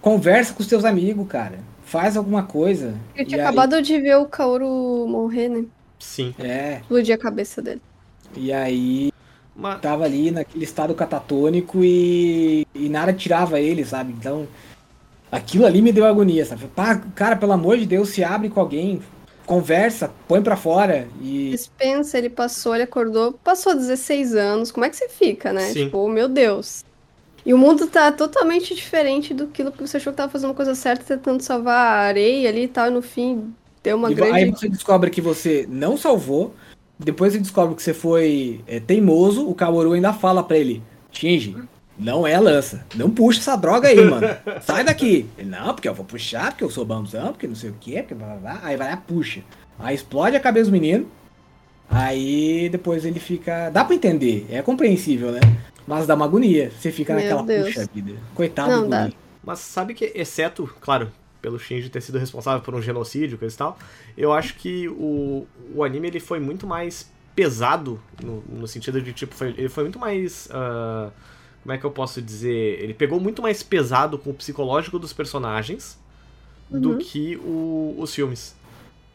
Conversa 0.00 0.52
com 0.54 0.62
os 0.62 0.66
teus 0.68 0.84
amigos, 0.84 1.26
cara. 1.28 1.58
Faz 1.84 2.16
alguma 2.16 2.42
coisa. 2.42 2.94
Eu 3.14 3.22
E 3.22 3.26
tinha 3.26 3.40
aí- 3.42 3.46
acabado 3.46 3.80
de 3.82 4.00
ver 4.00 4.16
o 4.16 4.26
Kaoru 4.26 5.06
morrer, 5.06 5.48
né? 5.48 5.64
Sim. 5.98 6.34
É, 6.38 6.78
Explodir 6.80 7.14
a 7.14 7.18
cabeça 7.18 7.62
dele. 7.62 7.80
e 8.36 8.52
aí 8.52 9.12
Mas, 9.54 9.80
tava 9.80 10.04
ali 10.04 10.30
naquele 10.30 10.64
estado 10.64 10.94
catatônico 10.94 11.84
e, 11.84 12.66
e 12.74 12.88
nada 12.88 13.12
tirava 13.12 13.60
ele, 13.60 13.84
sabe? 13.84 14.12
Então, 14.12 14.46
aquilo 15.30 15.64
ali 15.66 15.80
me 15.80 15.92
deu 15.92 16.04
agonia, 16.06 16.44
sabe? 16.44 16.66
Pá, 16.74 16.96
cara, 17.14 17.36
pelo 17.36 17.52
amor 17.52 17.76
de 17.78 17.86
Deus, 17.86 18.08
se 18.08 18.24
abre 18.24 18.48
com 18.48 18.60
alguém, 18.60 19.00
conversa, 19.46 20.10
põe 20.26 20.42
pra 20.42 20.56
fora 20.56 21.08
e... 21.20 21.50
Dispensa, 21.50 22.18
ele 22.18 22.30
passou, 22.30 22.74
ele 22.74 22.84
acordou, 22.84 23.32
passou 23.32 23.74
16 23.74 24.34
anos, 24.34 24.72
como 24.72 24.84
é 24.84 24.90
que 24.90 24.96
você 24.96 25.08
fica, 25.08 25.52
né? 25.52 25.68
Sim. 25.68 25.84
Tipo, 25.84 26.08
meu 26.08 26.28
Deus. 26.28 26.84
E 27.46 27.52
o 27.52 27.58
mundo 27.58 27.86
tá 27.86 28.10
totalmente 28.10 28.74
diferente 28.74 29.34
do 29.34 29.48
que 29.48 29.62
você 29.62 29.98
achou 29.98 30.12
que 30.12 30.16
tava 30.16 30.32
fazendo 30.32 30.52
a 30.52 30.54
coisa 30.54 30.74
certa, 30.74 31.04
tentando 31.04 31.42
salvar 31.42 31.76
a 31.76 32.00
areia 32.00 32.48
ali 32.48 32.62
e 32.64 32.68
tal, 32.68 32.88
e 32.88 32.90
no 32.90 33.02
fim 33.02 33.54
deu 33.82 33.96
uma 33.96 34.10
e 34.10 34.14
grande... 34.14 34.32
aí 34.32 34.50
você 34.50 34.68
descobre 34.68 35.10
que 35.10 35.20
você 35.20 35.66
não 35.68 35.96
salvou, 35.96 36.54
depois 36.98 37.34
você 37.34 37.38
descobre 37.38 37.74
que 37.76 37.82
você 37.82 37.92
foi 37.92 38.62
é, 38.66 38.80
teimoso, 38.80 39.46
o 39.46 39.54
Kaoru 39.54 39.92
ainda 39.92 40.14
fala 40.14 40.42
pra 40.42 40.56
ele, 40.56 40.82
Shinji, 41.12 41.54
não 41.98 42.26
é 42.26 42.38
lança, 42.40 42.84
não 42.94 43.10
puxa 43.10 43.38
essa 43.40 43.56
droga 43.56 43.88
aí, 43.88 44.04
mano, 44.04 44.26
sai 44.62 44.82
daqui. 44.84 45.26
Ele, 45.38 45.48
não, 45.50 45.74
porque 45.74 45.88
eu 45.88 45.94
vou 45.94 46.04
puxar, 46.04 46.50
porque 46.52 46.64
eu 46.64 46.70
sou 46.70 46.84
bonzão, 46.84 47.28
porque 47.32 47.46
não 47.46 47.54
sei 47.54 47.70
o 47.70 47.74
que, 47.80 47.94
porque 48.02 48.14
blá, 48.14 48.26
blá, 48.28 48.36
blá. 48.54 48.60
aí 48.62 48.76
vai 48.76 48.90
lá, 48.90 48.96
puxa. 48.96 49.42
Aí 49.78 49.94
explode 49.94 50.36
a 50.36 50.40
cabeça 50.40 50.66
do 50.70 50.72
menino, 50.72 51.08
aí 51.88 52.68
depois 52.70 53.04
ele 53.04 53.20
fica, 53.20 53.70
dá 53.70 53.84
pra 53.84 53.94
entender, 53.94 54.46
é 54.50 54.62
compreensível, 54.62 55.32
né? 55.32 55.40
Mas 55.86 56.06
dá 56.06 56.14
uma 56.14 56.24
agonia, 56.24 56.70
você 56.70 56.90
fica 56.90 57.12
Meu 57.14 57.22
naquela, 57.22 57.42
Deus. 57.42 57.66
puxa 57.68 57.88
vida, 57.92 58.12
coitado 58.34 58.70
Não, 58.70 58.82
do 58.84 58.88
dá. 58.88 59.02
guri. 59.04 59.16
mas 59.42 59.58
sabe 59.58 59.92
que, 59.94 60.10
exceto, 60.14 60.68
claro, 60.80 61.10
pelo 61.42 61.58
Shinji 61.58 61.90
ter 61.90 62.00
sido 62.00 62.18
responsável 62.18 62.62
por 62.62 62.74
um 62.74 62.80
genocídio, 62.80 63.36
coisa 63.36 63.54
e 63.54 63.58
tal, 63.58 63.78
eu 64.16 64.32
acho 64.32 64.54
que 64.54 64.88
o, 64.88 65.46
o 65.74 65.84
anime 65.84 66.08
ele 66.08 66.20
foi 66.20 66.40
muito 66.40 66.66
mais 66.66 67.12
pesado, 67.36 68.00
no, 68.22 68.42
no 68.48 68.66
sentido 68.66 69.02
de, 69.02 69.12
tipo, 69.12 69.34
foi- 69.34 69.54
ele 69.58 69.68
foi 69.68 69.84
muito 69.84 69.98
mais. 69.98 70.48
ah, 70.52 71.10
como 71.64 71.72
é 71.74 71.78
que 71.78 71.84
eu 71.84 71.90
posso 71.90 72.22
dizer? 72.22 72.80
Ele 72.82 72.94
pegou 72.94 73.18
muito 73.18 73.42
mais 73.42 73.62
pesado 73.62 74.18
com 74.18 74.30
o 74.30 74.34
psicológico 74.34 74.98
dos 75.00 75.12
personagens 75.14 75.98
do 76.70 76.92
Uhum. 76.92 76.98
que 76.98 77.36
o- 77.38 77.96
os 77.98 78.14
filmes. 78.14 78.54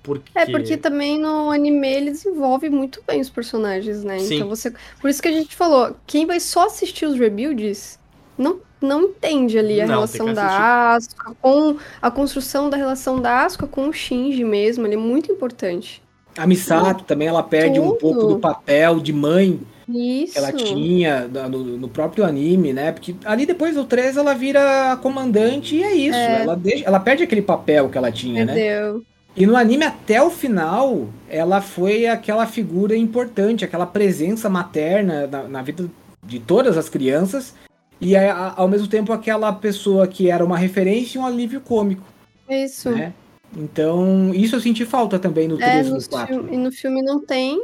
Porque... 0.04 0.32
É, 0.34 0.46
porque 0.48 0.78
também 0.78 1.20
no 1.20 1.52
anime 1.52 1.88
ele 1.88 2.12
desenvolve 2.12 2.70
muito 2.70 3.04
bem 3.06 3.22
os 3.22 3.30
personagens, 3.30 4.04
né? 4.04 4.18
Sim. 4.20 4.38
Então 4.38 4.50
você. 4.50 4.74
Por 5.00 5.10
isso 5.10 5.22
que 5.22 5.28
a 5.28 5.32
gente 5.32 5.56
falou, 5.56 5.96
quem 6.08 6.26
vai 6.26 6.40
só 6.40 6.66
assistir 6.68 7.06
os 7.06 7.20
rebuilds 7.20 8.00
não, 8.38 8.62
não 8.82 9.04
entende 9.04 9.60
ali 9.60 9.80
a 9.82 9.86
Não, 9.86 9.96
relação 9.96 10.34
da 10.34 10.94
Asuka 10.96 11.36
com 11.42 11.78
a 12.02 12.10
construção 12.12 12.70
da 12.70 12.78
relação 12.78 13.22
da 13.22 13.44
Asuka 13.46 13.68
com 13.68 13.88
o 13.90 13.94
Shinji 13.94 14.44
mesmo, 14.46 14.88
ele 14.88 14.96
é 14.96 14.98
muito 14.98 15.32
importante. 15.32 16.02
A 16.38 16.48
Misato 16.48 17.04
também, 17.04 17.28
ela 17.28 17.44
perde 17.44 17.80
um 17.80 17.88
Tudo. 17.90 17.98
pouco 17.98 18.26
do 18.28 18.40
papel 18.40 19.00
de 19.00 19.12
mãe 19.12 19.60
Isso. 19.88 20.34
que 20.34 20.38
ela 20.40 20.54
tinha 20.54 21.28
no, 21.28 21.64
no 21.78 21.88
próprio 21.90 22.24
anime, 22.24 22.72
né? 22.72 22.92
Porque 22.92 23.16
ali 23.26 23.46
depois 23.46 23.76
do 23.76 23.84
3 23.84 24.16
ela 24.18 24.34
vira 24.34 24.98
comandante 25.02 25.76
e 25.76 25.84
é 25.84 25.94
isso. 25.94 26.18
É. 26.18 26.44
Ela, 26.44 26.56
deixa, 26.56 26.86
ela 26.86 27.00
perde 27.00 27.24
aquele 27.24 27.42
papel 27.42 27.90
que 27.90 27.98
ela 27.98 28.12
tinha, 28.12 28.46
né? 28.46 28.54
E 29.36 29.46
no 29.46 29.56
anime 29.56 29.84
até 29.86 30.22
o 30.22 30.30
final, 30.30 31.08
ela 31.30 31.62
foi 31.62 32.08
aquela 32.08 32.46
figura 32.46 32.96
importante, 32.96 33.64
aquela 33.66 33.86
presença 33.86 34.50
materna 34.50 35.28
na, 35.28 35.44
na 35.44 35.62
vida 35.62 35.90
de 36.24 36.40
todas 36.40 36.78
as 36.78 36.90
crianças. 36.90 37.54
E 38.02 38.16
a- 38.16 38.34
a- 38.34 38.54
ao 38.56 38.68
mesmo 38.68 38.88
tempo 38.88 39.12
aquela 39.12 39.52
pessoa 39.54 40.08
que 40.08 40.30
era 40.32 40.44
uma 40.44 40.58
referência 40.58 41.18
e 41.18 41.22
um 41.22 41.26
alívio 41.26 41.60
cômico, 41.62 42.04
Isso. 42.50 42.90
né? 42.92 43.14
Então, 43.56 44.34
isso 44.34 44.56
eu 44.56 44.62
senti 44.62 44.86
falta 44.86 45.18
também 45.18 45.48
no 45.48 45.62
É, 45.62 45.82
3 45.84 45.88
e 45.88 45.90
no 45.90 45.98
no 45.98 46.08
4. 46.10 46.28
filme, 46.36 46.54
e 46.54 46.58
no 46.58 46.72
filme 46.72 47.02
não 47.02 47.26
tem. 47.26 47.60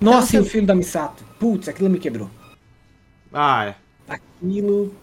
Nossa, 0.00 0.30
Então, 0.36 0.40
e 0.40 0.46
o 0.46 0.50
filho 0.50 0.66
da 0.66 0.74
Misato. 0.74 1.24
Putz, 1.38 1.68
aquilo 1.68 1.90
me 1.90 1.98
quebrou. 1.98 2.30
Ah, 3.32 3.66
é. 3.66 3.74
Aquilo. 4.08 4.94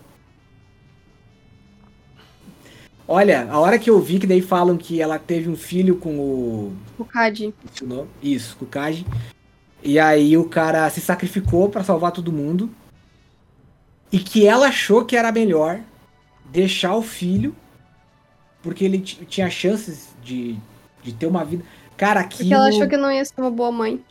Olha, 3.07 3.47
a 3.51 3.59
hora 3.59 3.77
que 3.77 3.89
eu 3.89 3.99
vi 3.99 4.17
que 4.17 4.25
daí 4.27 4.41
falam 4.41 4.77
que 4.77 5.01
ela 5.01 5.19
teve 5.19 5.49
um 5.49 5.55
filho 5.55 5.97
com 5.97 6.17
o. 6.17 6.73
O 6.97 7.05
Kaji. 7.05 7.53
Isso, 8.21 8.55
com 8.57 8.65
o 8.65 8.67
Kaji. 8.67 9.05
E 9.83 9.99
aí 9.99 10.37
o 10.37 10.45
cara 10.45 10.89
se 10.89 11.01
sacrificou 11.01 11.69
pra 11.69 11.83
salvar 11.83 12.11
todo 12.11 12.31
mundo. 12.31 12.69
E 14.11 14.19
que 14.19 14.47
ela 14.47 14.67
achou 14.67 15.03
que 15.03 15.17
era 15.17 15.31
melhor 15.31 15.81
deixar 16.45 16.95
o 16.95 17.01
filho. 17.01 17.55
Porque 18.63 18.85
ele 18.85 18.99
tinha 18.99 19.49
chances 19.49 20.15
de, 20.23 20.55
de 21.03 21.13
ter 21.13 21.27
uma 21.27 21.45
vida. 21.45 21.63
Cara, 21.95 22.21
aquilo. 22.21 22.49
Porque 22.49 22.53
ela 22.53 22.69
achou 22.69 22.87
que 22.87 22.97
não 22.97 23.11
ia 23.11 23.23
ser 23.23 23.39
uma 23.39 23.51
boa 23.51 23.71
mãe. 23.71 24.03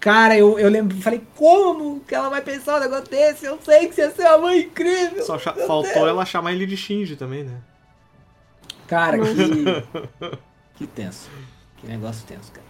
Cara, 0.00 0.36
eu, 0.36 0.58
eu 0.58 0.68
lembro, 0.68 0.96
falei, 0.96 1.22
como 1.36 2.00
que 2.00 2.12
ela 2.12 2.28
vai 2.28 2.42
pensar 2.42 2.76
um 2.76 2.80
negócio 2.80 3.08
desse? 3.08 3.46
Eu 3.46 3.56
sei 3.62 3.86
que 3.86 3.94
você 3.94 4.00
ia 4.02 4.10
ser 4.10 4.26
uma 4.26 4.38
mãe 4.38 4.58
incrível. 4.62 5.22
Só 5.24 5.38
faltou 5.38 5.84
Deus. 5.84 6.08
ela 6.08 6.26
chamar 6.26 6.52
ele 6.52 6.66
de 6.66 6.76
Shinji 6.76 7.14
também, 7.14 7.44
né? 7.44 7.56
Cara, 8.88 9.16
que. 9.16 9.28
que 10.74 10.86
tenso. 10.88 11.30
Que 11.76 11.86
negócio 11.86 12.26
tenso, 12.26 12.50
cara. 12.50 12.66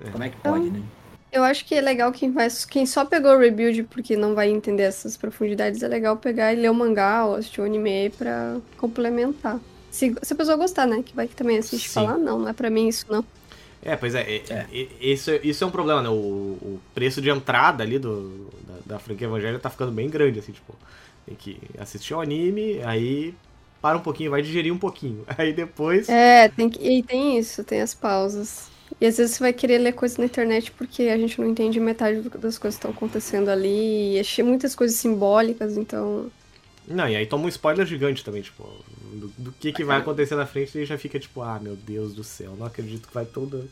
É. 0.00 0.10
Como 0.10 0.24
é 0.24 0.30
que 0.30 0.36
pode, 0.38 0.70
né? 0.70 0.82
Eu 1.30 1.44
acho 1.44 1.64
que 1.66 1.74
é 1.74 1.80
legal 1.80 2.10
quem 2.12 2.30
vai, 2.32 2.48
quem 2.70 2.86
só 2.86 3.04
pegou 3.04 3.32
o 3.32 3.38
rebuild 3.38 3.82
porque 3.84 4.16
não 4.16 4.34
vai 4.34 4.48
entender 4.48 4.84
essas 4.84 5.16
profundidades, 5.16 5.82
é 5.82 5.88
legal 5.88 6.16
pegar 6.16 6.52
e 6.52 6.56
ler 6.56 6.70
o 6.70 6.74
mangá 6.74 7.26
ou 7.26 7.34
assistir 7.34 7.60
o 7.60 7.64
anime 7.64 8.08
pra 8.10 8.58
complementar. 8.78 9.58
Se, 9.94 10.14
se 10.22 10.32
a 10.32 10.36
pessoa 10.36 10.56
gostar, 10.56 10.86
né? 10.86 11.02
Que 11.02 11.14
vai 11.14 11.28
que 11.28 11.36
também 11.36 11.58
assiste 11.58 11.86
e 11.86 11.90
Sim. 11.90 11.90
fala, 11.90 12.12
ah, 12.14 12.18
não, 12.18 12.38
não 12.40 12.48
é 12.48 12.52
pra 12.52 12.70
mim 12.70 12.88
isso, 12.88 13.06
não. 13.10 13.24
É, 13.82 13.96
pois 13.96 14.14
é, 14.14 14.22
é, 14.22 14.36
É. 14.48 14.66
é- 14.72 14.88
isso, 15.00 15.30
é- 15.30 15.40
isso 15.44 15.62
é 15.62 15.66
um 15.66 15.70
problema, 15.70 16.00
né? 16.02 16.08
O, 16.08 16.12
o 16.12 16.80
preço 16.94 17.20
de 17.20 17.28
entrada 17.30 17.82
ali 17.84 17.98
do, 17.98 18.48
da, 18.66 18.94
da 18.96 18.98
franquia 18.98 19.26
Evangelho 19.26 19.58
tá 19.60 19.68
ficando 19.70 19.92
bem 19.92 20.08
grande, 20.08 20.38
assim, 20.38 20.52
tipo, 20.52 20.74
tem 21.26 21.34
que 21.36 21.60
assistir 21.78 22.14
o 22.14 22.20
anime, 22.20 22.82
aí 22.82 23.34
para 23.80 23.98
um 23.98 24.00
pouquinho, 24.00 24.30
vai 24.30 24.40
digerir 24.42 24.72
um 24.72 24.78
pouquinho. 24.78 25.24
Aí 25.36 25.52
depois. 25.52 26.16
É, 26.16 26.48
tem 26.50 26.68
que, 26.70 26.78
e 26.86 27.02
tem 27.02 27.38
isso, 27.38 27.64
tem 27.64 27.80
as 27.80 27.94
pausas. 27.94 28.70
E 29.00 29.06
às 29.06 29.16
vezes 29.16 29.34
você 29.36 29.40
vai 29.42 29.52
querer 29.52 29.78
ler 29.78 29.92
coisas 29.94 30.18
na 30.18 30.24
internet 30.26 30.70
porque 30.72 31.04
a 31.04 31.16
gente 31.18 31.40
não 31.40 31.48
entende 31.48 31.80
metade 31.80 32.20
do- 32.20 32.38
das 32.38 32.58
coisas 32.58 32.78
que 32.78 32.86
estão 32.86 32.90
acontecendo 32.90 33.48
ali. 33.48 34.16
E 34.16 34.20
achei 34.20 34.44
muitas 34.44 34.74
coisas 34.74 34.96
simbólicas, 34.98 35.76
então. 35.76 36.30
Não, 36.86 37.08
e 37.08 37.16
aí 37.16 37.26
toma 37.26 37.44
um 37.46 37.48
spoiler 37.48 37.86
gigante 37.86 38.22
também, 38.22 38.42
tipo, 38.42 38.62
do, 39.14 39.32
do 39.38 39.52
que, 39.52 39.72
que 39.72 39.84
vai 39.84 39.98
acontecer 39.98 40.34
na 40.34 40.46
frente, 40.46 40.76
e 40.78 40.84
já 40.84 40.98
fica 40.98 41.18
tipo, 41.18 41.42
ah, 41.42 41.58
meu 41.60 41.76
Deus 41.76 42.14
do 42.14 42.24
céu, 42.24 42.54
não 42.58 42.66
acredito 42.66 43.08
que 43.08 43.14
vai 43.14 43.24
tudo. 43.24 43.68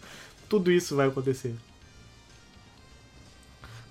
Tudo 0.48 0.70
isso 0.70 0.96
vai 0.96 1.08
acontecer. 1.08 1.54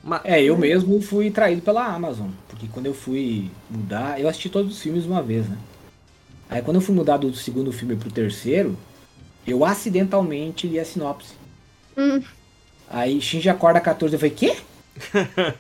Mas, 0.04 0.22
É, 0.24 0.42
eu 0.42 0.58
mesmo 0.58 1.02
fui 1.02 1.30
traído 1.30 1.62
pela 1.62 1.86
Amazon. 1.86 2.30
Porque 2.50 2.68
quando 2.68 2.88
eu 2.88 2.94
fui 2.94 3.50
mudar, 3.70 4.20
eu 4.20 4.28
assisti 4.28 4.50
todos 4.50 4.76
os 4.76 4.82
filmes 4.82 5.06
uma 5.06 5.22
vez, 5.22 5.48
né? 5.48 5.58
Aí 6.50 6.62
quando 6.62 6.78
eu 6.78 6.82
fui 6.82 6.94
mudar 6.94 7.18
do 7.18 7.34
segundo 7.34 7.72
filme 7.72 7.96
pro 7.96 8.12
terceiro, 8.12 8.78
eu 9.48 9.64
acidentalmente 9.64 10.68
li 10.68 10.80
a 10.80 10.86
sinopse. 10.86 11.34
Hum. 11.98 12.22
Aí 12.90 13.22
Shinji 13.22 13.50
acorda 13.50 13.80
14, 13.80 14.16
eu 14.16 14.20
falei, 14.20 14.36
quê? 14.36 14.58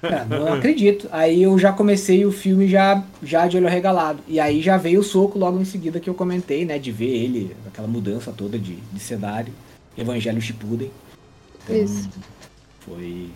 Cara, 0.01 0.25
não 0.29 0.53
acredito. 0.53 1.07
Aí 1.11 1.43
eu 1.43 1.57
já 1.57 1.71
comecei 1.71 2.25
o 2.25 2.31
filme 2.31 2.67
já, 2.67 3.03
já 3.23 3.47
de 3.47 3.57
olho 3.57 3.67
arregalado. 3.67 4.19
E 4.27 4.39
aí 4.39 4.61
já 4.61 4.77
veio 4.77 4.99
o 4.99 5.03
soco 5.03 5.39
logo 5.39 5.59
em 5.59 5.65
seguida 5.65 5.99
que 5.99 6.09
eu 6.09 6.13
comentei, 6.13 6.65
né? 6.65 6.77
De 6.77 6.91
ver 6.91 7.09
ele, 7.09 7.55
aquela 7.67 7.87
mudança 7.87 8.31
toda 8.31 8.57
de, 8.57 8.75
de 8.75 8.99
cenário. 8.99 9.53
Evangelho 9.97 10.41
Shippuden. 10.41 10.91
Então, 11.63 11.75
Isso. 11.75 12.09
Foi. 12.79 13.29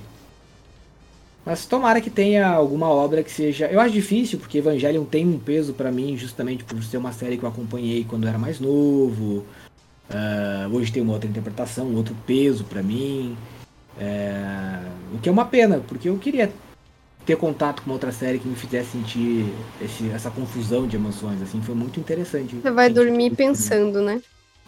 Mas 1.45 1.65
tomara 1.65 2.01
que 2.01 2.09
tenha 2.09 2.47
alguma 2.47 2.89
obra 2.89 3.23
que 3.23 3.31
seja. 3.31 3.67
Eu 3.67 3.79
acho 3.79 3.93
difícil, 3.93 4.39
porque 4.39 4.57
Evangelion 4.57 5.05
tem 5.05 5.27
um 5.27 5.37
peso 5.37 5.73
pra 5.73 5.91
mim, 5.91 6.17
justamente 6.17 6.63
por 6.63 6.81
ser 6.83 6.97
uma 6.97 7.13
série 7.13 7.37
que 7.37 7.43
eu 7.43 7.49
acompanhei 7.49 8.03
quando 8.03 8.23
eu 8.23 8.29
era 8.29 8.39
mais 8.39 8.59
novo. 8.59 9.45
Ah, 10.09 10.67
hoje 10.71 10.91
tem 10.91 11.03
uma 11.03 11.13
outra 11.13 11.29
interpretação, 11.29 11.87
um 11.87 11.95
outro 11.95 12.15
peso 12.25 12.63
pra 12.63 12.81
mim. 12.81 13.37
É, 13.99 14.91
O 15.13 15.19
que 15.19 15.29
é 15.29 15.31
uma 15.31 15.45
pena, 15.45 15.79
porque 15.87 16.09
eu 16.09 16.17
queria 16.17 16.51
ter 17.25 17.37
contato 17.37 17.81
com 17.81 17.91
outra 17.91 18.11
série 18.11 18.37
que 18.39 18.47
me 18.47 18.55
fizesse 18.55 18.91
sentir 18.91 19.45
esse- 19.81 20.09
essa 20.09 20.29
confusão 20.29 20.87
de 20.87 20.95
emoções, 20.95 21.41
assim, 21.41 21.61
foi 21.61 21.73
muito 21.73 21.99
interessante. 21.99 22.55
Você 22.55 22.71
vai 22.71 22.89
dormir 22.89 23.31
pensando, 23.35 24.01
né? 24.01 24.21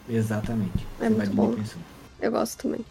Exatamente. 0.09 0.85
É 0.99 1.07
Você 1.07 1.13
vai 1.13 1.27
muito 1.27 1.35
dormir 1.35 1.55
bom. 1.55 1.61
pensando. 1.63 1.83
Eu 2.21 2.31
gosto 2.31 2.61
também. 2.63 2.85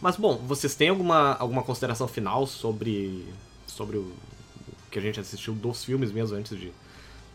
Mas 0.00 0.16
bom, 0.16 0.36
vocês 0.46 0.74
têm 0.74 0.88
alguma, 0.88 1.34
alguma 1.34 1.62
consideração 1.62 2.06
final 2.06 2.46
sobre, 2.46 3.24
sobre 3.66 3.96
o, 3.96 4.02
o 4.02 4.90
que 4.90 4.98
a 4.98 5.02
gente 5.02 5.18
assistiu 5.20 5.54
dos 5.54 5.84
filmes 5.84 6.12
mesmo, 6.12 6.36
antes 6.36 6.58
de 6.58 6.72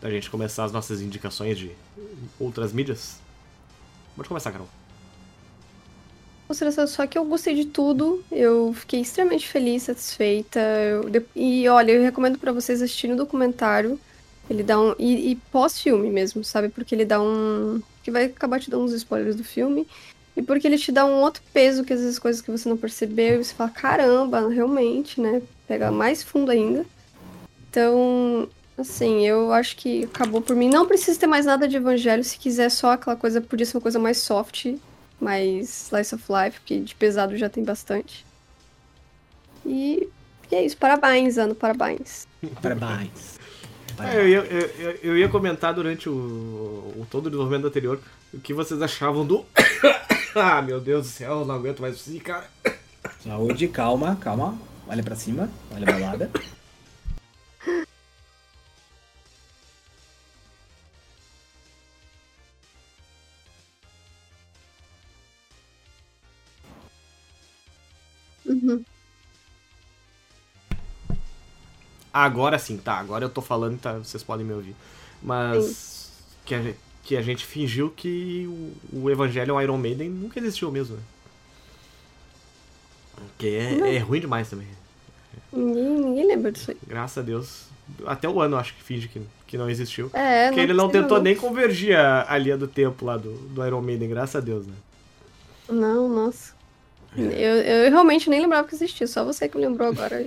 da 0.00 0.10
gente 0.10 0.30
começar 0.30 0.64
as 0.64 0.72
nossas 0.72 1.02
indicações 1.02 1.58
de 1.58 1.70
outras 2.38 2.72
mídias? 2.72 3.18
Pode 4.16 4.28
começar, 4.28 4.50
Carol. 4.52 4.68
Consideração 6.50 6.84
só 6.88 7.06
que 7.06 7.16
eu 7.16 7.24
gostei 7.24 7.54
de 7.54 7.64
tudo, 7.64 8.24
eu 8.28 8.74
fiquei 8.74 9.02
extremamente 9.02 9.46
feliz, 9.46 9.84
satisfeita. 9.84 10.58
eu- 10.58 11.24
e 11.36 11.68
olha, 11.68 11.92
eu 11.92 12.02
recomendo 12.02 12.40
pra 12.40 12.50
vocês 12.50 12.82
assistirem 12.82 13.14
o 13.14 13.16
documentário. 13.16 14.00
Ele 14.50 14.64
dá 14.64 14.76
um. 14.80 14.92
E, 14.98 15.30
e 15.30 15.36
pós-filme 15.52 16.10
mesmo, 16.10 16.42
sabe? 16.42 16.68
Porque 16.68 16.92
ele 16.92 17.04
dá 17.04 17.22
um. 17.22 17.80
Que 18.02 18.10
vai 18.10 18.24
acabar 18.24 18.58
te 18.58 18.68
dando 18.68 18.82
uns 18.82 18.92
spoilers 18.92 19.36
do 19.36 19.44
filme. 19.44 19.86
E 20.36 20.42
porque 20.42 20.66
ele 20.66 20.76
te 20.76 20.90
dá 20.90 21.06
um 21.06 21.20
outro 21.20 21.40
peso 21.52 21.84
que 21.84 21.92
às 21.92 22.00
vezes 22.00 22.18
coisas 22.18 22.42
que 22.42 22.50
você 22.50 22.68
não 22.68 22.76
percebeu. 22.76 23.40
E 23.40 23.44
você 23.44 23.54
fala, 23.54 23.70
caramba, 23.70 24.48
realmente, 24.48 25.20
né? 25.20 25.40
Pega 25.68 25.92
mais 25.92 26.20
fundo 26.24 26.50
ainda. 26.50 26.84
Então, 27.70 28.48
assim, 28.76 29.24
eu 29.24 29.52
acho 29.52 29.76
que 29.76 30.02
acabou 30.02 30.42
por 30.42 30.56
mim. 30.56 30.68
Não 30.68 30.84
precisa 30.84 31.16
ter 31.16 31.28
mais 31.28 31.46
nada 31.46 31.68
de 31.68 31.76
evangelho. 31.76 32.24
Se 32.24 32.36
quiser 32.36 32.70
só 32.72 32.90
aquela 32.90 33.14
coisa, 33.14 33.40
podia 33.40 33.64
ser 33.64 33.76
uma 33.76 33.80
coisa 33.82 34.00
mais 34.00 34.18
soft 34.18 34.74
mais 35.20 35.86
slice 35.88 36.14
of 36.14 36.24
life, 36.30 36.58
porque 36.60 36.80
de 36.80 36.94
pesado 36.94 37.36
já 37.36 37.48
tem 37.48 37.62
bastante. 37.64 38.24
E, 39.64 40.08
e 40.50 40.54
é 40.54 40.64
isso, 40.64 40.76
parabéns, 40.76 41.38
Ano, 41.38 41.54
parabéns. 41.54 42.26
Parabéns. 42.62 43.38
É, 43.98 44.16
eu, 44.16 44.28
ia, 44.28 44.38
eu, 44.38 44.90
eu- 45.02 45.18
ia 45.18 45.28
comentar 45.28 45.74
durante 45.74 46.08
o, 46.08 46.12
o 46.12 47.06
todo 47.10 47.26
o 47.26 47.30
desenvolvimento 47.30 47.66
anterior 47.66 48.00
o 48.32 48.40
que 48.40 48.54
vocês 48.54 48.80
achavam 48.80 49.26
do. 49.26 49.44
ah, 50.34 50.62
meu 50.62 50.80
Deus 50.80 51.06
do 51.06 51.10
céu, 51.12 51.44
não 51.44 51.54
aguento 51.54 51.80
mais 51.80 52.06
isso, 52.06 52.18
cara. 52.20 52.48
Saúde, 53.22 53.68
calma, 53.68 54.16
calma. 54.16 54.56
Olha 54.88 55.02
pra 55.02 55.14
cima, 55.14 55.50
olha 55.70 55.86
a 55.88 55.92
balada. 55.92 56.30
Uhum. 68.50 68.84
Agora 72.12 72.58
sim, 72.58 72.76
tá. 72.76 72.94
Agora 72.98 73.24
eu 73.24 73.30
tô 73.30 73.40
falando, 73.40 73.78
tá? 73.78 73.92
Vocês 73.98 74.22
podem 74.22 74.44
me 74.44 74.52
ouvir. 74.52 74.74
Mas 75.22 76.10
que 76.44 76.54
a, 76.54 76.62
gente, 76.62 76.78
que 77.04 77.16
a 77.16 77.22
gente 77.22 77.46
fingiu 77.46 77.90
que 77.90 78.46
o, 78.92 79.04
o 79.04 79.10
Evangelho 79.10 79.60
Iron 79.60 79.78
Maiden 79.78 80.10
nunca 80.10 80.40
existiu 80.40 80.72
mesmo, 80.72 80.96
né? 80.96 81.02
Que 83.38 83.48
é, 83.56 83.96
é 83.96 83.98
ruim 83.98 84.20
demais 84.20 84.50
também. 84.50 84.66
Ninguém, 85.52 86.00
ninguém 86.00 86.26
lembra 86.26 86.50
disso 86.50 86.70
aí. 86.70 86.76
Graças 86.86 87.18
a 87.18 87.22
Deus. 87.22 87.64
Até 88.06 88.28
o 88.28 88.40
ano 88.40 88.56
acho 88.56 88.74
que 88.74 88.82
finge 88.82 89.08
que, 89.08 89.20
que 89.46 89.58
não 89.58 89.68
existiu. 89.68 90.10
É, 90.12 90.48
Porque 90.48 90.60
ele 90.60 90.72
não 90.72 90.88
tentou 90.88 91.20
nem 91.20 91.36
convergir 91.36 91.96
a, 91.96 92.32
a 92.32 92.38
linha 92.38 92.56
do 92.56 92.66
tempo 92.66 93.04
lá 93.04 93.16
do, 93.16 93.32
do 93.32 93.64
Iron 93.64 93.82
Maiden, 93.82 94.08
graças 94.08 94.36
a 94.36 94.40
Deus, 94.40 94.66
né? 94.66 94.74
Não, 95.68 96.08
nossa. 96.08 96.59
Eu, 97.16 97.24
eu 97.26 97.90
realmente 97.90 98.30
nem 98.30 98.40
lembrava 98.40 98.66
que 98.68 98.74
existia, 98.74 99.06
só 99.06 99.24
você 99.24 99.48
que 99.48 99.58
lembrou 99.58 99.88
agora. 99.88 100.26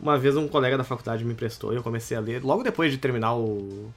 Uma 0.00 0.18
vez 0.18 0.36
um 0.36 0.48
colega 0.48 0.76
da 0.76 0.84
faculdade 0.84 1.24
me 1.24 1.32
emprestou 1.32 1.72
e 1.72 1.76
eu 1.76 1.82
comecei 1.82 2.16
a 2.16 2.20
ler, 2.20 2.42
logo 2.42 2.62
depois 2.62 2.90
de 2.90 2.98
terminar 2.98 3.34
o, 3.36 3.92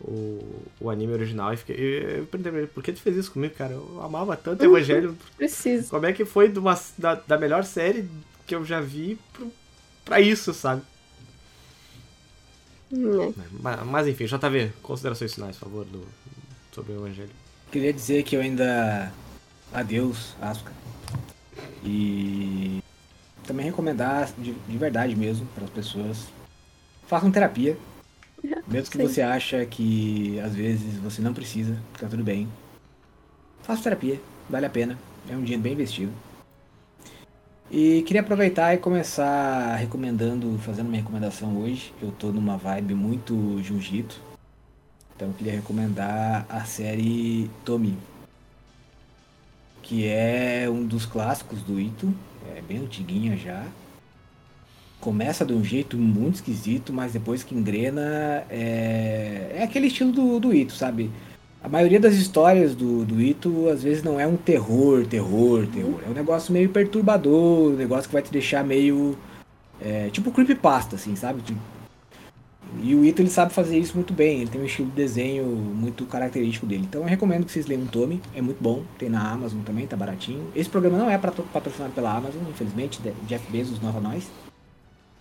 o, 0.00 0.62
o 0.80 0.90
anime 0.90 1.12
original, 1.12 1.52
e 1.52 1.56
fiquei, 1.56 1.76
eu, 1.76 2.08
eu 2.18 2.26
perguntei 2.26 2.52
pra 2.52 2.60
ele, 2.60 2.68
por 2.68 2.82
que 2.82 2.92
tu 2.92 3.00
fez 3.00 3.16
isso 3.16 3.32
comigo, 3.32 3.54
cara? 3.54 3.72
Eu 3.72 4.00
amava 4.02 4.36
tanto 4.36 4.64
Evangelho. 4.64 5.16
Preciso. 5.36 5.90
Como 5.90 6.06
é 6.06 6.12
que 6.12 6.24
foi 6.24 6.48
de 6.48 6.58
uma, 6.58 6.78
da, 6.96 7.16
da 7.16 7.36
melhor 7.36 7.64
série 7.64 8.08
que 8.46 8.54
eu 8.54 8.64
já 8.64 8.80
vi 8.80 9.18
pro, 9.32 9.52
pra 10.04 10.20
isso, 10.20 10.54
sabe? 10.54 10.82
É. 12.92 13.32
Mas, 13.60 13.86
mas 13.86 14.08
enfim, 14.08 14.26
JV, 14.26 14.70
considerações 14.82 15.34
finais, 15.34 15.56
por 15.56 15.64
favor, 15.66 15.84
do, 15.86 16.06
sobre 16.72 16.92
o 16.92 16.96
Evangelho. 16.96 17.30
Queria 17.70 17.92
dizer 17.92 18.22
que 18.22 18.36
eu 18.36 18.40
ainda. 18.40 19.12
Adeus, 19.72 20.34
Asuka. 20.40 20.81
E 21.84 22.80
também 23.46 23.66
recomendar 23.66 24.30
de, 24.38 24.52
de 24.52 24.78
verdade 24.78 25.14
mesmo 25.16 25.46
para 25.54 25.64
as 25.64 25.70
pessoas. 25.70 26.28
Façam 27.06 27.30
terapia. 27.30 27.76
Mesmo 28.66 28.90
que 28.90 28.96
Sim. 28.96 29.06
você 29.06 29.20
acha 29.22 29.64
que 29.66 30.40
às 30.40 30.54
vezes 30.54 30.96
você 30.98 31.20
não 31.20 31.34
precisa, 31.34 31.76
tá 31.98 32.08
tudo 32.08 32.24
bem. 32.24 32.48
Faça 33.62 33.82
terapia, 33.82 34.20
vale 34.48 34.66
a 34.66 34.70
pena. 34.70 34.98
É 35.28 35.36
um 35.36 35.42
dinheiro 35.42 35.62
bem 35.62 35.74
investido. 35.74 36.12
E 37.70 38.02
queria 38.02 38.20
aproveitar 38.20 38.74
e 38.74 38.78
começar 38.78 39.76
recomendando, 39.76 40.58
fazendo 40.58 40.88
uma 40.88 40.96
recomendação 40.96 41.56
hoje. 41.56 41.92
Eu 42.02 42.12
tô 42.12 42.30
numa 42.30 42.56
vibe 42.56 42.94
muito 42.94 43.62
jiu-jitsu. 43.62 44.20
Então 45.16 45.28
eu 45.28 45.34
queria 45.34 45.52
recomendar 45.54 46.44
a 46.48 46.64
série 46.64 47.50
Tommy. 47.64 47.96
Que 49.82 50.06
é 50.06 50.66
um 50.70 50.84
dos 50.84 51.04
clássicos 51.04 51.60
do 51.62 51.78
Ito. 51.78 52.14
É 52.56 52.62
bem 52.62 52.78
antiguinha 52.78 53.36
já. 53.36 53.64
Começa 55.00 55.44
de 55.44 55.52
um 55.52 55.64
jeito 55.64 55.96
muito 55.98 56.36
esquisito, 56.36 56.92
mas 56.92 57.12
depois 57.12 57.42
que 57.42 57.54
engrena 57.54 58.44
é, 58.48 59.52
é 59.56 59.62
aquele 59.64 59.88
estilo 59.88 60.12
do, 60.12 60.38
do 60.38 60.54
Ito, 60.54 60.72
sabe? 60.72 61.10
A 61.62 61.68
maioria 61.68 62.00
das 62.00 62.14
histórias 62.14 62.74
do, 62.74 63.04
do 63.04 63.20
Ito 63.20 63.68
às 63.68 63.82
vezes 63.82 64.02
não 64.02 64.18
é 64.18 64.26
um 64.26 64.36
terror, 64.36 65.06
terror, 65.06 65.66
terror. 65.66 66.00
É 66.06 66.10
um 66.10 66.14
negócio 66.14 66.52
meio 66.52 66.68
perturbador, 66.68 67.72
um 67.72 67.76
negócio 67.76 68.08
que 68.08 68.12
vai 68.12 68.22
te 68.22 68.32
deixar 68.32 68.64
meio. 68.64 69.16
É, 69.80 70.08
tipo 70.10 70.30
creepypasta, 70.30 70.96
assim, 70.96 71.16
sabe? 71.16 71.42
Tipo, 71.42 71.60
e 72.82 72.94
o 72.94 73.04
Ito 73.04 73.22
ele 73.22 73.30
sabe 73.30 73.52
fazer 73.52 73.78
isso 73.78 73.94
muito 73.94 74.12
bem, 74.12 74.40
ele 74.40 74.50
tem 74.50 74.60
um 74.60 74.64
estilo 74.64 74.88
de 74.88 74.94
desenho 74.94 75.44
muito 75.44 76.06
característico 76.06 76.66
dele. 76.66 76.84
Então 76.88 77.02
eu 77.02 77.06
recomendo 77.06 77.44
que 77.44 77.52
vocês 77.52 77.66
leiam 77.66 77.84
o 77.84 77.88
Tommy, 77.88 78.20
é 78.34 78.40
muito 78.40 78.62
bom, 78.62 78.82
tem 78.98 79.08
na 79.08 79.30
Amazon 79.30 79.60
também, 79.62 79.86
tá 79.86 79.96
baratinho. 79.96 80.50
Esse 80.54 80.70
programa 80.70 80.98
não 80.98 81.10
é 81.10 81.18
patro- 81.18 81.46
patrocinado 81.52 81.92
pela 81.92 82.14
Amazon, 82.16 82.42
infelizmente, 82.48 83.00
Jeff 83.26 83.50
Bezos 83.50 83.80
nova 83.80 84.00
nós. 84.00 84.30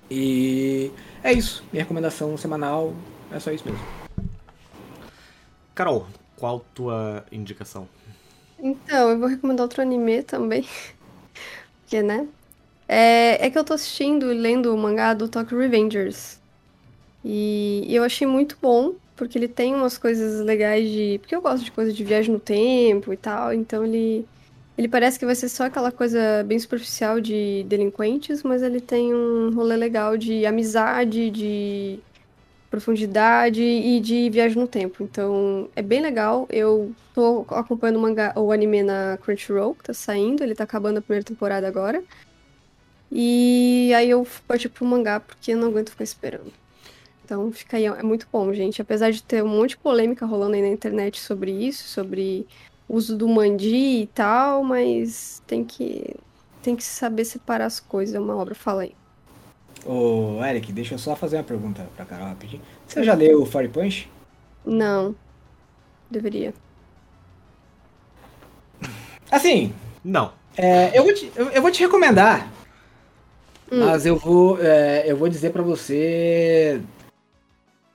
E 0.10 0.92
é 1.24 1.32
isso, 1.34 1.64
minha 1.72 1.84
recomendação 1.84 2.38
semanal 2.38 2.94
é 3.32 3.40
só 3.40 3.52
isso 3.52 3.66
mesmo. 3.66 3.84
Carol, 5.74 6.08
qual 6.36 6.66
tua 6.74 7.26
indicação? 7.32 7.88
Então, 8.60 9.10
eu 9.10 9.20
vou 9.20 9.28
recomendar 9.28 9.64
outro 9.64 9.82
anime 9.82 10.22
também. 10.24 10.66
Porque, 11.82 12.02
né? 12.04 12.28
É, 12.88 13.46
é 13.46 13.50
que 13.50 13.58
eu 13.58 13.64
tô 13.64 13.74
assistindo 13.74 14.32
e 14.32 14.38
lendo 14.38 14.74
o 14.74 14.78
mangá 14.78 15.14
do 15.14 15.28
Tokyo 15.28 15.58
Revengers. 15.58 16.40
E 17.24 17.86
eu 17.90 18.04
achei 18.04 18.26
muito 18.26 18.58
bom, 18.62 18.96
porque 19.16 19.38
ele 19.38 19.48
tem 19.48 19.76
umas 19.76 19.98
coisas 19.98 20.44
legais 20.46 20.90
de. 20.90 21.20
Porque 21.20 21.36
eu 21.36 21.42
gosto 21.42 21.64
de 21.64 21.72
coisa 21.72 21.94
de 21.94 22.04
viagem 22.04 22.34
no 22.34 22.40
tempo 22.40 23.14
e 23.14 23.18
tal, 23.18 23.54
então 23.54 23.86
ele. 23.86 24.26
Ele 24.78 24.88
parece 24.88 25.20
que 25.20 25.26
vai 25.26 25.36
ser 25.36 25.50
só 25.50 25.66
aquela 25.66 25.92
coisa 25.92 26.44
bem 26.46 26.58
superficial 26.58 27.22
de 27.22 27.64
delinquentes, 27.68 28.42
mas 28.42 28.64
ele 28.64 28.82
tem 28.82 29.14
um 29.14 29.54
rolê 29.54 29.76
legal 29.76 30.18
de 30.18 30.46
amizade, 30.46 31.30
de 31.30 32.00
profundidade 32.72 33.62
e 33.62 34.00
de 34.00 34.30
viagem 34.30 34.58
no 34.58 34.68
tempo. 34.68 35.04
Então, 35.04 35.70
é 35.76 35.82
bem 35.82 36.02
legal. 36.02 36.48
Eu 36.50 36.96
tô 37.14 37.46
acompanhando 37.50 38.00
o, 38.00 38.42
o 38.46 38.52
anime 38.52 38.82
na 38.82 39.20
Crunchyroll, 39.22 39.76
que 39.76 39.84
tá 39.84 39.94
saindo, 39.94 40.42
ele 40.42 40.56
tá 40.56 40.64
acabando 40.64 40.98
a 40.98 41.02
primeira 41.02 41.26
temporada 41.26 41.68
agora. 41.68 42.02
E 43.12 43.92
aí 43.94 44.10
eu 44.10 44.26
parti 44.48 44.70
pro 44.70 44.86
mangá, 44.86 45.20
porque 45.20 45.52
eu 45.52 45.58
não 45.58 45.68
aguento 45.68 45.90
ficar 45.90 46.06
esperando. 46.06 46.52
Então 47.32 47.50
fica 47.50 47.78
aí, 47.78 47.86
é 47.86 48.04
muito 48.04 48.28
bom, 48.30 48.54
gente. 48.54 48.82
Apesar 48.82 49.10
de 49.10 49.24
ter 49.24 49.42
um 49.42 49.48
monte 49.48 49.70
de 49.70 49.78
polêmica 49.78 50.26
rolando 50.26 50.54
aí 50.54 50.62
na 50.62 50.68
internet 50.68 51.18
sobre 51.18 51.50
isso, 51.50 51.88
sobre 51.88 52.46
o 52.90 52.98
uso 52.98 53.16
do 53.18 53.26
mandi 53.26 54.02
e 54.02 54.08
tal, 54.08 54.66
mas 54.66 55.42
tem 55.48 55.64
que 55.64 56.14
tem 56.62 56.76
que 56.76 56.84
saber 56.84 57.24
separar 57.24 57.68
as 57.68 57.80
coisas, 57.80 58.14
é 58.14 58.20
uma 58.20 58.36
obra, 58.36 58.54
fala 58.54 58.82
aí. 58.82 58.94
Ô 59.86 60.44
Eric, 60.44 60.74
deixa 60.74 60.96
eu 60.96 61.00
só 61.00 61.16
fazer 61.16 61.38
uma 61.38 61.44
pergunta 61.46 61.88
pra 61.96 62.04
Carol 62.04 62.28
rapidinho. 62.28 62.62
Você 62.86 63.02
já 63.02 63.14
leu 63.14 63.44
o 63.44 63.46
Fire 63.46 63.70
Punch? 63.70 64.10
Não. 64.66 65.16
Deveria. 66.10 66.54
Assim, 69.32 69.74
Não. 70.04 70.34
é, 70.58 71.00
eu, 71.00 71.06
vou 71.06 71.14
te, 71.14 71.32
eu, 71.34 71.50
eu 71.50 71.62
vou 71.62 71.72
te 71.72 71.80
recomendar. 71.82 72.52
Hum. 73.72 73.86
Mas 73.86 74.06
eu 74.06 74.18
vou, 74.18 74.62
é, 74.62 75.06
eu 75.10 75.16
vou 75.16 75.30
dizer 75.30 75.52
pra 75.54 75.62
você. 75.62 76.82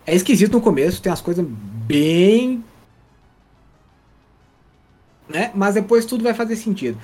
É 0.07 0.15
esquisito 0.15 0.53
no 0.53 0.61
começo, 0.61 1.03
tem 1.03 1.11
umas 1.11 1.21
coisas 1.21 1.45
bem. 1.87 2.63
Né? 5.29 5.51
Mas 5.55 5.75
depois 5.75 6.07
tudo 6.07 6.23
vai 6.23 6.33
fazer 6.33 6.55
sentido. 6.57 6.97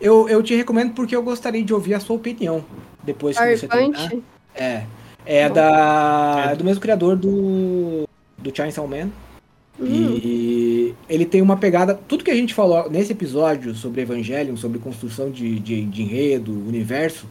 Eu, 0.00 0.28
eu 0.28 0.42
te 0.42 0.54
recomendo 0.54 0.92
porque 0.92 1.16
eu 1.16 1.22
gostaria 1.22 1.62
de 1.62 1.72
ouvir 1.72 1.94
a 1.94 2.00
sua 2.00 2.16
opinião 2.16 2.64
depois 3.02 3.38
que 3.38 3.56
você 3.56 3.66
terminar. 3.66 4.12
É. 4.54 4.84
É 5.24 5.48
Bom. 5.48 5.54
da. 5.54 6.44
É. 6.48 6.52
É 6.52 6.56
do 6.56 6.64
mesmo 6.64 6.80
criador 6.80 7.16
do. 7.16 8.08
Do 8.38 8.54
Chainsaw 8.54 8.86
Man. 8.86 9.10
Hum, 9.78 10.18
E 10.22 10.94
ele 11.08 11.24
tem 11.24 11.40
uma 11.40 11.56
pegada. 11.56 11.94
Tudo 11.94 12.24
que 12.24 12.30
a 12.30 12.34
gente 12.34 12.52
falou 12.52 12.90
nesse 12.90 13.12
episódio 13.12 13.74
sobre 13.74 14.02
Evangelion, 14.02 14.56
sobre 14.56 14.78
construção 14.78 15.30
de, 15.30 15.58
de, 15.58 15.84
de 15.84 16.02
enredo, 16.02 16.52
universo. 16.52 17.26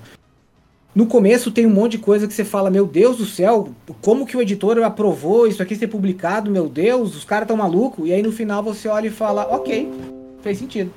No 0.99 1.07
começo 1.07 1.49
tem 1.49 1.65
um 1.65 1.69
monte 1.69 1.93
de 1.93 1.99
coisa 1.99 2.27
que 2.27 2.33
você 2.33 2.43
fala, 2.43 2.69
meu 2.69 2.85
Deus 2.85 3.19
do 3.19 3.25
céu, 3.25 3.69
como 4.01 4.25
que 4.25 4.35
o 4.35 4.41
editor 4.41 4.83
aprovou 4.83 5.47
isso 5.47 5.63
aqui 5.63 5.73
ser 5.73 5.87
publicado, 5.87 6.51
meu 6.51 6.67
Deus, 6.67 7.15
os 7.15 7.23
caras 7.23 7.47
tão 7.47 7.55
malucos. 7.55 8.05
E 8.05 8.11
aí 8.11 8.21
no 8.21 8.33
final 8.33 8.61
você 8.61 8.89
olha 8.89 9.07
e 9.07 9.09
fala, 9.09 9.47
ok, 9.49 9.89
fez 10.41 10.57
sentido. 10.57 10.91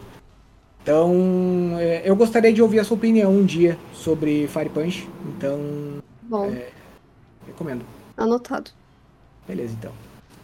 Então, 0.83 1.77
é, 1.79 2.03
eu 2.05 2.17
gostaria 2.17 2.53
de 2.53 2.61
ouvir 2.61 2.81
a 2.81 2.85
sua 2.85 2.97
opinião 2.97 3.31
um 3.31 3.47
dia 3.47 3.79
sobre 3.93 4.49
Fire 4.49 4.71
Punch. 4.71 5.09
Então, 5.37 5.61
bom, 6.23 6.47
É. 6.47 6.71
recomendo. 7.47 7.85
anotado. 8.17 8.73
Beleza, 9.47 9.77
então. 9.79 9.93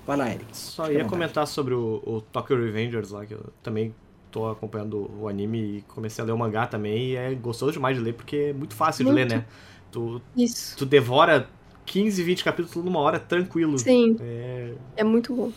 Vai 0.06 0.16
lá, 0.18 0.28
Eric. 0.30 0.56
Só 0.56 0.84
Fica 0.84 0.98
ia 0.98 1.04
comentar 1.04 1.48
sobre 1.48 1.74
o, 1.74 2.00
o 2.06 2.20
Tokyo 2.20 2.56
Revengers 2.64 3.10
lá, 3.10 3.26
que 3.26 3.34
eu 3.34 3.46
também 3.60 3.92
tô 4.40 4.48
acompanhando 4.48 5.10
o 5.20 5.28
anime 5.28 5.78
e 5.78 5.82
comecei 5.82 6.22
a 6.22 6.26
ler 6.26 6.32
o 6.32 6.38
mangá 6.38 6.66
também. 6.66 7.10
E 7.10 7.16
é 7.16 7.34
gostoso 7.34 7.72
demais 7.72 7.96
de 7.96 8.02
ler, 8.02 8.14
porque 8.14 8.36
é 8.36 8.52
muito 8.52 8.74
fácil 8.74 9.04
de 9.04 9.10
ler, 9.12 9.26
Muito. 9.26 9.34
né? 9.36 9.46
Tu, 9.90 10.20
Isso. 10.36 10.76
tu 10.76 10.86
devora 10.86 11.48
15, 11.86 12.22
20 12.22 12.44
capítulos 12.44 12.84
numa 12.84 13.00
hora 13.00 13.18
tranquilo. 13.18 13.78
Sim, 13.78 14.16
É, 14.20 14.74
é 14.96 15.04
muito 15.04 15.34
bom. 15.34 15.52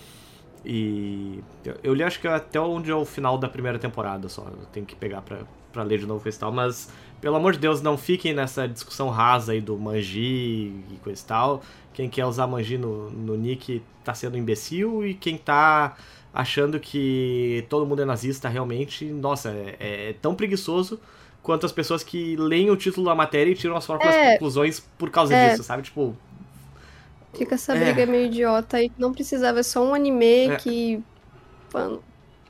e 0.64 1.44
eu, 1.66 1.76
eu 1.84 1.94
li 1.94 2.04
acho 2.04 2.20
que 2.20 2.28
até 2.28 2.60
onde 2.60 2.92
é 2.92 2.96
o 2.96 3.06
final 3.06 3.38
da 3.38 3.50
primeira 3.50 3.80
temporada 3.80 4.30
só. 4.30 4.44
Eu 4.44 4.66
tenho 4.72 4.86
que 4.86 4.96
pegar 4.96 5.22
pra, 5.22 5.40
pra 5.72 5.84
ler 5.84 6.00
de 6.00 6.06
novo 6.06 6.28
esse 6.30 6.40
tal. 6.40 6.52
Mas, 6.52 6.90
pelo 7.20 7.36
amor 7.36 7.54
de 7.54 7.60
Deus, 7.60 7.82
não 7.82 7.98
fiquem 7.98 8.34
nessa 8.34 8.68
discussão 8.68 9.10
rasa 9.10 9.52
aí 9.54 9.62
do 9.62 9.78
manji 9.78 10.74
e 10.92 11.00
coisa 11.04 11.22
e 11.22 11.26
tal. 11.26 11.62
Quem 11.94 12.10
quer 12.10 12.26
usar 12.26 12.48
manji 12.48 12.78
no, 12.78 13.10
no 13.10 13.36
nick 13.36 13.82
tá 14.04 14.14
sendo 14.14 14.38
imbecil 14.38 15.06
e 15.06 15.14
quem 15.14 15.38
tá 15.38 15.96
achando 16.34 16.80
que 16.80 17.66
todo 17.70 17.86
mundo 17.86 18.02
é 18.02 18.06
nazista 18.06 18.48
realmente, 18.50 19.06
nossa, 19.06 19.50
é, 19.50 20.10
é 20.10 20.16
tão 20.22 20.34
preguiçoso 20.36 21.00
quanto 21.44 21.66
as 21.66 21.72
pessoas 21.72 22.04
que 22.04 22.36
leem 22.38 22.70
o 22.70 22.78
título 22.78 23.08
da 23.08 23.16
matéria 23.16 23.52
e 23.52 23.56
tiram 23.56 23.76
as 23.76 23.86
próprias 23.86 24.14
É. 24.16 24.34
conclusões 24.34 24.80
por 24.98 25.10
causa 25.10 25.34
É. 25.36 25.50
disso, 25.52 25.64
sabe? 25.64 25.84
Tipo, 25.84 26.16
Fica 27.34 27.56
essa 27.56 27.74
É. 27.74 27.80
briga 27.94 28.06
meio 28.06 28.26
idiota 28.28 28.76
aí 28.78 28.90
que 28.90 29.00
não 29.00 29.14
precisava, 29.14 29.60
é 29.62 29.64
só 29.64 29.82
um 29.84 29.94
anime 29.94 30.50
É. 30.50 30.56
que. 30.58 31.02
Mano, 31.74 32.04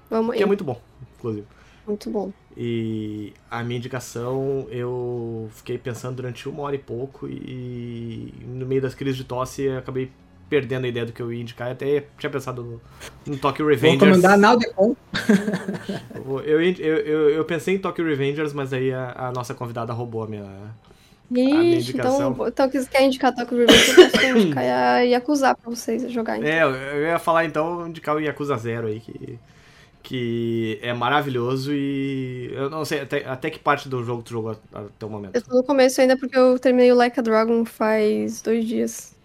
vamos 0.09 0.31
aí. 0.31 0.37
que 0.37 0.43
é 0.43 0.45
muito 0.47 0.63
bom, 0.63 0.81
inclusive. 1.19 1.45
Muito 1.85 2.09
bom. 2.09 2.31
E 2.57 3.31
a 3.49 3.63
minha 3.63 3.77
indicação, 3.77 4.67
eu 4.71 5.49
fiquei 5.53 5.77
pensando 5.77 6.15
durante 6.15 6.49
uma 6.49 6.63
hora 6.63 6.75
e 6.75 6.79
pouco 6.79 7.27
e 7.27 8.33
no 8.45 8.65
meio 8.65 8.81
das 8.81 8.93
crises 8.95 9.17
de 9.17 9.23
tosse 9.23 9.61
eu 9.63 9.77
acabei 9.77 10.11
perdendo 10.51 10.83
a 10.83 10.89
ideia 10.89 11.05
do 11.05 11.13
que 11.13 11.21
eu 11.21 11.31
ia 11.31 11.41
indicar. 11.41 11.69
Eu 11.69 11.71
até 11.71 12.03
tinha 12.19 12.29
pensado 12.29 12.61
no, 12.61 12.81
no 13.25 13.37
Tokyo 13.37 13.63
Vou 13.63 13.73
Revengers. 13.73 14.01
recomendar 14.01 14.37
Naldecon. 14.37 14.95
Eu, 16.45 16.61
eu, 16.61 16.61
eu, 16.61 17.29
eu 17.31 17.45
pensei 17.45 17.75
em 17.75 17.79
Tokyo 17.79 18.05
Revengers, 18.05 18.53
mas 18.53 18.71
aí 18.73 18.93
a, 18.93 19.13
a 19.17 19.31
nossa 19.31 19.53
convidada 19.53 19.91
roubou 19.93 20.23
a 20.23 20.27
minha... 20.27 20.45
Ixi, 21.31 21.91
indicação. 21.91 22.31
então, 22.33 22.47
então 22.47 22.71
se 22.71 22.89
quer 22.89 23.03
indicar 23.03 23.33
Tokyo 23.33 23.57
Revenge, 23.59 23.89
eu 24.01 24.11
posso 24.11 24.25
indicar 24.37 24.63
a 24.65 24.99
Yakuza 24.99 25.55
pra 25.55 25.69
vocês 25.69 26.11
jogarem. 26.11 26.43
É, 26.47 26.63
eu- 26.63 26.75
eu 26.75 27.01
ia 27.07 27.17
falar 27.19 27.45
então 27.45 27.87
indicar 27.87 28.15
o 28.15 28.19
Yakuza 28.19 28.55
Zero 28.57 28.87
aí, 28.87 28.99
que, 28.99 29.39
que 30.03 30.79
é 30.81 30.93
maravilhoso 30.93 31.71
e 31.73 32.51
eu 32.53 32.69
não 32.69 32.83
sei 32.85 33.01
até, 33.01 33.25
até 33.25 33.49
que 33.49 33.59
parte 33.59 33.87
do 33.87 34.03
jogo 34.03 34.21
tu 34.23 34.31
jogou 34.31 34.51
até 34.73 35.05
o 35.05 35.09
momento. 35.09 35.35
Eu 35.35 35.41
tô 35.41 35.55
no 35.55 35.63
começo 35.63 36.01
ainda 36.01 36.17
porque 36.17 36.37
eu 36.37 36.59
terminei 36.59 36.91
o 36.91 36.95
Like 36.95 37.19
a 37.19 37.23
Dragon 37.23 37.63
faz 37.65 38.41
dois 38.41 38.65
dias. 38.65 39.15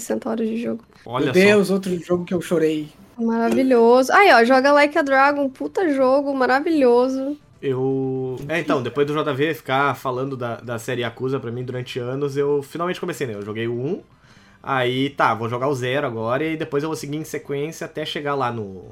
60 0.00 0.28
horas 0.28 0.48
de 0.48 0.60
jogo. 0.60 0.84
Olha 1.04 1.26
Meu 1.26 1.34
só. 1.34 1.40
Deus, 1.40 1.70
outro 1.70 2.04
jogo 2.04 2.24
que 2.24 2.34
eu 2.34 2.40
chorei. 2.40 2.88
Maravilhoso. 3.18 4.12
Aí, 4.12 4.32
ó, 4.32 4.44
joga 4.44 4.72
Like 4.72 4.98
a 4.98 5.02
Dragon, 5.02 5.48
puta 5.48 5.88
jogo, 5.92 6.34
maravilhoso. 6.34 7.36
Eu. 7.62 8.36
É, 8.48 8.60
então, 8.60 8.82
depois 8.82 9.06
do 9.06 9.14
JV 9.14 9.54
ficar 9.54 9.94
falando 9.94 10.36
da, 10.36 10.56
da 10.56 10.78
série 10.78 11.00
Yakuza 11.00 11.40
pra 11.40 11.50
mim 11.50 11.64
durante 11.64 11.98
anos, 11.98 12.36
eu 12.36 12.62
finalmente 12.62 13.00
comecei, 13.00 13.26
né? 13.26 13.34
Eu 13.34 13.42
joguei 13.42 13.66
o 13.66 13.74
1, 13.74 14.02
aí 14.62 15.10
tá, 15.10 15.34
vou 15.34 15.48
jogar 15.48 15.68
o 15.68 15.74
0 15.74 16.06
agora 16.06 16.44
e 16.44 16.56
depois 16.56 16.82
eu 16.82 16.90
vou 16.90 16.96
seguir 16.96 17.16
em 17.16 17.24
sequência 17.24 17.86
até 17.86 18.04
chegar 18.04 18.34
lá 18.34 18.52
no. 18.52 18.84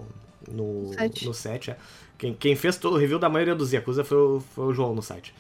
No, 0.51 0.93
Sete. 0.93 1.27
no 1.27 1.35
7. 1.35 1.71
É. 1.71 1.77
Quem, 2.17 2.33
quem 2.35 2.57
fez 2.57 2.77
todo 2.77 2.95
o 2.95 2.99
review 2.99 3.19
da 3.19 3.29
maioria 3.29 3.55
dos 3.55 3.73
Yakuza 3.73 4.05
foi 4.05 4.19
o, 4.19 4.43
foi 4.55 4.67
o 4.67 4.73
João 4.73 4.95
no 4.95 5.03
site. 5.03 5.35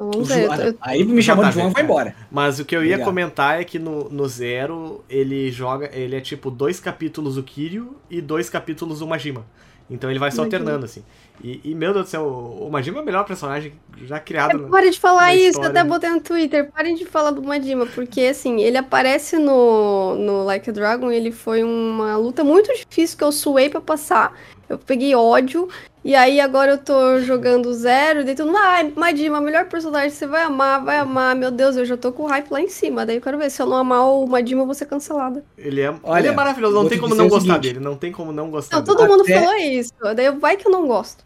Vamos 0.00 0.28
ver. 0.28 0.46
João- 0.46 0.56
eu 0.60 0.74
Aí 0.80 1.04
me 1.04 1.22
chamou 1.22 1.44
de 1.44 1.50
JV, 1.50 1.60
João 1.60 1.70
e 1.70 1.74
vai 1.74 1.82
é. 1.82 1.84
embora. 1.84 2.16
Mas 2.30 2.58
o 2.58 2.64
que 2.64 2.74
eu 2.74 2.80
ia 2.80 2.94
Obrigado. 2.94 3.06
comentar 3.06 3.60
é 3.60 3.64
que 3.64 3.78
no, 3.78 4.08
no 4.08 4.26
Zero 4.26 5.04
ele 5.10 5.50
joga. 5.50 5.90
Ele 5.92 6.16
é 6.16 6.20
tipo 6.20 6.50
dois 6.50 6.80
capítulos 6.80 7.36
o 7.36 7.42
Kiryu 7.42 7.96
e 8.08 8.20
dois 8.20 8.48
capítulos 8.48 9.00
o 9.02 9.06
Majima. 9.06 9.44
Então 9.90 10.08
ele 10.08 10.20
vai 10.20 10.30
se 10.30 10.38
alternando, 10.38 10.84
assim. 10.84 11.02
E, 11.42 11.60
e, 11.64 11.74
meu 11.74 11.92
Deus 11.92 12.04
do 12.04 12.08
céu, 12.10 12.24
o 12.24 12.70
Majima 12.70 12.98
é 12.98 13.02
o 13.02 13.04
melhor 13.04 13.24
personagem 13.24 13.72
já 14.04 14.20
criado. 14.20 14.56
né? 14.56 14.68
Pare 14.70 14.88
de 14.90 15.00
falar 15.00 15.34
isso, 15.34 15.58
eu 15.60 15.64
até 15.64 15.82
botei 15.82 16.08
no 16.10 16.20
Twitter. 16.20 16.70
Parem 16.70 16.94
de 16.94 17.04
falar 17.04 17.32
do 17.32 17.42
Majima, 17.42 17.86
porque 17.86 18.20
assim, 18.22 18.60
ele 18.60 18.76
aparece 18.76 19.36
no, 19.36 20.14
no 20.14 20.44
Like 20.44 20.70
a 20.70 20.72
Dragon, 20.72 21.10
ele 21.10 21.32
foi 21.32 21.64
uma 21.64 22.16
luta 22.16 22.44
muito 22.44 22.72
difícil 22.72 23.18
que 23.18 23.24
eu 23.24 23.32
suei 23.32 23.68
pra 23.68 23.80
passar. 23.80 24.32
Eu 24.70 24.78
peguei 24.78 25.12
ódio, 25.16 25.68
e 26.04 26.14
aí 26.14 26.40
agora 26.40 26.70
eu 26.70 26.78
tô 26.78 27.18
jogando 27.22 27.74
zero, 27.74 28.24
daí 28.24 28.36
tudo, 28.36 28.56
ai, 28.56 28.92
Majima, 28.94 29.40
melhor 29.40 29.64
personagem, 29.64 30.10
você 30.10 30.28
vai 30.28 30.42
amar, 30.44 30.84
vai 30.84 30.96
amar. 30.98 31.34
Meu 31.34 31.50
Deus, 31.50 31.76
eu 31.76 31.84
já 31.84 31.96
tô 31.96 32.12
com 32.12 32.22
o 32.22 32.26
hype 32.28 32.48
lá 32.52 32.60
em 32.60 32.68
cima. 32.68 33.04
Daí 33.04 33.16
eu 33.16 33.20
quero 33.20 33.36
ver, 33.36 33.50
se 33.50 33.60
eu 33.60 33.66
não 33.66 33.76
amar 33.78 34.06
o 34.08 34.24
Majima, 34.28 34.62
eu 34.62 34.66
vou 34.66 34.74
ser 34.76 34.86
cancelada. 34.86 35.44
Ele 35.58 35.80
é, 35.80 35.92
Olha, 36.04 36.20
ele 36.20 36.28
é 36.28 36.32
maravilhoso, 36.32 36.72
não 36.72 36.88
tem 36.88 36.98
te 36.98 37.00
como 37.00 37.16
não 37.16 37.26
o 37.26 37.28
gostar 37.28 37.54
seguinte. 37.54 37.62
dele. 37.74 37.84
Não 37.84 37.96
tem 37.96 38.12
como 38.12 38.30
não 38.30 38.48
gostar 38.48 38.76
Não, 38.76 38.84
dele. 38.84 38.96
todo 38.96 39.08
mundo 39.08 39.22
Até- 39.22 39.34
falou 39.40 39.54
isso, 39.56 39.92
daí 40.14 40.30
vai 40.30 40.56
que 40.56 40.68
eu 40.68 40.70
não 40.70 40.86
gosto. 40.86 41.24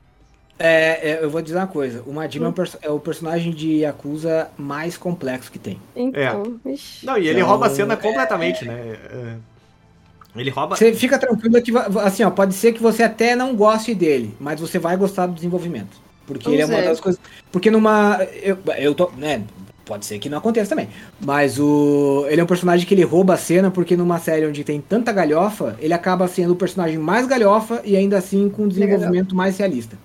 É, 0.58 1.10
é, 1.10 1.18
eu 1.22 1.28
vou 1.28 1.42
dizer 1.42 1.58
uma 1.58 1.66
coisa. 1.66 2.02
O 2.06 2.12
Majima 2.14 2.46
é, 2.46 2.48
um 2.48 2.50
Hum. 2.50 2.54
perso- 2.54 2.78
é 2.80 2.88
o 2.90 2.98
personagem 2.98 3.52
de 3.52 3.80
Yakuza 3.80 4.48
mais 4.56 4.96
complexo 4.96 5.52
que 5.52 5.58
tem. 5.58 5.78
Então, 5.94 6.58
ixi. 6.64 7.04
Não, 7.04 7.18
e 7.18 7.26
ele 7.28 7.40
Então, 7.40 7.48
rouba 7.50 7.66
a 7.66 7.70
cena 7.70 7.94
completamente, 7.94 8.64
né? 8.64 8.96
É, 10.34 10.40
Ele 10.40 10.50
rouba. 10.50 10.76
Você 10.76 10.94
fica 10.94 11.18
tranquilo 11.18 11.60
que, 11.62 11.72
assim, 12.02 12.24
ó, 12.24 12.30
pode 12.30 12.54
ser 12.54 12.72
que 12.72 12.82
você 12.82 13.02
até 13.02 13.34
não 13.36 13.54
goste 13.54 13.94
dele, 13.94 14.34
mas 14.40 14.60
você 14.60 14.78
vai 14.78 14.96
gostar 14.96 15.26
do 15.26 15.34
desenvolvimento. 15.34 16.02
Porque 16.26 16.48
ele 16.48 16.62
é 16.62 16.66
uma 16.66 16.76
ver. 16.76 16.84
das 16.84 17.00
coisas. 17.00 17.20
Porque 17.52 17.70
numa. 17.70 18.18
Eu, 18.42 18.58
eu 18.78 18.94
tô. 18.94 19.10
Né, 19.16 19.44
pode 19.84 20.06
ser 20.06 20.18
que 20.18 20.28
não 20.28 20.38
aconteça 20.38 20.70
também. 20.70 20.88
Mas 21.20 21.58
o. 21.58 22.26
Ele 22.28 22.40
é 22.40 22.44
um 22.44 22.46
personagem 22.46 22.86
que 22.86 22.94
ele 22.94 23.04
rouba 23.04 23.34
a 23.34 23.36
cena, 23.36 23.70
porque 23.70 23.96
numa 23.96 24.18
série 24.18 24.46
onde 24.46 24.64
tem 24.64 24.80
tanta 24.80 25.12
galhofa, 25.12 25.76
ele 25.78 25.92
acaba 25.92 26.26
sendo 26.26 26.52
o 26.52 26.56
personagem 26.56 26.98
mais 26.98 27.26
galhofa 27.26 27.82
e 27.84 27.96
ainda 27.96 28.18
assim 28.18 28.48
com 28.48 28.64
um 28.64 28.68
desenvolvimento 28.68 29.34
mais 29.34 29.58
realista. 29.58 29.98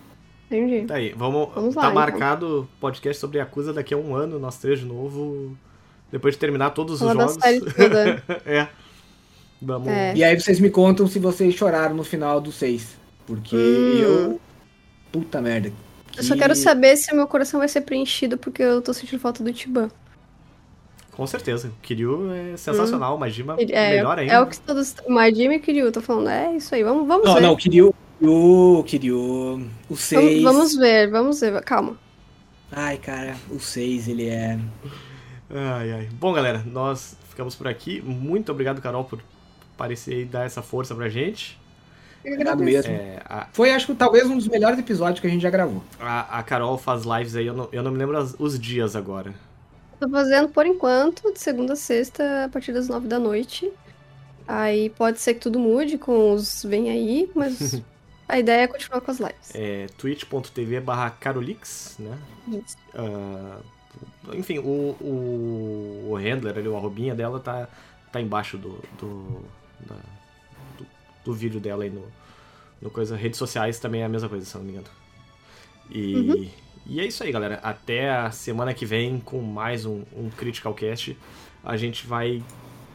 Entendi. 0.51 0.85
Tá 0.85 0.95
aí, 0.95 1.13
vamos. 1.15 1.49
Vamos 1.53 1.75
tá 1.75 1.81
lá, 1.81 1.87
então. 1.87 2.01
marcado 2.01 2.69
podcast 2.79 3.19
sobre 3.19 3.37
Yakuza 3.37 3.71
daqui 3.71 3.93
a 3.93 3.97
um 3.97 4.15
ano, 4.15 4.39
nós 4.39 4.57
três 4.57 4.79
de 4.79 4.85
novo. 4.85 5.55
Depois 6.11 6.33
de 6.33 6.39
terminar 6.39 6.71
todos 6.71 6.95
os 6.95 6.99
Fala 7.07 7.13
da 7.13 7.27
jogos. 7.27 7.41
série 7.41 7.61
toda. 7.61 8.23
é. 8.45 8.67
Vamos. 9.61 9.87
É. 9.89 10.15
E 10.15 10.23
aí 10.23 10.39
vocês 10.39 10.59
me 10.59 10.69
contam 10.69 11.05
se 11.07 11.19
vocês 11.19 11.53
choraram 11.53 11.95
no 11.95 12.03
final 12.03 12.39
do 12.39 12.51
6. 12.51 12.97
Porque 13.25 13.55
Hum. 13.55 13.99
eu. 13.99 14.41
Puta 15.11 15.41
merda. 15.41 15.71
Eu 16.17 16.23
só 16.23 16.33
que- 16.33 16.39
quero 16.41 16.55
saber 16.55 16.95
se 16.97 17.11
o 17.11 17.15
meu 17.15 17.27
coração 17.27 17.59
vai 17.59 17.67
ser 17.67 17.81
preenchido, 17.81 18.37
porque 18.37 18.61
eu 18.63 18.81
tô 18.81 18.93
sentindo 18.93 19.19
falta 19.19 19.43
do 19.43 19.51
Tiban. 19.51 19.89
Com 21.11 21.27
certeza. 21.27 21.67
O 21.67 21.81
Kiryu 21.81 22.31
é 22.31 22.55
sensacional, 22.57 23.15
o 23.15 23.19
Majima 23.19 23.55
É, 23.59 23.95
melhor 23.97 24.17
ainda. 24.19 24.33
é 24.33 24.39
o 24.39 24.47
que 24.47 24.57
todos. 24.61 24.95
Majima 25.07 25.55
e 25.55 25.59
Kiryu, 25.59 25.91
tô 25.91 26.01
falando. 26.01 26.29
É 26.29 26.55
isso 26.55 26.73
aí, 26.73 26.83
vamos, 26.83 27.07
vamos 27.07 27.25
Não, 27.25 27.33
ver. 27.35 27.41
não, 27.41 27.55
Kiryu. 27.55 27.93
Kiryu, 28.19 28.83
Kiryu. 28.87 29.67
O 29.89 29.95
6. 29.97 30.41
vamos, 30.41 30.57
vamos 30.57 30.75
ver, 30.77 31.09
vamos 31.09 31.39
ver. 31.41 31.61
Calma. 31.63 31.97
Ai, 32.71 32.97
cara, 32.97 33.35
o 33.49 33.59
6 33.59 34.07
ele 34.07 34.27
é. 34.29 34.57
Ai, 35.49 35.91
ai. 35.91 36.09
Bom, 36.13 36.31
galera, 36.31 36.63
nós 36.65 37.17
ficamos 37.29 37.55
por 37.55 37.67
aqui. 37.67 38.01
Muito 38.01 38.51
obrigado, 38.51 38.81
Carol, 38.81 39.03
por 39.03 39.19
aparecer 39.79 40.21
e 40.21 40.25
dar 40.25 40.45
essa 40.45 40.61
força 40.61 40.93
pra 40.95 41.09
gente. 41.09 41.57
Eu 42.23 42.33
agradeço. 42.33 42.65
mesmo. 42.65 42.91
É, 42.93 43.21
a, 43.25 43.47
Foi, 43.53 43.71
acho 43.71 43.87
que 43.87 43.95
talvez 43.95 44.25
um 44.27 44.35
dos 44.37 44.47
melhores 44.47 44.77
episódios 44.77 45.19
que 45.19 45.27
a 45.27 45.29
gente 45.29 45.41
já 45.41 45.49
gravou. 45.49 45.83
a, 45.99 46.39
a 46.39 46.43
Carol 46.43 46.77
faz 46.77 47.03
lives 47.03 47.35
aí, 47.35 47.47
eu 47.47 47.53
não, 47.53 47.69
eu 47.71 47.81
não 47.83 47.91
me 47.91 47.97
lembro 47.97 48.17
as- 48.17 48.35
os 48.37 48.59
dias 48.59 48.95
agora. 48.95 49.33
Tô 49.99 50.09
fazendo 50.09 50.49
por 50.49 50.65
enquanto, 50.65 51.31
de 51.33 51.39
segunda 51.39 51.73
a 51.73 51.75
sexta, 51.75 52.45
a 52.45 52.49
partir 52.49 52.71
das 52.73 52.87
nove 52.87 53.07
da 53.07 53.19
noite. 53.19 53.71
Aí 54.47 54.89
pode 54.91 55.19
ser 55.19 55.35
que 55.35 55.39
tudo 55.41 55.59
mude 55.59 55.97
com 55.97 56.33
os 56.33 56.63
Vem 56.63 56.89
aí, 56.89 57.29
mas 57.35 57.81
A 58.27 58.37
ideia 58.39 58.61
é 58.63 58.67
continuar 58.67 59.01
com 59.01 59.09
as 59.11 59.19
lives. 59.19 59.51
É 59.55 59.87
twitch.tv 59.97 60.81
barra 60.81 61.09
Carolix, 61.09 61.95
né? 61.99 62.17
Isso. 62.47 62.77
Ah, 62.93 63.59
enfim, 64.33 64.59
o, 64.59 64.95
o, 65.01 66.07
o 66.11 66.15
handler 66.15 66.57
ali, 66.57 66.67
o 66.67 66.77
arrobinha 66.77 67.15
dela 67.15 67.39
tá, 67.39 67.67
tá 68.11 68.21
embaixo 68.21 68.57
do, 68.57 68.79
do, 68.99 69.41
da- 69.87 69.95
do, 70.77 70.85
do 71.25 71.33
vídeo 71.33 71.59
dela 71.59 71.83
aí 71.83 71.89
no, 71.89 72.05
no 72.81 72.89
coisa. 72.89 73.15
Redes 73.15 73.37
sociais 73.37 73.79
também 73.79 74.01
é 74.01 74.05
a 74.05 74.09
mesma 74.09 74.29
coisa, 74.29 74.45
se 74.45 74.55
não 74.57 74.63
me 74.63 74.71
engano. 74.71 74.87
E, 75.89 76.51
e 76.85 76.99
é 76.99 77.05
isso 77.05 77.23
aí, 77.23 77.31
galera. 77.31 77.59
Até 77.63 78.09
a 78.09 78.31
semana 78.31 78.73
que 78.73 78.85
vem 78.85 79.19
com 79.19 79.41
mais 79.41 79.85
um, 79.85 80.03
um 80.15 80.29
Critical 80.29 80.73
Cast. 80.73 81.17
A 81.63 81.75
gente 81.77 82.05
vai 82.05 82.43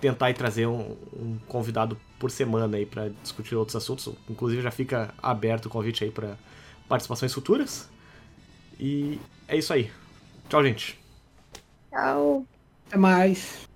tentar 0.01 0.32
trazer 0.35 0.66
um, 0.66 0.97
um 1.12 1.39
convidado 1.48 1.98
por 2.19 2.31
semana 2.31 2.77
aí 2.77 2.86
para 2.86 3.09
discutir 3.23 3.55
outros 3.56 3.77
assuntos. 3.77 4.09
Inclusive 4.28 4.62
já 4.62 4.70
fica 4.70 5.12
aberto 5.23 5.66
o 5.66 5.70
convite 5.70 6.05
aí 6.05 6.11
para 6.11 6.36
participações 6.89 7.32
futuras. 7.32 7.90
E 8.78 9.19
é 9.48 9.56
isso 9.56 9.73
aí. 9.73 9.90
Tchau, 10.48 10.62
gente. 10.62 10.98
Tchau. 11.90 12.44
Até 12.86 12.97
mais. 12.98 13.69